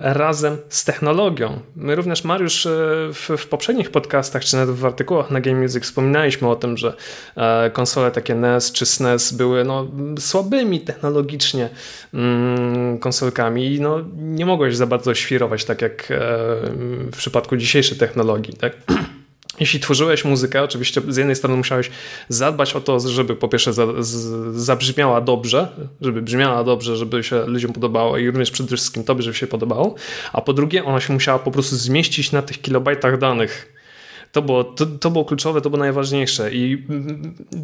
razem 0.00 0.56
z 0.68 0.84
technologią. 0.84 1.60
My 1.76 1.94
również, 1.94 2.24
Mariusz, 2.24 2.66
e, 2.66 2.70
w, 3.12 3.30
w, 3.38 3.46
poprzednich 3.46 3.90
podcastach, 3.90 4.44
czy 4.44 4.56
nawet 4.56 4.76
w 4.76 4.86
artykułach 4.86 5.30
na 5.30 5.40
Game 5.40 5.60
Music 5.60 5.84
wspominaliśmy 5.84 6.48
o 6.48 6.56
tym, 6.56 6.76
że 6.76 6.92
konsole 7.72 8.10
takie 8.10 8.34
NES 8.34 8.72
czy 8.72 8.86
SNES 8.86 9.32
były 9.32 9.64
no, 9.64 9.86
słabymi 10.18 10.80
technologicznie 10.80 11.68
mm, 12.14 12.98
konsolkami 12.98 13.74
i 13.74 13.80
no, 13.80 14.04
nie 14.16 14.46
mogłeś 14.46 14.76
za 14.76 14.86
bardzo 14.86 15.14
świrować 15.14 15.64
tak 15.64 15.82
jak 15.82 16.12
w 17.12 17.16
przypadku 17.16 17.56
dzisiejszej 17.56 17.98
technologii. 17.98 18.54
Tak? 18.54 18.72
jeśli 19.60 19.80
tworzyłeś 19.80 20.24
muzykę, 20.24 20.62
oczywiście 20.62 21.00
z 21.08 21.16
jednej 21.16 21.36
strony 21.36 21.56
musiałeś 21.56 21.90
zadbać 22.28 22.74
o 22.76 22.80
to, 22.80 23.00
żeby 23.00 23.36
po 23.36 23.48
pierwsze 23.48 23.72
zabrzmiała 24.52 25.20
dobrze, 25.20 25.68
żeby 26.00 26.22
brzmiała 26.22 26.64
dobrze, 26.64 26.96
żeby 26.96 27.24
się 27.24 27.46
ludziom 27.46 27.72
podobało 27.72 28.18
i 28.18 28.26
również 28.26 28.50
przede 28.50 28.76
wszystkim 28.76 29.04
tobie, 29.04 29.22
żeby 29.22 29.36
się 29.36 29.46
podobało, 29.46 29.94
a 30.32 30.40
po 30.40 30.52
drugie 30.52 30.84
ona 30.84 31.00
się 31.00 31.12
musiała 31.12 31.38
po 31.38 31.50
prostu 31.50 31.76
zmieścić 31.76 32.32
na 32.32 32.42
tych 32.42 32.60
kilobajtach 32.60 33.18
danych 33.18 33.77
to 34.32 34.42
było, 34.42 34.64
to, 34.64 34.86
to 34.86 35.10
było 35.10 35.24
kluczowe, 35.24 35.60
to 35.60 35.70
było 35.70 35.80
najważniejsze 35.80 36.54
i 36.54 36.86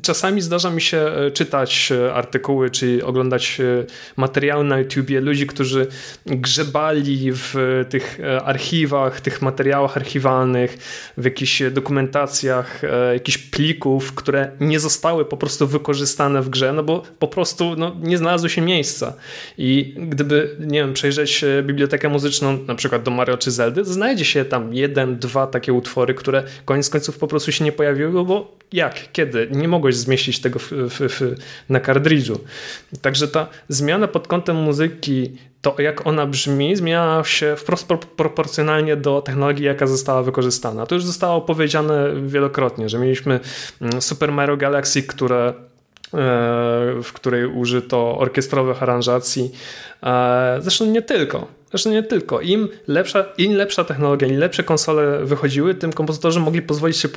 czasami 0.02 0.40
zdarza 0.40 0.70
mi 0.70 0.80
się 0.80 0.98
e, 0.98 1.30
czytać 1.30 1.92
e, 1.92 2.14
artykuły, 2.14 2.70
czy 2.70 3.06
oglądać 3.06 3.60
e, 3.60 3.84
materiały 4.16 4.64
na 4.64 4.78
YouTubie 4.78 5.20
ludzi, 5.20 5.46
którzy 5.46 5.86
grzebali 6.26 7.32
w 7.32 7.84
tych 7.88 8.18
archiwach, 8.44 9.20
tych 9.20 9.42
materiałach 9.42 9.96
archiwalnych, 9.96 10.78
w 11.16 11.24
jakichś 11.24 11.62
dokumentacjach, 11.70 12.82
jakichś 13.12 13.38
plików, 13.38 14.14
które 14.14 14.50
nie 14.60 14.80
zostały 14.80 15.24
po 15.24 15.36
prostu 15.36 15.66
wykorzystane 15.66 16.42
w 16.42 16.48
grze, 16.48 16.72
no 16.72 16.82
bo 16.82 17.02
po 17.18 17.28
prostu 17.28 17.76
no, 17.76 17.96
nie 18.02 18.18
znalazły 18.18 18.50
się 18.50 18.62
miejsca. 18.62 19.12
I 19.58 19.94
gdyby, 19.98 20.56
nie 20.60 20.78
wiem, 20.78 20.92
przejrzeć 20.92 21.44
bibliotekę 21.62 22.08
muzyczną, 22.08 22.58
na 22.66 22.74
przykład 22.74 23.02
do 23.02 23.10
Mario 23.10 23.36
czy 23.36 23.50
Zeldy, 23.50 23.84
znajdzie 23.84 24.24
się 24.24 24.44
tam 24.44 24.74
jeden, 24.74 25.18
dwa 25.18 25.46
takie 25.46 25.72
utwory, 25.72 26.14
które 26.14 26.42
koniec 26.64 26.90
końców 26.90 27.18
po 27.18 27.26
prostu 27.26 27.52
się 27.52 27.64
nie 27.64 27.72
pojawiły, 27.72 28.24
bo 28.24 28.56
jak, 28.72 29.12
kiedy? 29.12 29.48
Nie 29.50 29.68
mogłeś 29.68 29.96
zmieścić 29.96 30.40
tego 30.40 30.58
w, 30.58 30.72
w, 30.72 31.00
w, 31.00 31.34
na 31.68 31.80
kartridżu. 31.80 32.40
Także 33.02 33.28
ta 33.28 33.46
zmiana 33.68 34.08
pod 34.08 34.28
kątem 34.28 34.56
muzyki, 34.56 35.32
to 35.62 35.74
jak 35.78 36.06
ona 36.06 36.26
brzmi, 36.26 36.76
zmieniała 36.76 37.24
się 37.24 37.56
wprost 37.56 37.88
proporcjonalnie 38.16 38.96
do 38.96 39.22
technologii, 39.22 39.64
jaka 39.64 39.86
została 39.86 40.22
wykorzystana. 40.22 40.86
To 40.86 40.94
już 40.94 41.04
zostało 41.04 41.40
powiedziane 41.40 42.08
wielokrotnie, 42.26 42.88
że 42.88 42.98
mieliśmy 42.98 43.40
mm, 43.80 44.02
Super 44.02 44.32
Mario 44.32 44.56
Galaxy, 44.56 45.02
które 45.02 45.48
e, 45.48 45.52
w 47.02 47.12
której 47.14 47.46
użyto 47.46 48.18
orkiestrowych 48.18 48.82
aranżacji. 48.82 49.50
E, 50.04 50.56
zresztą 50.60 50.86
nie 50.86 51.02
tylko. 51.02 51.48
Zresztą 51.74 51.90
nie 51.90 52.02
tylko. 52.02 52.40
Im 52.40 52.68
lepsza, 52.86 53.24
Im 53.38 53.52
lepsza 53.54 53.84
technologia, 53.84 54.28
im 54.28 54.38
lepsze 54.38 54.62
konsole 54.62 55.24
wychodziły, 55.24 55.74
tym 55.74 55.92
kompozytorzy 55.92 56.40
mogli 56.40 56.62
pozwolić, 56.62 56.96
się, 56.96 57.08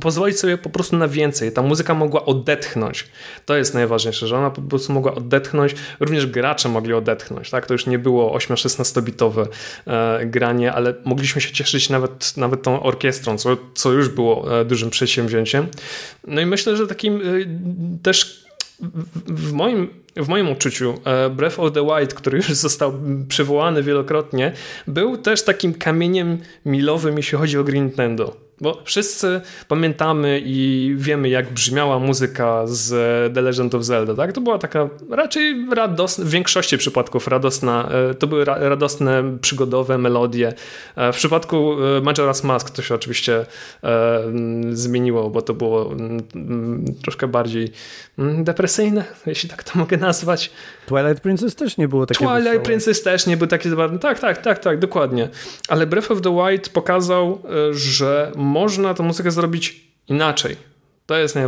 pozwolić 0.00 0.38
sobie 0.38 0.58
po 0.58 0.70
prostu 0.70 0.96
na 0.96 1.08
więcej. 1.08 1.52
Ta 1.52 1.62
muzyka 1.62 1.94
mogła 1.94 2.24
odetchnąć. 2.24 3.06
To 3.46 3.56
jest 3.56 3.74
najważniejsze, 3.74 4.26
że 4.26 4.38
ona 4.38 4.50
po 4.50 4.62
prostu 4.62 4.92
mogła 4.92 5.14
odetchnąć. 5.14 5.74
Również 6.00 6.26
gracze 6.26 6.68
mogli 6.68 6.92
odetchnąć. 6.92 7.50
Tak? 7.50 7.66
To 7.66 7.74
już 7.74 7.86
nie 7.86 7.98
było 7.98 8.38
8-16-bitowe 8.38 9.46
e, 9.86 10.26
granie, 10.26 10.72
ale 10.72 10.94
mogliśmy 11.04 11.40
się 11.40 11.52
cieszyć 11.52 11.90
nawet, 11.90 12.36
nawet 12.36 12.62
tą 12.62 12.82
orkiestrą, 12.82 13.38
co, 13.38 13.56
co 13.74 13.92
już 13.92 14.08
było 14.08 14.60
e, 14.60 14.64
dużym 14.64 14.90
przedsięwzięciem. 14.90 15.66
No 16.26 16.40
i 16.40 16.46
myślę, 16.46 16.76
że 16.76 16.86
takim 16.86 17.20
e, 17.20 17.22
też 18.02 18.46
w 19.26 19.52
moim, 19.52 20.05
w 20.16 20.28
moim 20.28 20.50
uczuciu 20.50 20.94
e, 21.04 21.30
Breath 21.30 21.60
of 21.60 21.72
the 21.72 21.86
Wild, 21.86 22.14
który 22.14 22.36
już 22.36 22.46
został 22.46 22.92
przywołany 23.28 23.82
wielokrotnie, 23.82 24.52
był 24.86 25.16
też 25.16 25.44
takim 25.44 25.74
kamieniem 25.74 26.38
milowym, 26.64 27.16
jeśli 27.16 27.38
chodzi 27.38 27.58
o 27.58 27.64
Green 27.64 27.84
Nintendo. 27.84 28.45
Bo 28.60 28.82
wszyscy 28.84 29.40
pamiętamy 29.68 30.42
i 30.44 30.94
wiemy, 30.98 31.28
jak 31.28 31.52
brzmiała 31.52 31.98
muzyka 31.98 32.62
z 32.66 32.88
The 33.34 33.42
Legend 33.42 33.74
of 33.74 33.84
Zelda. 33.84 34.14
Tak? 34.14 34.32
To 34.32 34.40
była 34.40 34.58
taka 34.58 34.88
raczej 35.10 35.66
radosna, 35.74 36.24
w 36.24 36.28
większości 36.28 36.78
przypadków 36.78 37.28
radosna, 37.28 37.88
e, 38.10 38.14
to 38.14 38.26
były 38.26 38.44
radosne, 38.44 39.36
przygodowe 39.40 39.98
melodie. 39.98 40.52
E, 40.96 41.12
w 41.12 41.16
przypadku 41.16 41.72
e, 41.72 42.00
Majora's 42.00 42.44
Mask 42.44 42.70
to 42.70 42.82
się 42.82 42.94
oczywiście 42.94 43.46
zmieniło, 44.70 45.30
bo 45.30 45.42
to 45.42 45.54
było 45.54 45.90
troszkę 47.02 47.28
bardziej 47.28 47.72
depresyjne, 48.18 49.04
jeśli 49.26 49.48
tak 49.48 49.64
to 49.64 49.78
mogę 49.78 49.96
nazwać. 49.96 50.50
Twilight 50.86 51.20
Princess 51.20 51.54
też 51.54 51.76
nie 51.76 51.88
było 51.88 52.06
takie 52.06 52.18
Twilight 52.18 52.44
wesołe. 52.44 52.60
Princess 52.60 53.02
też 53.02 53.26
nie 53.26 53.36
był 53.36 53.46
taki 53.46 53.68
Tak, 54.00 54.18
tak, 54.18 54.42
tak, 54.42 54.58
tak, 54.58 54.78
dokładnie. 54.78 55.28
Ale 55.68 55.86
Breath 55.86 56.10
of 56.10 56.20
the 56.20 56.36
Wild 56.36 56.68
pokazał, 56.68 57.42
że 57.72 58.32
można 58.46 58.94
tę 58.94 59.02
muzykę 59.02 59.30
zrobić 59.30 59.90
inaczej. 60.08 60.56
To 61.06 61.16
jest, 61.16 61.38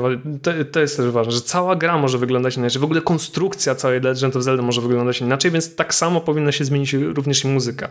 to, 0.42 0.50
to 0.72 0.80
jest 0.80 0.96
też 0.96 1.10
ważne, 1.10 1.32
że 1.32 1.40
cała 1.40 1.76
gra 1.76 1.98
może 1.98 2.18
wyglądać 2.18 2.56
inaczej. 2.56 2.80
W 2.80 2.84
ogóle 2.84 3.00
konstrukcja 3.00 3.74
całej 3.74 4.00
Legend 4.00 4.36
of 4.36 4.42
Zelda 4.42 4.62
może 4.62 4.80
wyglądać 4.80 5.20
inaczej, 5.20 5.50
więc 5.50 5.76
tak 5.76 5.94
samo 5.94 6.20
powinna 6.20 6.52
się 6.52 6.64
zmienić 6.64 6.92
również 6.92 7.44
i 7.44 7.48
muzyka. 7.48 7.88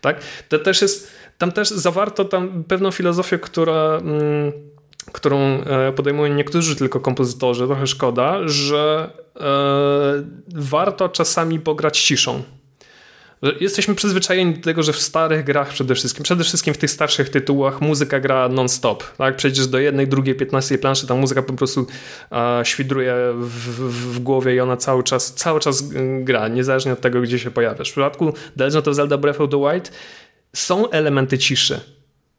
Tak? 0.00 0.20
To 0.48 0.58
też 0.58 0.82
jest, 0.82 1.12
tam 1.38 1.52
też 1.52 1.68
zawarto 1.68 2.24
tam 2.24 2.64
pewną 2.64 2.90
filozofię, 2.90 3.38
która... 3.38 3.96
Mm, 3.96 4.52
którą 5.12 5.38
e, 5.38 5.92
podejmują 5.92 6.34
niektórzy 6.34 6.76
tylko 6.76 7.00
kompozytorzy, 7.00 7.66
trochę 7.66 7.86
szkoda, 7.86 8.48
że 8.48 9.10
e, 9.40 9.44
warto 10.54 11.08
czasami 11.08 11.60
pograć 11.60 12.00
ciszą 12.00 12.42
Jesteśmy 13.60 13.94
przyzwyczajeni 13.94 14.54
do 14.54 14.60
tego, 14.60 14.82
że 14.82 14.92
w 14.92 14.98
starych 14.98 15.44
grach 15.44 15.68
przede 15.68 15.94
wszystkim, 15.94 16.24
przede 16.24 16.44
wszystkim 16.44 16.74
w 16.74 16.78
tych 16.78 16.90
starszych 16.90 17.28
tytułach 17.28 17.80
muzyka 17.80 18.20
gra 18.20 18.48
non-stop. 18.48 19.04
Tak? 19.16 19.36
Przejdziesz 19.36 19.66
do 19.66 19.78
jednej, 19.78 20.08
drugiej, 20.08 20.34
piętnastej 20.34 20.78
planszy, 20.78 21.06
ta 21.06 21.14
muzyka 21.14 21.42
po 21.42 21.52
prostu 21.52 21.86
a, 22.30 22.60
świdruje 22.64 23.14
w, 23.34 23.48
w, 23.48 24.14
w, 24.14 24.18
głowie 24.18 24.54
i 24.54 24.60
ona 24.60 24.76
cały 24.76 25.02
czas, 25.02 25.34
cały 25.34 25.60
czas 25.60 25.84
gra, 26.20 26.48
niezależnie 26.48 26.92
od 26.92 27.00
tego, 27.00 27.20
gdzie 27.20 27.38
się 27.38 27.50
pojawiasz. 27.50 27.88
W 27.88 27.92
przypadku 27.92 28.32
The 28.32 28.64
Legend 28.64 28.88
of 28.88 28.94
Zelda 28.94 29.18
Breath 29.18 29.40
of 29.40 29.50
the 29.50 29.58
Wild 29.58 29.92
są 30.52 30.90
elementy 30.90 31.38
ciszy 31.38 31.97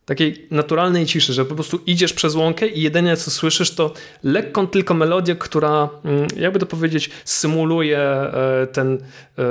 takiej 0.10 0.48
naturalnej 0.52 1.06
ciszy, 1.06 1.34
że 1.34 1.46
po 1.46 1.56
prostu 1.56 1.80
idziesz 1.86 2.14
przez 2.14 2.36
łąkę 2.36 2.68
i 2.68 2.82
jedynie 2.82 3.18
co 3.18 3.32
słyszysz 3.32 3.76
to 3.76 3.94
lekką 4.24 4.68
tylko 4.68 4.94
melodię, 4.94 5.36
która 5.36 5.90
mm, 6.06 6.28
jakby 6.38 6.60
to 6.60 6.66
powiedzieć 6.66 7.10
symuluje 7.26 8.00
e, 8.00 8.68
ten 8.72 8.98
e, 8.98 9.44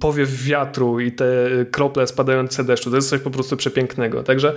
powiew 0.00 0.42
wiatru 0.42 1.00
i 1.00 1.12
te 1.12 1.26
krople 1.70 2.06
spadające 2.06 2.64
deszczu. 2.64 2.90
To 2.90 2.96
jest 2.96 3.10
coś 3.10 3.20
po 3.20 3.30
prostu 3.30 3.56
przepięknego. 3.56 4.22
Także 4.22 4.54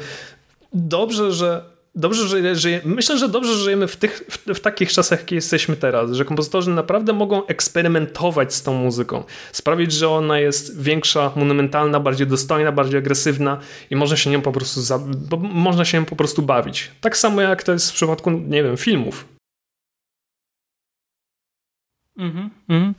dobrze, 0.73 1.31
że 1.31 1.70
dobrze, 1.95 2.27
że 2.27 2.55
żyje, 2.55 2.81
myślę, 2.85 3.17
że 3.17 3.29
dobrze 3.29 3.53
że 3.53 3.63
żyjemy 3.63 3.87
w, 3.87 3.95
tych, 3.95 4.25
w, 4.29 4.53
w, 4.55 4.59
takich 4.59 4.91
czasach, 4.91 5.19
jakie 5.19 5.35
jesteśmy 5.35 5.75
teraz, 5.75 6.11
że 6.11 6.25
kompozytorzy 6.25 6.69
naprawdę 6.69 7.13
mogą 7.13 7.45
eksperymentować 7.45 8.53
z 8.53 8.63
tą 8.63 8.73
muzyką, 8.73 9.23
sprawić, 9.51 9.91
że 9.91 10.09
ona 10.09 10.39
jest 10.39 10.81
większa, 10.81 11.31
monumentalna, 11.35 11.99
bardziej 11.99 12.27
dostojna, 12.27 12.71
bardziej 12.71 12.97
agresywna 12.97 13.59
i 13.89 13.95
można 13.95 14.17
się 14.17 14.29
nią 14.29 14.41
po 14.41 14.51
prostu, 14.51 14.81
za, 14.81 14.99
można 15.39 15.85
się 15.85 15.97
nią 15.97 16.05
po 16.05 16.15
prostu 16.15 16.41
bawić. 16.41 16.91
Tak 17.01 17.17
samo 17.17 17.41
jak 17.41 17.63
to 17.63 17.71
jest 17.71 17.91
w 17.91 17.93
przypadku, 17.93 18.31
nie 18.31 18.63
wiem, 18.63 18.77
filmów. 18.77 19.25
Mhm. 22.17 22.49
E, 22.69 22.93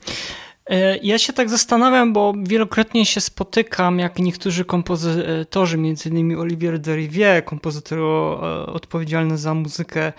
ja 1.01 1.19
się 1.19 1.33
tak 1.33 1.49
zastanawiam, 1.49 2.13
bo 2.13 2.33
wielokrotnie 2.37 3.05
się 3.05 3.21
spotykam, 3.21 3.99
jak 3.99 4.19
niektórzy 4.19 4.65
kompozytorzy, 4.65 5.77
innymi 6.05 6.35
Olivier 6.35 6.79
Derivier, 6.79 7.45
kompozytor 7.45 7.99
e, 7.99 8.65
odpowiedzialny 8.65 9.37
za 9.37 9.53
muzykę 9.53 10.13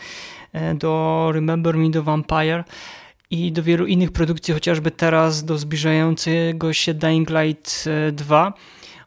e, 0.53 0.74
do 0.74 1.30
Remember 1.32 1.76
Me 1.76 1.90
the 1.90 2.03
Vampire 2.03 2.64
i 3.30 3.53
do 3.53 3.62
wielu 3.62 3.86
innych 3.86 4.12
produkcji, 4.12 4.55
chociażby 4.55 4.90
teraz 4.90 5.45
do 5.45 5.59
zbliżającego 5.59 6.72
się 6.72 6.95
Dying 6.95 7.30
Light 7.30 7.88
2. 8.12 8.53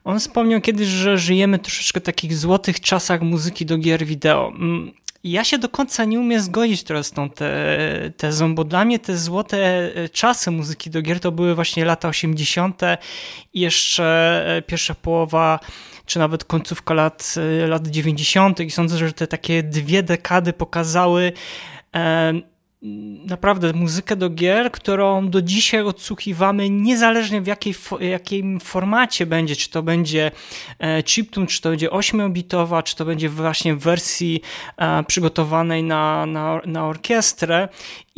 On 0.04 0.18
wspomniał 0.18 0.60
kiedyś, 0.60 0.88
że 0.88 1.18
żyjemy 1.18 1.58
troszeczkę 1.58 2.00
w 2.00 2.02
takich 2.02 2.36
złotych 2.36 2.80
czasach 2.80 3.22
muzyki 3.22 3.66
do 3.66 3.78
gier 3.78 4.06
wideo. 4.06 4.52
Ja 5.24 5.44
się 5.44 5.58
do 5.58 5.68
końca 5.68 6.04
nie 6.04 6.20
umiem 6.20 6.40
zgodzić 6.40 6.82
teraz 6.82 7.06
z 7.06 7.10
tą 7.10 7.30
te, 7.30 7.78
tezą, 8.16 8.54
bo 8.54 8.64
dla 8.64 8.84
mnie 8.84 8.98
te 8.98 9.16
złote 9.16 9.58
e, 9.94 10.08
czasy 10.08 10.50
muzyki 10.50 10.90
do 10.90 11.02
gier 11.02 11.20
to 11.20 11.32
były 11.32 11.54
właśnie 11.54 11.84
lata 11.84 12.08
80. 12.08 12.82
i 13.54 13.60
jeszcze 13.60 14.44
e, 14.56 14.62
pierwsza 14.62 14.94
połowa 14.94 15.60
czy 16.06 16.18
nawet 16.18 16.44
końcówka 16.44 16.94
lat, 16.94 17.34
e, 17.64 17.66
lat 17.66 17.86
90. 17.86 18.60
i 18.60 18.70
sądzę, 18.70 18.98
że 18.98 19.12
te 19.12 19.26
takie 19.26 19.62
dwie 19.62 20.02
dekady 20.02 20.52
pokazały 20.52 21.32
naprawdę 22.82 23.72
muzykę 23.72 24.16
do 24.16 24.30
gier, 24.30 24.72
którą 24.72 25.28
do 25.28 25.42
dzisiaj 25.42 25.82
odsłuchiwamy, 25.82 26.70
niezależnie 26.70 27.40
w 27.40 27.46
jakiej, 27.46 27.74
jakim 28.00 28.60
formacie 28.60 29.26
będzie, 29.26 29.56
czy 29.56 29.70
to 29.70 29.82
będzie 29.82 30.30
e, 30.78 31.02
chiptune, 31.02 31.46
czy 31.46 31.60
to 31.60 31.70
będzie 31.70 31.88
8-bitowa, 31.88 32.82
czy 32.82 32.96
to 32.96 33.04
będzie 33.04 33.28
właśnie 33.28 33.74
w 33.74 33.78
wersji 33.78 34.40
e, 34.76 35.04
przygotowanej 35.04 35.82
na, 35.82 36.26
na, 36.26 36.60
na 36.66 36.86
orkiestrę 36.86 37.68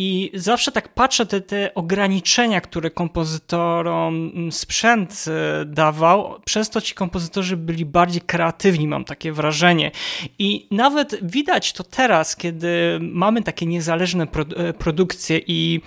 I 0.02 0.30
zawsze 0.34 0.72
tak 0.72 0.88
patrzę 0.88 1.26
te, 1.26 1.40
te 1.40 1.74
ograniczenia, 1.74 2.60
które 2.60 2.90
kompozytorom 2.90 4.32
sprzęt 4.50 5.24
e, 5.28 5.64
dawał, 5.64 6.40
przez 6.44 6.70
to 6.70 6.80
ci 6.80 6.94
kompozytorzy 6.94 7.56
byli 7.56 7.84
bardziej 7.84 8.20
kreatywni, 8.20 8.88
mam 8.88 9.04
takie 9.04 9.32
wrażenie. 9.32 9.90
I 10.38 10.68
nawet 10.70 11.18
widać 11.22 11.72
to 11.72 11.84
teraz, 11.84 12.36
kiedy 12.36 12.98
mamy 13.00 13.42
takie 13.42 13.66
niezależne 13.66 14.26
e, 14.56 14.72
produkcje 14.72 15.40
i 15.46 15.80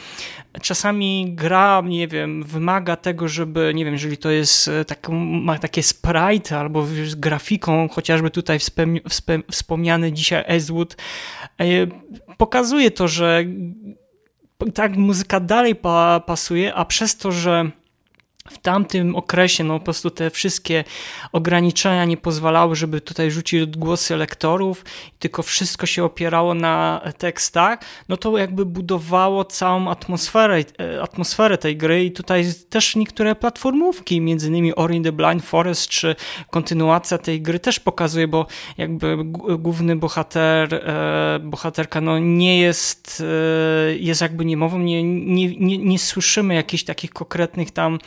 czasami 0.61 1.25
gra, 1.29 1.81
nie 1.85 2.07
wiem, 2.07 2.43
wymaga 2.43 2.95
tego, 2.95 3.27
żeby, 3.27 3.71
nie 3.75 3.85
wiem, 3.85 3.93
jeżeli 3.93 4.17
to 4.17 4.31
jest 4.31 4.69
tak, 4.87 5.09
ma 5.09 5.59
takie 5.59 5.83
sprite 5.83 6.59
albo 6.59 6.85
z 6.85 7.15
grafiką, 7.15 7.89
chociażby 7.89 8.29
tutaj 8.29 8.59
wspomniany 9.51 10.11
dzisiaj 10.11 10.43
Eastwood, 10.47 10.95
pokazuje 12.37 12.91
to, 12.91 13.07
że 13.07 13.45
tak 14.71 14.97
muzyka 14.97 15.39
dalej 15.39 15.75
pa, 15.75 16.19
pasuje, 16.19 16.73
a 16.73 16.85
przez 16.85 17.17
to, 17.17 17.31
że 17.31 17.71
w 18.49 18.57
tamtym 18.57 19.15
okresie 19.15 19.63
no 19.63 19.79
po 19.79 19.85
prostu 19.85 20.09
te 20.11 20.29
wszystkie 20.29 20.83
ograniczenia 21.31 22.05
nie 22.05 22.17
pozwalały, 22.17 22.75
żeby 22.75 23.01
tutaj 23.01 23.31
rzucić 23.31 23.61
odgłosy 23.61 24.17
lektorów, 24.17 24.85
tylko 25.19 25.43
wszystko 25.43 25.85
się 25.85 26.03
opierało 26.03 26.53
na 26.53 27.01
tekstach, 27.17 27.79
no 28.09 28.17
to 28.17 28.37
jakby 28.37 28.65
budowało 28.65 29.45
całą 29.45 29.89
atmosferę, 29.89 30.63
e, 30.79 31.01
atmosferę 31.01 31.57
tej 31.57 31.77
gry 31.77 32.05
i 32.05 32.11
tutaj 32.11 32.45
też 32.69 32.95
niektóre 32.95 33.35
platformówki, 33.35 34.21
między 34.21 34.47
innymi 34.47 34.75
Ori 34.75 35.01
the 35.01 35.11
Blind 35.11 35.45
Forest, 35.45 35.87
czy 35.87 36.15
kontynuacja 36.51 37.17
tej 37.17 37.41
gry 37.41 37.59
też 37.59 37.79
pokazuje, 37.79 38.27
bo 38.27 38.45
jakby 38.77 39.17
główny 39.57 39.95
bohater, 39.95 40.73
e, 40.73 41.39
bohaterka 41.43 42.01
no 42.01 42.19
nie 42.19 42.59
jest, 42.59 43.23
e, 43.89 43.95
jest 43.95 44.21
jakby 44.21 44.45
niemową, 44.45 44.79
nie, 44.79 45.03
nie, 45.03 45.55
nie, 45.57 45.77
nie 45.77 45.99
słyszymy 45.99 46.55
jakichś 46.55 46.83
takich 46.83 47.11
konkretnych 47.13 47.71
tam 47.71 47.99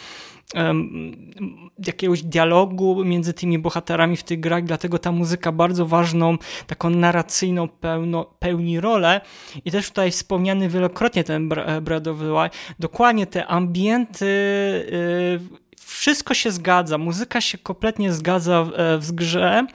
jakiegoś 1.86 2.22
dialogu 2.22 3.04
między 3.04 3.32
tymi 3.32 3.58
bohaterami 3.58 4.16
w 4.16 4.22
tych 4.22 4.40
grach, 4.40 4.64
dlatego 4.64 4.98
ta 4.98 5.12
muzyka 5.12 5.52
bardzo 5.52 5.86
ważną, 5.86 6.38
taką 6.66 6.90
narracyjną 6.90 7.68
pełno, 7.68 8.24
pełni 8.24 8.80
rolę. 8.80 9.20
I 9.64 9.70
też 9.70 9.88
tutaj 9.88 10.10
wspomniany 10.10 10.68
wielokrotnie 10.68 11.24
ten 11.24 11.48
Breath 11.82 12.08
of 12.08 12.18
the 12.18 12.32
Wild, 12.32 12.52
dokładnie 12.78 13.26
te 13.26 13.46
ambienty 13.46 14.26
y, 14.26 15.65
wszystko 15.86 16.34
się 16.34 16.50
zgadza, 16.50 16.98
muzyka 16.98 17.40
się 17.40 17.58
kompletnie 17.58 18.12
zgadza 18.12 18.64
w, 18.64 18.72
e, 18.74 18.98
w 18.98 19.12
grze 19.12 19.66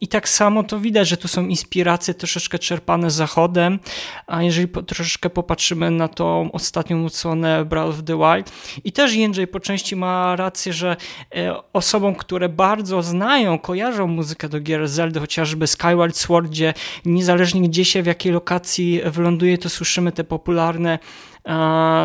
i 0.00 0.08
tak 0.08 0.28
samo 0.28 0.62
to 0.62 0.80
widać, 0.80 1.08
że 1.08 1.16
tu 1.16 1.28
są 1.28 1.46
inspiracje 1.46 2.14
troszeczkę 2.14 2.58
czerpane 2.58 3.10
zachodem, 3.10 3.78
a 4.26 4.42
jeżeli 4.42 4.68
po, 4.68 4.82
troszeczkę 4.82 5.30
popatrzymy 5.30 5.90
na 5.90 6.08
tą 6.08 6.52
ostatnią 6.52 7.06
odsłonę 7.06 7.64
Breath 7.64 7.88
of 7.88 8.04
the 8.04 8.18
Wild 8.18 8.52
i 8.84 8.92
też 8.92 9.14
Jędrzej 9.14 9.46
po 9.46 9.60
części 9.60 9.96
ma 9.96 10.36
rację, 10.36 10.72
że 10.72 10.96
e, 11.34 11.54
osobom, 11.72 12.14
które 12.14 12.48
bardzo 12.48 13.02
znają, 13.02 13.58
kojarzą 13.58 14.06
muzykę 14.06 14.48
do 14.48 14.60
gier 14.60 14.88
Zelda, 14.88 15.20
chociażby 15.20 15.66
Skyward 15.66 16.16
Sword, 16.16 16.50
gdzie 16.50 16.74
niezależnie 17.04 17.68
gdzie 17.68 17.84
się, 17.84 18.02
w 18.02 18.06
jakiej 18.06 18.32
lokacji 18.32 19.00
wyląduje, 19.04 19.58
to 19.58 19.68
słyszymy 19.68 20.12
te 20.12 20.24
popularne 20.24 20.98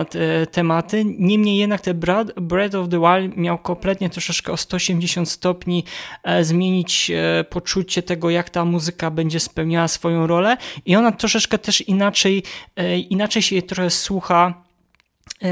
te, 0.09 0.47
tematy. 0.51 1.05
Niemniej 1.05 1.57
jednak 1.57 1.81
te 1.81 1.93
Breath 2.35 2.75
of 2.75 2.89
the 2.89 2.99
Wild 2.99 3.37
miał 3.37 3.57
kompletnie 3.57 4.09
troszeczkę 4.09 4.51
o 4.51 4.57
180 4.57 5.29
stopni 5.29 5.83
e, 6.23 6.43
zmienić 6.43 7.11
e, 7.11 7.43
poczucie 7.43 8.03
tego, 8.03 8.29
jak 8.29 8.49
ta 8.49 8.65
muzyka 8.65 9.11
będzie 9.11 9.39
spełniała 9.39 9.87
swoją 9.87 10.27
rolę 10.27 10.57
i 10.85 10.95
ona 10.95 11.11
troszeczkę 11.11 11.57
też 11.57 11.81
inaczej, 11.81 12.43
e, 12.75 12.97
inaczej 12.99 13.41
się 13.41 13.55
jej 13.55 13.63
trochę 13.63 13.89
słucha 13.89 14.68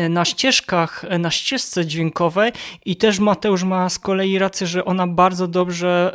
na 0.10 0.26
ścieżkach, 0.26 1.06
e, 1.10 1.18
na 1.18 1.32
ścieżce 1.32 1.86
dźwiękowej 1.86 2.52
i 2.86 2.96
też 2.96 3.20
Mateusz 3.20 3.64
ma 3.64 3.90
z 3.90 4.00
kolei 4.00 4.40
rację, 4.40 4.68
że 4.68 4.86
ona 4.86 5.08
bardzo 5.08 5.48
dobrze 5.48 6.14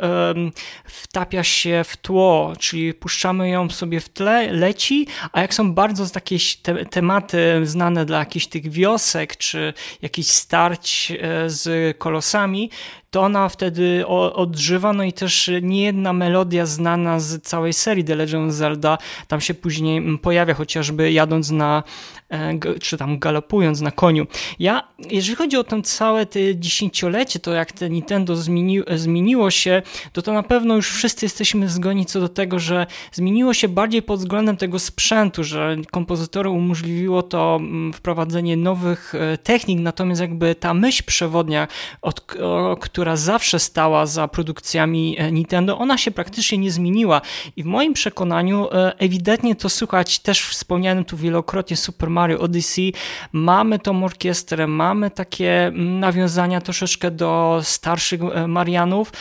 wtapia 0.85 1.43
się 1.43 1.83
w 1.87 1.97
tło, 1.97 2.53
czyli 2.59 2.93
puszczamy 2.93 3.49
ją 3.49 3.69
sobie 3.69 3.99
w 3.99 4.09
tle, 4.09 4.51
leci, 4.51 5.07
a 5.31 5.41
jak 5.41 5.53
są 5.53 5.73
bardzo 5.73 6.09
takie 6.09 6.37
te, 6.61 6.85
tematy 6.85 7.61
znane 7.63 8.05
dla 8.05 8.19
jakichś 8.19 8.47
tych 8.47 8.71
wiosek, 8.71 9.37
czy 9.37 9.73
jakichś 10.01 10.29
starć 10.29 11.11
e, 11.11 11.49
z 11.49 11.97
kolosami, 11.97 12.69
to 13.13 13.21
ona 13.21 13.49
wtedy 13.49 14.07
odżywa, 14.07 14.93
no 14.93 15.03
i 15.03 15.13
też 15.13 15.51
nie 15.61 15.83
jedna 15.83 16.13
melodia 16.13 16.65
znana 16.65 17.19
z 17.19 17.41
całej 17.41 17.73
serii 17.73 18.03
The 18.03 18.15
Legend 18.15 18.49
of 18.49 18.55
Zelda 18.55 18.97
tam 19.27 19.41
się 19.41 19.53
później 19.53 20.17
pojawia, 20.17 20.53
chociażby 20.53 21.11
jadąc 21.11 21.51
na, 21.51 21.83
e, 22.29 22.59
czy 22.81 22.97
tam 22.97 23.19
galopując 23.19 23.81
na 23.81 23.91
koniu. 23.91 24.27
Ja, 24.59 24.87
jeżeli 25.09 25.35
chodzi 25.35 25.57
o 25.57 25.63
to 25.63 25.81
całe 25.81 26.25
te 26.25 26.55
dziesięciolecie, 26.55 27.39
to 27.39 27.53
jak 27.53 27.71
te 27.71 27.89
Nintendo 27.89 28.35
zmieni, 28.35 28.79
zmieniło 28.95 29.51
się, 29.51 29.81
to 30.13 30.21
to 30.21 30.33
na 30.33 30.43
pewno 30.43 30.75
już 30.75 30.91
wszyscy 30.91 31.25
jesteśmy 31.25 31.69
zgodni 31.69 32.05
co 32.05 32.19
do 32.19 32.29
tego, 32.29 32.59
że 32.59 32.87
zmieniło 33.11 33.53
się 33.53 33.67
bardziej 33.67 34.01
pod 34.01 34.19
względem 34.19 34.57
tego 34.57 34.79
sprzętu, 34.79 35.43
że 35.43 35.75
kompozytorom 35.91 36.57
umożliwiło 36.57 37.23
to 37.23 37.59
wprowadzenie 37.93 38.57
nowych 38.57 39.15
e, 39.15 39.37
technik, 39.37 39.79
natomiast 39.79 40.21
jakby 40.21 40.55
ta 40.55 40.73
myśl 40.73 41.03
przewodnia, 41.05 41.67
od, 42.01 42.35
o, 42.41 42.77
która 43.03 43.15
zawsze 43.15 43.59
stała 43.59 44.05
za 44.05 44.27
produkcjami 44.27 45.15
e, 45.19 45.31
Nintendo, 45.31 45.77
ona 45.77 45.97
się 45.97 46.11
praktycznie 46.11 46.57
nie 46.57 46.71
zmieniła. 46.71 47.21
I 47.55 47.63
w 47.63 47.65
moim 47.65 47.93
przekonaniu 47.93 48.67
e, 48.71 48.99
ewidentnie 48.99 49.55
to 49.55 49.69
słuchać 49.69 50.19
też 50.19 50.49
wspomnianym 50.49 51.05
tu 51.05 51.17
wielokrotnie 51.17 51.77
Super 51.77 52.09
Mario 52.09 52.39
Odyssey. 52.39 52.93
Mamy 53.31 53.79
tą 53.79 54.03
orkiestrę, 54.03 54.67
mamy 54.67 55.11
takie 55.11 55.67
mm, 55.67 55.99
nawiązania 55.99 56.61
troszeczkę 56.61 57.11
do 57.11 57.59
starszych 57.63 58.21
e, 58.21 58.47
Marianów. 58.47 59.11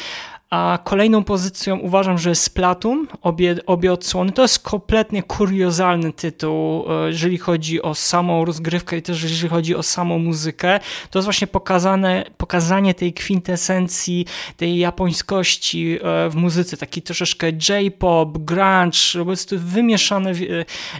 A 0.53 0.79
kolejną 0.85 1.25
pozycją 1.25 1.79
uważam, 1.79 2.19
że 2.19 2.29
jest 2.29 2.43
Splatoon, 2.43 3.07
obie, 3.23 3.57
obie 3.67 3.93
odsłony. 3.93 4.33
To 4.33 4.43
jest 4.43 4.59
kompletnie 4.59 5.23
kuriozalny 5.23 6.13
tytuł, 6.13 6.85
e, 6.93 7.07
jeżeli 7.07 7.39
chodzi 7.39 7.83
o 7.83 7.95
samą 7.95 8.45
rozgrywkę 8.45 8.97
i 8.97 9.03
też 9.03 9.23
jeżeli 9.23 9.49
chodzi 9.49 9.77
o 9.77 9.83
samą 9.83 10.19
muzykę. 10.19 10.81
To 11.11 11.19
jest 11.19 11.27
właśnie 11.27 11.47
pokazane, 11.47 12.25
pokazanie 12.37 12.95
tej 12.95 13.13
kwintesencji, 13.13 14.27
tej 14.57 14.79
japońskości 14.79 15.99
e, 16.03 16.31
w 16.31 16.35
muzyce, 16.35 16.77
taki 16.77 17.03
troszeczkę 17.03 17.47
J-pop, 17.69 18.39
grunge, 18.39 19.19
po 19.19 19.25
prostu 19.25 19.59
wymieszane 19.59 20.31
e, 20.31 20.35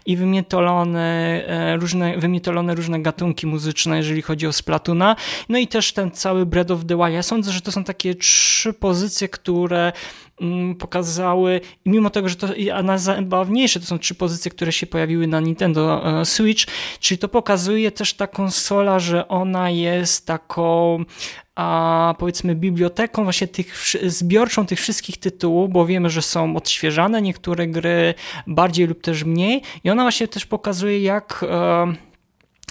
i 0.07 0.17
wymietolone 0.17 1.13
różne, 1.81 2.19
wymietolone 2.19 2.75
różne 2.75 3.03
gatunki 3.03 3.47
muzyczne, 3.47 3.97
jeżeli 3.97 4.23
chodzi 4.23 4.47
o 4.47 4.53
Splatoona. 4.53 5.17
No 5.49 5.59
i 5.59 5.67
też 5.67 5.93
ten 5.93 6.11
cały 6.11 6.47
Breath 6.47 6.71
of 6.71 6.85
the 6.87 6.97
Wild. 6.97 7.13
Ja 7.13 7.23
sądzę, 7.23 7.53
że 7.53 7.61
to 7.61 7.73
są 7.73 7.85
takie 7.85 8.15
trzy 8.15 8.73
pozycje, 8.73 9.29
które 9.29 9.42
mm, 10.41 10.75
pokazały, 10.75 11.61
i 11.85 11.91
mimo 11.91 12.11
tego, 12.11 12.29
że 12.29 12.37
to 12.37 12.49
najzabawniejsze 12.83 13.81
to 13.81 13.87
są 13.87 13.99
trzy 13.99 14.15
pozycje, 14.15 14.51
które 14.51 14.73
się 14.73 14.87
pojawiły 14.87 15.27
na 15.27 15.41
Nintendo 15.41 16.21
e, 16.21 16.25
Switch, 16.25 16.65
czyli 17.01 17.19
to 17.19 17.29
pokazuje 17.29 17.91
też 17.91 18.15
ta 18.15 18.27
konsola, 18.27 18.99
że 18.99 19.29
ona 19.29 19.71
jest 19.71 20.27
taką 20.27 21.05
a 21.55 22.15
powiedzmy 22.19 22.55
biblioteką 22.55 23.25
właśnie 23.25 23.49
tych 23.49 23.75
zbiorczą 24.07 24.67
tych 24.67 24.81
wszystkich 24.81 25.17
tytułów, 25.17 25.71
bo 25.71 25.87
wiemy, 25.87 26.11
że 26.11 26.23
są 26.23 26.57
odświeżane 26.57 27.23
niektóre 27.23 27.67
gry 27.67 28.15
bardziej 28.47 28.87
lub 28.87 29.03
też 29.03 29.25
mniej 29.25 29.63
i 29.85 29.91
ona 29.91 30.03
właśnie 30.03 30.29
też 30.29 30.47
pokazuje 30.47 31.03
jak 31.03 31.45
e, 31.49 32.12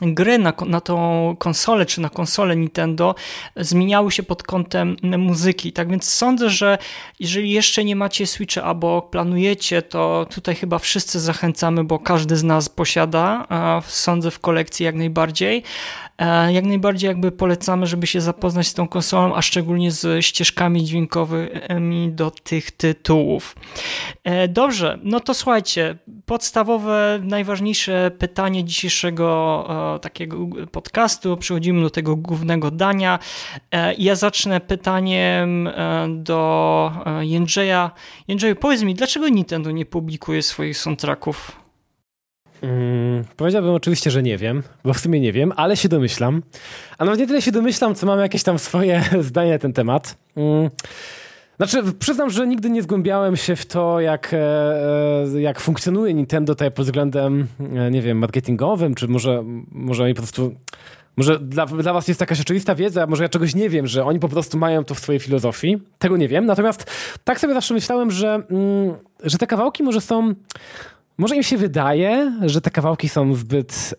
gry 0.01 0.37
na, 0.37 0.53
na 0.65 0.81
tą 0.81 1.35
konsolę 1.39 1.85
czy 1.85 2.01
na 2.01 2.09
konsolę 2.09 2.55
Nintendo 2.55 3.15
zmieniały 3.55 4.11
się 4.11 4.23
pod 4.23 4.43
kątem 4.43 4.95
muzyki. 5.17 5.73
Tak 5.73 5.89
więc 5.89 6.09
sądzę, 6.09 6.49
że 6.49 6.77
jeżeli 7.19 7.51
jeszcze 7.51 7.83
nie 7.83 7.95
macie 7.95 8.27
Switcha 8.27 8.63
albo 8.63 9.01
planujecie, 9.01 9.81
to 9.81 10.27
tutaj 10.29 10.55
chyba 10.55 10.79
wszyscy 10.79 11.19
zachęcamy, 11.19 11.83
bo 11.83 11.99
każdy 11.99 12.37
z 12.37 12.43
nas 12.43 12.69
posiada, 12.69 13.47
sądzę 13.87 14.31
w 14.31 14.39
kolekcji 14.39 14.85
jak 14.85 14.95
najbardziej. 14.95 15.63
E, 16.21 16.53
jak 16.53 16.65
najbardziej 16.65 17.07
jakby 17.07 17.31
polecamy, 17.31 17.87
żeby 17.87 18.07
się 18.07 18.21
zapoznać 18.21 18.67
z 18.67 18.73
tą 18.73 18.87
konsolą, 18.87 19.35
a 19.35 19.41
szczególnie 19.41 19.91
z 19.91 20.25
ścieżkami 20.25 20.83
dźwiękowymi 20.83 22.11
do 22.11 22.31
tych 22.31 22.71
tytułów. 22.71 23.55
E, 24.23 24.47
dobrze, 24.47 24.99
no 25.03 25.19
to 25.19 25.33
słuchajcie, 25.33 25.97
podstawowe, 26.25 27.19
najważniejsze 27.23 28.11
pytanie 28.19 28.63
dzisiejszego 28.63 29.67
e, 29.95 29.99
takiego 29.99 30.37
podcastu. 30.71 31.37
Przechodzimy 31.37 31.81
do 31.81 31.89
tego 31.89 32.15
głównego 32.15 32.71
dania. 32.71 33.19
Ja 33.97 34.15
zacznę 34.15 34.59
pytaniem 34.59 35.69
do 36.09 36.91
Jędrzeja. 37.21 37.91
Jędrzeju, 38.27 38.55
powiedz 38.55 38.83
mi, 38.83 38.95
dlaczego 38.95 39.29
Nintendo 39.29 39.71
nie 39.71 39.85
publikuje 39.85 40.43
swoich 40.43 40.77
soundtracków? 40.77 41.60
Hmm, 42.61 43.23
powiedziałbym 43.37 43.73
oczywiście, 43.73 44.11
że 44.11 44.23
nie 44.23 44.37
wiem, 44.37 44.63
bo 44.83 44.93
w 44.93 44.99
sumie 44.99 45.19
nie 45.19 45.33
wiem, 45.33 45.53
ale 45.55 45.77
się 45.77 45.89
domyślam. 45.89 46.43
A 46.97 47.05
nawet 47.05 47.19
nie 47.19 47.27
tyle 47.27 47.41
się 47.41 47.51
domyślam, 47.51 47.95
co 47.95 48.05
mam 48.05 48.19
jakieś 48.19 48.43
tam 48.43 48.59
swoje 48.59 49.03
zdanie 49.29 49.51
na 49.51 49.59
ten 49.59 49.73
temat. 49.73 50.17
Hmm. 50.35 50.69
Znaczy, 51.57 51.93
przyznam, 51.99 52.29
że 52.29 52.47
nigdy 52.47 52.69
nie 52.69 52.81
zgłębiałem 52.81 53.35
się 53.35 53.55
w 53.55 53.65
to, 53.65 53.99
jak, 53.99 54.33
e, 54.33 55.41
jak 55.41 55.59
funkcjonuje 55.59 56.13
Nintendo 56.13 56.55
tutaj 56.55 56.71
pod 56.71 56.85
względem, 56.85 57.47
nie 57.91 58.01
wiem, 58.01 58.17
marketingowym, 58.17 58.95
czy 58.95 59.07
może, 59.07 59.43
może 59.71 60.03
oni 60.03 60.13
po 60.13 60.21
prostu... 60.21 60.55
Może 61.17 61.39
dla, 61.39 61.65
dla 61.65 61.93
was 61.93 62.07
jest 62.07 62.21
jakaś 62.21 62.41
oczywista 62.41 62.75
wiedza, 62.75 63.07
może 63.07 63.23
ja 63.23 63.29
czegoś 63.29 63.55
nie 63.55 63.69
wiem, 63.69 63.87
że 63.87 64.05
oni 64.05 64.19
po 64.19 64.29
prostu 64.29 64.57
mają 64.57 64.83
to 64.83 64.95
w 64.95 64.99
swojej 64.99 65.19
filozofii. 65.19 65.81
Tego 65.99 66.17
nie 66.17 66.27
wiem. 66.27 66.45
Natomiast 66.45 66.91
tak 67.23 67.39
sobie 67.39 67.53
zawsze 67.53 67.73
myślałem, 67.73 68.11
że, 68.11 68.33
mm, 68.33 68.93
że 69.23 69.37
te 69.37 69.47
kawałki 69.47 69.83
może 69.83 70.01
są... 70.01 70.33
Może 71.17 71.35
im 71.35 71.43
się 71.43 71.57
wydaje, 71.57 72.39
że 72.45 72.61
te 72.61 72.69
kawałki 72.69 73.09
są 73.09 73.33
zbyt... 73.33 73.95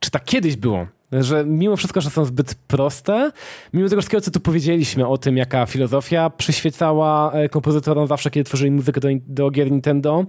czy 0.00 0.10
tak 0.10 0.24
kiedyś 0.24 0.56
było, 0.56 0.86
że 1.12 1.44
mimo 1.44 1.76
wszystko, 1.76 2.00
że 2.00 2.10
są 2.10 2.24
zbyt 2.24 2.54
proste, 2.54 3.30
mimo 3.72 3.88
tego 3.88 4.02
wszystkiego, 4.02 4.20
co 4.20 4.30
tu 4.30 4.40
powiedzieliśmy 4.40 5.06
o 5.06 5.18
tym, 5.18 5.36
jaka 5.36 5.66
filozofia 5.66 6.30
przyświecała 6.30 7.32
e, 7.32 7.48
kompozytorom 7.48 8.06
zawsze, 8.06 8.30
kiedy 8.30 8.44
tworzyli 8.44 8.70
muzykę 8.70 9.00
do, 9.00 9.08
do 9.26 9.50
gier 9.50 9.70
Nintendo, 9.70 10.24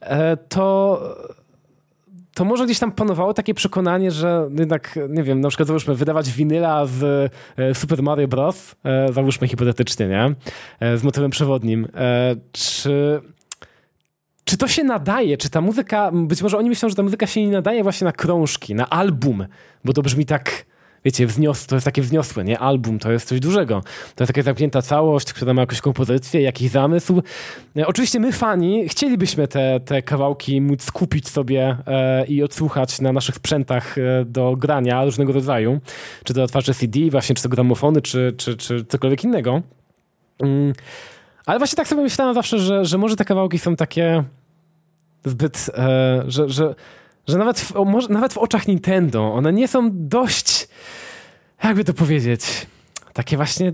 e, 0.00 0.36
to 0.36 1.00
to 2.34 2.44
może 2.44 2.64
gdzieś 2.64 2.78
tam 2.78 2.92
panowało 2.92 3.34
takie 3.34 3.54
przekonanie, 3.54 4.10
że 4.10 4.48
jednak, 4.58 4.98
nie 5.08 5.22
wiem, 5.22 5.40
na 5.40 5.48
przykład 5.48 5.66
załóżmy 5.66 5.94
wydawać 5.94 6.30
winyla 6.32 6.86
z 6.86 7.30
e, 7.56 7.74
Super 7.74 8.02
Mario 8.02 8.28
Bros., 8.28 8.74
załóżmy 9.12 9.48
hipotetycznie, 9.48 10.08
nie? 10.08 10.34
Z 10.96 11.02
motywem 11.02 11.30
przewodnim. 11.30 11.88
Czy 12.52 13.20
czy 14.48 14.56
to 14.56 14.68
się 14.68 14.84
nadaje? 14.84 15.36
Czy 15.36 15.50
ta 15.50 15.60
muzyka, 15.60 16.10
być 16.12 16.42
może 16.42 16.58
oni 16.58 16.68
myślą, 16.68 16.88
że 16.88 16.94
ta 16.94 17.02
muzyka 17.02 17.26
się 17.26 17.46
nie 17.46 17.52
nadaje 17.52 17.82
właśnie 17.82 18.04
na 18.04 18.12
krążki, 18.12 18.74
na 18.74 18.90
album, 18.90 19.46
bo 19.84 19.92
to 19.92 20.02
brzmi 20.02 20.26
tak, 20.26 20.66
wiecie, 21.04 21.26
wznios, 21.26 21.66
to 21.66 21.76
jest 21.76 21.84
takie 21.84 22.02
wzniosłe, 22.02 22.44
nie? 22.44 22.58
Album 22.58 22.98
to 22.98 23.12
jest 23.12 23.28
coś 23.28 23.40
dużego. 23.40 23.82
To 24.14 24.24
jest 24.24 24.32
taka 24.32 24.42
zamknięta 24.42 24.82
całość, 24.82 25.32
która 25.32 25.54
ma 25.54 25.60
jakąś 25.60 25.80
kompozycję, 25.80 26.40
jakiś 26.40 26.70
zamysł. 26.70 27.22
E, 27.76 27.86
oczywiście 27.86 28.20
my, 28.20 28.32
fani, 28.32 28.88
chcielibyśmy 28.88 29.48
te, 29.48 29.80
te 29.80 30.02
kawałki 30.02 30.60
móc 30.60 30.82
skupić 30.82 31.28
sobie 31.28 31.76
e, 31.86 32.26
i 32.26 32.42
odsłuchać 32.42 33.00
na 33.00 33.12
naszych 33.12 33.34
sprzętach 33.34 33.98
e, 33.98 34.24
do 34.24 34.56
grania 34.56 35.04
różnego 35.04 35.32
rodzaju. 35.32 35.80
Czy 36.24 36.34
to 36.34 36.42
otwarcie 36.42 36.74
CD, 36.74 37.00
właśnie, 37.10 37.34
czy 37.34 37.42
to 37.42 37.48
gramofony, 37.48 38.02
czy, 38.02 38.34
czy, 38.36 38.56
czy 38.56 38.84
cokolwiek 38.84 39.24
innego. 39.24 39.62
Mm. 40.40 40.72
Ale 41.46 41.58
właśnie 41.58 41.76
tak 41.76 41.88
sobie 41.88 42.02
myślałem 42.02 42.34
zawsze, 42.34 42.58
że, 42.58 42.84
że 42.84 42.98
może 42.98 43.16
te 43.16 43.24
kawałki 43.24 43.58
są 43.58 43.76
takie 43.76 44.24
zbyt, 45.24 45.70
e, 45.74 46.22
że, 46.26 46.48
że, 46.48 46.74
że 47.26 47.38
nawet, 47.38 47.60
w, 47.60 47.74
może, 47.74 48.08
nawet 48.08 48.32
w 48.32 48.38
oczach 48.38 48.68
Nintendo 48.68 49.34
one 49.34 49.52
nie 49.52 49.68
są 49.68 49.90
dość, 49.92 50.68
jakby 51.64 51.84
to 51.84 51.94
powiedzieć, 51.94 52.66
takie 53.12 53.36
właśnie 53.36 53.72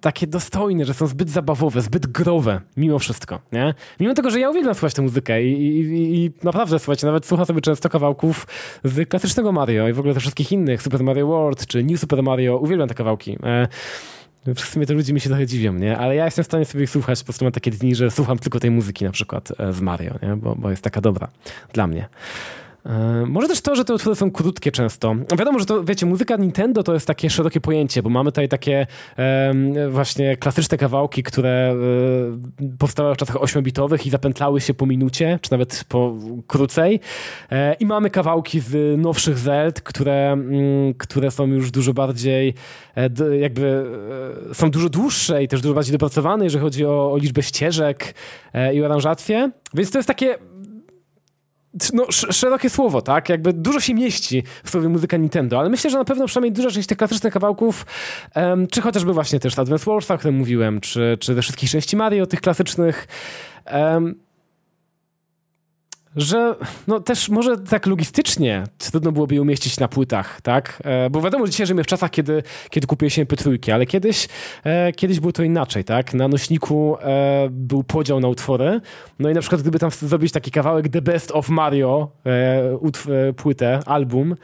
takie 0.00 0.26
dostojne, 0.26 0.84
że 0.84 0.94
są 0.94 1.06
zbyt 1.06 1.30
zabawowe, 1.30 1.82
zbyt 1.82 2.06
growe, 2.06 2.60
mimo 2.76 2.98
wszystko, 2.98 3.40
nie? 3.52 3.74
Mimo 4.00 4.14
tego, 4.14 4.30
że 4.30 4.40
ja 4.40 4.50
uwielbiam 4.50 4.74
słuchać 4.74 4.94
tę 4.94 5.02
muzykę 5.02 5.42
i, 5.42 5.78
i, 5.80 6.24
i 6.24 6.30
naprawdę, 6.42 6.78
słuchajcie, 6.78 7.06
nawet 7.06 7.26
słucham 7.26 7.46
sobie 7.46 7.60
często 7.60 7.88
kawałków 7.88 8.46
z 8.84 9.08
klasycznego 9.08 9.52
Mario 9.52 9.88
i 9.88 9.92
w 9.92 9.98
ogóle 9.98 10.14
ze 10.14 10.20
wszystkich 10.20 10.52
innych, 10.52 10.82
Super 10.82 11.02
Mario 11.02 11.26
World 11.26 11.66
czy 11.66 11.84
New 11.84 12.00
Super 12.00 12.22
Mario, 12.22 12.58
uwielbiam 12.58 12.88
te 12.88 12.94
kawałki. 12.94 13.38
E, 13.42 13.68
w 14.46 14.60
sumie 14.60 14.86
to 14.86 14.94
ludzie 14.94 15.12
mi 15.12 15.20
się 15.20 15.28
trochę 15.28 15.46
dziwią, 15.46 15.72
nie? 15.72 15.98
Ale 15.98 16.16
ja 16.16 16.24
jestem 16.24 16.44
w 16.44 16.46
stanie 16.46 16.64
sobie 16.64 16.84
ich 16.84 16.90
słuchać, 16.90 17.18
po 17.18 17.24
prostu 17.24 17.44
mam 17.44 17.52
takie 17.52 17.70
dni, 17.70 17.94
że 17.94 18.10
słucham 18.10 18.38
tylko 18.38 18.60
tej 18.60 18.70
muzyki 18.70 19.04
na 19.04 19.10
przykład 19.10 19.52
e, 19.58 19.72
z 19.72 19.80
Mario, 19.80 20.14
nie? 20.22 20.36
Bo, 20.36 20.56
bo 20.56 20.70
jest 20.70 20.82
taka 20.82 21.00
dobra 21.00 21.28
dla 21.72 21.86
mnie. 21.86 22.08
E, 22.86 23.24
może 23.26 23.48
też 23.48 23.60
to, 23.60 23.76
że 23.76 23.84
te 23.84 23.94
utwory 23.94 24.16
są 24.16 24.30
krótkie 24.30 24.72
często. 24.72 25.14
Wiadomo, 25.38 25.58
że 25.58 25.66
to, 25.66 25.84
wiecie, 25.84 26.06
muzyka 26.06 26.36
Nintendo 26.36 26.82
to 26.82 26.94
jest 26.94 27.06
takie 27.06 27.30
szerokie 27.30 27.60
pojęcie, 27.60 28.02
bo 28.02 28.10
mamy 28.10 28.32
tutaj 28.32 28.48
takie 28.48 28.86
e, 29.18 29.88
właśnie 29.90 30.36
klasyczne 30.36 30.78
kawałki, 30.78 31.22
które 31.22 31.74
e, 32.60 32.76
powstały 32.78 33.14
w 33.14 33.16
czasach 33.16 33.36
8-bitowych 33.36 34.06
i 34.06 34.10
zapętlały 34.10 34.60
się 34.60 34.74
po 34.74 34.86
minucie, 34.86 35.38
czy 35.42 35.52
nawet 35.52 35.84
po 35.88 36.14
krócej. 36.46 37.00
E, 37.50 37.74
I 37.74 37.86
mamy 37.86 38.10
kawałki 38.10 38.60
z 38.60 39.00
nowszych 39.00 39.38
Zeld, 39.38 39.80
które, 39.80 40.32
m, 40.32 40.54
mm, 40.54 40.94
które 40.94 41.30
są 41.30 41.46
już 41.46 41.70
dużo 41.70 41.94
bardziej 41.94 42.54
e, 42.96 43.36
jakby 43.36 43.84
e, 44.50 44.54
są 44.54 44.70
dużo 44.70 44.88
dłuższe 44.88 45.42
i 45.42 45.48
też 45.48 45.60
dużo 45.60 45.74
bardziej 45.74 45.92
dopracowane, 45.92 46.44
jeżeli 46.44 46.62
chodzi 46.62 46.84
o, 46.84 47.12
o 47.12 47.16
liczbę 47.16 47.42
ścieżek 47.42 48.14
i 48.74 48.84
aranżację. 48.84 49.50
Więc 49.74 49.90
to 49.90 49.98
jest 49.98 50.06
takie 50.06 50.38
no, 51.92 52.06
szerokie 52.10 52.70
słowo, 52.70 53.02
tak? 53.02 53.28
Jakby 53.28 53.52
dużo 53.52 53.80
się 53.80 53.94
mieści 53.94 54.42
w 54.64 54.70
słowie 54.70 54.88
muzyka 54.88 55.16
Nintendo, 55.16 55.58
ale 55.58 55.68
myślę, 55.68 55.90
że 55.90 55.98
na 55.98 56.04
pewno 56.04 56.26
przynajmniej 56.26 56.52
duża 56.52 56.70
część 56.70 56.88
tych 56.88 56.98
klasycznych 56.98 57.32
kawałków, 57.32 57.86
um, 58.36 58.66
czy 58.66 58.80
chociażby 58.80 59.12
właśnie 59.12 59.40
też 59.40 59.58
Advance 59.58 59.90
Wars, 59.90 60.10
o 60.10 60.18
którym 60.18 60.36
mówiłem, 60.36 60.80
czy, 60.80 61.16
czy 61.20 61.34
ze 61.34 61.42
wszystkich 61.42 61.70
części 61.70 61.96
Mario, 61.96 62.26
tych 62.26 62.40
klasycznych, 62.40 63.08
um, 63.72 64.14
że 66.16 66.54
no 66.86 67.00
też 67.00 67.28
może 67.28 67.58
tak 67.58 67.86
logistycznie 67.86 68.64
trudno 68.78 69.12
byłoby 69.12 69.34
je 69.34 69.42
umieścić 69.42 69.80
na 69.80 69.88
płytach, 69.88 70.40
tak? 70.40 70.82
E, 70.84 71.10
bo 71.10 71.20
wiadomo, 71.22 71.46
że 71.46 71.50
dzisiaj 71.52 71.66
żyjemy 71.66 71.84
w 71.84 71.86
czasach, 71.86 72.10
kiedy, 72.10 72.42
kiedy 72.70 72.86
kupuje 72.86 73.10
się 73.10 73.24
MP3, 73.24 73.72
ale 73.72 73.86
kiedyś, 73.86 74.28
e, 74.64 74.92
kiedyś 74.92 75.20
było 75.20 75.32
to 75.32 75.42
inaczej, 75.42 75.84
tak? 75.84 76.14
Na 76.14 76.28
nośniku 76.28 76.96
e, 77.00 77.48
był 77.50 77.84
podział 77.84 78.20
na 78.20 78.28
utwory, 78.28 78.80
no 79.18 79.30
i 79.30 79.34
na 79.34 79.40
przykład 79.40 79.62
gdyby 79.62 79.78
tam 79.78 79.90
zrobić 79.90 80.32
taki 80.32 80.50
kawałek 80.50 80.88
The 80.88 81.02
Best 81.02 81.30
of 81.32 81.48
Mario, 81.48 82.10
płytę, 83.36 83.80
album, 83.86 84.36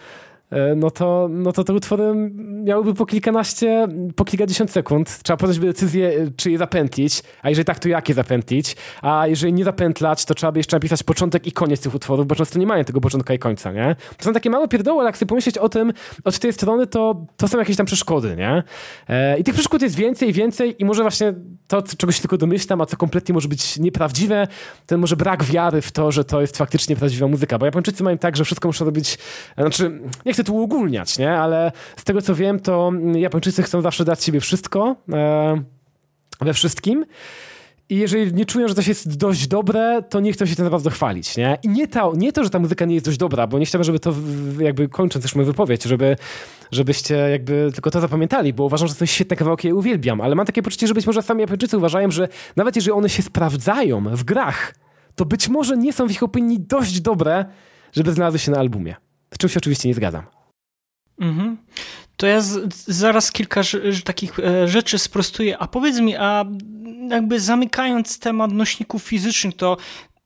no 0.76 0.90
to, 0.90 1.28
no 1.30 1.52
to 1.52 1.64
te 1.64 1.72
utwory 1.72 2.30
miałyby 2.64 2.94
po 2.94 3.06
kilkanaście, 3.06 3.88
po 4.16 4.24
kilkadziesiąt 4.24 4.70
sekund. 4.70 5.22
Trzeba 5.22 5.36
podjąć 5.36 5.58
by 5.58 5.66
decyzję, 5.66 6.08
e, 6.08 6.30
czy 6.36 6.50
je 6.50 6.58
zapętlić, 6.58 7.22
a 7.42 7.48
jeżeli 7.48 7.64
tak, 7.64 7.78
to 7.78 7.88
jakie 7.88 8.14
zapętlić, 8.14 8.76
a 9.02 9.26
jeżeli 9.26 9.52
nie 9.52 9.64
zapętlać, 9.64 10.24
to 10.24 10.34
trzeba 10.34 10.52
by 10.52 10.58
jeszcze 10.58 10.76
napisać 10.76 11.02
początek 11.02 11.46
i 11.46 11.52
koniec 11.52 11.80
tych 11.80 11.94
utworów, 11.94 12.26
bo 12.26 12.34
często 12.34 12.58
nie 12.58 12.66
mają 12.66 12.84
tego 12.84 13.00
początka 13.00 13.34
i 13.34 13.38
końca, 13.38 13.72
nie? 13.72 13.96
To 14.16 14.24
są 14.24 14.32
takie 14.32 14.50
małe 14.50 14.68
pierdoły, 14.68 15.00
ale 15.00 15.08
jak 15.08 15.16
sobie 15.16 15.28
pomyśleć 15.28 15.58
o 15.58 15.68
tym 15.68 15.92
od 16.24 16.38
tej 16.38 16.52
strony, 16.52 16.86
to, 16.86 17.26
to 17.36 17.48
są 17.48 17.58
jakieś 17.58 17.76
tam 17.76 17.86
przeszkody, 17.86 18.36
nie? 18.36 18.62
E, 19.08 19.38
I 19.38 19.44
tych 19.44 19.54
przeszkód 19.54 19.82
jest 19.82 19.94
więcej 19.94 20.28
i 20.28 20.32
więcej 20.32 20.76
i 20.78 20.84
może 20.84 21.02
właśnie 21.02 21.34
to, 21.66 21.82
czego 21.82 22.12
się 22.12 22.20
tylko 22.20 22.36
domyślam, 22.36 22.80
a 22.80 22.86
co 22.86 22.96
kompletnie 22.96 23.32
może 23.32 23.48
być 23.48 23.78
nieprawdziwe, 23.78 24.48
ten 24.86 25.00
może 25.00 25.16
brak 25.16 25.44
wiary 25.44 25.80
w 25.82 25.92
to, 25.92 26.12
że 26.12 26.24
to 26.24 26.40
jest 26.40 26.56
faktycznie 26.56 26.96
prawdziwa 26.96 27.26
muzyka, 27.26 27.58
bo 27.58 27.66
Japończycy 27.66 28.02
mają 28.02 28.18
tak, 28.18 28.36
że 28.36 28.44
wszystko 28.44 28.68
muszą 28.68 28.84
robić, 28.84 29.18
znaczy, 29.58 30.00
nie 30.26 30.34
chcę 30.36 30.44
tu 30.44 30.56
uogólniać, 30.56 31.18
nie? 31.18 31.32
Ale 31.32 31.72
z 31.96 32.04
tego 32.04 32.22
co 32.22 32.34
wiem, 32.34 32.60
to 32.60 32.92
Japończycy 33.14 33.62
chcą 33.62 33.80
zawsze 33.82 34.04
dać 34.04 34.24
siebie 34.24 34.40
wszystko 34.40 34.96
e, 35.12 35.62
we 36.40 36.54
wszystkim. 36.54 37.04
I 37.88 37.96
jeżeli 37.96 38.34
nie 38.34 38.46
czują, 38.46 38.68
że 38.68 38.74
coś 38.74 38.86
jest 38.88 39.16
dość 39.16 39.46
dobre, 39.46 40.02
to 40.02 40.20
nie 40.20 40.32
chcą 40.32 40.46
się 40.46 40.56
tym 40.56 40.70
bardzo 40.70 40.90
chwalić, 40.90 41.36
nie? 41.36 41.58
I 41.62 41.68
nie 41.68 41.88
to, 41.88 42.12
nie 42.16 42.32
to, 42.32 42.44
że 42.44 42.50
ta 42.50 42.58
muzyka 42.58 42.84
nie 42.84 42.94
jest 42.94 43.06
dość 43.06 43.18
dobra, 43.18 43.46
bo 43.46 43.58
nie 43.58 43.66
chciałbym, 43.66 43.84
żeby 43.84 44.00
to, 44.00 44.14
jakby 44.58 44.88
kończąc 44.88 45.22
też 45.22 45.34
moją 45.34 45.46
wypowiedź, 45.46 45.84
żeby, 45.84 46.16
żebyście 46.72 47.14
jakby 47.14 47.70
tylko 47.74 47.90
to 47.90 48.00
zapamiętali, 48.00 48.52
bo 48.52 48.64
uważam, 48.64 48.88
że 48.88 48.94
to 48.94 49.04
jest 49.04 49.14
świetne 49.14 49.36
kawałki, 49.36 49.68
ja 49.68 49.74
uwielbiam, 49.74 50.20
ale 50.20 50.34
mam 50.34 50.46
takie 50.46 50.62
poczucie, 50.62 50.86
że 50.86 50.94
być 50.94 51.06
może 51.06 51.22
sami 51.22 51.40
Japończycy 51.40 51.78
uważają, 51.78 52.10
że 52.10 52.28
nawet 52.56 52.76
jeżeli 52.76 52.92
one 52.92 53.08
się 53.08 53.22
sprawdzają 53.22 54.16
w 54.16 54.24
grach, 54.24 54.74
to 55.14 55.24
być 55.24 55.48
może 55.48 55.76
nie 55.76 55.92
są 55.92 56.08
w 56.08 56.10
ich 56.10 56.22
opinii 56.22 56.60
dość 56.60 57.00
dobre, 57.00 57.44
żeby 57.92 58.12
znalazły 58.12 58.38
się 58.38 58.50
na 58.50 58.58
albumie. 58.58 59.05
Z 59.34 59.38
czym 59.38 59.50
się 59.50 59.58
oczywiście 59.58 59.88
nie 59.88 59.94
zgadzam. 59.94 60.22
Mhm. 61.20 61.56
To 62.16 62.26
ja 62.26 62.40
z, 62.40 62.74
zaraz 62.86 63.32
kilka 63.32 63.60
takich 64.04 64.38
e, 64.38 64.68
rzeczy 64.68 64.98
sprostuję. 64.98 65.58
A 65.58 65.66
powiedz 65.66 66.00
mi, 66.00 66.16
a 66.16 66.44
jakby 67.10 67.40
zamykając 67.40 68.18
temat 68.18 68.52
nośników 68.52 69.02
fizycznych, 69.02 69.56
to 69.56 69.76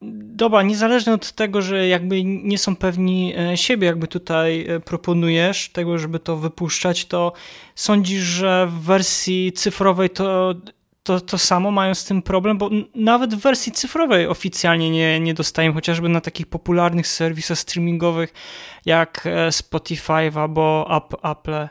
dobra, 0.01 0.61
niezależnie 0.61 1.13
od 1.13 1.31
tego, 1.31 1.61
że 1.61 1.87
jakby 1.87 2.23
nie 2.23 2.57
są 2.57 2.75
pewni 2.75 3.33
e, 3.37 3.57
siebie, 3.57 3.87
jakby 3.87 4.07
tutaj 4.07 4.67
e, 4.67 4.79
proponujesz 4.79 5.69
tego, 5.69 5.97
żeby 5.97 6.19
to 6.19 6.37
wypuszczać, 6.37 7.05
to 7.05 7.33
sądzisz, 7.75 8.21
że 8.21 8.67
w 8.67 8.73
wersji 8.73 9.51
cyfrowej 9.51 10.09
to 10.09 10.55
to, 11.03 11.21
to 11.21 11.37
samo 11.37 11.71
mają 11.71 11.95
z 11.95 12.05
tym 12.05 12.21
problem, 12.21 12.57
bo 12.57 12.69
nawet 12.95 13.35
w 13.35 13.39
wersji 13.39 13.71
cyfrowej 13.71 14.27
oficjalnie 14.27 14.89
nie, 14.89 15.19
nie 15.19 15.33
dostajemy, 15.33 15.75
chociażby 15.75 16.09
na 16.09 16.21
takich 16.21 16.45
popularnych 16.45 17.07
serwisach 17.07 17.59
streamingowych 17.59 18.33
jak 18.85 19.23
e, 19.25 19.51
Spotify 19.51 20.31
albo 20.35 20.87
Apple. 21.23 21.67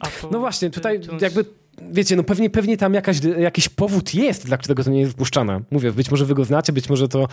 Apple 0.00 0.26
no 0.30 0.38
właśnie, 0.38 0.70
tutaj 0.70 1.00
jakby 1.20 1.44
wiecie, 1.82 2.16
no 2.16 2.22
pewnie, 2.22 2.50
pewnie 2.50 2.76
tam 2.76 2.94
jakaś, 2.94 3.20
jakiś 3.38 3.68
powód 3.68 4.14
jest, 4.14 4.46
dla 4.46 4.56
którego 4.56 4.84
to 4.84 4.90
nie 4.90 5.00
jest 5.00 5.12
wpuszczane. 5.12 5.60
Mówię, 5.70 5.92
być 5.92 6.10
może 6.10 6.24
wy 6.24 6.34
go 6.34 6.44
znacie, 6.44 6.72
być 6.72 6.88
może 6.88 7.08
to, 7.08 7.28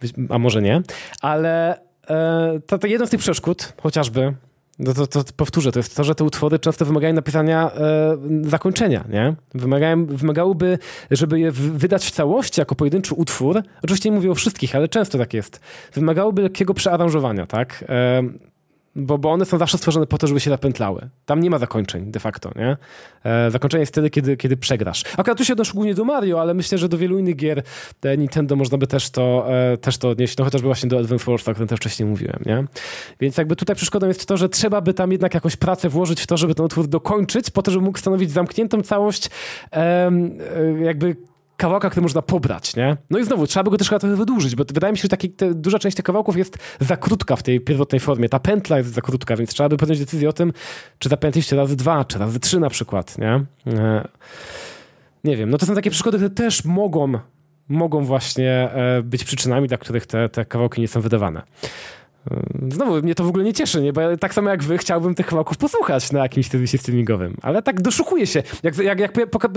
być, 0.00 0.12
a 0.28 0.38
może 0.38 0.62
nie, 0.62 0.82
ale 1.20 1.80
e, 2.08 2.60
to, 2.66 2.78
to 2.78 2.86
jedno 2.86 3.06
z 3.06 3.10
tych 3.10 3.20
przeszkód, 3.20 3.72
chociażby, 3.82 4.34
no 4.80 4.94
to, 4.94 5.06
to, 5.06 5.24
powtórzę, 5.36 5.72
to 5.72 5.78
jest 5.78 5.96
to, 5.96 6.04
że 6.04 6.14
te 6.14 6.24
utwory 6.24 6.58
często 6.58 6.84
wymagają 6.84 7.14
napisania 7.14 7.70
e, 7.72 8.16
zakończenia, 8.42 9.04
nie? 9.08 9.34
Wymagają, 9.54 10.06
wymagałoby, 10.06 10.78
żeby 11.10 11.40
je 11.40 11.52
wydać 11.52 12.06
w 12.06 12.10
całości 12.10 12.60
jako 12.60 12.74
pojedynczy 12.74 13.14
utwór, 13.14 13.62
oczywiście 13.82 14.10
nie 14.10 14.16
mówię 14.16 14.30
o 14.30 14.34
wszystkich, 14.34 14.74
ale 14.74 14.88
często 14.88 15.18
tak 15.18 15.34
jest, 15.34 15.60
wymagałoby 15.94 16.42
lekkiego 16.42 16.74
przearanżowania, 16.74 17.46
tak? 17.46 17.84
E, 17.88 18.22
bo, 18.96 19.18
bo 19.18 19.30
one 19.30 19.44
są 19.44 19.58
zawsze 19.58 19.78
stworzone 19.78 20.06
po 20.06 20.18
to, 20.18 20.26
żeby 20.26 20.40
się 20.40 20.50
napętlały. 20.50 21.08
Tam 21.26 21.40
nie 21.40 21.50
ma 21.50 21.58
zakończeń 21.58 22.10
de 22.10 22.20
facto, 22.20 22.50
nie? 22.56 22.76
E, 23.24 23.50
zakończenie 23.50 23.80
jest 23.80 23.92
wtedy, 23.92 24.10
kiedy, 24.10 24.36
kiedy 24.36 24.56
przegrasz. 24.56 25.04
Akurat 25.16 25.38
tu 25.38 25.44
się 25.44 25.52
odnoszę 25.52 25.72
głównie 25.74 25.94
do 25.94 26.04
Mario, 26.04 26.40
ale 26.40 26.54
myślę, 26.54 26.78
że 26.78 26.88
do 26.88 26.98
wielu 26.98 27.18
innych 27.18 27.36
gier 27.36 27.62
e, 28.02 28.16
Nintendo 28.16 28.56
można 28.56 28.78
by 28.78 28.86
też 28.86 29.10
to, 29.10 29.46
e, 29.72 29.76
też 29.76 29.98
to 29.98 30.08
odnieść, 30.08 30.36
no 30.36 30.44
chociażby 30.44 30.66
właśnie 30.66 30.88
do 30.88 30.98
Advance 30.98 31.30
Wars, 31.30 31.48
o 31.48 31.52
którym 31.52 31.68
też 31.68 31.76
wcześniej 31.76 32.08
mówiłem, 32.08 32.38
nie? 32.46 32.64
Więc 33.20 33.36
jakby 33.36 33.56
tutaj 33.56 33.76
przeszkodą 33.76 34.08
jest 34.08 34.26
to, 34.26 34.36
że 34.36 34.48
trzeba 34.48 34.80
by 34.80 34.94
tam 34.94 35.12
jednak 35.12 35.34
jakąś 35.34 35.56
pracę 35.56 35.88
włożyć 35.88 36.20
w 36.20 36.26
to, 36.26 36.36
żeby 36.36 36.54
ten 36.54 36.66
utwór 36.66 36.88
dokończyć, 36.88 37.50
po 37.50 37.62
to, 37.62 37.70
żeby 37.70 37.84
mógł 37.84 37.98
stanowić 37.98 38.30
zamkniętą 38.30 38.82
całość 38.82 39.30
e, 39.72 40.10
jakby 40.82 41.16
kawałka, 41.60 41.90
który 41.90 42.02
można 42.02 42.22
pobrać, 42.22 42.76
nie? 42.76 42.96
No 43.10 43.18
i 43.18 43.24
znowu, 43.24 43.46
trzeba 43.46 43.64
by 43.64 43.70
go 43.70 43.76
też 43.76 43.88
trochę 43.88 44.16
wydłużyć, 44.16 44.54
bo 44.54 44.64
wydaje 44.64 44.92
mi 44.92 44.98
się, 44.98 45.02
że 45.02 45.08
taki, 45.08 45.30
te, 45.30 45.54
duża 45.54 45.78
część 45.78 45.96
tych 45.96 46.04
kawałków 46.04 46.36
jest 46.36 46.58
za 46.80 46.96
krótka 46.96 47.36
w 47.36 47.42
tej 47.42 47.60
pierwotnej 47.60 48.00
formie. 48.00 48.28
Ta 48.28 48.38
pętla 48.38 48.78
jest 48.78 48.94
za 48.94 49.00
krótka, 49.00 49.36
więc 49.36 49.50
trzeba 49.50 49.68
by 49.68 49.76
podjąć 49.76 50.00
decyzję 50.00 50.28
o 50.28 50.32
tym, 50.32 50.52
czy 50.98 51.08
zapętliście 51.08 51.56
razy 51.56 51.76
dwa, 51.76 52.04
czy 52.04 52.18
razy 52.18 52.40
trzy 52.40 52.60
na 52.60 52.70
przykład, 52.70 53.18
nie? 53.18 53.44
E, 53.66 54.08
nie 55.24 55.36
wiem, 55.36 55.50
no 55.50 55.58
to 55.58 55.66
są 55.66 55.74
takie 55.74 55.90
przeszkody, 55.90 56.18
które 56.18 56.30
też 56.30 56.64
mogą, 56.64 57.12
mogą 57.68 58.04
właśnie 58.04 58.50
e, 58.50 59.02
być 59.02 59.24
przyczynami, 59.24 59.68
dla 59.68 59.78
których 59.78 60.06
te, 60.06 60.28
te 60.28 60.44
kawałki 60.44 60.80
nie 60.80 60.88
są 60.88 61.00
wydawane. 61.00 61.42
Znowu, 62.68 63.02
mnie 63.02 63.14
to 63.14 63.24
w 63.24 63.28
ogóle 63.28 63.44
nie 63.44 63.52
cieszy, 63.52 63.82
nie? 63.82 63.92
bo 63.92 64.00
ja, 64.00 64.16
tak 64.16 64.34
samo 64.34 64.50
jak 64.50 64.62
wy 64.62 64.78
chciałbym 64.78 65.14
tych 65.14 65.26
kawałków 65.26 65.56
posłuchać 65.56 66.12
na 66.12 66.22
jakimś 66.22 66.48
serwisie 66.48 66.78
streamingowym, 66.78 67.36
ale 67.42 67.62
tak 67.62 67.82
doszukuję 67.82 68.26
się. 68.26 68.42
Jak, 68.62 68.78
jak, 68.78 69.00
jak 69.00 69.12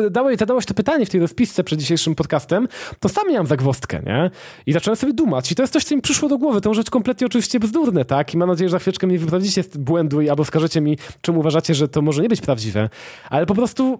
dałeś, 0.10 0.38
zadałeś 0.38 0.66
to 0.66 0.74
pytanie 0.74 1.06
w 1.06 1.10
tej 1.10 1.22
rozpisce 1.22 1.64
przed 1.64 1.80
dzisiejszym 1.80 2.16
podcastem, 2.16 2.68
to 3.00 3.10
sam 3.10 3.30
miałem 3.30 3.48
zagwozdkę, 3.48 4.02
nie? 4.06 4.32
I 4.66 4.74
zacząłem 4.74 4.96
sobie 4.96 5.14
dumać 5.14 5.52
i 5.52 5.56
to 5.56 5.64
jest 5.64 5.74
coś, 5.74 5.84
co 5.84 5.96
mi 5.96 6.02
przyszło 6.02 6.30
do 6.30 6.38
głowy. 6.38 6.62
To 6.62 6.74
rzecz 6.74 6.90
kompletnie 6.90 7.28
oczywiście 7.28 7.60
bzdurne, 7.60 8.06
tak? 8.06 8.34
I 8.34 8.38
mam 8.38 8.50
nadzieję, 8.50 8.70
że 8.70 8.72
za 8.72 8.80
chwileczkę 8.80 9.08
mnie 9.08 9.20
wyprawicie 9.20 9.64
z 9.64 9.78
błędu 9.78 10.22
i 10.22 10.30
albo 10.30 10.44
wskażecie 10.44 10.82
mi, 10.82 10.98
czemu 11.22 11.40
uważacie, 11.40 11.76
że 11.76 11.88
to 11.88 12.02
może 12.02 12.22
nie 12.22 12.30
być 12.30 12.42
prawdziwe, 12.42 12.90
ale 13.30 13.46
po 13.46 13.56
prostu 13.56 14.00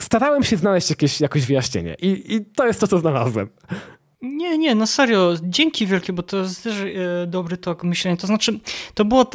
starałem 0.00 0.42
się 0.42 0.56
znaleźć 0.56 0.90
jakieś, 0.90 1.20
jakoś 1.20 1.46
wyjaśnienie 1.46 1.96
i, 2.02 2.34
i 2.34 2.44
to 2.44 2.66
jest 2.66 2.80
to, 2.80 2.86
co 2.86 2.98
znalazłem. 2.98 3.48
Nie, 4.32 4.58
nie, 4.58 4.74
no 4.74 4.86
serio, 4.86 5.34
dzięki 5.42 5.86
wielkie, 5.86 6.12
bo 6.12 6.22
to 6.22 6.36
jest 6.36 6.62
też 6.62 6.74
e, 6.76 7.26
dobry 7.26 7.56
tok 7.56 7.84
myślenia. 7.84 8.16
To 8.16 8.26
znaczy, 8.26 8.60
to 8.94 9.04
było 9.04 9.22
e, 9.22 9.28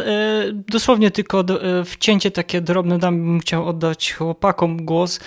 dosłownie 0.53 1.11
tylko 1.11 1.39
e, 1.39 1.85
wcięcie 1.85 2.31
takie 2.31 2.61
drobne, 2.61 2.99
dam 2.99 3.17
bym 3.17 3.39
chciał 3.39 3.67
oddać 3.67 4.13
chłopakom 4.13 4.85
głos. 4.85 5.19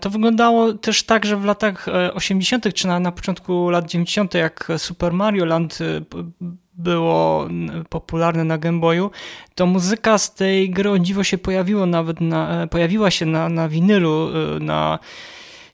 To 0.00 0.10
wyglądało 0.10 0.72
też 0.72 1.02
tak, 1.02 1.26
że 1.26 1.36
w 1.36 1.44
latach 1.44 1.86
80., 2.14 2.66
e, 2.66 2.72
czy 2.72 2.86
na, 2.86 3.00
na 3.00 3.12
początku 3.12 3.70
lat 3.70 3.90
90., 3.90 4.34
jak 4.34 4.68
Super 4.76 5.12
Mario 5.12 5.44
Land 5.44 5.78
było 6.74 7.48
popularne 7.88 8.44
na 8.44 8.58
Game 8.58 8.80
Boyu, 8.80 9.10
to 9.54 9.66
muzyka 9.66 10.18
z 10.18 10.34
tej 10.34 10.70
gry 10.70 10.90
o 10.90 10.98
dziwo 10.98 11.24
się 11.24 11.38
pojawiło 11.38 11.86
nawet 11.86 12.20
na, 12.20 12.66
pojawiła 12.66 13.10
się 13.10 13.26
na, 13.26 13.48
na 13.48 13.68
winylu, 13.68 14.28
na 14.60 14.98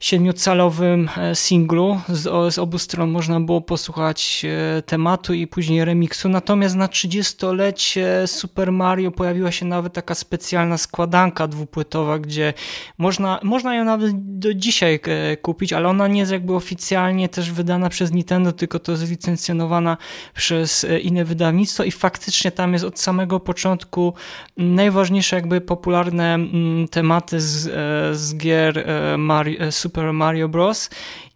siedmiocalowym 0.00 1.08
e, 1.16 1.34
singlu. 1.34 2.00
Z, 2.08 2.54
z 2.54 2.58
obu 2.58 2.78
stron 2.78 3.10
można 3.10 3.40
było 3.40 3.60
posłuchać 3.60 4.46
e, 4.78 4.82
tematu 4.82 5.34
i 5.34 5.46
później 5.46 5.84
remiksu. 5.84 6.28
Natomiast 6.28 6.76
na 6.76 6.86
30-lecie 6.86 8.26
Super 8.26 8.72
Mario 8.72 9.10
pojawiła 9.10 9.52
się 9.52 9.66
nawet 9.66 9.92
taka 9.92 10.14
specjalna 10.14 10.78
składanka 10.78 11.48
dwupłytowa, 11.48 12.18
gdzie 12.18 12.54
można, 12.98 13.40
można 13.42 13.74
ją 13.74 13.84
nawet 13.84 14.38
do 14.38 14.54
dzisiaj 14.54 15.00
e, 15.04 15.36
kupić, 15.36 15.72
ale 15.72 15.88
ona 15.88 16.08
nie 16.08 16.20
jest 16.20 16.32
jakby 16.32 16.54
oficjalnie 16.54 17.28
też 17.28 17.52
wydana 17.52 17.88
przez 17.88 18.12
Nintendo, 18.12 18.52
tylko 18.52 18.78
to 18.78 18.92
jest 18.92 19.10
licencjonowana 19.10 19.96
przez 20.34 20.86
inne 21.02 21.24
wydawnictwo 21.24 21.84
i 21.84 21.90
faktycznie 21.90 22.50
tam 22.50 22.72
jest 22.72 22.84
od 22.84 23.00
samego 23.00 23.40
początku 23.40 24.14
najważniejsze 24.56 25.36
jakby 25.36 25.60
popularne 25.60 26.38
tematy 26.90 27.40
z, 27.40 27.62
z 28.16 28.36
gier 28.36 28.86
Mario, 29.18 29.72
Super 29.72 29.89
Super 29.90 30.12
Mario 30.12 30.48
Bros. 30.48 30.90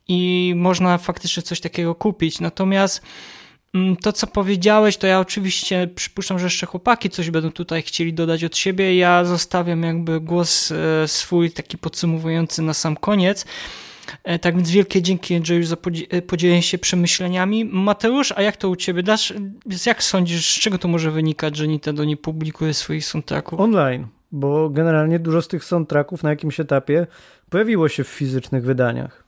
i 0.08 0.52
można 0.56 0.98
faktycznie 0.98 1.42
coś 1.42 1.60
takiego 1.60 1.94
kupić. 1.94 2.40
Natomiast 2.40 3.02
mm, 3.74 3.96
to, 3.96 4.12
co 4.12 4.26
powiedziałeś, 4.26 4.96
to 4.96 5.06
ja 5.06 5.20
oczywiście 5.20 5.88
przypuszczam, 5.94 6.38
że 6.38 6.46
jeszcze 6.46 6.66
chłopaki 6.66 7.10
coś 7.10 7.30
będą 7.30 7.52
tutaj 7.52 7.82
chcieli 7.82 8.14
dodać 8.14 8.44
od 8.44 8.56
siebie. 8.56 8.96
Ja 8.96 9.24
zostawiam 9.24 9.82
jakby 9.82 10.20
głos 10.20 10.72
e, 10.72 11.08
swój 11.08 11.50
taki 11.50 11.78
podsumowujący 11.78 12.62
na 12.62 12.74
sam 12.74 12.96
koniec. 12.96 13.46
E, 14.24 14.38
tak 14.38 14.56
więc 14.56 14.70
wielkie 14.70 15.02
dzięki 15.02 15.34
Andrzeju 15.34 15.64
za 15.64 15.76
e, 16.10 16.22
podzielenie 16.22 16.62
się 16.62 16.78
przemyśleniami. 16.78 17.64
Mateusz, 17.64 18.32
a 18.36 18.42
jak 18.42 18.56
to 18.56 18.68
u 18.68 18.76
ciebie? 18.76 19.02
Dasz, 19.02 19.34
jak 19.86 20.02
sądzisz, 20.02 20.56
z 20.56 20.60
czego 20.60 20.78
to 20.78 20.88
może 20.88 21.10
wynikać, 21.10 21.56
że 21.56 21.68
Nintendo 21.68 22.04
nie 22.04 22.16
publikuje 22.16 22.74
swoich 22.74 23.06
soundtracków? 23.06 23.60
Online, 23.60 24.06
bo 24.32 24.70
generalnie 24.70 25.18
dużo 25.18 25.42
z 25.42 25.48
tych 25.48 25.64
soundtracków 25.64 26.22
na 26.22 26.30
jakimś 26.30 26.60
etapie 26.60 27.06
pojawiło 27.54 27.88
się 27.88 28.04
w 28.04 28.08
fizycznych 28.08 28.64
wydaniach. 28.64 29.24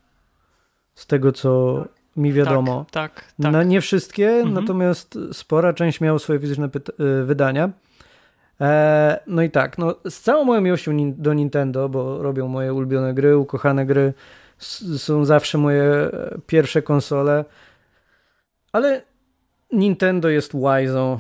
Z 0.95 1.07
tego, 1.07 1.33
co 1.33 1.85
mi 2.17 2.33
wiadomo. 2.33 2.87
Tak, 2.91 3.15
tak. 3.15 3.33
tak. 3.43 3.53
Na 3.53 3.63
nie 3.63 3.81
wszystkie, 3.81 4.29
mhm. 4.31 4.55
natomiast 4.55 5.19
spora 5.33 5.73
część 5.73 6.01
miała 6.01 6.19
swoje 6.19 6.39
fizyczne 6.39 6.69
y, 7.01 7.25
wydania. 7.25 7.71
E, 8.61 9.21
no 9.27 9.43
i 9.43 9.51
tak, 9.51 9.79
no, 9.79 9.95
z 10.09 10.21
całą 10.21 10.45
moją 10.45 10.61
miłością 10.61 11.15
do 11.17 11.35
Nintendo, 11.35 11.89
bo 11.89 12.23
robią 12.23 12.49
moje 12.49 12.75
ulubione 12.75 13.15
gry, 13.15 13.37
ukochane 13.37 13.87
gry, 13.87 14.15
są 14.99 15.25
zawsze 15.25 15.59
moje 15.59 15.83
e, 15.83 16.39
pierwsze 16.47 16.83
konsole, 16.83 17.45
ale 18.73 19.03
Nintendo 19.73 20.29
jest 20.29 20.55
łajzą. 20.55 21.19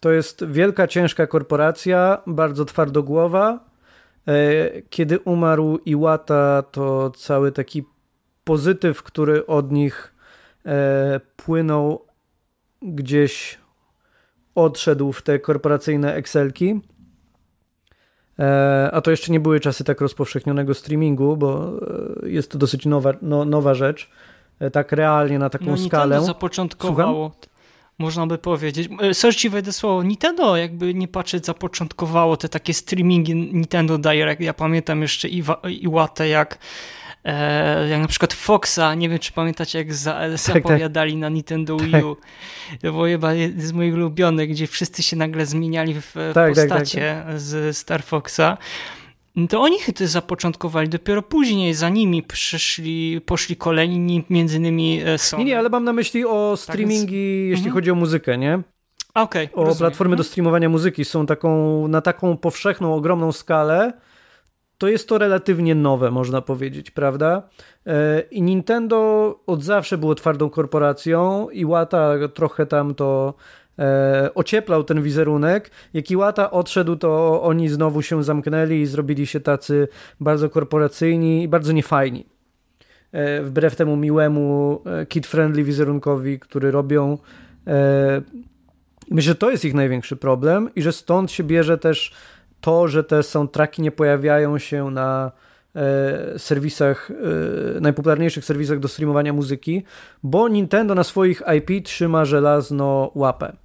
To 0.00 0.10
jest 0.10 0.46
wielka, 0.46 0.86
ciężka 0.86 1.26
korporacja, 1.26 2.22
bardzo 2.26 2.64
twardogłowa, 2.64 3.66
kiedy 4.90 5.18
umarł 5.18 5.78
Iwata, 5.78 6.62
to 6.62 7.10
cały 7.10 7.52
taki 7.52 7.84
pozytyw, 8.44 9.02
który 9.02 9.46
od 9.46 9.72
nich 9.72 10.14
e, 10.66 11.20
płynął, 11.36 12.06
gdzieś 12.82 13.58
odszedł 14.54 15.12
w 15.12 15.22
te 15.22 15.38
korporacyjne 15.38 16.14
Excelki. 16.14 16.80
E, 18.38 18.90
a 18.92 19.00
to 19.00 19.10
jeszcze 19.10 19.32
nie 19.32 19.40
były 19.40 19.60
czasy 19.60 19.84
tak 19.84 20.00
rozpowszechnionego 20.00 20.74
streamingu, 20.74 21.36
bo 21.36 21.72
jest 22.22 22.50
to 22.50 22.58
dosyć 22.58 22.86
nowa, 22.86 23.12
no, 23.22 23.44
nowa 23.44 23.74
rzecz. 23.74 24.10
Tak 24.72 24.92
realnie 24.92 25.38
na 25.38 25.50
taką 25.50 25.64
no, 25.64 25.76
skalę. 25.76 26.04
Nintendo 26.16 26.26
zapoczątkowało. 26.26 27.30
Słucham? 27.30 27.55
Można 27.98 28.26
by 28.26 28.38
powiedzieć. 28.38 28.88
E, 29.00 29.14
sorry 29.14 29.34
ci 29.34 29.50
wejdę 29.50 29.72
słowo, 29.72 30.02
Nintendo 30.02 30.56
jakby 30.56 30.94
nie 30.94 31.08
patrzeć 31.08 31.46
zapoczątkowało 31.46 32.36
te 32.36 32.48
takie 32.48 32.74
streamingi 32.74 33.34
Nintendo 33.34 33.98
Direct, 33.98 34.40
ja 34.40 34.54
pamiętam 34.54 35.02
jeszcze 35.02 35.28
Iwatę 35.68 36.28
jak 36.28 36.58
e, 37.24 37.88
jak 37.88 38.00
na 38.00 38.08
przykład 38.08 38.32
Foxa, 38.34 38.94
nie 38.96 39.08
wiem 39.08 39.18
czy 39.18 39.32
pamiętacie 39.32 39.78
jak 39.78 39.94
za, 39.94 40.12
tak, 40.12 40.38
zapowiadali 40.38 41.12
tak. 41.12 41.20
na 41.20 41.28
Nintendo 41.28 41.76
Wii 41.76 42.02
U. 42.02 42.14
Tak. 42.14 42.80
To 42.80 42.92
było 42.92 43.04
chyba 43.04 43.30
z 43.56 43.72
moich 43.72 43.94
ulubionych, 43.94 44.50
gdzie 44.50 44.66
wszyscy 44.66 45.02
się 45.02 45.16
nagle 45.16 45.46
zmieniali 45.46 45.94
w, 45.94 46.06
w 46.06 46.14
tak, 46.14 46.34
tak, 46.34 46.54
postacie 46.54 47.24
z 47.36 47.76
Star 47.76 48.02
Foxa 48.02 48.58
to 49.48 49.60
oni 49.60 49.76
to 49.94 50.06
zapoczątkowali, 50.06 50.88
dopiero 50.88 51.22
później 51.22 51.74
za 51.74 51.88
nimi 51.88 52.22
przyszli, 52.22 53.20
poszli 53.26 53.56
kolejni, 53.56 54.24
między 54.30 54.56
innymi 54.56 55.02
e, 55.04 55.18
Sony. 55.18 55.44
Nie, 55.44 55.50
nie, 55.50 55.58
ale 55.58 55.68
mam 55.68 55.84
na 55.84 55.92
myśli 55.92 56.24
o 56.24 56.56
streamingi, 56.56 57.00
tak 57.00 57.10
więc... 57.10 57.50
jeśli 57.50 57.66
mhm. 57.66 57.74
chodzi 57.74 57.90
o 57.90 57.94
muzykę, 57.94 58.38
nie? 58.38 58.62
Okay, 59.14 59.48
o 59.54 59.64
rozumiem. 59.64 59.78
platformy 59.78 60.12
mhm. 60.12 60.18
do 60.18 60.24
streamowania 60.24 60.68
muzyki 60.68 61.04
są 61.04 61.26
taką, 61.26 61.88
na 61.88 62.00
taką 62.00 62.36
powszechną, 62.36 62.94
ogromną 62.94 63.32
skalę, 63.32 63.92
to 64.78 64.88
jest 64.88 65.08
to 65.08 65.18
relatywnie 65.18 65.74
nowe, 65.74 66.10
można 66.10 66.42
powiedzieć, 66.42 66.90
prawda? 66.90 67.42
E, 67.86 68.20
I 68.30 68.42
Nintendo 68.42 69.40
od 69.46 69.62
zawsze 69.62 69.98
było 69.98 70.14
twardą 70.14 70.50
korporacją 70.50 71.50
i 71.50 71.64
Łata 71.64 72.14
trochę 72.34 72.66
tam 72.66 72.94
to 72.94 73.34
e, 73.78 74.30
ocieplał 74.34 74.84
ten 74.84 75.02
wizerunek. 75.02 75.70
Jak 75.94 76.10
Iwata 76.10 76.50
odszedł, 76.50 76.96
to 76.96 77.42
oni 77.42 77.68
znowu 77.68 78.02
się 78.02 78.24
zamknęli 78.24 78.80
i 78.80 78.86
zrobili 78.86 79.26
się 79.26 79.40
tacy 79.40 79.88
bardzo 80.20 80.50
korporacyjni 80.50 81.42
i 81.42 81.48
bardzo 81.48 81.72
niefajni. 81.72 82.26
E, 83.12 83.42
wbrew 83.42 83.76
temu 83.76 83.96
miłemu, 83.96 84.82
e, 84.86 85.06
kid-friendly 85.06 85.64
wizerunkowi, 85.64 86.38
który 86.38 86.70
robią. 86.70 87.18
E, 87.66 88.22
myślę, 89.10 89.30
że 89.30 89.34
to 89.34 89.50
jest 89.50 89.64
ich 89.64 89.74
największy 89.74 90.16
problem 90.16 90.70
i 90.74 90.82
że 90.82 90.92
stąd 90.92 91.30
się 91.30 91.44
bierze 91.44 91.78
też 91.78 92.12
to, 92.60 92.88
że 92.88 93.04
te 93.04 93.22
soundtracki 93.22 93.82
nie 93.82 93.90
pojawiają 93.92 94.58
się 94.58 94.90
na 94.90 95.32
e, 95.76 96.38
serwisach, 96.38 97.10
e, 97.76 97.80
najpopularniejszych 97.80 98.44
serwisach 98.44 98.78
do 98.78 98.88
streamowania 98.88 99.32
muzyki, 99.32 99.84
bo 100.22 100.48
Nintendo 100.48 100.94
na 100.94 101.04
swoich 101.04 101.42
IP 101.56 101.84
trzyma 101.84 102.24
żelazno 102.24 103.10
łapę. 103.14 103.56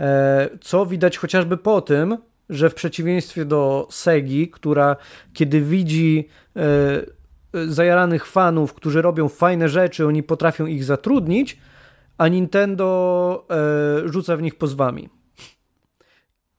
E, 0.00 0.48
co 0.60 0.86
widać 0.86 1.18
chociażby 1.18 1.56
po 1.56 1.80
tym, 1.80 2.18
że 2.50 2.70
w 2.70 2.74
przeciwieństwie 2.74 3.44
do 3.44 3.88
Segi, 3.90 4.48
która 4.48 4.96
kiedy 5.32 5.60
widzi 5.60 6.28
e, 6.56 7.66
zajaranych 7.68 8.26
fanów, 8.26 8.74
którzy 8.74 9.02
robią 9.02 9.28
fajne 9.28 9.68
rzeczy, 9.68 10.06
oni 10.06 10.22
potrafią 10.22 10.66
ich 10.66 10.84
zatrudnić, 10.84 11.58
a 12.18 12.28
Nintendo 12.28 13.46
e, 14.04 14.08
rzuca 14.08 14.36
w 14.36 14.42
nich 14.42 14.54
pozwami. 14.54 15.08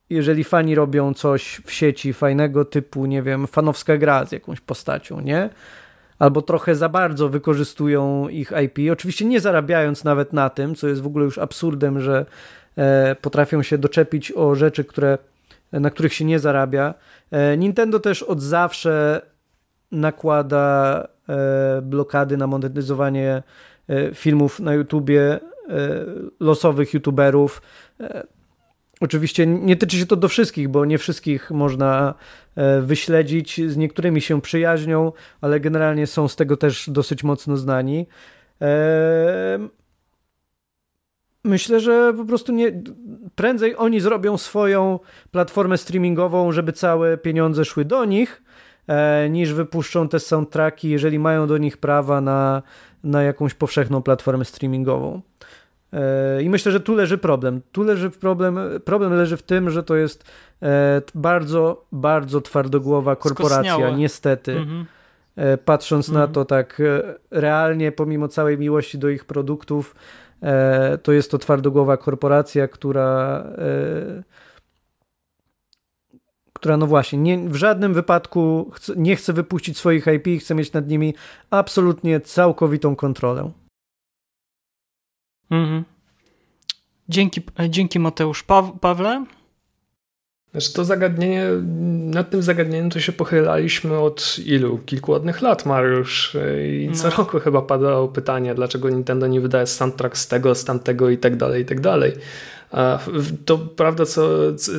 jeżeli 0.09 0.43
fani 0.43 0.75
robią 0.75 1.13
coś 1.13 1.61
w 1.65 1.71
sieci 1.71 2.13
fajnego, 2.13 2.65
typu, 2.65 3.05
nie 3.05 3.23
wiem, 3.23 3.47
fanowska 3.47 3.97
gra 3.97 4.25
z 4.25 4.31
jakąś 4.31 4.61
postacią, 4.61 5.19
nie? 5.19 5.49
Albo 6.19 6.41
trochę 6.41 6.75
za 6.75 6.89
bardzo 6.89 7.29
wykorzystują 7.29 8.29
ich 8.29 8.51
IP, 8.65 8.91
oczywiście 8.91 9.25
nie 9.25 9.39
zarabiając 9.39 10.03
nawet 10.03 10.33
na 10.33 10.49
tym, 10.49 10.75
co 10.75 10.87
jest 10.87 11.01
w 11.01 11.07
ogóle 11.07 11.25
już 11.25 11.37
absurdem, 11.37 11.99
że 11.99 12.17
e, 12.19 12.25
potrafią 13.21 13.63
się 13.63 13.77
doczepić 13.77 14.31
o 14.31 14.55
rzeczy, 14.55 14.83
które, 14.83 15.17
na 15.71 15.89
których 15.89 16.13
się 16.13 16.25
nie 16.25 16.39
zarabia. 16.39 16.93
E, 17.31 17.57
Nintendo 17.57 17.99
też 17.99 18.23
od 18.23 18.41
zawsze 18.41 19.21
nakłada 19.91 21.07
e, 21.29 21.81
blokady 21.81 22.37
na 22.37 22.47
monetyzowanie 22.47 23.43
e, 23.89 24.13
filmów 24.13 24.59
na 24.59 24.73
YouTubie, 24.73 25.21
e, 25.31 25.39
losowych 26.39 26.93
YouTuberów. 26.93 27.61
E, 27.99 28.27
Oczywiście 29.01 29.47
nie 29.47 29.75
tyczy 29.75 29.97
się 29.97 30.05
to 30.05 30.15
do 30.15 30.27
wszystkich, 30.27 30.69
bo 30.69 30.85
nie 30.85 30.97
wszystkich 30.97 31.51
można 31.51 32.13
e, 32.55 32.81
wyśledzić. 32.81 33.61
Z 33.71 33.77
niektórymi 33.77 34.21
się 34.21 34.41
przyjaźnią, 34.41 35.11
ale 35.41 35.59
generalnie 35.59 36.07
są 36.07 36.27
z 36.27 36.35
tego 36.35 36.57
też 36.57 36.89
dosyć 36.89 37.23
mocno 37.23 37.57
znani. 37.57 38.07
E, 41.47 41.49
myślę, 41.49 41.79
że 41.79 42.13
po 42.17 42.25
prostu 42.25 42.51
nie, 42.51 42.81
prędzej 43.35 43.75
oni 43.77 43.99
zrobią 43.99 44.37
swoją 44.37 44.99
platformę 45.31 45.77
streamingową, 45.77 46.51
żeby 46.51 46.73
całe 46.73 47.17
pieniądze 47.17 47.65
szły 47.65 47.85
do 47.85 48.05
nich, 48.05 48.41
e, 48.87 49.29
niż 49.29 49.53
wypuszczą 49.53 50.09
te 50.09 50.19
soundtracki, 50.19 50.89
jeżeli 50.89 51.19
mają 51.19 51.47
do 51.47 51.57
nich 51.57 51.77
prawa 51.77 52.21
na, 52.21 52.61
na 53.03 53.23
jakąś 53.23 53.53
powszechną 53.53 54.01
platformę 54.01 54.45
streamingową. 54.45 55.21
E, 55.93 56.43
I 56.43 56.49
myślę, 56.49 56.71
że 56.71 56.79
tu 56.79 56.95
leży 56.95 57.17
problem. 57.17 57.61
Tu 57.71 57.83
leży 57.83 58.09
problem, 58.09 58.59
problem 58.85 59.13
leży 59.13 59.37
w 59.37 59.43
tym, 59.43 59.69
że 59.69 59.83
to 59.83 59.95
jest 59.95 60.31
e, 60.61 61.01
bardzo, 61.15 61.85
bardzo 61.91 62.41
twardogłowa 62.41 63.15
korporacja, 63.15 63.73
Skosniałe. 63.73 63.97
niestety. 63.97 64.51
Mhm. 64.51 64.85
E, 65.35 65.57
patrząc 65.57 66.09
mhm. 66.09 66.27
na 66.27 66.33
to 66.33 66.45
tak 66.45 66.81
realnie, 67.31 67.91
pomimo 67.91 68.27
całej 68.27 68.57
miłości 68.57 68.97
do 68.97 69.09
ich 69.09 69.25
produktów, 69.25 69.95
to 71.03 71.11
jest 71.11 71.31
to 71.31 71.37
twardogłowa 71.37 71.97
korporacja, 71.97 72.67
która 72.67 73.43
która 76.53 76.77
no 76.77 76.87
właśnie 76.87 77.19
nie, 77.19 77.37
w 77.37 77.55
żadnym 77.55 77.93
wypadku 77.93 78.71
chce, 78.73 78.93
nie 78.95 79.15
chce 79.15 79.33
wypuścić 79.33 79.77
swoich 79.77 80.05
IP, 80.07 80.41
chce 80.41 80.55
mieć 80.55 80.73
nad 80.73 80.87
nimi 80.87 81.13
absolutnie 81.49 82.21
całkowitą 82.21 82.95
kontrolę. 82.95 83.51
Mhm. 85.51 85.83
Dzięki, 87.09 87.41
dzięki 87.69 87.99
Mateusz. 87.99 88.43
Pa 88.43 88.63
Pawle? 88.63 89.25
Znaczy 90.57 90.73
to 90.73 90.85
zagadnienie, 90.85 91.45
nad 91.87 92.29
tym 92.29 92.41
zagadnieniem 92.41 92.89
to 92.89 92.99
się 92.99 93.11
pochylaliśmy 93.11 93.99
od 93.99 94.39
ilu? 94.45 94.79
Kilku 94.85 95.11
ładnych 95.11 95.41
lat, 95.41 95.65
Mariusz. 95.65 96.37
I 96.67 96.89
co 96.93 97.07
no. 97.07 97.13
roku 97.17 97.39
chyba 97.39 97.61
padało 97.61 98.07
pytanie, 98.07 98.55
dlaczego 98.55 98.89
Nintendo 98.89 99.27
nie 99.27 99.41
wydaje 99.41 99.67
soundtrack 99.67 100.17
z 100.17 100.27
tego, 100.27 100.55
z 100.55 100.65
tamtego 100.65 101.09
i 101.09 101.17
tak 101.17 101.35
dalej, 101.35 101.61
i 101.61 101.65
tak 101.65 101.79
dalej. 101.79 102.13
To 103.45 103.57
prawda, 103.57 104.05
co, 104.05 104.29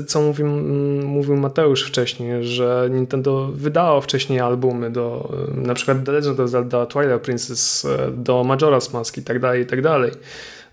co 0.07 0.21
mówił, 0.21 0.47
mówił 1.03 1.37
Mateusz 1.37 1.83
wcześniej, 1.83 2.45
że 2.45 2.89
Nintendo 2.91 3.49
wydało 3.55 4.01
wcześniej 4.01 4.41
albumy 4.41 4.91
do 4.91 5.33
na 5.55 5.75
przykład 5.75 6.05
The 6.05 6.13
Legend 6.13 6.41
of 6.41 6.51
Zelda 6.51 6.87
Twilight 6.87 7.21
Princess, 7.21 7.87
do 8.13 8.43
Majora's 8.43 8.95
Mask 8.95 9.19
i 9.19 9.23
tak 9.23 9.41
dalej, 9.41 9.63
i 9.63 9.67
tak 9.67 9.83
dalej. 9.83 10.13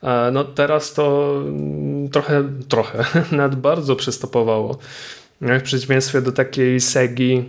E, 0.06 0.32
no 0.32 0.44
teraz 0.44 0.94
to 0.94 1.36
mm, 1.38 2.10
trochę, 2.10 2.44
trochę, 2.68 3.06
nawet 3.32 3.56
bardzo 3.56 3.96
przystopowało. 3.96 4.78
W 5.42 5.62
przeciwieństwie 5.62 6.22
do 6.22 6.32
takiej 6.32 6.82
Segi, 6.82 7.44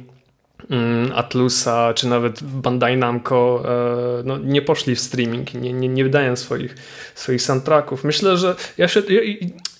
mm, 0.70 1.12
Atlusa, 1.14 1.94
czy 1.94 2.08
nawet 2.08 2.42
Bandai 2.42 2.96
Namco 2.96 3.62
e, 3.64 4.22
no, 4.24 4.38
nie 4.38 4.62
poszli 4.62 4.94
w 4.94 5.00
streaming, 5.00 5.54
nie, 5.54 5.72
nie, 5.72 5.88
nie 5.88 6.04
wydają 6.04 6.36
swoich, 6.36 6.74
swoich 7.14 7.42
soundtracków. 7.42 8.04
Myślę, 8.04 8.36
że 8.36 8.54
ja 8.78 8.88
się, 8.88 9.02
ja, 9.08 9.20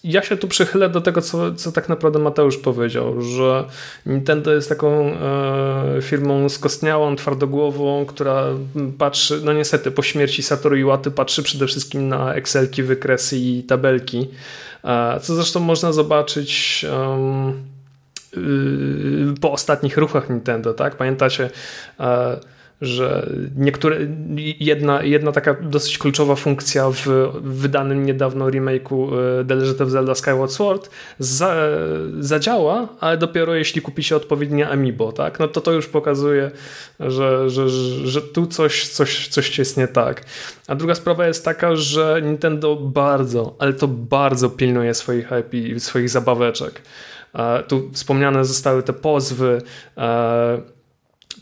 ja 0.07 0.23
się 0.23 0.37
tu 0.37 0.49
przychylę 0.49 0.89
do 0.89 1.01
tego, 1.01 1.23
co, 1.23 1.55
co 1.55 1.73
tak 1.73 1.89
naprawdę 1.89 2.19
Mateusz 2.19 2.57
powiedział, 2.57 3.23
że 3.23 3.65
Nintendo 4.07 4.53
jest 4.55 4.69
taką 4.69 5.13
e, 5.13 6.03
firmą 6.03 6.49
skostniałą, 6.49 7.17
twardogłową, 7.17 8.07
która 8.07 8.45
patrzy, 8.99 9.41
no 9.45 9.53
niestety 9.53 9.91
po 9.91 10.03
śmierci 10.03 10.43
Satoru 10.43 10.77
Iwaty 10.77 11.11
patrzy 11.11 11.43
przede 11.43 11.67
wszystkim 11.67 12.09
na 12.09 12.35
Excelki, 12.35 12.83
wykresy 12.83 13.37
i 13.37 13.63
tabelki, 13.63 14.29
e, 14.85 15.21
co 15.21 15.35
zresztą 15.35 15.61
można 15.61 15.93
zobaczyć 15.93 16.85
e, 16.89 17.53
po 19.41 19.53
ostatnich 19.53 19.97
ruchach 19.97 20.31
Nintendo, 20.31 20.75
tak? 20.75 20.97
Pamiętacie 20.97 21.51
e, 22.01 22.41
że 22.81 23.31
niektóre, 23.57 23.97
jedna, 24.61 25.03
jedna 25.03 25.33
taka 25.33 25.55
dosyć 25.55 25.99
kluczowa 25.99 26.37
funkcja 26.37 26.91
w 26.91 27.07
wydanym 27.43 28.07
niedawno 28.07 28.47
remake'u 28.47 29.19
e, 29.41 29.45
The 29.45 29.55
Legend 29.55 29.81
of 29.81 29.89
Zelda 29.89 30.15
Skyward 30.15 30.53
Sword 30.53 30.91
za, 31.19 31.57
zadziała, 32.19 32.89
ale 33.01 33.19
dopiero 33.19 33.55
jeśli 33.55 33.83
kupi 33.83 34.03
się 34.03 34.17
odpowiednie 34.17 34.69
amiibo, 34.69 35.13
tak? 35.13 35.41
No 35.41 35.49
to 35.49 35.61
to 35.61 35.73
już 35.73 35.87
pokazuje, 35.87 36.51
że, 37.01 37.51
że, 37.51 37.69
że, 37.69 38.07
że 38.07 38.23
tu 38.23 38.47
coś, 38.47 38.89
coś, 38.89 39.29
coś 39.29 39.59
jest 39.59 39.77
nie 39.77 39.89
tak. 39.89 40.25
A 40.67 40.75
druga 40.75 40.95
sprawa 40.95 41.27
jest 41.27 41.45
taka, 41.45 41.77
że 41.77 42.21
Nintendo 42.25 42.77
bardzo, 42.77 43.57
ale 43.59 43.73
to 43.73 43.89
bardzo 43.89 44.51
pilnuje 44.51 44.95
swoich 44.95 45.29
IP, 45.41 45.81
swoich 45.81 46.09
zabaweczek. 46.09 46.83
E, 47.35 47.63
tu 47.63 47.91
wspomniane 47.93 48.45
zostały 48.45 48.83
te 48.83 48.93
pozwy, 48.93 49.63
e, 49.97 50.76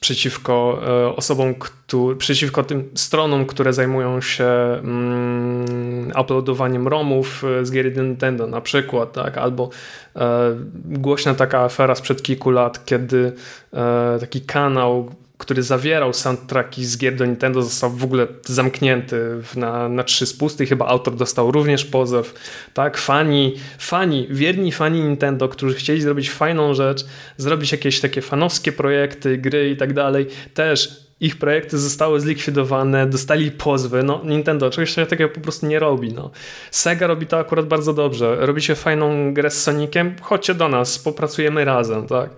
przeciwko 0.05 0.81
e, 0.87 1.17
osobom, 1.17 1.55
który, 1.55 2.17
przeciwko 2.17 2.65
tym 2.65 2.91
stronom, 2.95 3.47
które 3.47 3.73
zajmują 3.73 4.21
się 4.21 4.45
mm, 4.45 6.13
uploadowaniem 6.21 6.89
ROMów 6.89 7.45
e, 7.45 7.67
z 7.67 7.71
gier 7.71 7.97
Nintendo 7.97 8.47
na 8.47 8.61
przykład, 8.61 9.13
tak, 9.13 9.39
albo 9.39 9.71
e, 10.17 10.55
głośna 10.85 11.35
taka 11.35 11.61
afera 11.61 11.95
sprzed 11.95 12.23
kilku 12.23 12.51
lat, 12.51 12.85
kiedy 12.85 13.33
e, 13.73 14.19
taki 14.21 14.41
kanał 14.41 15.11
który 15.39 15.63
zawierał 15.63 16.13
soundtracki 16.13 16.85
z 16.85 16.99
gier 16.99 17.17
do 17.17 17.27
Nintendo, 17.27 17.63
został 17.63 17.91
w 17.91 18.05
ogóle 18.05 18.27
zamknięty 18.45 19.21
na, 19.57 19.89
na 19.89 20.05
trzy 20.05 20.27
spusty 20.27 20.67
chyba 20.67 20.87
autor 20.87 21.15
dostał 21.15 21.51
również 21.51 21.85
pozew. 21.85 22.35
Tak, 22.75 22.99
fani, 22.99 23.55
fani, 23.79 24.27
wierni 24.31 24.73
fani 24.73 25.01
Nintendo, 25.01 25.49
którzy 25.49 25.75
chcieli 25.75 26.03
zrobić 26.03 26.31
fajną 26.31 26.75
rzecz, 26.75 27.07
zrobić 27.37 27.73
jakieś 27.73 28.01
takie 28.01 28.23
fanowskie 28.23 28.73
projekty, 28.73 29.39
gry 29.39 29.71
i 29.71 29.77
tak 29.77 29.93
dalej, 29.93 30.27
też 30.55 31.05
ich 31.21 31.37
projekty 31.39 31.79
zostały 31.79 32.21
zlikwidowane, 32.21 33.07
dostali 33.07 33.51
pozwy. 33.51 34.03
No, 34.03 34.21
Nintendo 34.25 34.71
czegoś 34.71 34.95
takiego 34.95 35.29
po 35.29 35.41
prostu 35.41 35.67
nie 35.67 35.79
robi. 35.79 36.13
No. 36.13 36.31
Sega 36.71 37.07
robi 37.07 37.27
to 37.27 37.39
akurat 37.39 37.67
bardzo 37.67 37.93
dobrze. 37.93 38.37
Robicie 38.41 38.75
fajną 38.75 39.35
grę 39.35 39.51
z 39.51 39.63
Soniciem, 39.63 40.17
chodźcie 40.21 40.55
do 40.55 40.69
nas, 40.69 40.99
popracujemy 40.99 41.65
razem, 41.65 42.07
tak. 42.07 42.31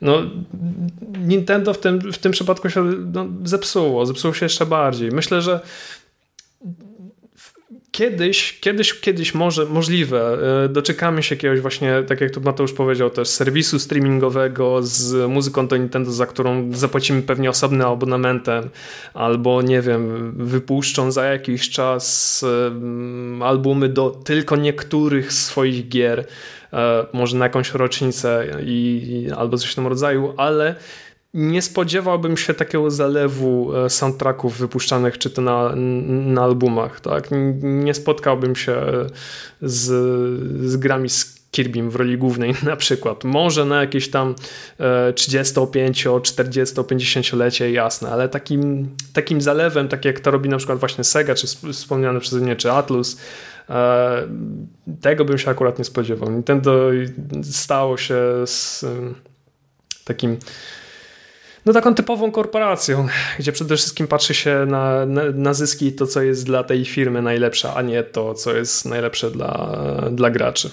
No, 0.00 0.22
Nintendo 1.18 1.74
w 1.74 1.78
tym, 1.78 2.12
w 2.12 2.18
tym 2.18 2.32
przypadku 2.32 2.70
się 2.70 2.84
no, 3.12 3.26
zepsuło, 3.44 4.06
zepsuło 4.06 4.34
się 4.34 4.46
jeszcze 4.46 4.66
bardziej. 4.66 5.10
Myślę, 5.10 5.42
że 5.42 5.60
kiedyś, 7.90 8.60
kiedyś, 8.60 9.00
kiedyś 9.00 9.34
może 9.34 9.66
możliwe 9.66 10.38
e, 10.64 10.68
doczekamy 10.68 11.22
się 11.22 11.34
jakiegoś 11.34 11.60
właśnie, 11.60 12.02
tak 12.06 12.20
jak 12.20 12.30
tu 12.30 12.40
Mateusz 12.40 12.72
powiedział 12.72 13.10
też, 13.10 13.28
serwisu 13.28 13.78
streamingowego 13.78 14.82
z 14.82 15.30
muzyką 15.30 15.66
do 15.66 15.76
Nintendo, 15.76 16.12
za 16.12 16.26
którą 16.26 16.72
zapłacimy 16.72 17.22
pewnie 17.22 17.50
osobnym 17.50 17.86
abonamentem, 17.86 18.70
albo 19.14 19.62
nie 19.62 19.82
wiem, 19.82 20.32
wypuszczą 20.36 21.12
za 21.12 21.24
jakiś 21.24 21.70
czas 21.70 22.44
albumy 23.40 23.88
do 23.88 24.10
tylko 24.10 24.56
niektórych 24.56 25.32
swoich 25.32 25.88
gier 25.88 26.18
E, 26.20 26.59
może 27.12 27.36
na 27.36 27.44
jakąś 27.44 27.74
rocznicę 27.74 28.46
i, 28.62 29.28
albo 29.36 29.58
coś 29.58 29.72
w 29.72 29.74
tym 29.74 29.86
rodzaju, 29.86 30.34
ale 30.36 30.74
nie 31.34 31.62
spodziewałbym 31.62 32.36
się 32.36 32.54
takiego 32.54 32.90
zalewu 32.90 33.76
e, 33.76 33.90
soundtracków 33.90 34.58
wypuszczanych 34.58 35.18
czy 35.18 35.30
to 35.30 35.42
na, 35.42 35.72
na 36.06 36.42
albumach. 36.42 37.00
Tak? 37.00 37.28
Nie 37.62 37.94
spotkałbym 37.94 38.56
się 38.56 38.76
z, 39.62 39.86
z 40.70 40.76
grami 40.76 41.08
z 41.08 41.40
Kirbym 41.50 41.90
w 41.90 41.96
roli 41.96 42.18
głównej 42.18 42.54
na 42.62 42.76
przykład. 42.76 43.24
Może 43.24 43.64
na 43.64 43.80
jakieś 43.80 44.10
tam 44.10 44.34
35, 45.14 46.06
40, 46.22 46.74
50-lecie, 46.74 47.72
jasne, 47.72 48.10
ale 48.10 48.28
takim, 48.28 48.88
takim 49.12 49.40
zalewem, 49.40 49.88
tak 49.88 50.04
jak 50.04 50.20
to 50.20 50.30
robi 50.30 50.48
na 50.48 50.56
przykład 50.56 50.78
właśnie 50.78 51.04
Sega, 51.04 51.34
czy 51.34 51.46
wspomniany 51.72 52.20
przeze 52.20 52.40
mnie, 52.40 52.56
czy 52.56 52.72
Atlus, 52.72 53.16
E, 53.59 53.59
tego 55.00 55.24
bym 55.24 55.38
się 55.38 55.50
akurat 55.50 55.78
nie 55.78 55.84
spodziewał. 55.84 56.30
Nintendo 56.30 56.90
stało 57.42 57.96
się 57.96 58.22
z 58.46 58.86
takim 60.04 60.36
no 61.66 61.72
taką 61.72 61.94
typową 61.94 62.32
korporacją, 62.32 63.06
gdzie 63.38 63.52
przede 63.52 63.76
wszystkim 63.76 64.06
patrzy 64.06 64.34
się 64.34 64.66
na, 64.66 65.06
na, 65.06 65.22
na 65.34 65.54
zyski 65.54 65.86
i 65.86 65.92
to, 65.92 66.06
co 66.06 66.22
jest 66.22 66.46
dla 66.46 66.64
tej 66.64 66.84
firmy 66.84 67.22
najlepsze, 67.22 67.74
a 67.74 67.82
nie 67.82 68.02
to, 68.02 68.34
co 68.34 68.54
jest 68.54 68.86
najlepsze 68.86 69.30
dla, 69.30 69.76
dla 70.10 70.30
graczy. 70.30 70.70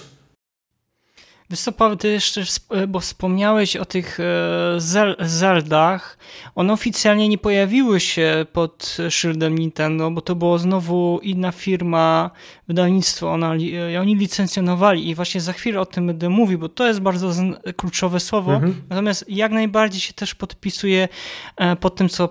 Wysoko, 1.50 1.96
ty 1.96 2.08
jeszcze, 2.08 2.44
bo 2.88 3.00
wspomniałeś 3.00 3.76
o 3.76 3.84
tych 3.84 4.18
e, 4.20 4.80
Zeldach. 5.20 6.18
One 6.54 6.72
oficjalnie 6.72 7.28
nie 7.28 7.38
pojawiły 7.38 8.00
się 8.00 8.46
pod 8.52 8.96
szyldem 9.10 9.58
Nintendo, 9.58 10.10
bo 10.10 10.20
to 10.20 10.34
było 10.34 10.58
znowu 10.58 11.20
inna 11.22 11.52
firma, 11.52 12.30
wydawnictwo, 12.68 13.32
ona, 13.32 13.54
e, 13.94 14.00
oni 14.00 14.16
licencjonowali 14.16 15.08
i 15.08 15.14
właśnie 15.14 15.40
za 15.40 15.52
chwilę 15.52 15.80
o 15.80 15.86
tym 15.86 16.06
będę 16.06 16.28
mówił, 16.28 16.58
bo 16.58 16.68
to 16.68 16.86
jest 16.86 17.00
bardzo 17.00 17.32
kluczowe 17.76 18.20
słowo. 18.20 18.54
Mhm. 18.54 18.82
Natomiast 18.88 19.24
jak 19.28 19.52
najbardziej 19.52 20.00
się 20.00 20.12
też 20.12 20.34
podpisuje 20.34 21.08
e, 21.56 21.76
pod 21.76 21.96
tym, 21.96 22.08
co, 22.08 22.28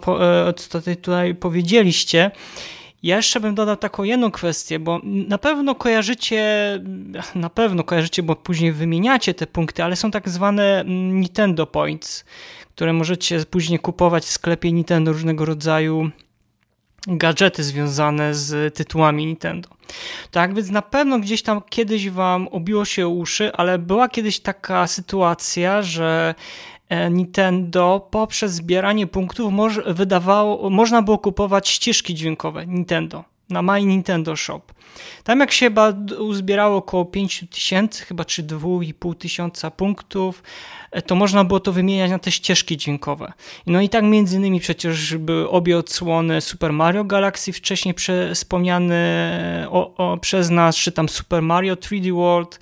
co 0.56 0.82
tutaj 0.82 1.36
powiedzieliście. 1.36 2.32
Ja 3.04 3.16
jeszcze 3.16 3.40
bym 3.40 3.56
dodał 3.56 3.78
taką 3.78 4.04
jedną 4.04 4.32
kwestię, 4.32 4.80
bo 4.80 5.02
na 5.04 5.38
pewno 5.38 5.76
kojarzycie, 5.76 6.44
na 7.36 7.50
pewno 7.50 7.84
kojarzycie, 7.84 8.24
bo 8.24 8.36
później 8.36 8.72
wymieniacie 8.72 9.34
te 9.34 9.48
punkty, 9.48 9.84
ale 9.84 9.96
są 9.96 10.12
tak 10.12 10.30
zwane 10.30 10.84
Nintendo 10.88 11.68
Points, 11.68 12.26
które 12.76 12.94
możecie 12.94 13.46
później 13.46 13.80
kupować 13.80 14.24
w 14.24 14.30
sklepie 14.32 14.72
Nintendo 14.72 15.14
różnego 15.14 15.46
rodzaju 15.46 16.12
gadżety 17.08 17.64
związane 17.64 18.36
z 18.36 18.76
tytułami 18.76 19.26
Nintendo. 19.26 19.70
Tak 20.32 20.56
więc 20.56 20.70
na 20.70 20.82
pewno 20.82 21.20
gdzieś 21.20 21.42
tam 21.42 21.62
kiedyś 21.70 22.10
wam 22.10 22.48
obiło 22.48 22.86
się 22.86 23.08
uszy, 23.08 23.54
ale 23.54 23.80
była 23.80 24.10
kiedyś 24.10 24.40
taka 24.40 24.88
sytuacja, 24.88 25.82
że 25.82 26.36
Nintendo 27.12 28.08
poprzez 28.12 28.54
zbieranie 28.54 29.08
punktów 29.08 29.54
moż, 29.54 29.80
wydawało, 29.86 30.70
można 30.70 31.02
było 31.02 31.18
kupować 31.18 31.70
ścieżki 31.70 32.16
dźwiękowe 32.16 32.68
Nintendo 32.68 33.24
na 33.50 33.62
My 33.62 33.86
Nintendo 33.86 34.36
Shop. 34.36 34.62
Tam 35.24 35.40
jak 35.40 35.52
się 35.52 35.66
chyba 35.66 35.94
uzbierało 36.20 36.78
około 36.78 37.06
5000, 37.06 38.06
chyba 38.06 38.26
czy 38.26 38.44
2,5 38.44 39.16
tysiąca 39.16 39.72
punktów, 39.72 40.44
e, 40.92 41.02
to 41.02 41.16
można 41.16 41.44
było 41.44 41.60
to 41.60 41.72
wymieniać 41.72 42.12
na 42.12 42.20
te 42.20 42.32
ścieżki 42.32 42.78
dźwiękowe. 42.78 43.34
No 43.68 43.82
i 43.82 43.90
tak 43.90 44.04
między 44.04 44.38
innymi 44.38 44.60
przecież 44.60 45.18
były 45.18 45.50
obie 45.50 45.78
odsłony 45.78 46.42
Super 46.42 46.74
Mario 46.74 47.04
Galaxy, 47.04 47.54
wcześniej 47.54 47.96
wspomniane 48.34 49.68
o, 49.70 49.96
o, 49.98 50.18
przez 50.18 50.50
nas, 50.50 50.76
czy 50.76 50.92
tam 50.92 51.10
Super 51.10 51.42
Mario 51.42 51.76
3D 51.76 52.16
World, 52.16 52.60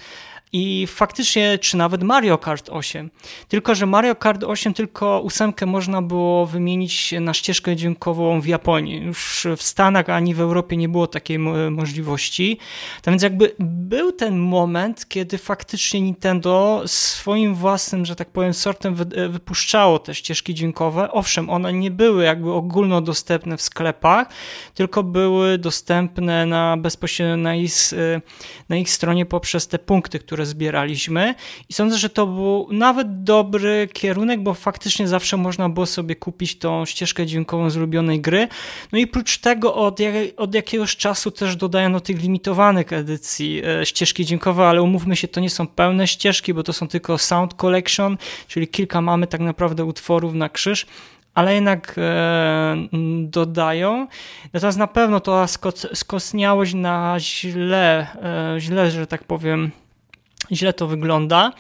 i 0.53 0.87
faktycznie, 0.87 1.57
czy 1.57 1.77
nawet 1.77 2.03
Mario 2.03 2.37
Kart 2.37 2.69
8. 2.69 3.09
Tylko, 3.47 3.75
że 3.75 3.85
Mario 3.85 4.15
Kart 4.15 4.43
8 4.43 4.73
tylko 4.73 5.21
ósemkę 5.21 5.65
można 5.65 6.01
było 6.01 6.45
wymienić 6.45 7.13
na 7.21 7.33
ścieżkę 7.33 7.75
dźwiękową 7.75 8.41
w 8.41 8.47
Japonii. 8.47 9.01
Już 9.01 9.47
w 9.57 9.63
Stanach 9.63 10.09
ani 10.09 10.33
w 10.33 10.39
Europie 10.41 10.77
nie 10.77 10.89
było 10.89 11.07
takiej 11.07 11.39
możliwości. 11.71 12.57
Tak 13.01 13.11
więc 13.11 13.23
jakby 13.23 13.55
był 13.59 14.11
ten 14.11 14.37
moment, 14.37 15.09
kiedy 15.09 15.37
faktycznie 15.37 16.01
Nintendo 16.01 16.83
swoim 16.85 17.55
własnym, 17.55 18.05
że 18.05 18.15
tak 18.15 18.29
powiem, 18.29 18.53
sortem 18.53 18.95
wypuszczało 19.29 19.99
te 19.99 20.15
ścieżki 20.15 20.53
dźwiękowe. 20.53 21.11
Owszem, 21.11 21.49
one 21.49 21.73
nie 21.73 21.91
były 21.91 22.23
jakby 22.23 22.51
ogólnodostępne 22.51 23.57
w 23.57 23.61
sklepach, 23.61 24.27
tylko 24.73 25.03
były 25.03 25.57
dostępne 25.57 26.45
na 26.45 26.77
bezpośrednio 26.77 27.37
na 27.37 27.55
ich, 27.55 27.73
na 28.69 28.77
ich 28.77 28.89
stronie 28.89 29.25
poprzez 29.25 29.67
te 29.67 29.79
punkty, 29.79 30.19
które 30.19 30.34
zbieraliśmy 30.43 31.35
i 31.69 31.73
sądzę, 31.73 31.97
że 31.97 32.09
to 32.09 32.27
był 32.27 32.67
nawet 32.71 33.23
dobry 33.23 33.89
kierunek, 33.93 34.43
bo 34.43 34.53
faktycznie 34.53 35.07
zawsze 35.07 35.37
można 35.37 35.69
było 35.69 35.85
sobie 35.85 36.15
kupić 36.15 36.57
tą 36.57 36.85
ścieżkę 36.85 37.25
dźwiękową 37.25 37.69
z 37.69 37.77
ulubionej 37.77 38.21
gry. 38.21 38.47
No 38.91 38.99
i 38.99 39.07
prócz 39.07 39.37
tego 39.37 39.75
od, 39.75 39.99
od 40.37 40.55
jakiegoś 40.55 40.95
czasu 40.95 41.31
też 41.31 41.55
dodają 41.55 41.93
do 41.93 41.99
tych 41.99 42.21
limitowanych 42.21 42.93
edycji 42.93 43.61
e, 43.65 43.85
ścieżki 43.85 44.25
dźwiękowe, 44.25 44.67
ale 44.67 44.81
umówmy 44.81 45.15
się, 45.15 45.27
to 45.27 45.39
nie 45.39 45.49
są 45.49 45.67
pełne 45.67 46.07
ścieżki, 46.07 46.53
bo 46.53 46.63
to 46.63 46.73
są 46.73 46.87
tylko 46.87 47.17
Sound 47.17 47.53
Collection, 47.53 48.17
czyli 48.47 48.67
kilka 48.67 49.01
mamy 49.01 49.27
tak 49.27 49.41
naprawdę 49.41 49.85
utworów 49.85 50.33
na 50.33 50.49
krzyż 50.49 50.85
ale 51.35 51.55
jednak 51.55 51.95
e, 51.97 52.75
dodają. 53.23 54.07
Natomiast 54.53 54.77
na 54.77 54.87
pewno 54.87 55.19
to 55.19 55.45
skosniałość 55.93 56.73
na 56.73 57.15
źle, 57.19 58.07
e, 58.55 58.59
źle, 58.59 58.91
że 58.91 59.07
tak 59.07 59.23
powiem, 59.23 59.71
źle 60.51 60.73
to 60.73 60.87
wygląda. 60.87 61.51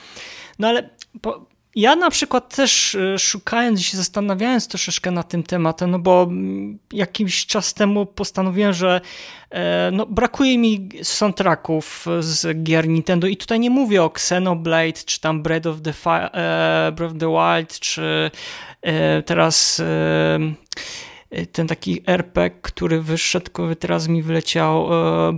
No 0.59 0.67
ale 0.67 0.89
po, 1.21 1.45
ja 1.75 1.95
na 1.95 2.09
przykład 2.09 2.55
też 2.55 2.95
e, 2.95 3.19
szukając 3.19 3.81
się 3.81 3.97
zastanawiając 3.97 4.67
troszeczkę 4.67 5.11
nad 5.11 5.29
tym 5.29 5.43
tematem, 5.43 5.91
no 5.91 5.99
bo 5.99 6.23
mm, 6.23 6.79
jakiś 6.93 7.45
czas 7.45 7.73
temu 7.73 8.05
postanowiłem, 8.05 8.73
że 8.73 9.01
e, 9.49 9.89
no, 9.93 10.05
brakuje 10.05 10.57
mi 10.57 10.89
soundtracków 11.03 12.05
z 12.19 12.63
gier 12.63 12.87
Nintendo 12.87 13.27
i 13.27 13.37
tutaj 13.37 13.59
nie 13.59 13.69
mówię 13.69 14.03
o 14.03 14.05
Xenoblade, 14.05 15.03
czy 15.05 15.21
tam 15.21 15.43
Breath 15.43 15.67
of 15.67 15.81
the, 15.81 15.93
Fire, 15.93 16.29
Breath 16.95 17.13
of 17.13 17.19
the 17.19 17.27
Wild, 17.27 17.79
czy 17.79 18.31
teraz 19.25 19.81
ten 21.51 21.67
taki 21.67 22.01
RPG, 22.07 22.59
który 22.61 23.01
wyszedł, 23.01 23.45
który 23.51 23.75
teraz 23.75 24.07
mi 24.07 24.23
wyleciał, 24.23 24.89
e, 25.29 25.33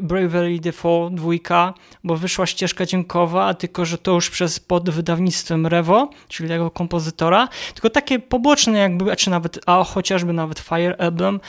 Bravely 0.00 0.58
Default 0.60 1.14
2, 1.14 1.74
bo 2.04 2.16
wyszła 2.16 2.46
ścieżka 2.46 2.86
dźwiękowa, 2.86 3.54
tylko 3.54 3.84
że 3.84 3.98
to 3.98 4.12
już 4.12 4.30
przez 4.30 4.60
pod 4.60 4.90
wydawnictwem 4.90 5.66
Revo, 5.66 6.10
czyli 6.28 6.48
tego 6.48 6.70
kompozytora, 6.70 7.48
tylko 7.74 7.90
takie 7.90 8.18
poboczne 8.18 8.78
jakby, 8.78 9.16
czy 9.16 9.30
nawet, 9.30 9.58
a 9.66 9.84
chociażby 9.84 10.32
nawet 10.32 10.58
Fire 10.58 10.96
Emblem, 10.98 11.40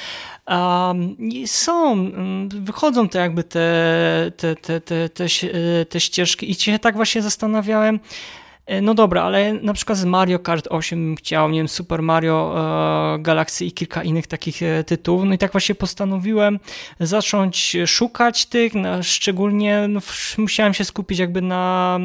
um, 0.48 1.16
są, 1.46 1.94
mm, 1.94 2.50
wychodzą 2.50 3.10
te 3.10 3.20
jakby 3.20 3.44
te, 3.44 4.32
te, 4.38 4.56
te, 4.56 4.82
te, 4.82 5.10
te, 5.10 5.30
te 5.90 6.00
ścieżki. 6.00 6.52
I 6.52 6.56
się 6.56 6.80
tak 6.80 6.96
właśnie 6.96 7.22
zastanawiałem, 7.22 8.00
E, 8.00 8.41
no 8.82 8.94
dobra, 8.94 9.24
ale 9.24 9.54
na 9.54 9.74
przykład 9.74 9.98
z 9.98 10.06
Mario 10.06 10.40
Kart 10.40 10.68
8 10.70 11.16
chciał, 11.16 11.50
nie 11.50 11.60
wiem, 11.60 11.68
Super 11.68 12.02
Mario 12.02 12.56
e, 13.16 13.20
Galaxy 13.20 13.66
i 13.66 13.72
kilka 13.72 14.04
innych 14.04 14.28
takich 14.28 14.64
e, 14.64 14.84
tytułów. 14.84 15.24
No 15.26 15.34
i 15.34 15.38
tak 15.38 15.52
właśnie 15.52 15.76
postanowiłem 15.76 16.60
zacząć 17.00 17.78
szukać 17.86 18.46
tych, 18.46 18.74
no, 18.74 19.04
szczególnie 19.04 19.86
no, 19.90 20.00
musiałem 20.38 20.74
się 20.74 20.86
skupić 20.86 21.20
jakby 21.20 21.42
na 21.42 22.00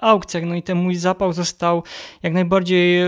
aukcjach. 0.00 0.44
No 0.44 0.54
i 0.54 0.62
ten 0.62 0.78
mój 0.78 0.94
zapał 0.94 1.32
został 1.32 1.82
jak 2.22 2.32
najbardziej 2.32 3.02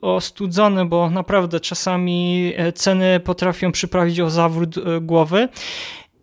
ostudzony, 0.00 0.84
bo 0.84 1.10
naprawdę 1.10 1.60
czasami 1.60 2.52
ceny 2.74 3.20
potrafią 3.20 3.72
przyprawić 3.72 4.20
o 4.20 4.30
zawrót 4.30 4.74
głowy. 5.00 5.48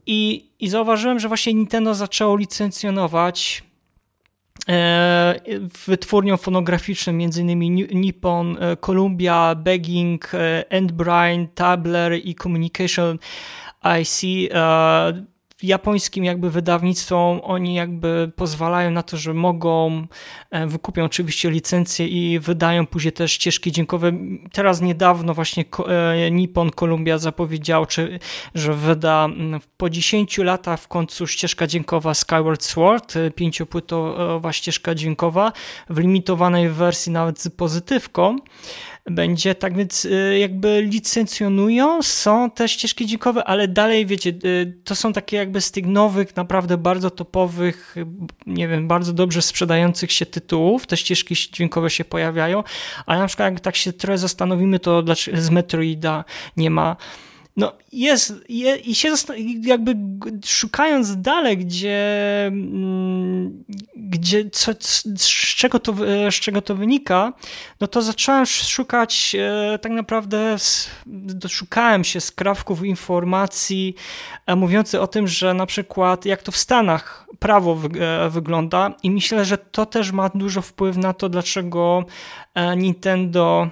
I, 0.05 0.49
I 0.59 0.69
zauważyłem, 0.69 1.19
że 1.19 1.27
właśnie 1.27 1.53
Nintendo 1.53 1.93
zaczęło 1.93 2.37
licencjonować 2.37 3.63
E, 4.69 5.39
wytwórnią 5.85 6.37
fonograficzną 6.37 7.13
m.in. 7.13 7.59
Nippon, 8.01 8.57
e, 8.59 8.77
Columbia, 8.77 9.55
Begging, 9.55 10.33
e, 10.33 10.69
Endbrine, 10.69 11.47
Tabler 11.55 12.13
i 12.13 12.35
Communication 12.35 13.19
IC 14.01 14.49
japońskim 15.67 16.23
jakby 16.23 16.49
wydawnictwom 16.49 17.41
oni 17.43 17.73
jakby 17.73 18.31
pozwalają 18.35 18.91
na 18.91 19.03
to, 19.03 19.17
że 19.17 19.33
mogą, 19.33 20.07
e, 20.51 20.67
wykupią 20.67 21.05
oczywiście 21.05 21.49
licencje 21.49 22.07
i 22.07 22.39
wydają 22.39 22.87
później 22.87 23.11
też 23.11 23.31
ścieżki 23.31 23.71
dźwiękowe. 23.71 24.11
Teraz 24.51 24.81
niedawno 24.81 25.33
właśnie 25.33 25.65
e, 25.87 26.31
Nippon 26.31 26.71
Columbia 26.71 27.17
zapowiedział, 27.17 27.85
czy, 27.85 28.19
że 28.55 28.73
wyda 28.73 29.27
po 29.77 29.89
10 29.89 30.37
latach 30.37 30.79
w 30.79 30.87
końcu 30.87 31.27
ścieżka 31.27 31.67
dźwiękowa 31.67 32.13
Skyward 32.13 32.63
Sword, 32.63 33.15
e, 33.15 33.31
pięciopłytowa 33.31 34.53
ścieżka 34.53 34.95
dźwiękowa 34.95 35.51
w 35.89 35.99
limitowanej 35.99 36.69
wersji 36.69 37.11
nawet 37.11 37.41
z 37.41 37.49
pozytywką 37.49 38.37
będzie, 39.05 39.55
tak 39.55 39.77
więc 39.77 40.05
y, 40.05 40.37
jakby 40.39 40.81
licencjonują, 40.81 42.01
są 42.01 42.51
te 42.51 42.69
ścieżki 42.69 43.05
dźwiękowe, 43.05 43.43
ale 43.43 43.67
dalej 43.67 44.05
wiecie, 44.05 44.29
y, 44.45 44.73
to 44.83 44.95
są 44.95 45.13
takie 45.13 45.37
jakby 45.37 45.61
z 45.61 45.71
tych 45.71 45.85
nowych, 45.85 46.35
naprawdę 46.35 46.77
bardzo 46.77 47.09
topowych, 47.09 47.95
nie 48.45 48.67
wiem, 48.67 48.87
bardzo 48.87 49.13
dobrze 49.13 49.41
sprzedających 49.41 50.11
się 50.11 50.25
tytułów, 50.25 50.87
te 50.87 50.97
ścieżki 50.97 51.35
dźwiękowe 51.35 51.89
się 51.89 52.05
pojawiają, 52.05 52.63
ale 53.05 53.19
na 53.19 53.27
przykład 53.27 53.53
jak 53.53 53.59
tak 53.59 53.75
się 53.75 53.93
trochę 53.93 54.17
zastanowimy, 54.17 54.79
to 54.79 55.03
z 55.33 55.49
Metroida 55.49 56.23
nie 56.57 56.69
ma 56.69 56.95
no 57.57 57.73
jest, 57.91 58.33
je, 58.49 58.75
i 58.75 58.95
się 58.95 59.13
jakby 59.61 59.95
szukając 60.45 61.21
dalej, 61.21 61.57
gdzie, 61.57 62.45
mm, 62.47 63.63
gdzie 63.95 64.49
co, 64.49 64.71
z, 64.79 65.27
czego 65.55 65.79
to, 65.79 65.93
z 66.31 66.33
czego 66.33 66.61
to 66.61 66.75
wynika, 66.75 67.33
no 67.79 67.87
to 67.87 68.01
zacząłem 68.01 68.45
szukać 68.45 69.35
e, 69.39 69.79
tak 69.79 69.91
naprawdę, 69.91 70.55
doszukałem 71.05 72.03
się 72.03 72.21
skrawków 72.21 72.85
informacji 72.85 73.95
e, 74.45 74.55
mówiących 74.55 75.01
o 75.01 75.07
tym, 75.07 75.27
że 75.27 75.53
na 75.53 75.65
przykład 75.65 76.25
jak 76.25 76.43
to 76.43 76.51
w 76.51 76.57
Stanach 76.57 77.27
prawo 77.39 77.79
e, 77.99 78.29
wygląda 78.29 78.93
i 79.03 79.11
myślę, 79.11 79.45
że 79.45 79.57
to 79.57 79.85
też 79.85 80.11
ma 80.11 80.29
dużo 80.29 80.61
wpływ 80.61 80.97
na 80.97 81.13
to, 81.13 81.29
dlaczego 81.29 82.05
Nintendo 82.75 83.69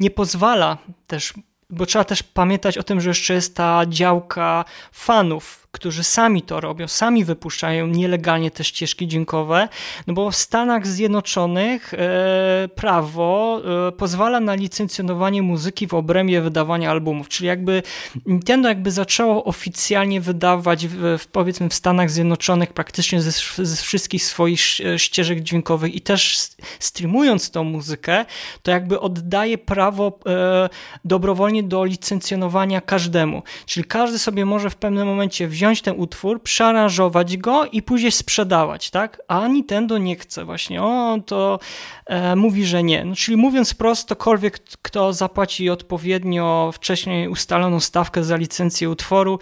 nie 0.00 0.10
pozwala 0.10 0.78
też 1.06 1.34
bo 1.70 1.86
trzeba 1.86 2.04
też 2.04 2.22
pamiętać 2.22 2.78
o 2.78 2.82
tym, 2.82 3.00
że 3.00 3.10
jeszcze 3.10 3.34
jest 3.34 3.56
ta 3.56 3.82
działka 3.88 4.64
fanów 4.92 5.59
którzy 5.72 6.04
sami 6.04 6.42
to 6.42 6.60
robią, 6.60 6.88
sami 6.88 7.24
wypuszczają 7.24 7.86
nielegalnie 7.86 8.50
te 8.50 8.64
ścieżki 8.64 9.08
dźwiękowe, 9.08 9.68
no 10.06 10.14
bo 10.14 10.30
w 10.30 10.36
Stanach 10.36 10.86
Zjednoczonych 10.86 11.94
e, 11.94 12.68
prawo 12.74 13.60
e, 13.88 13.92
pozwala 13.92 14.40
na 14.40 14.54
licencjonowanie 14.54 15.42
muzyki 15.42 15.86
w 15.86 15.94
obrębie 15.94 16.40
wydawania 16.40 16.90
albumów, 16.90 17.28
czyli 17.28 17.48
jakby 17.48 17.82
Nintendo 18.26 18.68
jakby 18.68 18.90
zaczęło 18.90 19.44
oficjalnie 19.44 20.20
wydawać 20.20 20.86
w, 20.86 21.26
powiedzmy 21.32 21.68
w 21.68 21.74
Stanach 21.74 22.10
Zjednoczonych 22.10 22.72
praktycznie 22.72 23.22
ze, 23.22 23.64
ze 23.66 23.76
wszystkich 23.76 24.24
swoich 24.24 24.60
ścieżek 24.96 25.40
dźwiękowych 25.40 25.94
i 25.94 26.00
też 26.00 26.38
streamując 26.78 27.50
tą 27.50 27.64
muzykę, 27.64 28.24
to 28.62 28.70
jakby 28.70 29.00
oddaje 29.00 29.58
prawo 29.58 30.18
e, 30.26 30.68
dobrowolnie 31.04 31.62
do 31.62 31.84
licencjonowania 31.84 32.80
każdemu, 32.80 33.42
czyli 33.66 33.84
każdy 33.84 34.18
sobie 34.18 34.44
może 34.44 34.70
w 34.70 34.76
pewnym 34.76 35.06
momencie 35.06 35.48
wziąć 35.48 35.59
ten 35.82 35.94
utwór, 35.96 36.42
przearanżować 36.42 37.36
go 37.36 37.64
i 37.64 37.82
później 37.82 38.12
sprzedawać, 38.12 38.90
tak? 38.90 39.22
A 39.28 39.48
Nintendo 39.48 39.98
nie 39.98 40.16
chce 40.16 40.44
właśnie, 40.44 40.82
o 40.82 41.18
to 41.26 41.58
e, 42.06 42.36
mówi, 42.36 42.66
że 42.66 42.82
nie. 42.82 43.04
No, 43.04 43.14
czyli 43.14 43.36
mówiąc 43.36 43.74
prosto, 43.74 44.16
ktokolwiek, 44.20 44.60
kto 44.82 45.12
zapłaci 45.12 45.70
odpowiednio 45.70 46.70
wcześniej 46.74 47.28
ustaloną 47.28 47.80
stawkę 47.80 48.24
za 48.24 48.36
licencję 48.36 48.90
utworu, 48.90 49.38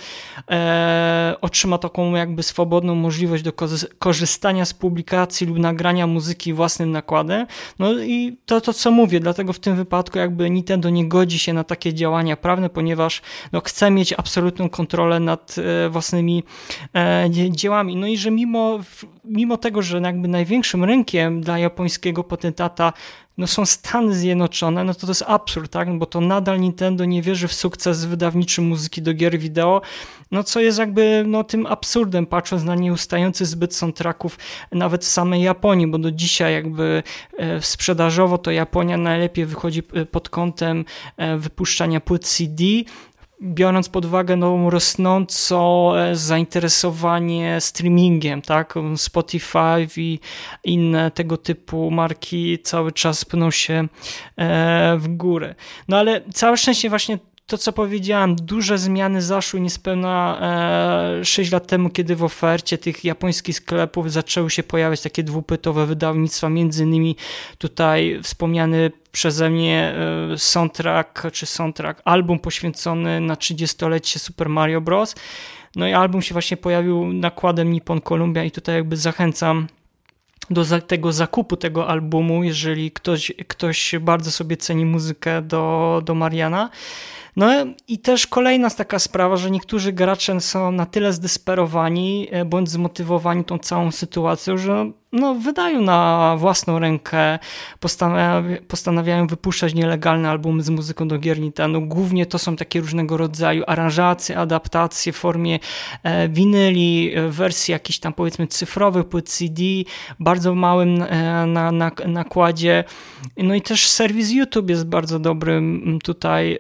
e, 0.50 1.34
otrzyma 1.40 1.78
taką 1.78 2.14
jakby 2.14 2.42
swobodną 2.42 2.94
możliwość 2.94 3.42
do 3.42 3.52
korzystania 3.98 4.64
z 4.64 4.74
publikacji 4.74 5.46
lub 5.46 5.58
nagrania 5.58 6.06
muzyki 6.06 6.52
własnym 6.52 6.90
nakładem. 6.90 7.46
No 7.78 7.92
i 7.92 8.38
to, 8.46 8.60
to 8.60 8.72
co 8.72 8.90
mówię, 8.90 9.20
dlatego 9.20 9.52
w 9.52 9.58
tym 9.58 9.76
wypadku 9.76 10.18
jakby 10.18 10.50
Nintendo 10.50 10.90
nie 10.90 11.08
godzi 11.08 11.38
się 11.38 11.52
na 11.52 11.64
takie 11.64 11.94
działania 11.94 12.36
prawne, 12.36 12.70
ponieważ 12.70 13.22
no, 13.52 13.60
chce 13.60 13.90
mieć 13.90 14.12
absolutną 14.12 14.68
kontrolę 14.68 15.20
nad 15.20 15.56
e, 15.58 15.88
własnymi 16.08 16.44
e, 16.94 17.28
dziełami. 17.50 17.96
No 17.96 18.06
i 18.06 18.16
że 18.16 18.30
mimo, 18.30 18.78
mimo 19.24 19.56
tego, 19.56 19.82
że 19.82 20.00
jakby 20.00 20.28
największym 20.28 20.84
rynkiem 20.84 21.40
dla 21.40 21.58
japońskiego 21.58 22.24
potentata 22.24 22.92
no 23.38 23.46
są 23.46 23.66
Stany 23.66 24.14
Zjednoczone, 24.14 24.84
no 24.84 24.94
to 24.94 25.00
to 25.00 25.08
jest 25.08 25.24
absurd, 25.26 25.72
tak? 25.72 25.98
bo 25.98 26.06
to 26.06 26.20
nadal 26.20 26.60
Nintendo 26.60 27.04
nie 27.04 27.22
wierzy 27.22 27.48
w 27.48 27.52
sukces 27.52 28.04
wydawniczy 28.04 28.62
muzyki 28.62 29.02
do 29.02 29.14
gier 29.14 29.38
wideo, 29.38 29.80
no 30.30 30.42
co 30.42 30.60
jest 30.60 30.78
jakby 30.78 31.24
no, 31.26 31.44
tym 31.44 31.66
absurdem, 31.66 32.26
patrząc 32.26 32.64
na 32.64 32.74
nieustający 32.74 33.46
zbyt 33.46 33.74
soundtracków 33.74 34.38
nawet 34.72 35.04
w 35.04 35.08
samej 35.08 35.42
Japonii, 35.42 35.86
bo 35.86 35.98
do 35.98 36.10
dzisiaj 36.10 36.52
jakby 36.52 37.02
e, 37.38 37.62
sprzedażowo 37.62 38.38
to 38.38 38.50
Japonia 38.50 38.96
najlepiej 38.96 39.46
wychodzi 39.46 39.82
e, 39.94 40.06
pod 40.06 40.28
kątem 40.28 40.84
wypuszczania 41.38 42.00
płyt 42.00 42.24
CD, 42.24 42.64
biorąc 43.42 43.88
pod 43.88 44.04
uwagę 44.04 44.36
no, 44.36 44.70
rosnące 44.70 45.58
zainteresowanie 46.12 47.60
streamingiem, 47.60 48.42
tak? 48.42 48.74
Spotify 48.96 49.88
i 49.96 50.18
inne 50.64 51.10
tego 51.10 51.36
typu 51.36 51.90
marki 51.90 52.58
cały 52.58 52.92
czas 52.92 53.24
pną 53.24 53.50
się 53.50 53.88
w 54.96 55.04
górę. 55.08 55.54
No 55.88 55.96
ale 55.96 56.20
całe 56.34 56.56
szczęście 56.56 56.88
właśnie 56.88 57.18
to, 57.48 57.58
co 57.58 57.72
powiedziałem, 57.72 58.36
duże 58.36 58.78
zmiany 58.78 59.22
zaszły 59.22 59.60
niespełna 59.60 60.38
e, 61.20 61.24
6 61.24 61.52
lat 61.52 61.66
temu, 61.66 61.90
kiedy 61.90 62.16
w 62.16 62.24
ofercie 62.24 62.78
tych 62.78 63.04
japońskich 63.04 63.56
sklepów 63.56 64.12
zaczęły 64.12 64.50
się 64.50 64.62
pojawiać 64.62 65.00
takie 65.00 65.22
dwupytowe 65.22 65.86
wydawnictwa, 65.86 66.48
między 66.48 66.84
innymi 66.84 67.16
tutaj 67.58 68.20
wspomniany 68.22 68.92
przeze 69.12 69.50
mnie 69.50 69.94
e, 70.32 70.38
soundtrack, 70.38 71.22
czy 71.32 71.46
soundtrack, 71.46 72.02
album 72.04 72.38
poświęcony 72.38 73.20
na 73.20 73.34
30-lecie 73.34 74.18
Super 74.18 74.48
Mario 74.48 74.80
Bros. 74.80 75.14
No 75.76 75.88
i 75.88 75.92
album 75.92 76.22
się 76.22 76.32
właśnie 76.32 76.56
pojawił 76.56 77.12
nakładem 77.12 77.72
Nippon 77.72 78.00
Columbia 78.00 78.44
i 78.44 78.50
tutaj 78.50 78.74
jakby 78.74 78.96
zachęcam 78.96 79.66
do 80.50 80.80
tego 80.80 81.12
zakupu 81.12 81.56
tego 81.56 81.88
albumu, 81.88 82.44
jeżeli 82.44 82.90
ktoś, 82.90 83.32
ktoś 83.48 83.94
bardzo 84.00 84.30
sobie 84.30 84.56
ceni 84.56 84.84
muzykę 84.84 85.42
do, 85.42 86.02
do 86.04 86.14
Mariana. 86.14 86.70
No 87.36 87.50
i 87.88 87.98
też 87.98 88.26
kolejna 88.26 88.70
taka 88.70 88.98
sprawa, 88.98 89.36
że 89.36 89.50
niektórzy 89.50 89.92
gracze 89.92 90.40
są 90.40 90.72
na 90.72 90.86
tyle 90.86 91.12
zdesperowani 91.12 92.28
e, 92.30 92.44
bądź 92.44 92.70
zmotywowani 92.70 93.44
tą 93.44 93.58
całą 93.58 93.90
sytuacją, 93.90 94.58
że 94.58 94.90
no, 95.12 95.34
wydają 95.34 95.80
na 95.80 96.34
własną 96.38 96.78
rękę, 96.78 97.38
postanawiają, 97.80 98.56
postanawiają 98.68 99.26
wypuszczać 99.26 99.74
nielegalne 99.74 100.30
albumy 100.30 100.62
z 100.62 100.70
muzyką 100.70 101.08
do 101.08 101.18
gier 101.18 101.40
Nintendo. 101.40 101.80
Głównie 101.80 102.26
to 102.26 102.38
są 102.38 102.56
takie 102.56 102.80
różnego 102.80 103.16
rodzaju 103.16 103.64
aranżacje, 103.66 104.38
adaptacje 104.38 105.12
w 105.12 105.16
formie 105.16 105.58
e, 106.02 106.28
winyli, 106.28 107.12
e, 107.14 107.28
wersji 107.28 107.72
jakichś 107.72 107.98
tam 107.98 108.12
powiedzmy 108.12 108.46
cyfrowych, 108.46 109.04
płyt 109.04 109.28
CD, 109.28 109.62
bardzo 110.20 110.54
małym 110.54 111.02
e, 111.02 111.46
na, 111.46 111.72
na, 111.72 111.90
nakładzie. 112.06 112.84
No 113.36 113.54
i 113.54 113.62
też 113.62 113.88
serwis 113.88 114.30
YouTube 114.30 114.70
jest 114.70 114.86
bardzo 114.86 115.18
dobrym 115.18 115.98
tutaj 116.04 116.52
e, 116.52 116.58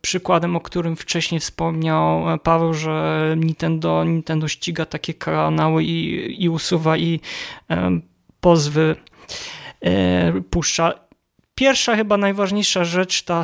przykładem, 0.00 0.56
o 0.56 0.60
którym 0.60 0.96
wcześniej 0.96 1.40
wspomniał 1.40 2.30
e, 2.30 2.38
Paweł, 2.38 2.74
że 2.74 3.22
Nintendo, 3.38 4.04
Nintendo 4.04 4.48
ściga 4.48 4.86
takie 4.86 5.14
kanały 5.14 5.84
i, 5.84 6.44
i 6.44 6.48
usuwa 6.48 6.96
i 6.96 7.20
pozwy 8.40 8.96
e, 9.80 10.32
puszcza. 10.50 10.92
Pierwsza, 11.54 11.96
chyba 11.96 12.16
najważniejsza 12.16 12.84
rzecz, 12.84 13.22
ta 13.22 13.42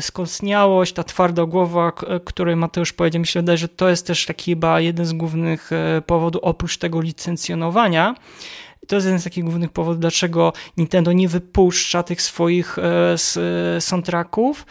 skostniałość, 0.00 0.92
ta 0.92 1.04
twarda 1.04 1.46
głowa, 1.46 1.92
której 2.24 2.56
Mateusz 2.56 2.92
powiedział, 2.92 3.20
myślę, 3.20 3.56
że 3.56 3.68
to 3.68 3.88
jest 3.88 4.06
też 4.06 4.26
taki 4.26 4.52
chyba 4.52 4.80
jeden 4.80 5.06
z 5.06 5.12
głównych 5.12 5.72
e, 5.72 6.02
powodów, 6.06 6.42
oprócz 6.44 6.78
tego 6.78 7.00
licencjonowania. 7.00 8.14
To 8.88 8.96
jest 8.96 9.06
jeden 9.06 9.20
z 9.20 9.24
takich 9.24 9.44
głównych 9.44 9.72
powodów, 9.72 10.00
dlaczego 10.00 10.52
Nintendo 10.76 11.12
nie 11.12 11.28
wypuszcza 11.28 12.02
tych 12.02 12.22
swoich 12.22 12.76
e, 12.78 13.80
soundtracków 13.80 14.66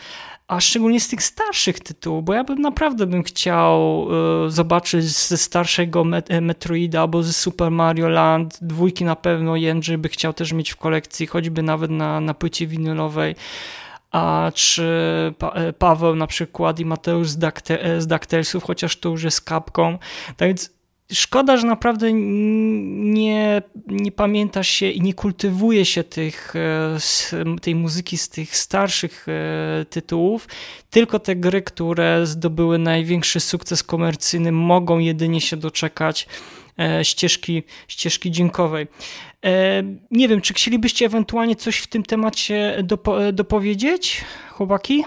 a 0.47 0.59
szczególnie 0.59 0.99
z 0.99 1.07
tych 1.07 1.23
starszych 1.23 1.79
tytułów, 1.79 2.25
bo 2.25 2.33
ja 2.33 2.43
bym 2.43 2.61
naprawdę 2.61 3.07
bym 3.07 3.23
chciał 3.23 4.07
y, 4.45 4.51
zobaczyć 4.51 5.05
ze 5.05 5.37
starszego 5.37 6.03
Met 6.03 6.31
e, 6.31 6.41
Metroida 6.41 7.01
albo 7.01 7.23
ze 7.23 7.33
Super 7.33 7.71
Mario 7.71 8.09
Land, 8.09 8.59
dwójki 8.61 9.05
na 9.05 9.15
pewno 9.15 9.55
Jędrzej 9.55 9.97
by 9.97 10.09
chciał 10.09 10.33
też 10.33 10.51
mieć 10.51 10.71
w 10.71 10.75
kolekcji, 10.75 11.27
choćby 11.27 11.63
nawet 11.63 11.91
na, 11.91 12.19
na 12.19 12.33
płycie 12.33 12.67
winylowej, 12.67 13.35
a 14.11 14.51
czy 14.55 14.83
pa 15.37 15.49
e, 15.49 15.73
Paweł 15.73 16.15
na 16.15 16.27
przykład 16.27 16.79
i 16.79 16.85
Mateusz 16.85 17.29
z, 17.29 17.37
Duckte 17.37 18.43
z 18.43 18.63
chociaż 18.63 18.97
to 18.97 19.09
już 19.09 19.23
jest 19.23 19.41
kapką, 19.41 19.97
tak 20.37 20.47
więc 20.47 20.74
Szkoda, 21.11 21.57
że 21.57 21.67
naprawdę 21.67 22.13
nie, 22.13 23.61
nie 23.87 24.11
pamięta 24.11 24.63
się 24.63 24.89
i 24.89 25.01
nie 25.01 25.13
kultywuje 25.13 25.85
się 25.85 26.03
tych, 26.03 26.53
e, 26.55 27.59
tej 27.61 27.75
muzyki 27.75 28.17
z 28.17 28.29
tych 28.29 28.57
starszych 28.57 29.25
e, 29.29 29.85
tytułów, 29.85 30.47
tylko 30.89 31.19
te 31.19 31.35
gry, 31.35 31.61
które 31.61 32.25
zdobyły 32.25 32.77
największy 32.77 33.39
sukces 33.39 33.83
komercyjny, 33.83 34.51
mogą 34.51 34.99
jedynie 34.99 35.41
się 35.41 35.57
doczekać 35.57 36.27
e, 36.79 37.05
ścieżki, 37.05 37.63
ścieżki 37.87 38.31
dźwiękowej. 38.31 38.87
Nie 40.11 40.27
wiem, 40.27 40.41
czy 40.41 40.53
chcielibyście 40.53 41.05
ewentualnie 41.05 41.55
coś 41.55 41.77
w 41.77 41.87
tym 41.87 42.03
temacie 42.03 42.77
dopo 42.83 43.31
dopowiedzieć, 43.31 44.23
chłopaki? 44.49 45.03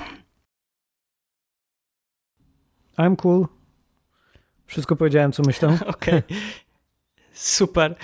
I'm 2.98 3.16
cool. 3.16 3.57
Wszystko 4.68 4.96
powiedziałem, 4.96 5.32
co 5.32 5.42
myślę. 5.42 5.68
Okej. 5.86 6.18
Okay. 6.18 6.22
Super. 7.32 7.94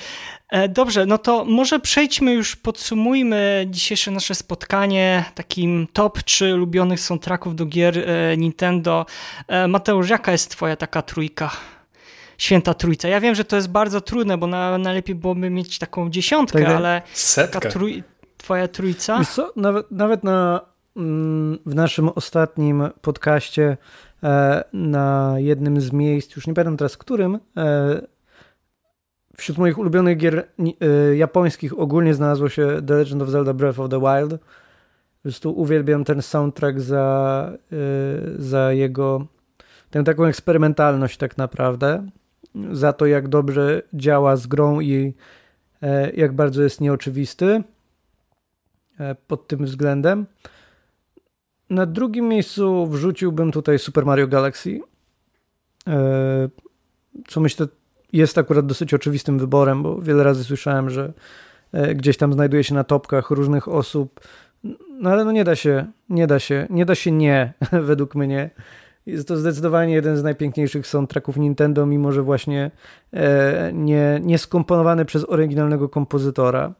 E, 0.51 0.69
dobrze, 0.69 1.07
no 1.07 1.19
to 1.19 1.45
może 1.45 1.81
przejdźmy 1.81 2.33
już, 2.33 2.57
podsumujmy 2.57 3.67
dzisiejsze 3.71 4.11
nasze 4.11 4.35
spotkanie 4.35 5.25
takim 5.35 5.87
top 5.93 6.23
3 6.23 6.55
ulubionych 6.55 7.01
soundtracków 7.01 7.57
do 7.57 7.67
gier 7.67 7.99
e, 7.99 8.37
Nintendo. 8.37 9.07
E, 9.49 9.69
Mateusz, 9.69 10.09
jaka 10.09 10.33
jest 10.33 10.51
twoja 10.51 10.77
taka 10.77 11.03
trójka? 11.03 11.51
Święta 12.39 12.75
Trójca. 12.75 13.09
Ja 13.09 13.21
wiem, 13.21 13.35
że 13.35 13.45
to 13.45 13.57
jest 13.57 13.69
bardzo 13.69 14.01
trudne, 14.01 14.39
bo 14.39 14.47
na, 14.47 14.79
najlepiej 14.79 15.15
byłoby 15.15 15.51
mieć 15.51 15.79
taką 15.79 16.11
dziesiątkę, 16.11 16.65
tak, 16.65 16.75
ale 16.75 17.03
Setka. 17.13 17.61
Trój, 17.61 18.03
twoja 18.37 18.69
trójca? 18.69 19.25
Co, 19.25 19.53
nawet, 19.57 19.91
nawet 19.91 20.25
na, 20.25 20.61
mm, 20.97 21.59
w 21.67 21.75
naszym 21.75 22.09
ostatnim 22.09 22.89
podcaście 23.01 23.77
na 24.73 25.35
jednym 25.37 25.81
z 25.81 25.93
miejsc, 25.93 26.37
już 26.37 26.47
nie 26.47 26.55
pamiętam 26.55 26.77
teraz 26.77 26.97
którym, 26.97 27.39
e, 27.57 28.01
wśród 29.37 29.59
moich 29.59 29.79
ulubionych 29.79 30.17
gier 30.17 30.49
e, 30.81 31.17
japońskich 31.17 31.79
ogólnie 31.79 32.15
znalazło 32.15 32.49
się 32.49 32.83
The 32.87 32.95
Legend 32.95 33.23
of 33.23 33.29
Zelda 33.29 33.55
Breath 33.55 33.81
of 33.81 33.91
the 33.91 34.01
Wild. 34.01 34.41
Po 34.41 35.23
prostu 35.23 35.61
uwielbiam 35.61 36.05
ten 36.05 36.23
soundtrack 36.23 36.81
za, 36.81 37.53
za 38.39 38.73
jego 38.73 39.27
tę 39.91 40.05
taką 40.05 40.25
eksperymentalność 40.25 41.17
tak 41.17 41.39
naprawdę, 41.39 42.07
za 42.73 42.93
to 42.93 43.07
jak 43.07 43.29
dobrze 43.29 43.83
działa 43.95 44.37
z 44.37 44.47
grą 44.47 44.81
i 44.81 45.15
jak 46.15 46.33
bardzo 46.33 46.63
jest 46.63 46.81
nieoczywisty 46.81 47.63
pod 49.27 49.49
tym 49.49 49.65
względem. 49.65 50.27
Na 51.71 51.87
drugim 51.87 52.29
miejscu 52.29 52.87
wrzuciłbym 52.87 53.53
tutaj 53.53 53.79
Super 53.79 54.07
Mario 54.07 54.29
Galaxy. 54.29 54.81
E, 55.89 56.49
co 57.29 57.41
myślę 57.41 57.67
jest 58.13 58.39
akurat 58.39 58.67
dosyć 58.67 58.95
oczywistym 58.95 59.39
wyborem, 59.39 59.83
bo 59.83 60.01
wiele 60.01 60.25
razy 60.25 60.45
słyszałem, 60.45 60.91
że 60.91 61.13
gdzieś 61.95 62.17
tam 62.17 62.33
znajduje 62.33 62.65
się 62.65 62.75
na 62.75 62.85
topkach 62.85 63.31
różnych 63.31 63.69
osób. 63.69 64.21
No 65.01 65.11
ale 65.11 65.25
no 65.25 65.33
nie 65.33 65.45
da 65.45 65.57
się, 65.57 65.87
nie 66.09 66.27
da 66.27 66.39
się, 66.39 66.67
nie 66.71 66.85
da 66.85 66.95
się 66.95 67.13
nie, 67.13 67.53
według 67.91 68.15
mnie. 68.15 68.51
Jest 69.07 69.29
to 69.29 69.37
zdecydowanie 69.37 69.95
jeden 69.95 70.17
z 70.17 70.23
najpiękniejszych 70.23 70.87
soundtracków 70.87 71.37
Nintendo, 71.37 71.87
mimo 71.87 72.13
że 72.13 72.23
właśnie 72.23 72.71
e, 73.13 73.71
nie, 73.73 74.21
nie 74.23 74.39
skomponowany 74.39 75.05
przez 75.05 75.29
oryginalnego 75.29 75.89
kompozytora. 75.89 76.75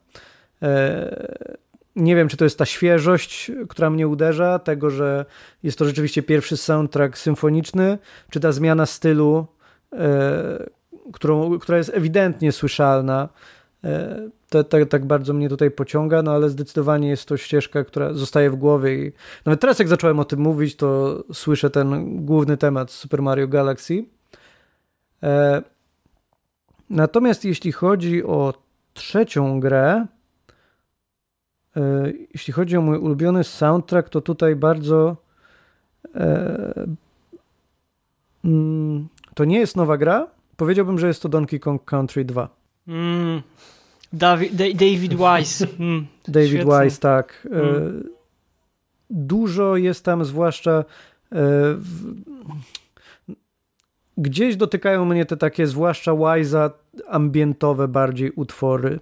Nie 1.95 2.15
wiem, 2.15 2.27
czy 2.27 2.37
to 2.37 2.43
jest 2.43 2.57
ta 2.57 2.65
świeżość, 2.65 3.51
która 3.69 3.89
mnie 3.89 4.07
uderza, 4.07 4.59
tego, 4.59 4.89
że 4.89 5.25
jest 5.63 5.77
to 5.77 5.85
rzeczywiście 5.85 6.23
pierwszy 6.23 6.57
soundtrack 6.57 7.17
symfoniczny, 7.17 7.97
czy 8.29 8.39
ta 8.39 8.51
zmiana 8.51 8.85
stylu, 8.85 9.47
e, 9.93 10.65
którą, 11.13 11.59
która 11.59 11.77
jest 11.77 11.91
ewidentnie 11.93 12.51
słyszalna. 12.51 13.29
E, 13.83 14.29
tak, 14.49 14.89
tak 14.89 15.05
bardzo 15.05 15.33
mnie 15.33 15.49
tutaj 15.49 15.71
pociąga, 15.71 16.21
no 16.21 16.31
ale 16.31 16.49
zdecydowanie 16.49 17.09
jest 17.09 17.25
to 17.27 17.37
ścieżka, 17.37 17.83
która 17.83 18.13
zostaje 18.13 18.49
w 18.49 18.55
głowie 18.55 19.05
i 19.05 19.11
nawet 19.45 19.59
teraz 19.61 19.79
jak 19.79 19.87
zacząłem 19.87 20.19
o 20.19 20.25
tym 20.25 20.39
mówić, 20.39 20.75
to 20.75 21.23
słyszę 21.33 21.69
ten 21.69 22.15
główny 22.25 22.57
temat 22.57 22.91
Super 22.91 23.21
Mario 23.21 23.47
Galaxy. 23.47 24.05
E, 25.23 25.61
natomiast 26.89 27.45
jeśli 27.45 27.71
chodzi 27.71 28.23
o 28.23 28.53
trzecią 28.93 29.59
grę, 29.59 30.05
jeśli 32.33 32.53
chodzi 32.53 32.77
o 32.77 32.81
mój 32.81 32.97
ulubiony 32.97 33.43
soundtrack, 33.43 34.09
to 34.09 34.21
tutaj 34.21 34.55
bardzo 34.55 35.15
mm, 38.45 39.07
to 39.35 39.45
nie 39.45 39.59
jest 39.59 39.75
nowa 39.75 39.97
gra. 39.97 40.27
Powiedziałbym, 40.57 40.99
że 40.99 41.07
jest 41.07 41.21
to 41.21 41.29
Donkey 41.29 41.59
Kong 41.59 41.85
Country 41.85 42.25
2. 42.25 42.49
Mm, 42.87 43.41
David, 44.13 44.55
David 44.55 45.13
Wise. 45.13 45.67
Mm, 45.79 46.07
David. 46.27 46.63
Wise, 46.63 46.99
tak. 46.99 47.47
E, 47.51 47.59
mm. 47.59 48.09
Dużo 49.09 49.77
jest 49.77 50.05
tam, 50.05 50.25
zwłaszcza 50.25 50.71
e, 50.71 50.83
w... 51.77 52.15
gdzieś 54.17 54.55
dotykają 54.55 55.05
mnie 55.05 55.25
te 55.25 55.37
takie, 55.37 55.67
zwłaszcza 55.67 56.11
Wise'a, 56.11 56.69
ambientowe 57.07 57.87
bardziej 57.87 58.31
utwory. 58.31 58.99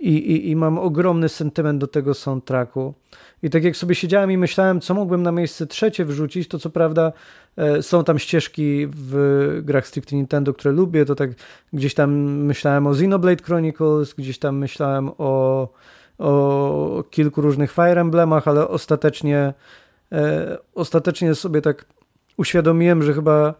I, 0.00 0.10
i, 0.10 0.50
I 0.50 0.56
mam 0.56 0.78
ogromny 0.78 1.28
sentyment 1.28 1.80
do 1.80 1.86
tego 1.86 2.14
soundtracku. 2.14 2.94
I 3.42 3.50
tak 3.50 3.64
jak 3.64 3.76
sobie 3.76 3.94
siedziałem 3.94 4.30
i 4.30 4.38
myślałem, 4.38 4.80
co 4.80 4.94
mógłbym 4.94 5.22
na 5.22 5.32
miejsce 5.32 5.66
trzecie 5.66 6.04
wrzucić, 6.04 6.48
to 6.48 6.58
co 6.58 6.70
prawda 6.70 7.12
e, 7.56 7.82
są 7.82 8.04
tam 8.04 8.18
ścieżki 8.18 8.88
w 8.90 9.60
grach 9.64 9.86
stricte 9.86 10.16
Nintendo, 10.16 10.54
które 10.54 10.74
lubię, 10.74 11.04
to 11.04 11.14
tak 11.14 11.30
gdzieś 11.72 11.94
tam 11.94 12.12
myślałem 12.24 12.86
o 12.86 12.90
Xenoblade 12.90 13.44
Chronicles, 13.44 14.14
gdzieś 14.14 14.38
tam 14.38 14.58
myślałem 14.58 15.10
o, 15.18 15.68
o 16.18 17.04
kilku 17.10 17.40
różnych 17.40 17.72
Fire 17.72 18.00
Emblemach, 18.00 18.48
ale 18.48 18.68
ostatecznie 18.68 19.54
e, 20.12 20.58
ostatecznie 20.74 21.34
sobie 21.34 21.62
tak 21.62 21.84
uświadomiłem, 22.36 23.02
że 23.02 23.14
chyba 23.14 23.54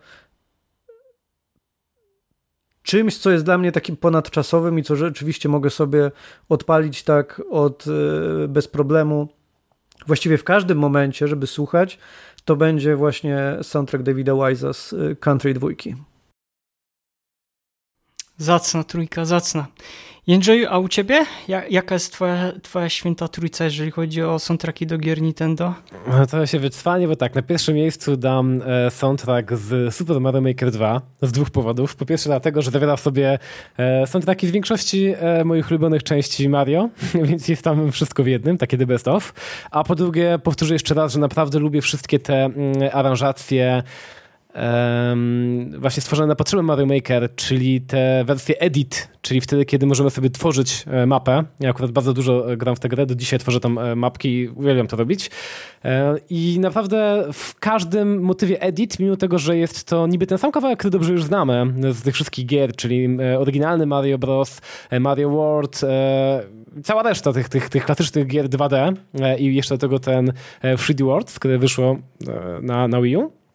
czymś, 2.87 3.19
co 3.19 3.31
jest 3.31 3.45
dla 3.45 3.59
mnie 3.59 3.73
takim 3.73 3.97
ponadczasowym 3.97 4.79
i 4.79 4.83
co 4.83 4.97
rzeczywiście 4.97 5.49
mogę 5.49 5.71
sobie 5.71 6.11
odpalić 6.49 7.03
tak 7.03 7.43
od 7.51 7.85
e, 8.45 8.49
bez 8.49 8.69
problemu 8.69 9.29
właściwie 10.07 10.39
w 10.39 10.45
każdym 10.45 10.79
momencie, 10.79 11.29
żeby 11.29 11.47
słuchać, 11.47 11.99
to 12.45 12.57
będzie 12.57 12.97
właśnie 12.97 13.57
soundtrack 13.63 14.05
Davida 14.05 14.33
Wise'a 14.33 14.73
z 14.73 14.93
y, 14.93 15.17
Country 15.21 15.55
dwójki. 15.55 15.95
Zacna 18.39 18.85
trójka, 18.85 19.25
zacna. 19.25 19.67
Jędrzeju, 20.27 20.67
a 20.71 20.79
u 20.79 20.89
ciebie? 20.89 21.27
jaka 21.71 21.95
jest 21.95 22.13
twoja, 22.13 22.53
twoja 22.63 22.89
święta 22.89 23.29
trójca, 23.29 23.65
jeżeli 23.65 23.91
chodzi 23.91 24.23
o 24.23 24.39
soundtracki 24.39 24.87
do 24.87 24.99
gier 24.99 25.23
Nintendo? 25.23 25.75
No 26.09 26.27
to 26.27 26.47
się 26.47 26.59
wycwanie, 26.59 27.09
bo 27.09 27.17
tak, 27.17 27.35
na 27.35 27.43
pierwszym 27.43 27.75
miejscu 27.75 28.17
dam 28.17 28.63
e, 28.67 28.91
soundtrack 28.91 29.53
z 29.53 29.95
Super 29.95 30.21
Mario 30.21 30.41
Maker 30.41 30.71
2 30.71 31.03
z 31.23 31.33
dwóch 31.33 31.51
powodów. 31.51 31.97
Po 31.97 32.07
pierwsze 32.07 32.29
dlatego, 32.29 32.63
że 32.63 32.71
zawiera 32.71 32.97
w 32.97 33.01
sobie 33.01 33.39
e, 33.79 34.07
soundtracki 34.07 34.49
z 34.49 34.51
większości 34.51 35.15
e, 35.19 35.45
moich 35.45 35.71
ulubionych 35.71 36.03
części 36.03 36.49
Mario, 36.49 36.89
więc 37.29 37.49
jest 37.49 37.63
tam 37.63 37.93
wszystko 37.93 38.23
w 38.23 38.27
jednym, 38.27 38.59
takie 38.59 38.79
the 38.79 38.87
best 38.87 39.09
of. 39.09 39.33
A 39.71 39.85
po 39.85 39.95
drugie, 39.95 40.39
powtórzę 40.43 40.75
jeszcze 40.75 40.95
raz, 40.95 41.13
że 41.13 41.19
naprawdę 41.19 41.59
lubię 41.59 41.83
wszystkie 41.83 42.19
te 42.19 42.45
mm, 42.45 42.75
aranżacje 42.93 43.83
właśnie 45.79 46.03
stworzone 46.03 46.29
na 46.29 46.35
potrzeby 46.35 46.63
Mario 46.63 46.87
Maker, 46.87 47.35
czyli 47.35 47.81
te 47.81 48.25
wersje 48.25 48.59
edit, 48.59 49.09
czyli 49.27 49.41
wtedy, 49.41 49.65
kiedy 49.65 49.87
możemy 49.87 50.11
sobie 50.11 50.31
tworzyć 50.31 50.85
e, 50.87 51.07
mapę. 51.07 51.45
Ja 51.61 51.71
akurat 51.71 51.91
bardzo 51.91 52.13
dużo 52.13 52.53
e, 52.53 52.57
gram 52.57 52.77
w 52.77 52.81
tę 52.81 52.89
grę, 52.89 53.07
do 53.07 53.15
dzisiaj 53.15 53.39
tworzę 53.39 53.61
tam 53.61 53.79
e, 53.79 53.97
mapki 53.97 54.29
i 54.29 54.49
uwielbiam 54.49 54.87
to 54.87 54.97
robić. 54.97 55.31
I 56.31 56.59
naprawdę 56.61 57.29
w 57.33 57.55
każdym 57.55 58.23
motywie 58.23 58.63
edit, 58.63 58.99
mimo 58.99 59.17
tego, 59.17 59.39
że 59.39 59.57
jest 59.57 59.85
to 59.85 60.07
niby 60.07 60.27
ten 60.27 60.39
sam 60.39 60.53
kawałek, 60.53 60.79
który 60.79 60.91
dobrze 60.91 61.13
już 61.13 61.25
znamy 61.25 61.75
z 61.93 62.03
tych 62.03 62.15
wszystkich 62.15 62.47
gier, 62.47 62.77
czyli 62.77 63.09
oryginalny 63.39 63.87
Mario 63.87 64.19
Bros., 64.19 64.61
Mario 65.01 65.31
World, 65.31 65.81
cała 66.85 67.03
reszta 67.03 67.33
tych, 67.33 67.49
tych, 67.49 67.69
tych 67.69 67.85
klasycznych 67.85 68.27
gier 68.27 68.49
2D 68.49 68.95
i 69.39 69.55
jeszcze 69.55 69.75
do 69.75 69.79
tego 69.79 69.99
ten 69.99 70.33
3D 70.63 71.05
World, 71.05 71.33
który 71.39 71.59
wyszło 71.59 71.99
na, 72.63 72.89
na 72.89 73.01
Wii 73.01 73.17
U 73.17 73.46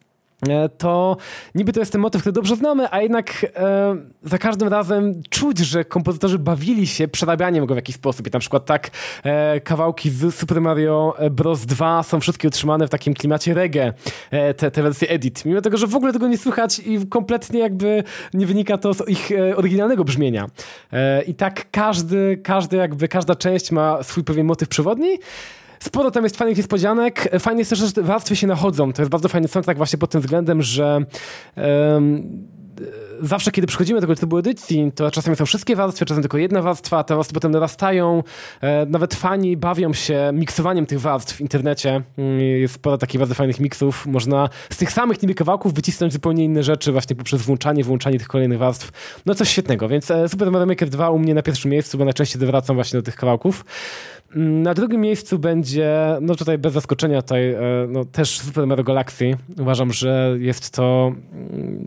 to 0.78 1.16
niby 1.54 1.72
to 1.72 1.80
jest 1.80 1.92
ten 1.92 2.00
motyw, 2.00 2.20
który 2.20 2.32
dobrze 2.32 2.56
znamy, 2.56 2.88
a 2.90 3.02
jednak 3.02 3.46
e, 3.56 3.96
za 4.22 4.38
każdym 4.38 4.68
razem 4.68 5.22
czuć, 5.30 5.58
że 5.58 5.84
kompozytorzy 5.84 6.38
bawili 6.38 6.86
się 6.86 7.08
przerabianiem 7.08 7.66
go 7.66 7.74
w 7.74 7.76
jakiś 7.76 7.94
sposób. 7.94 8.26
I 8.26 8.30
na 8.30 8.38
przykład 8.38 8.64
tak 8.64 8.90
e, 9.24 9.60
kawałki 9.60 10.10
z 10.10 10.34
Super 10.34 10.60
Mario 10.60 11.14
Bros. 11.30 11.66
2 11.66 12.02
są 12.02 12.20
wszystkie 12.20 12.48
utrzymane 12.48 12.86
w 12.86 12.90
takim 12.90 13.14
klimacie 13.14 13.54
reggae, 13.54 13.92
e, 14.30 14.54
te, 14.54 14.70
te 14.70 14.82
wersje 14.82 15.08
edit. 15.08 15.44
Mimo 15.44 15.60
tego, 15.60 15.76
że 15.76 15.86
w 15.86 15.96
ogóle 15.96 16.12
tego 16.12 16.28
nie 16.28 16.38
słychać 16.38 16.78
i 16.78 17.06
kompletnie 17.06 17.60
jakby 17.60 18.02
nie 18.34 18.46
wynika 18.46 18.78
to 18.78 18.94
z 18.94 19.08
ich 19.08 19.32
e, 19.32 19.56
oryginalnego 19.56 20.04
brzmienia. 20.04 20.46
E, 20.92 21.22
I 21.22 21.34
tak 21.34 21.70
każdy, 21.70 22.40
każdy 22.44 22.76
jakby, 22.76 23.08
każda 23.08 23.34
część 23.34 23.70
ma 23.70 24.02
swój 24.02 24.24
pewien 24.24 24.46
motyw 24.46 24.68
przewodni, 24.68 25.18
Sporo 25.82 26.10
tam 26.10 26.24
jest 26.24 26.36
fajnych 26.36 26.56
niespodzianek. 26.56 27.28
Fajnie 27.38 27.60
jest 27.60 27.70
też, 27.70 27.78
że 27.78 28.02
warstwy 28.02 28.36
się 28.36 28.46
nachodzą. 28.46 28.92
To 28.92 29.02
jest 29.02 29.10
bardzo 29.10 29.28
fajny 29.28 29.48
soundtrack 29.48 29.76
właśnie 29.76 29.98
pod 29.98 30.10
tym 30.10 30.20
względem, 30.20 30.62
że 30.62 31.04
um, 31.56 32.22
zawsze, 33.20 33.50
kiedy 33.50 33.66
przychodzimy 33.66 34.00
do 34.00 34.06
tego 34.06 34.20
typu 34.20 34.38
edycji, 34.38 34.92
to 34.94 35.10
czasami 35.10 35.36
są 35.36 35.46
wszystkie 35.46 35.76
warstwy, 35.76 36.04
czasem 36.04 36.22
tylko 36.22 36.38
jedna 36.38 36.62
warstwa, 36.62 37.04
te 37.04 37.16
warstwy 37.16 37.34
potem 37.34 37.52
narastają. 37.52 38.22
E, 38.60 38.86
nawet 38.86 39.14
fani 39.14 39.56
bawią 39.56 39.92
się 39.92 40.30
miksowaniem 40.34 40.86
tych 40.86 41.00
warstw 41.00 41.36
w 41.36 41.40
internecie. 41.40 42.02
Mm, 42.18 42.40
jest 42.40 42.74
sporo 42.74 42.98
takich 42.98 43.18
bardzo 43.18 43.34
fajnych 43.34 43.60
miksów. 43.60 44.06
Można 44.06 44.48
z 44.70 44.76
tych 44.76 44.92
samych 44.92 45.22
niby 45.22 45.34
kawałków 45.34 45.74
wycisnąć 45.74 46.12
zupełnie 46.12 46.44
inne 46.44 46.62
rzeczy 46.62 46.92
właśnie 46.92 47.16
poprzez 47.16 47.42
włączanie, 47.42 47.84
włączanie 47.84 48.18
tych 48.18 48.28
kolejnych 48.28 48.58
warstw. 48.58 48.92
No 49.26 49.34
coś 49.34 49.48
świetnego, 49.48 49.88
więc 49.88 50.10
e, 50.10 50.28
Super 50.28 50.50
Mario 50.50 50.66
Maker 50.66 50.88
2 50.88 51.10
u 51.10 51.18
mnie 51.18 51.34
na 51.34 51.42
pierwszym 51.42 51.70
miejscu, 51.70 51.98
bo 51.98 52.04
najczęściej 52.04 52.46
wracam 52.46 52.76
właśnie 52.76 52.98
do 52.98 53.02
tych 53.02 53.16
kawałków. 53.16 53.64
Mm, 54.36 54.62
na 54.62 54.74
drugim 54.74 55.00
miejscu 55.00 55.38
będzie, 55.38 56.16
no 56.20 56.34
tutaj 56.34 56.58
bez 56.58 56.72
zaskoczenia, 56.72 57.22
tutaj 57.22 57.52
e, 57.52 57.58
no, 57.88 58.04
też 58.04 58.40
Super 58.40 58.66
Mario 58.66 58.84
Galaxy. 58.84 59.36
Uważam, 59.58 59.92
że 59.92 60.36
jest 60.38 60.70
to 60.70 61.12
mm, 61.32 61.86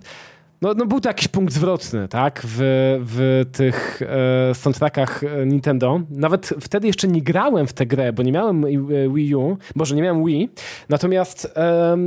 no, 0.66 0.74
no 0.74 0.86
był 0.86 1.00
to 1.02 1.10
jakiś 1.10 1.28
punkt 1.28 1.54
zwrotny, 1.54 2.08
tak, 2.08 2.42
w, 2.44 2.58
w 3.06 3.46
tych 3.52 4.02
e, 4.02 4.56
soundtrackach 4.56 5.24
e, 5.24 5.46
Nintendo. 5.46 6.02
Nawet 6.10 6.54
wtedy 6.62 6.88
jeszcze 6.88 7.08
nie 7.08 7.22
grałem 7.22 7.68
w 7.68 7.74
tę 7.74 7.86
grę, 7.86 8.14
bo 8.14 8.24
nie 8.24 8.32
miałem 8.32 8.66
e, 8.66 8.70
Wii 9.14 9.36
U, 9.36 9.58
może 9.76 9.96
nie 9.96 10.02
miałem 10.02 10.26
Wii, 10.26 10.50
natomiast 10.90 11.52
e, 11.56 11.98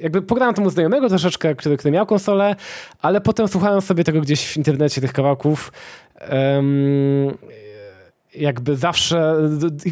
jakby 0.00 0.22
pograłem 0.22 0.54
temu 0.54 0.70
znajomego 0.70 1.08
troszeczkę, 1.08 1.54
który, 1.54 1.76
który 1.76 1.92
miał 1.92 2.06
konsolę, 2.06 2.56
ale 3.02 3.20
potem 3.20 3.48
słuchałem 3.48 3.80
sobie 3.80 4.04
tego 4.04 4.20
gdzieś 4.20 4.46
w 4.46 4.56
internecie, 4.56 5.00
tych 5.00 5.12
kawałków 5.12 5.72
jakby 8.34 8.76
zawsze, 8.76 9.34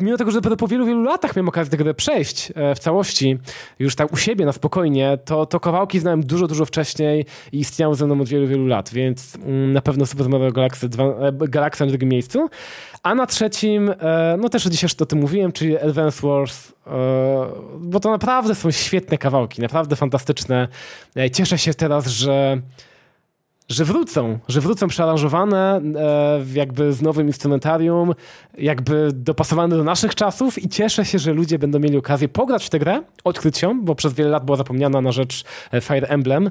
mimo 0.01 0.17
tego, 0.17 0.31
że 0.31 0.41
po 0.41 0.69
wielu, 0.69 0.87
wielu 0.87 1.03
latach 1.03 1.37
miałem 1.37 1.49
okazję 1.49 1.79
tego 1.79 1.95
przejść 1.95 2.53
e, 2.55 2.75
w 2.75 2.79
całości, 2.79 3.39
już 3.79 3.95
tak 3.97 4.13
u 4.13 4.17
siebie 4.17 4.47
na 4.47 4.53
spokojnie, 4.53 5.19
to, 5.25 5.47
to 5.47 5.61
kawałki 5.61 5.99
znałem 5.99 6.23
dużo, 6.23 6.47
dużo 6.47 6.65
wcześniej 6.65 7.27
i 7.53 7.59
istniały 7.59 7.95
ze 7.95 8.07
mną 8.07 8.21
od 8.21 8.29
wielu, 8.29 8.47
wielu 8.47 8.67
lat, 8.67 8.91
więc 8.91 9.37
mm, 9.37 9.73
na 9.73 9.81
pewno 9.81 10.07
Super 10.07 10.29
Mario 10.29 10.53
Galaxy, 10.53 10.89
2, 10.89 11.05
e, 11.05 11.33
Galaxy 11.33 11.85
na 11.85 11.91
drugim 11.91 12.09
miejscu. 12.09 12.49
A 13.03 13.15
na 13.15 13.27
trzecim, 13.27 13.91
e, 13.91 14.37
no 14.41 14.49
też 14.49 14.65
dzisiaj 14.65 14.91
o 15.01 15.07
tym 15.07 15.19
mówiłem, 15.19 15.53
czyli 15.53 15.79
Advance 15.79 16.27
Wars, 16.27 16.73
bo 17.81 18.01
to 18.01 18.11
naprawdę 18.11 18.55
są 18.55 18.71
świetne 18.71 19.19
kawałki, 19.19 19.63
naprawdę 19.63 19.97
fantastyczne. 19.97 20.69
Cieszę 21.33 21.59
się 21.59 21.75
teraz, 21.75 22.07
że 22.07 22.61
że 23.69 23.85
wrócą, 23.85 24.39
że 24.49 24.61
wrócą 24.61 24.89
przearanżowane, 24.89 25.81
e, 25.97 26.41
jakby 26.55 26.93
z 26.93 27.03
nowym 27.03 27.27
instrumentarium, 27.27 28.15
jakby 28.59 29.09
dopasowane 29.13 29.77
do 29.77 29.85
naszych 29.85 30.15
czasów 30.15 30.63
i 30.63 30.69
cieszę 30.69 31.05
się, 31.05 31.19
że 31.19 31.33
ludzie 31.33 31.59
będą 31.59 31.79
mieli 31.79 31.97
okazję 31.97 32.29
pograć 32.29 32.67
w 32.67 32.71
tę 32.71 32.79
grę, 32.79 33.03
odkryć 33.25 33.63
ją, 33.63 33.85
bo 33.85 33.95
przez 33.95 34.13
wiele 34.13 34.31
lat 34.31 34.45
była 34.45 34.57
zapomniana 34.57 35.01
na 35.01 35.13
rzecz 35.13 35.45
e, 35.73 35.81
Fire 35.81 36.09
Emblem, 36.09 36.51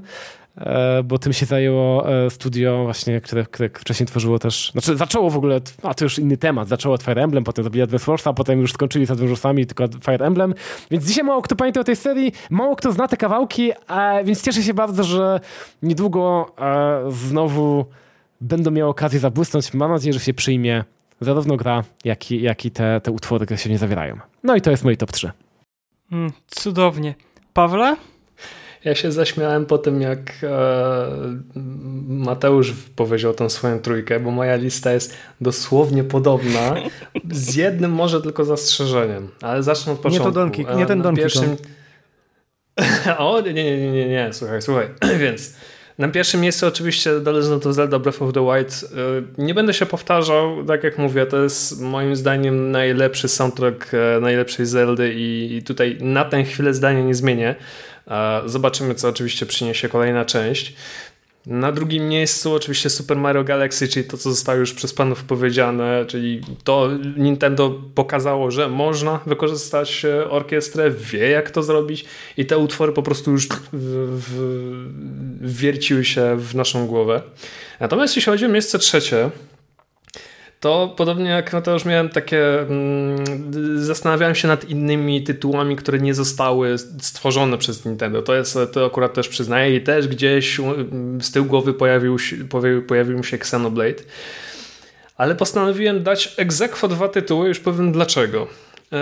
bo 1.03 1.17
tym 1.17 1.33
się 1.33 1.45
zajęło 1.45 2.09
e, 2.25 2.29
studio 2.29 2.83
właśnie, 2.83 3.21
które, 3.21 3.45
które 3.45 3.69
wcześniej 3.69 4.07
tworzyło 4.07 4.39
też, 4.39 4.71
znaczy 4.71 4.97
zaczęło 4.97 5.29
w 5.29 5.37
ogóle, 5.37 5.61
a 5.83 5.93
to 5.93 6.05
już 6.05 6.19
inny 6.19 6.37
temat, 6.37 6.67
zaczęło 6.67 6.95
od 6.95 7.03
Fire 7.03 7.23
Emblem, 7.23 7.43
potem 7.43 7.63
zrobili 7.63 7.83
Advance 7.83 8.05
Warsa, 8.05 8.33
potem 8.33 8.59
już 8.59 8.73
skończyli 8.73 9.05
z 9.05 9.11
Advance 9.11 9.29
Warsami, 9.29 9.65
tylko 9.65 9.87
Fire 9.87 10.25
Emblem, 10.25 10.53
więc 10.91 11.05
dzisiaj 11.05 11.23
mało 11.23 11.41
kto 11.41 11.55
pamięta 11.55 11.79
o 11.79 11.83
tej 11.83 11.95
serii, 11.95 12.31
mało 12.49 12.75
kto 12.75 12.91
zna 12.91 13.07
te 13.07 13.17
kawałki, 13.17 13.71
więc 14.23 14.41
cieszę 14.41 14.63
się 14.63 14.73
bardzo, 14.73 15.03
że 15.03 15.39
niedługo 15.83 16.51
znowu 17.09 17.85
będą 18.41 18.71
miały 18.71 18.89
okazję 18.89 19.19
zabłysnąć. 19.19 19.73
Mam 19.73 19.91
nadzieję, 19.91 20.13
że 20.13 20.19
się 20.19 20.33
przyjmie 20.33 20.83
zarówno 21.21 21.57
gra, 21.57 21.83
jak 22.03 22.31
i, 22.31 22.41
jak 22.41 22.65
i 22.65 22.71
te, 22.71 23.01
te 23.01 23.11
utwory, 23.11 23.45
które 23.45 23.57
się 23.57 23.69
nie 23.69 23.77
zawierają. 23.77 24.19
No 24.43 24.55
i 24.55 24.61
to 24.61 24.71
jest 24.71 24.83
mój 24.83 24.97
top 24.97 25.11
3. 25.11 25.31
Mm, 26.11 26.31
cudownie. 26.47 27.15
Pawle? 27.53 27.95
Ja 28.83 28.95
się 28.95 29.11
zaśmiałem 29.11 29.65
po 29.65 29.77
tym, 29.77 30.01
jak 30.01 30.19
e, 30.43 30.47
Mateusz 32.07 32.73
powiedział 32.95 33.33
tą 33.33 33.49
swoją 33.49 33.79
trójkę, 33.79 34.19
bo 34.19 34.31
moja 34.31 34.55
lista 34.55 34.91
jest 34.91 35.13
dosłownie 35.41 36.03
podobna, 36.03 36.75
z 37.31 37.55
jednym 37.55 37.91
może 37.91 38.21
tylko 38.21 38.45
zastrzeżeniem, 38.45 39.29
ale 39.41 39.63
zacznę 39.63 39.93
od 39.93 39.99
początku. 39.99 40.27
Nie, 40.27 40.33
to 40.33 40.39
Donkey, 40.39 40.65
nie 40.77 40.85
ten 40.85 41.01
Donkey 41.01 41.23
pierwszym... 41.23 41.57
o, 43.17 43.41
nie, 43.41 43.53
nie, 43.53 43.77
nie, 43.77 43.91
nie, 43.91 44.07
nie, 44.07 44.29
słuchaj, 44.33 44.61
słuchaj, 44.61 44.87
więc 45.23 45.55
na 45.97 46.07
pierwszym 46.07 46.41
miejscu 46.41 46.67
oczywiście 46.67 47.21
The 47.25 47.31
Legend 47.31 47.63
Zelda 47.63 47.99
Breath 47.99 48.21
of 48.21 48.33
the 48.33 48.45
Wild. 48.45 48.83
Y, 48.83 48.87
nie 49.43 49.53
będę 49.53 49.73
się 49.73 49.85
powtarzał, 49.85 50.65
tak 50.65 50.83
jak 50.83 50.97
mówię, 50.97 51.25
to 51.25 51.43
jest 51.43 51.81
moim 51.81 52.15
zdaniem 52.15 52.71
najlepszy 52.71 53.27
soundtrack 53.27 53.93
e, 53.93 54.19
najlepszej 54.19 54.65
Zeldy 54.65 55.13
i 55.15 55.61
tutaj 55.65 55.97
na 56.01 56.25
tę 56.25 56.43
chwilę 56.43 56.73
zdania 56.73 57.01
nie 57.01 57.15
zmienię. 57.15 57.55
Zobaczymy, 58.45 58.95
co 58.95 59.09
oczywiście 59.09 59.45
przyniesie 59.45 59.89
kolejna 59.89 60.25
część. 60.25 60.75
Na 61.47 61.71
drugim 61.71 62.09
miejscu 62.09 62.53
oczywiście 62.53 62.89
Super 62.89 63.17
Mario 63.17 63.43
Galaxy, 63.43 63.87
czyli 63.87 64.05
to, 64.05 64.17
co 64.17 64.29
zostało 64.29 64.59
już 64.59 64.73
przez 64.73 64.93
panów 64.93 65.23
powiedziane, 65.23 66.05
czyli 66.07 66.41
to 66.63 66.89
Nintendo 67.17 67.81
pokazało, 67.95 68.51
że 68.51 68.69
można 68.69 69.19
wykorzystać 69.25 70.05
e, 70.05 70.29
orkiestrę, 70.29 70.91
wie 70.91 71.29
jak 71.29 71.51
to 71.51 71.63
zrobić 71.63 72.05
i 72.37 72.45
te 72.45 72.57
utwory 72.57 72.93
po 72.93 73.03
prostu 73.03 73.31
już 73.31 73.47
w, 73.47 73.57
w, 73.73 75.57
wierciły 75.59 76.05
się 76.05 76.37
w 76.37 76.55
naszą 76.55 76.87
głowę. 76.87 77.21
Natomiast 77.79 78.15
jeśli 78.15 78.31
chodzi 78.31 78.45
o 78.45 78.49
miejsce 78.49 78.79
trzecie, 78.79 79.29
to 80.59 80.93
podobnie 80.97 81.29
jak 81.29 81.53
no 81.53 81.61
to 81.61 81.73
już 81.73 81.85
miałem 81.85 82.09
takie. 82.09 82.61
Mm, 82.61 83.83
zastanawiałem 83.83 84.35
się 84.35 84.47
nad 84.47 84.69
innymi 84.69 85.23
tytułami, 85.23 85.75
które 85.75 85.99
nie 85.99 86.13
zostały 86.13 86.77
stworzone 87.01 87.57
przez 87.57 87.85
Nintendo. 87.85 88.21
To 88.21 88.35
jest, 88.35 88.57
to 88.73 88.85
akurat 88.85 89.13
też 89.13 89.27
przyznaję 89.27 89.75
i 89.75 89.81
też 89.81 90.07
gdzieś 90.07 90.59
z 91.21 91.31
tyłu 91.31 91.45
głowy 91.45 91.73
pojawił 91.73 92.19
się, 92.19 92.37
pojawił 92.87 93.23
się 93.23 93.37
Xenoblade. 93.37 94.03
Ale 95.17 95.35
postanowiłem 95.35 96.03
dać 96.03 96.33
egzekwo 96.37 96.87
dwa 96.87 97.09
tytuły, 97.09 97.47
już 97.47 97.59
powiem 97.59 97.91
dlaczego. 97.91 98.47
Eee, 98.91 98.99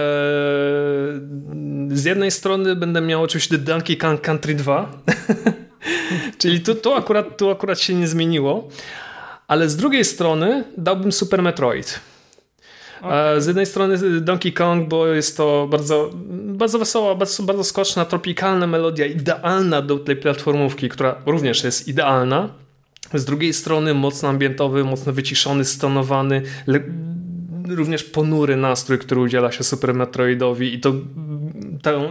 z 1.90 2.04
jednej 2.06 2.32
strony 2.32 2.76
będę 2.76 3.02
miał 3.02 3.24
oczywiście 3.24 3.58
Donkey 3.58 3.98
Kong 3.98 4.22
Country 4.22 4.56
2, 4.56 4.92
czyli 6.40 6.60
tu, 6.60 6.76
tu, 6.76 6.94
akurat, 6.94 7.38
tu 7.38 7.50
akurat 7.50 7.80
się 7.80 7.94
nie 7.94 8.08
zmieniło, 8.08 8.70
ale 9.48 9.70
z 9.70 9.76
drugiej 9.76 10.06
strony 10.06 10.64
dałbym 10.78 11.12
Super 11.12 11.44
Metroid. 11.44 12.00
Okay. 13.02 13.42
Z 13.42 13.48
jednej 13.48 13.66
strony 13.66 14.22
Donkey 14.22 14.54
Kong, 14.54 14.88
bo 14.88 15.08
jest 15.08 15.38
to 15.38 15.68
bardzo, 15.72 16.10
bardzo 16.30 16.80
wesoła, 16.80 17.16
bardzo, 17.16 17.44
bardzo 17.44 17.64
skoczna, 17.64 18.06
tropikalna 18.06 18.68
melodia, 18.68 19.06
idealna 19.06 19.82
do 19.82 20.00
tej 20.00 20.16
platformówki, 20.16 20.90
która 20.90 21.16
również 21.26 21.64
jest 21.64 21.88
idealna. 21.88 22.50
Z 23.14 23.26
drugiej 23.26 23.54
strony 23.54 23.94
mocno 23.94 24.30
ambientowy, 24.30 24.84
mocno 24.84 25.14
wyciszony, 25.14 25.66
stonowany, 25.66 26.42
również 27.70 28.04
ponury 28.04 28.56
nastrój, 28.56 28.98
który 29.00 29.22
udziela 29.22 29.52
się 29.52 29.64
Super 29.64 29.94
Metroidowi 29.94 30.74
i 30.74 30.80
to 30.80 30.94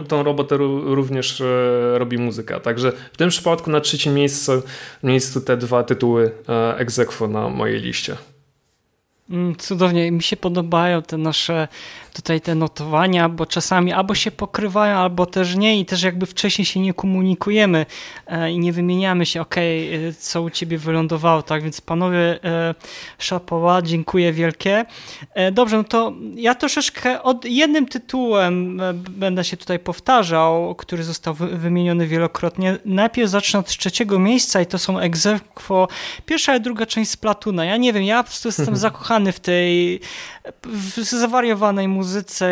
tą 0.07 0.23
robotę 0.23 0.57
również 0.83 1.41
e, 1.41 1.45
robi 1.97 2.17
muzyka. 2.17 2.59
Także 2.59 2.91
w 3.13 3.17
tym 3.17 3.29
przypadku 3.29 3.71
na 3.71 3.81
trzecim 3.81 4.13
miejscu, 4.13 4.51
miejscu 5.03 5.41
te 5.41 5.57
dwa 5.57 5.83
tytuły 5.83 6.31
e, 6.49 6.77
egzekwo 6.77 7.27
na 7.27 7.49
mojej 7.49 7.81
liście. 7.81 8.17
Mm, 9.29 9.55
cudownie, 9.55 10.11
mi 10.11 10.23
się 10.23 10.37
podobają 10.37 11.01
te 11.01 11.17
nasze 11.17 11.67
tutaj 12.15 12.41
te 12.41 12.55
notowania, 12.55 13.29
bo 13.29 13.45
czasami 13.45 13.93
albo 13.93 14.15
się 14.15 14.31
pokrywają, 14.31 14.97
albo 14.97 15.25
też 15.25 15.55
nie 15.55 15.79
i 15.79 15.85
też 15.85 16.03
jakby 16.03 16.25
wcześniej 16.25 16.65
się 16.65 16.79
nie 16.79 16.93
komunikujemy 16.93 17.85
e, 18.27 18.51
i 18.51 18.59
nie 18.59 18.73
wymieniamy 18.73 19.25
się, 19.25 19.41
ok, 19.41 19.57
e, 19.57 19.61
co 20.19 20.41
u 20.41 20.49
ciebie 20.49 20.77
wylądowało, 20.77 21.41
tak, 21.41 21.63
więc 21.63 21.81
panowie 21.81 22.43
e, 22.43 22.75
szapoła, 23.17 23.81
dziękuję 23.81 24.33
wielkie. 24.33 24.85
Dobrze, 25.51 25.77
no 25.77 25.83
to 25.83 26.13
ja 26.35 26.55
troszeczkę 26.55 27.23
od 27.23 27.45
jednym 27.45 27.87
tytułem 27.87 28.81
będę 29.09 29.43
się 29.43 29.57
tutaj 29.57 29.79
powtarzał, 29.79 30.75
który 30.75 31.03
został 31.03 31.33
wymieniony 31.33 32.07
wielokrotnie. 32.07 32.77
Najpierw 32.85 33.29
zacznę 33.29 33.59
od 33.59 33.67
trzeciego 33.67 34.19
miejsca 34.19 34.61
i 34.61 34.65
to 34.65 34.77
są 34.77 34.99
egzekwo 34.99 35.87
pierwsza 36.25 36.55
i 36.55 36.61
druga 36.61 36.85
część 36.85 37.11
z 37.11 37.17
Platuna. 37.17 37.65
Ja 37.65 37.77
nie 37.77 37.93
wiem, 37.93 38.03
ja 38.03 38.23
po 38.23 38.29
prostu 38.29 38.47
jestem 38.47 38.75
zakochany 38.87 39.31
w 39.31 39.39
tej 39.39 39.99
w 40.63 41.01
zawariowanej 41.01 41.87
muzyce, 41.87 42.04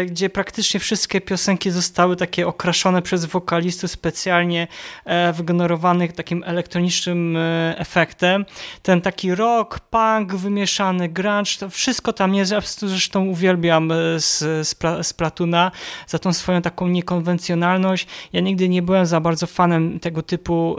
gdzie 0.06 0.30
praktycznie 0.30 0.80
wszystkie 0.80 1.22
piosenki 1.22 1.72
zostały 1.72 2.16
takie 2.16 2.48
okraszone 2.48 3.02
przez 3.02 3.26
wokalistów 3.26 3.92
specjalnie 3.92 4.68
e, 5.06 5.34
wygenerowanych 5.34 6.14
takim 6.14 6.44
elektronicznym 6.46 7.38
e, 7.38 7.76
efektem. 7.78 8.46
Ten 8.82 9.02
taki 9.02 9.36
rock, 9.36 9.80
punk 9.80 10.36
wymieszany, 10.36 11.10
grunge, 11.10 11.58
to 11.60 11.70
wszystko 11.70 12.14
tam 12.14 12.36
jest. 12.36 12.52
Ja 12.52 12.62
zresztą 12.78 13.26
uwielbiam 13.26 13.92
e, 13.92 13.96
z, 14.20 14.38
z, 14.68 14.78
z 15.08 15.14
Platuna 15.14 15.72
za 16.08 16.20
tą 16.20 16.34
swoją 16.34 16.62
taką 16.62 16.88
niekonwencjonalność. 16.88 18.08
Ja 18.34 18.42
nigdy 18.42 18.70
nie 18.70 18.82
byłem 18.82 19.06
za 19.06 19.20
bardzo 19.20 19.48
fanem 19.48 20.00
tego 20.00 20.22
typu 20.22 20.76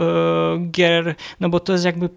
gier, 0.71 1.15
no 1.41 1.49
bo 1.49 1.61
to 1.61 1.73
jest 1.73 1.85
jakby 1.85 2.09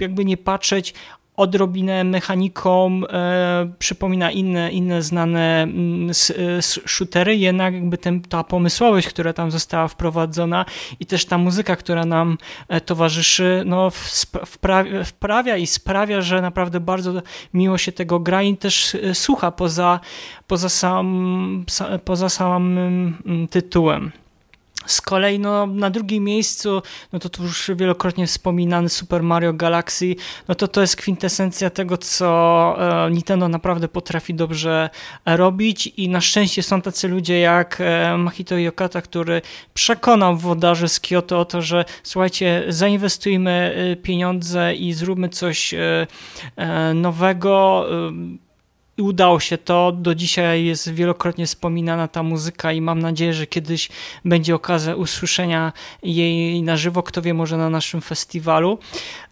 jakby 0.00 0.24
nie 0.24 0.36
patrzeć, 0.36 0.94
odrobinę 1.38 2.04
mechaniką 2.04 3.00
e, 3.08 3.72
przypomina 3.78 4.30
inne, 4.30 4.72
inne 4.72 5.02
znane 5.02 5.62
mm, 5.62 6.10
e, 6.10 6.62
shootery, 6.62 7.36
jednak 7.36 7.74
jakby 7.74 7.98
ten, 7.98 8.20
ta 8.20 8.44
pomysłowość, 8.44 9.08
która 9.08 9.32
tam 9.32 9.50
została 9.50 9.88
wprowadzona 9.88 10.64
i 11.00 11.06
też 11.06 11.24
ta 11.24 11.38
muzyka, 11.38 11.76
która 11.76 12.04
nam 12.04 12.38
e, 12.68 12.80
towarzyszy, 12.80 13.62
no 13.66 13.90
wprawia, 14.46 15.04
wprawia 15.04 15.56
i 15.56 15.66
sprawia, 15.66 16.20
że 16.20 16.42
naprawdę 16.42 16.80
bardzo 16.80 17.22
miło 17.54 17.78
się 17.78 17.92
tego 17.92 18.20
gra 18.20 18.42
i 18.42 18.56
też 18.56 18.94
e, 18.94 19.14
słucha 19.14 19.50
poza, 19.50 20.00
poza, 20.46 20.68
sam, 20.68 21.64
poza 22.04 22.28
samym 22.28 23.16
mm, 23.26 23.48
tytułem. 23.48 24.12
Z 24.88 25.00
kolei 25.00 25.38
no, 25.38 25.66
na 25.66 25.90
drugim 25.90 26.24
miejscu, 26.24 26.82
no 27.12 27.18
to 27.18 27.28
tu 27.28 27.42
już 27.42 27.70
wielokrotnie 27.76 28.26
wspominany 28.26 28.88
Super 28.88 29.22
Mario 29.22 29.52
Galaxy, 29.52 30.14
no 30.48 30.54
to 30.54 30.68
to 30.68 30.80
jest 30.80 30.96
kwintesencja 30.96 31.70
tego, 31.70 31.96
co 31.96 32.76
e, 33.06 33.10
Nintendo 33.10 33.48
naprawdę 33.48 33.88
potrafi 33.88 34.34
dobrze 34.34 34.90
robić 35.26 35.86
i 35.86 36.08
na 36.08 36.20
szczęście 36.20 36.62
są 36.62 36.82
tacy 36.82 37.08
ludzie 37.08 37.40
jak 37.40 37.80
e, 37.80 38.16
Mahito 38.18 38.58
Yokata, 38.58 39.02
który 39.02 39.42
przekonał 39.74 40.36
wodarzy 40.36 40.88
z 40.88 41.00
Kyoto 41.00 41.40
o 41.40 41.44
to, 41.44 41.62
że 41.62 41.84
słuchajcie, 42.02 42.64
zainwestujmy 42.68 43.74
e, 43.92 43.96
pieniądze 43.96 44.74
i 44.74 44.92
zróbmy 44.92 45.28
coś 45.28 45.74
nowego, 46.94 47.86
i 48.98 49.02
udało 49.02 49.40
się 49.40 49.58
to. 49.58 49.92
Do 49.92 50.14
dzisiaj 50.14 50.64
jest 50.64 50.92
wielokrotnie 50.92 51.46
wspominana 51.46 52.08
ta 52.08 52.22
muzyka 52.22 52.72
i 52.72 52.80
mam 52.80 52.98
nadzieję, 52.98 53.34
że 53.34 53.46
kiedyś 53.46 53.88
będzie 54.24 54.54
okazja 54.54 54.94
usłyszenia 54.94 55.72
jej 56.02 56.62
na 56.62 56.76
żywo, 56.76 57.02
kto 57.02 57.22
wie, 57.22 57.34
może 57.34 57.56
na 57.56 57.70
naszym 57.70 58.00
festiwalu. 58.00 58.78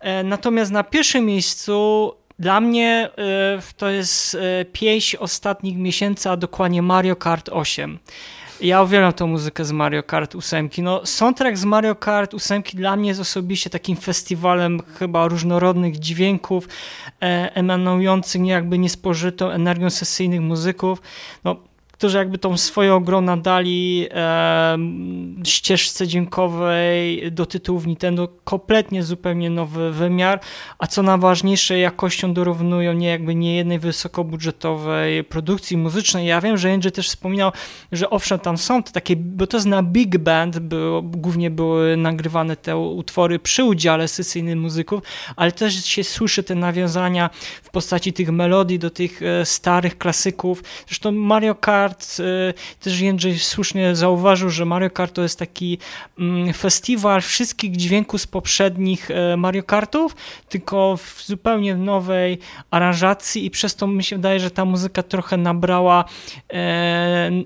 E, 0.00 0.22
natomiast 0.22 0.72
na 0.72 0.84
pierwszym 0.84 1.26
miejscu 1.26 2.12
dla 2.38 2.60
mnie 2.60 3.10
e, 3.18 3.62
to 3.76 3.90
jest 3.90 4.34
e, 4.34 4.64
pieśń 4.64 5.16
ostatnich 5.20 5.76
miesięcy, 5.76 6.30
a 6.30 6.36
dokładnie 6.36 6.82
Mario 6.82 7.16
Kart 7.16 7.48
8. 7.48 7.98
Ja 8.60 8.82
uwielbiam 8.82 9.12
tą 9.12 9.26
muzykę 9.26 9.64
z 9.64 9.72
Mario 9.72 10.02
Kart 10.02 10.34
8. 10.34 10.70
No, 10.78 11.06
soundtrack 11.06 11.56
z 11.56 11.64
Mario 11.64 11.94
Kart 11.94 12.34
8 12.34 12.62
dla 12.74 12.96
mnie 12.96 13.08
jest 13.08 13.20
osobiście 13.20 13.70
takim 13.70 13.96
festiwalem 13.96 14.80
chyba 14.98 15.28
różnorodnych 15.28 15.98
dźwięków 15.98 16.68
e, 17.22 17.54
emanujących 17.54 18.46
jakby 18.46 18.78
niespożytą 18.78 19.50
energią 19.50 19.90
sesyjnych 19.90 20.40
muzyków. 20.40 21.02
No, 21.44 21.56
którzy 21.98 22.18
jakby 22.18 22.38
tą 22.38 22.56
swoją 22.56 23.00
grą 23.00 23.20
nadali 23.20 24.08
e, 24.10 24.78
ścieżce 25.44 26.06
dźwiękowej 26.06 27.32
do 27.32 27.46
tytułów 27.46 27.86
Nintendo 27.86 28.28
kompletnie 28.44 29.02
zupełnie 29.02 29.50
nowy 29.50 29.92
wymiar, 29.92 30.40
a 30.78 30.86
co 30.86 31.02
najważniejsze 31.02 31.78
jakością 31.78 32.34
dorównują 32.34 32.92
nie 32.92 33.08
jakby 33.08 33.34
nie 33.34 33.56
jednej 33.56 33.78
wysokobudżetowej 33.78 35.24
produkcji 35.24 35.76
muzycznej. 35.76 36.26
Ja 36.26 36.40
wiem, 36.40 36.56
że 36.56 36.72
Andrzej 36.72 36.92
też 36.92 37.08
wspominał, 37.08 37.52
że 37.92 38.10
owszem 38.10 38.38
tam 38.38 38.58
są 38.58 38.82
te 38.82 38.92
takie, 38.92 39.16
bo 39.16 39.46
to 39.46 39.56
jest 39.56 39.66
na 39.66 39.82
big 39.82 40.18
band, 40.18 40.58
było, 40.58 41.02
głównie 41.02 41.50
były 41.50 41.96
nagrywane 41.96 42.56
te 42.56 42.76
utwory 42.76 43.38
przy 43.38 43.64
udziale 43.64 44.08
sesyjnych 44.08 44.56
muzyków, 44.56 45.02
ale 45.36 45.52
też 45.52 45.84
się 45.84 46.04
słyszy 46.04 46.42
te 46.42 46.54
nawiązania 46.54 47.30
w 47.62 47.70
postaci 47.70 48.12
tych 48.12 48.30
melodii 48.30 48.78
do 48.78 48.90
tych 48.90 49.22
e, 49.22 49.44
starych 49.44 49.98
klasyków. 49.98 50.62
Zresztą 50.86 51.12
Mario 51.12 51.54
Kart, 51.54 51.85
e, 51.92 52.54
też 52.80 53.00
Jędrzej 53.00 53.38
słusznie 53.38 53.96
zauważył, 53.96 54.50
że 54.50 54.64
Mario 54.64 54.90
Kart 54.90 55.14
to 55.14 55.22
jest 55.22 55.38
taki 55.38 55.78
mm, 56.18 56.52
festiwal 56.52 57.20
wszystkich 57.20 57.76
dźwięków 57.76 58.20
z 58.20 58.26
poprzednich 58.26 59.10
e, 59.10 59.36
Mario 59.36 59.62
Kartów, 59.62 60.16
tylko 60.48 60.96
w 60.96 61.22
zupełnie 61.26 61.76
nowej 61.76 62.38
aranżacji 62.70 63.46
i 63.46 63.50
przez 63.50 63.76
to 63.76 63.86
mi 63.86 64.04
się 64.04 64.16
wydaje, 64.16 64.40
że 64.40 64.50
ta 64.50 64.64
muzyka 64.64 65.02
trochę 65.02 65.36
nabrała 65.36 66.04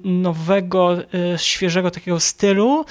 nowego, 0.05 0.97
świeżego 1.37 1.91
takiego 1.91 2.21
stylu 2.21 2.85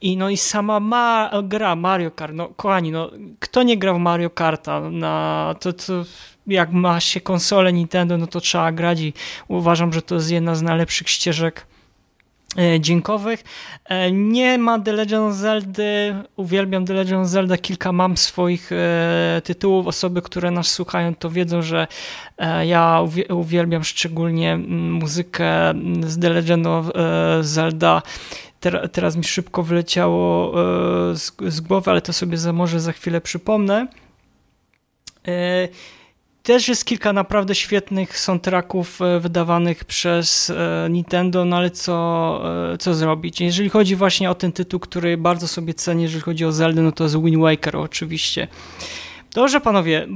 i 0.00 0.16
no 0.16 0.30
i 0.30 0.36
sama 0.36 0.80
ma, 0.80 1.30
gra 1.42 1.76
Mario 1.76 2.10
Kart, 2.10 2.34
no 2.34 2.48
kochani, 2.48 2.90
no 2.90 3.10
kto 3.40 3.62
nie 3.62 3.76
gra 3.76 3.94
w 3.94 3.98
Mario 3.98 4.30
Karta? 4.30 4.80
Na 4.80 5.54
to, 5.60 5.72
to 5.72 6.04
jak 6.46 6.72
ma 6.72 7.00
się 7.00 7.20
konsolę 7.20 7.72
Nintendo, 7.72 8.18
no 8.18 8.26
to 8.26 8.40
trzeba 8.40 8.72
grać 8.72 9.00
i 9.00 9.12
uważam, 9.48 9.92
że 9.92 10.02
to 10.02 10.14
jest 10.14 10.30
jedna 10.30 10.54
z 10.54 10.62
najlepszych 10.62 11.08
ścieżek 11.08 11.66
e, 12.58 12.80
dźwiękowych. 12.80 13.44
E, 13.84 14.12
nie 14.12 14.58
ma 14.58 14.80
The 14.80 14.92
Legend 14.92 15.22
of 15.22 15.34
Zelda, 15.34 15.82
uwielbiam 16.36 16.86
The 16.86 16.94
Legend 16.94 17.22
of 17.22 17.28
Zelda, 17.28 17.56
kilka 17.56 17.92
mam 17.92 18.16
swoich 18.16 18.72
e, 18.72 19.42
tytułów. 19.44 19.86
Osoby, 19.86 20.22
które 20.22 20.50
nas 20.50 20.66
słuchają, 20.66 21.14
to 21.14 21.30
wiedzą, 21.30 21.62
że 21.62 21.86
ja 22.64 23.00
uwielbiam 23.28 23.84
szczególnie 23.84 24.56
muzykę 24.56 25.74
z 26.00 26.20
The 26.20 26.30
Legend 26.30 26.66
of 26.66 26.86
Zelda. 27.40 28.02
Teraz 28.92 29.16
mi 29.16 29.24
szybko 29.24 29.62
wyleciało 29.62 30.52
z 31.48 31.60
głowy, 31.60 31.90
ale 31.90 32.02
to 32.02 32.12
sobie 32.12 32.38
może 32.52 32.80
za 32.80 32.92
chwilę 32.92 33.20
przypomnę. 33.20 33.86
Też 36.44 36.68
jest 36.68 36.84
kilka 36.84 37.12
naprawdę 37.12 37.54
świetnych 37.54 38.18
soundtracków 38.18 39.02
e, 39.02 39.20
wydawanych 39.20 39.84
przez 39.84 40.50
e, 40.50 40.88
Nintendo, 40.90 41.44
no 41.44 41.56
ale 41.56 41.70
co, 41.70 42.40
e, 42.72 42.78
co 42.78 42.94
zrobić? 42.94 43.40
Jeżeli 43.40 43.68
chodzi 43.68 43.96
właśnie 43.96 44.30
o 44.30 44.34
ten 44.34 44.52
tytuł, 44.52 44.80
który 44.80 45.16
bardzo 45.16 45.48
sobie 45.48 45.74
cenię, 45.74 46.02
jeżeli 46.02 46.20
chodzi 46.20 46.44
o 46.44 46.52
Zelda, 46.52 46.82
no 46.82 46.92
to 46.92 47.04
jest 47.04 47.22
Wind 47.22 47.42
Waker 47.42 47.76
oczywiście. 47.76 48.48
Dobrze 49.34 49.60
panowie, 49.60 50.06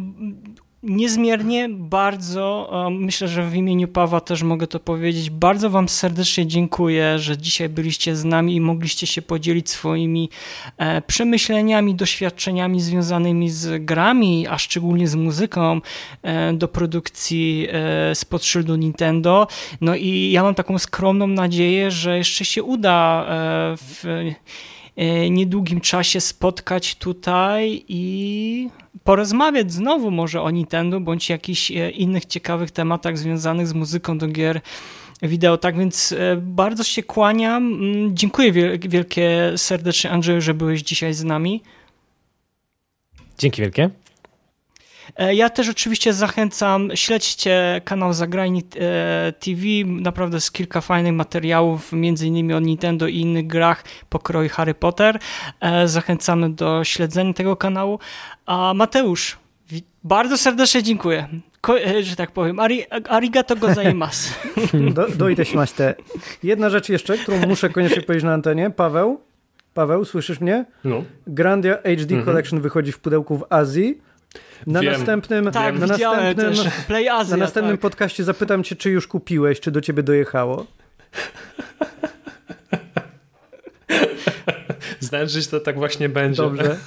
niezmiernie 0.83 1.69
bardzo, 1.69 2.71
myślę, 2.91 3.29
że 3.29 3.43
w 3.43 3.55
imieniu 3.55 3.89
Pawła 3.89 4.21
też 4.21 4.43
mogę 4.43 4.67
to 4.67 4.81
powiedzieć, 4.81 5.31
bardzo 5.31 5.71
Wam 5.71 5.89
serdecznie 5.89 6.47
dziękuję, 6.47 7.19
że 7.19 7.39
dzisiaj 7.39 7.69
byliście 7.69 8.17
z 8.17 8.25
nami 8.25 8.55
i 8.55 8.61
mogliście 8.61 9.07
się 9.07 9.23
podzielić 9.23 9.71
swoimi 9.71 10.31
e, 10.77 11.03
przemyśleniami, 11.03 11.95
doświadczeniami 11.95 12.81
związanymi 12.81 13.51
z 13.51 13.85
grami, 13.85 14.47
a 14.47 14.59
szczególnie 14.59 15.09
z 15.09 15.15
muzyką 15.15 15.81
e, 16.23 16.53
do 16.53 16.69
produkcji 16.69 17.69
e, 17.73 18.15
spod 18.15 18.45
szyldu 18.45 18.77
Nintendo. 18.77 19.47
No 19.81 19.95
i 19.95 20.31
ja 20.33 20.43
mam 20.43 20.55
taką 20.55 20.79
skromną 20.79 21.27
nadzieję, 21.27 21.91
że 21.91 22.19
jeszcze 22.19 22.45
się 22.45 22.63
uda 22.63 23.27
w 23.77 24.05
niedługim 25.31 25.81
czasie 25.81 26.21
spotkać 26.21 26.95
tutaj 26.95 27.85
i 27.89 28.69
porozmawiać 29.05 29.73
znowu 29.73 30.11
może 30.11 30.43
o 30.43 30.51
Nintendo 30.51 31.01
bądź 31.01 31.31
jakichś 31.31 31.71
e, 31.71 31.91
innych 31.91 32.27
ciekawych 32.27 32.71
tematach 32.71 33.19
związanych 33.19 33.67
z 33.67 33.75
muzyką 33.75 34.19
do 34.19 34.29
gier 34.29 34.61
wideo. 35.23 35.59
Tak 35.59 35.79
więc 35.79 36.13
e, 36.13 36.37
bardzo 36.37 36.85
się 36.85 37.03
kłaniam. 37.03 37.73
Mm, 37.73 38.17
dziękuję 38.17 38.53
wielkie 38.79 39.53
serdecznie 39.57 40.11
Andrzeju, 40.11 40.41
że 40.41 40.55
byłeś 40.55 40.83
dzisiaj 40.83 41.15
z 41.15 41.25
nami. 41.25 41.63
Dzięki 43.39 43.63
wielkie. 43.63 43.91
E, 45.19 45.35
ja 45.35 45.51
też 45.51 45.69
oczywiście 45.69 46.13
zachęcam, 46.13 46.91
śledźcie 46.95 47.81
kanał 47.85 48.13
Zagrajni 48.13 48.63
TV, 49.39 49.63
naprawdę 49.87 50.37
jest 50.37 50.53
kilka 50.53 50.81
fajnych 50.81 51.13
materiałów, 51.13 51.93
między 51.93 52.27
innymi 52.27 52.55
o 52.55 52.61
Nintendo 52.61 53.07
i 53.07 53.17
innych 53.17 53.47
grach 53.47 53.85
pokroju 54.09 54.49
Harry 54.49 54.75
Potter. 54.75 55.19
Zachęcamy 55.85 56.51
do 56.51 56.85
śledzenia 56.85 57.33
tego 57.33 57.57
kanału. 57.57 57.99
A 58.47 58.75
Mateusz, 58.75 59.39
bardzo 60.05 60.39
serdecznie 60.39 60.83
dziękuję. 60.83 61.29
Ko 61.61 61.81
e, 61.81 62.03
że 62.03 62.17
tak 62.17 62.31
powiem, 62.31 62.61
Ari 62.61 62.85
arigato 63.09 63.57
gozaimasu. 63.57 64.35
Do, 64.95 65.09
dojdę 65.09 65.45
te. 65.77 65.95
Jedna 66.43 66.71
rzecz 66.71 66.89
jeszcze, 66.89 67.19
którą 67.19 67.47
muszę 67.47 67.69
koniecznie 67.71 68.03
powiedzieć 68.03 68.25
na 68.25 68.33
antenie. 68.33 68.71
Paweł, 68.71 69.21
Paweł, 69.75 70.05
słyszysz 70.05 70.41
mnie? 70.41 70.65
No. 70.85 71.05
Grandia 71.27 71.77
HD 71.77 72.03
mhm. 72.03 72.25
Collection 72.25 72.61
wychodzi 72.61 72.93
w 72.93 72.99
pudełku 72.99 73.39
w 73.39 73.45
Azji. 73.51 74.01
Na 74.67 74.81
Wiem. 74.81 74.93
następnym, 74.93 75.51
tak, 75.51 75.79
na 75.79 75.87
następnym, 75.87 76.55
Play 76.87 77.09
Asia, 77.09 77.31
na 77.31 77.37
następnym 77.37 77.77
tak. 77.77 77.81
podcaście 77.81 78.25
zapytam 78.25 78.65
cię, 78.65 78.77
czy 78.77 78.91
już 78.91 79.07
kupiłeś, 79.07 79.61
czy 79.61 79.71
do 79.71 79.81
ciebie 79.81 80.03
dojechało. 80.03 80.67
Znając, 85.01 85.33
że 85.33 85.43
to 85.51 85.61
tak 85.61 85.77
właśnie 85.77 86.09
będzie. 86.09 86.43
Dobrze. 86.43 86.79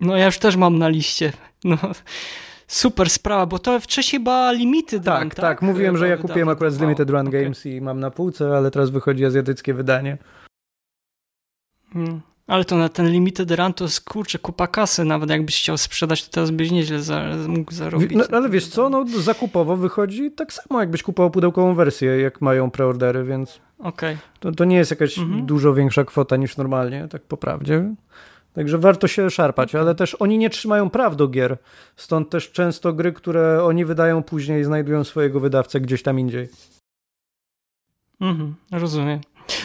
No 0.00 0.16
ja 0.16 0.26
już 0.26 0.38
też 0.38 0.56
mam 0.56 0.78
na 0.78 0.88
liście. 0.88 1.32
No. 1.64 1.78
Super 2.66 3.10
sprawa, 3.10 3.46
bo 3.46 3.58
to 3.58 3.80
wcześniej 3.80 4.22
była 4.22 4.52
Limited 4.52 5.04
tak, 5.04 5.20
Run, 5.20 5.30
tak? 5.30 5.40
Tak, 5.40 5.62
mówiłem, 5.62 5.96
że 5.96 6.08
ja 6.08 6.16
kupiłem 6.16 6.48
akurat 6.48 6.72
z 6.72 6.80
Limited 6.80 7.10
Run 7.10 7.28
okay. 7.28 7.42
Games 7.42 7.66
i 7.66 7.80
mam 7.80 8.00
na 8.00 8.10
półce, 8.10 8.56
ale 8.56 8.70
teraz 8.70 8.90
wychodzi 8.90 9.24
azjatyckie 9.24 9.74
wydanie. 9.74 10.18
Hmm. 11.92 12.20
Ale 12.46 12.64
to 12.64 12.76
na 12.76 12.88
ten 12.88 13.10
Limited 13.10 13.50
Run 13.50 13.74
to 13.74 13.84
jest 13.84 14.00
kurczę 14.00 14.38
kupa 14.38 14.66
kasy, 14.66 15.04
nawet 15.04 15.30
jakbyś 15.30 15.60
chciał 15.60 15.78
sprzedać, 15.78 16.24
to 16.24 16.30
teraz 16.30 16.50
byś 16.50 16.70
nieźle 16.70 17.02
za, 17.02 17.24
mógł 17.48 17.72
zarobić. 17.72 18.10
No, 18.14 18.24
ale 18.32 18.48
wiesz 18.48 18.68
co, 18.68 18.90
no 18.90 19.04
zakupowo 19.06 19.76
wychodzi 19.76 20.30
tak 20.30 20.52
samo 20.52 20.80
jakbyś 20.80 21.02
kupował 21.02 21.30
pudełkową 21.30 21.74
wersję, 21.74 22.20
jak 22.20 22.40
mają 22.40 22.70
preordery, 22.70 23.24
więc 23.24 23.60
okay. 23.78 24.16
to, 24.40 24.52
to 24.52 24.64
nie 24.64 24.76
jest 24.76 24.90
jakaś 24.90 25.18
mhm. 25.18 25.46
dużo 25.46 25.74
większa 25.74 26.04
kwota 26.04 26.36
niż 26.36 26.56
normalnie, 26.56 27.08
tak 27.10 27.22
po 27.22 27.36
prawdzie. 27.36 27.94
Także 28.52 28.78
warto 28.78 29.08
się 29.08 29.30
szarpać, 29.30 29.74
ale 29.74 29.94
też 29.94 30.14
oni 30.14 30.38
nie 30.38 30.50
trzymają 30.50 30.90
praw 30.90 31.16
do 31.16 31.28
gier. 31.28 31.58
Stąd 31.96 32.30
też 32.30 32.52
często 32.52 32.92
gry, 32.92 33.12
które 33.12 33.64
oni 33.64 33.84
wydają 33.84 34.22
później, 34.22 34.64
znajdują 34.64 35.04
swojego 35.04 35.40
wydawcę 35.40 35.80
gdzieś 35.80 36.02
tam 36.02 36.20
indziej. 36.20 36.48
Mhm, 38.20 38.54
rozumiem. 38.72 39.20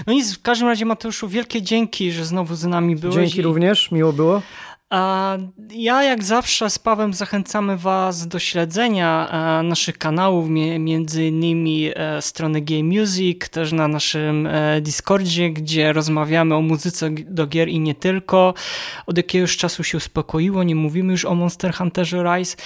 No 0.07 0.13
nic, 0.13 0.35
w 0.35 0.41
każdym 0.41 0.67
razie 0.67 0.85
Mateuszu, 0.85 1.27
wielkie 1.27 1.61
dzięki, 1.61 2.11
że 2.11 2.25
znowu 2.25 2.55
z 2.55 2.65
nami 2.65 2.95
byłeś. 2.95 3.15
Dzięki 3.15 3.39
i... 3.39 3.41
również, 3.41 3.91
miło 3.91 4.13
było. 4.13 4.41
A 4.89 5.37
ja 5.71 6.03
jak 6.03 6.23
zawsze 6.23 6.69
z 6.69 6.79
Pawem 6.79 7.13
zachęcamy 7.13 7.77
Was 7.77 8.27
do 8.27 8.39
śledzenia 8.39 9.29
e, 9.59 9.63
naszych 9.63 9.97
kanałów, 9.97 10.49
między 10.79 11.25
innymi 11.25 11.91
e, 11.95 12.21
strony 12.21 12.61
Game 12.61 12.83
Music, 12.83 13.49
też 13.49 13.71
na 13.71 13.87
naszym 13.87 14.47
e, 14.47 14.81
Discordzie, 14.81 15.49
gdzie 15.49 15.93
rozmawiamy 15.93 16.55
o 16.55 16.61
muzyce 16.61 17.09
do 17.09 17.47
gier 17.47 17.69
i 17.69 17.79
nie 17.79 17.95
tylko. 17.95 18.53
Od 19.05 19.17
jakiegoś 19.17 19.57
czasu 19.57 19.83
się 19.83 19.97
uspokoiło, 19.97 20.63
nie 20.63 20.75
mówimy 20.75 21.11
już 21.11 21.25
o 21.25 21.35
Monster 21.35 21.73
Hunterze 21.73 22.23
Rise. 22.23 22.57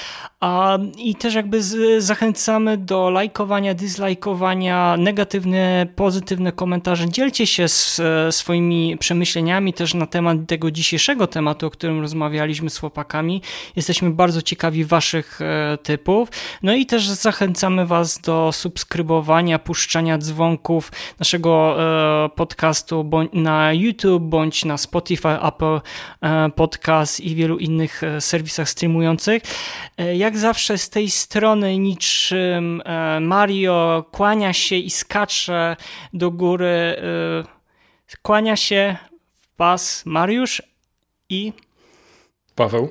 I 0.98 1.16
też 1.16 1.34
jakby 1.34 1.62
zachęcamy 2.02 2.78
do 2.78 3.10
lajkowania, 3.10 3.74
dislajkowania, 3.74 4.98
negatywne, 4.98 5.88
pozytywne 5.96 6.52
komentarze. 6.52 7.10
Dzielcie 7.10 7.48
się 7.48 7.66
swoimi 8.32 8.98
przemyśleniami 8.98 9.74
też 9.74 9.94
na 9.94 10.06
temat 10.06 10.38
tego 10.48 10.72
dzisiejszego 10.72 11.28
tematu, 11.28 11.68
o 11.68 11.70
którym 11.70 12.02
rozmawiamy 12.02 12.13
rozmawialiśmy 12.14 12.70
z 12.70 12.78
chłopakami. 12.78 13.42
Jesteśmy 13.76 14.10
bardzo 14.12 14.42
ciekawi 14.42 14.86
Waszych 14.86 15.42
e, 15.42 15.78
typów. 15.78 16.30
No 16.64 16.74
i 16.74 16.86
też 16.86 17.08
zachęcamy 17.08 17.86
Was 17.86 18.20
do 18.20 18.52
subskrybowania, 18.52 19.60
puszczania 19.60 20.18
dzwonków 20.18 20.92
naszego 21.20 21.76
e, 22.26 22.30
podcastu 22.30 23.10
na 23.34 23.74
YouTube 23.74 24.24
bądź 24.24 24.66
na 24.66 24.78
Spotify, 24.78 25.42
Apple 25.42 25.82
e, 26.22 26.50
Podcast 26.56 27.20
i 27.20 27.36
wielu 27.36 27.58
innych 27.58 28.02
serwisach 28.20 28.70
streamujących. 28.70 29.44
Jak 30.16 30.38
zawsze 30.38 30.78
z 30.78 30.90
tej 30.90 31.10
strony 31.10 31.78
niczym 31.78 32.82
Mario 33.22 34.06
kłania 34.12 34.54
się 34.54 34.76
i 34.76 34.90
skacze 34.90 35.76
do 36.14 36.32
góry. 36.32 36.96
Kłania 38.22 38.56
się 38.56 38.96
w 39.36 39.48
pas 39.56 40.06
Mariusz 40.06 40.62
i 41.30 41.54
Paweł? 42.56 42.90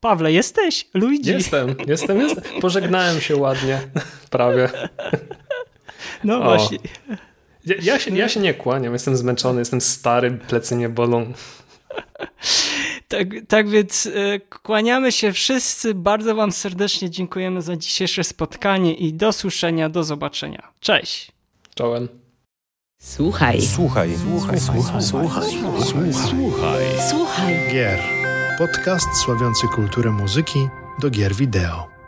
Pawle, 0.00 0.32
jesteś? 0.32 0.88
Luigi? 0.94 1.30
Jestem, 1.30 1.74
jestem, 1.86 2.20
jestem. 2.20 2.60
Pożegnałem 2.60 3.20
się 3.20 3.36
ładnie, 3.36 3.80
prawie. 4.30 4.68
No 6.24 6.40
o. 6.40 6.44
właśnie. 6.44 6.78
Ja, 7.66 7.74
ja, 7.82 7.98
się, 7.98 8.16
ja 8.16 8.28
się 8.28 8.40
nie 8.40 8.54
kłaniam, 8.54 8.92
jestem 8.92 9.16
zmęczony, 9.16 9.58
jestem 9.58 9.80
stary, 9.80 10.30
plecy 10.30 10.76
nie 10.76 10.88
bolą. 10.88 11.32
Tak, 13.08 13.28
tak 13.48 13.68
więc 13.68 14.06
e, 14.06 14.40
kłaniamy 14.40 15.12
się 15.12 15.32
wszyscy. 15.32 15.94
Bardzo 15.94 16.34
Wam 16.34 16.52
serdecznie 16.52 17.10
dziękujemy 17.10 17.62
za 17.62 17.76
dzisiejsze 17.76 18.24
spotkanie 18.24 18.94
i 18.94 19.12
do 19.12 19.32
słyszenia, 19.32 19.88
do 19.88 20.04
zobaczenia. 20.04 20.72
Cześć. 20.80 21.32
Czołem. 21.74 22.08
Słuchaj. 22.98 23.62
Słuchaj. 23.62 24.10
Słuchaj. 24.18 24.60
Słuchaj. 24.60 25.02
Słuchaj. 25.02 25.42
Słuchaj. 25.82 26.12
Słuchaj. 26.12 26.84
Słuchaj. 27.10 27.54
Gier. 27.72 28.19
Podcast 28.60 29.16
sławiący 29.16 29.68
kulturę 29.68 30.10
muzyki 30.10 30.68
do 30.98 31.10
gier 31.10 31.34
wideo. 31.34 31.99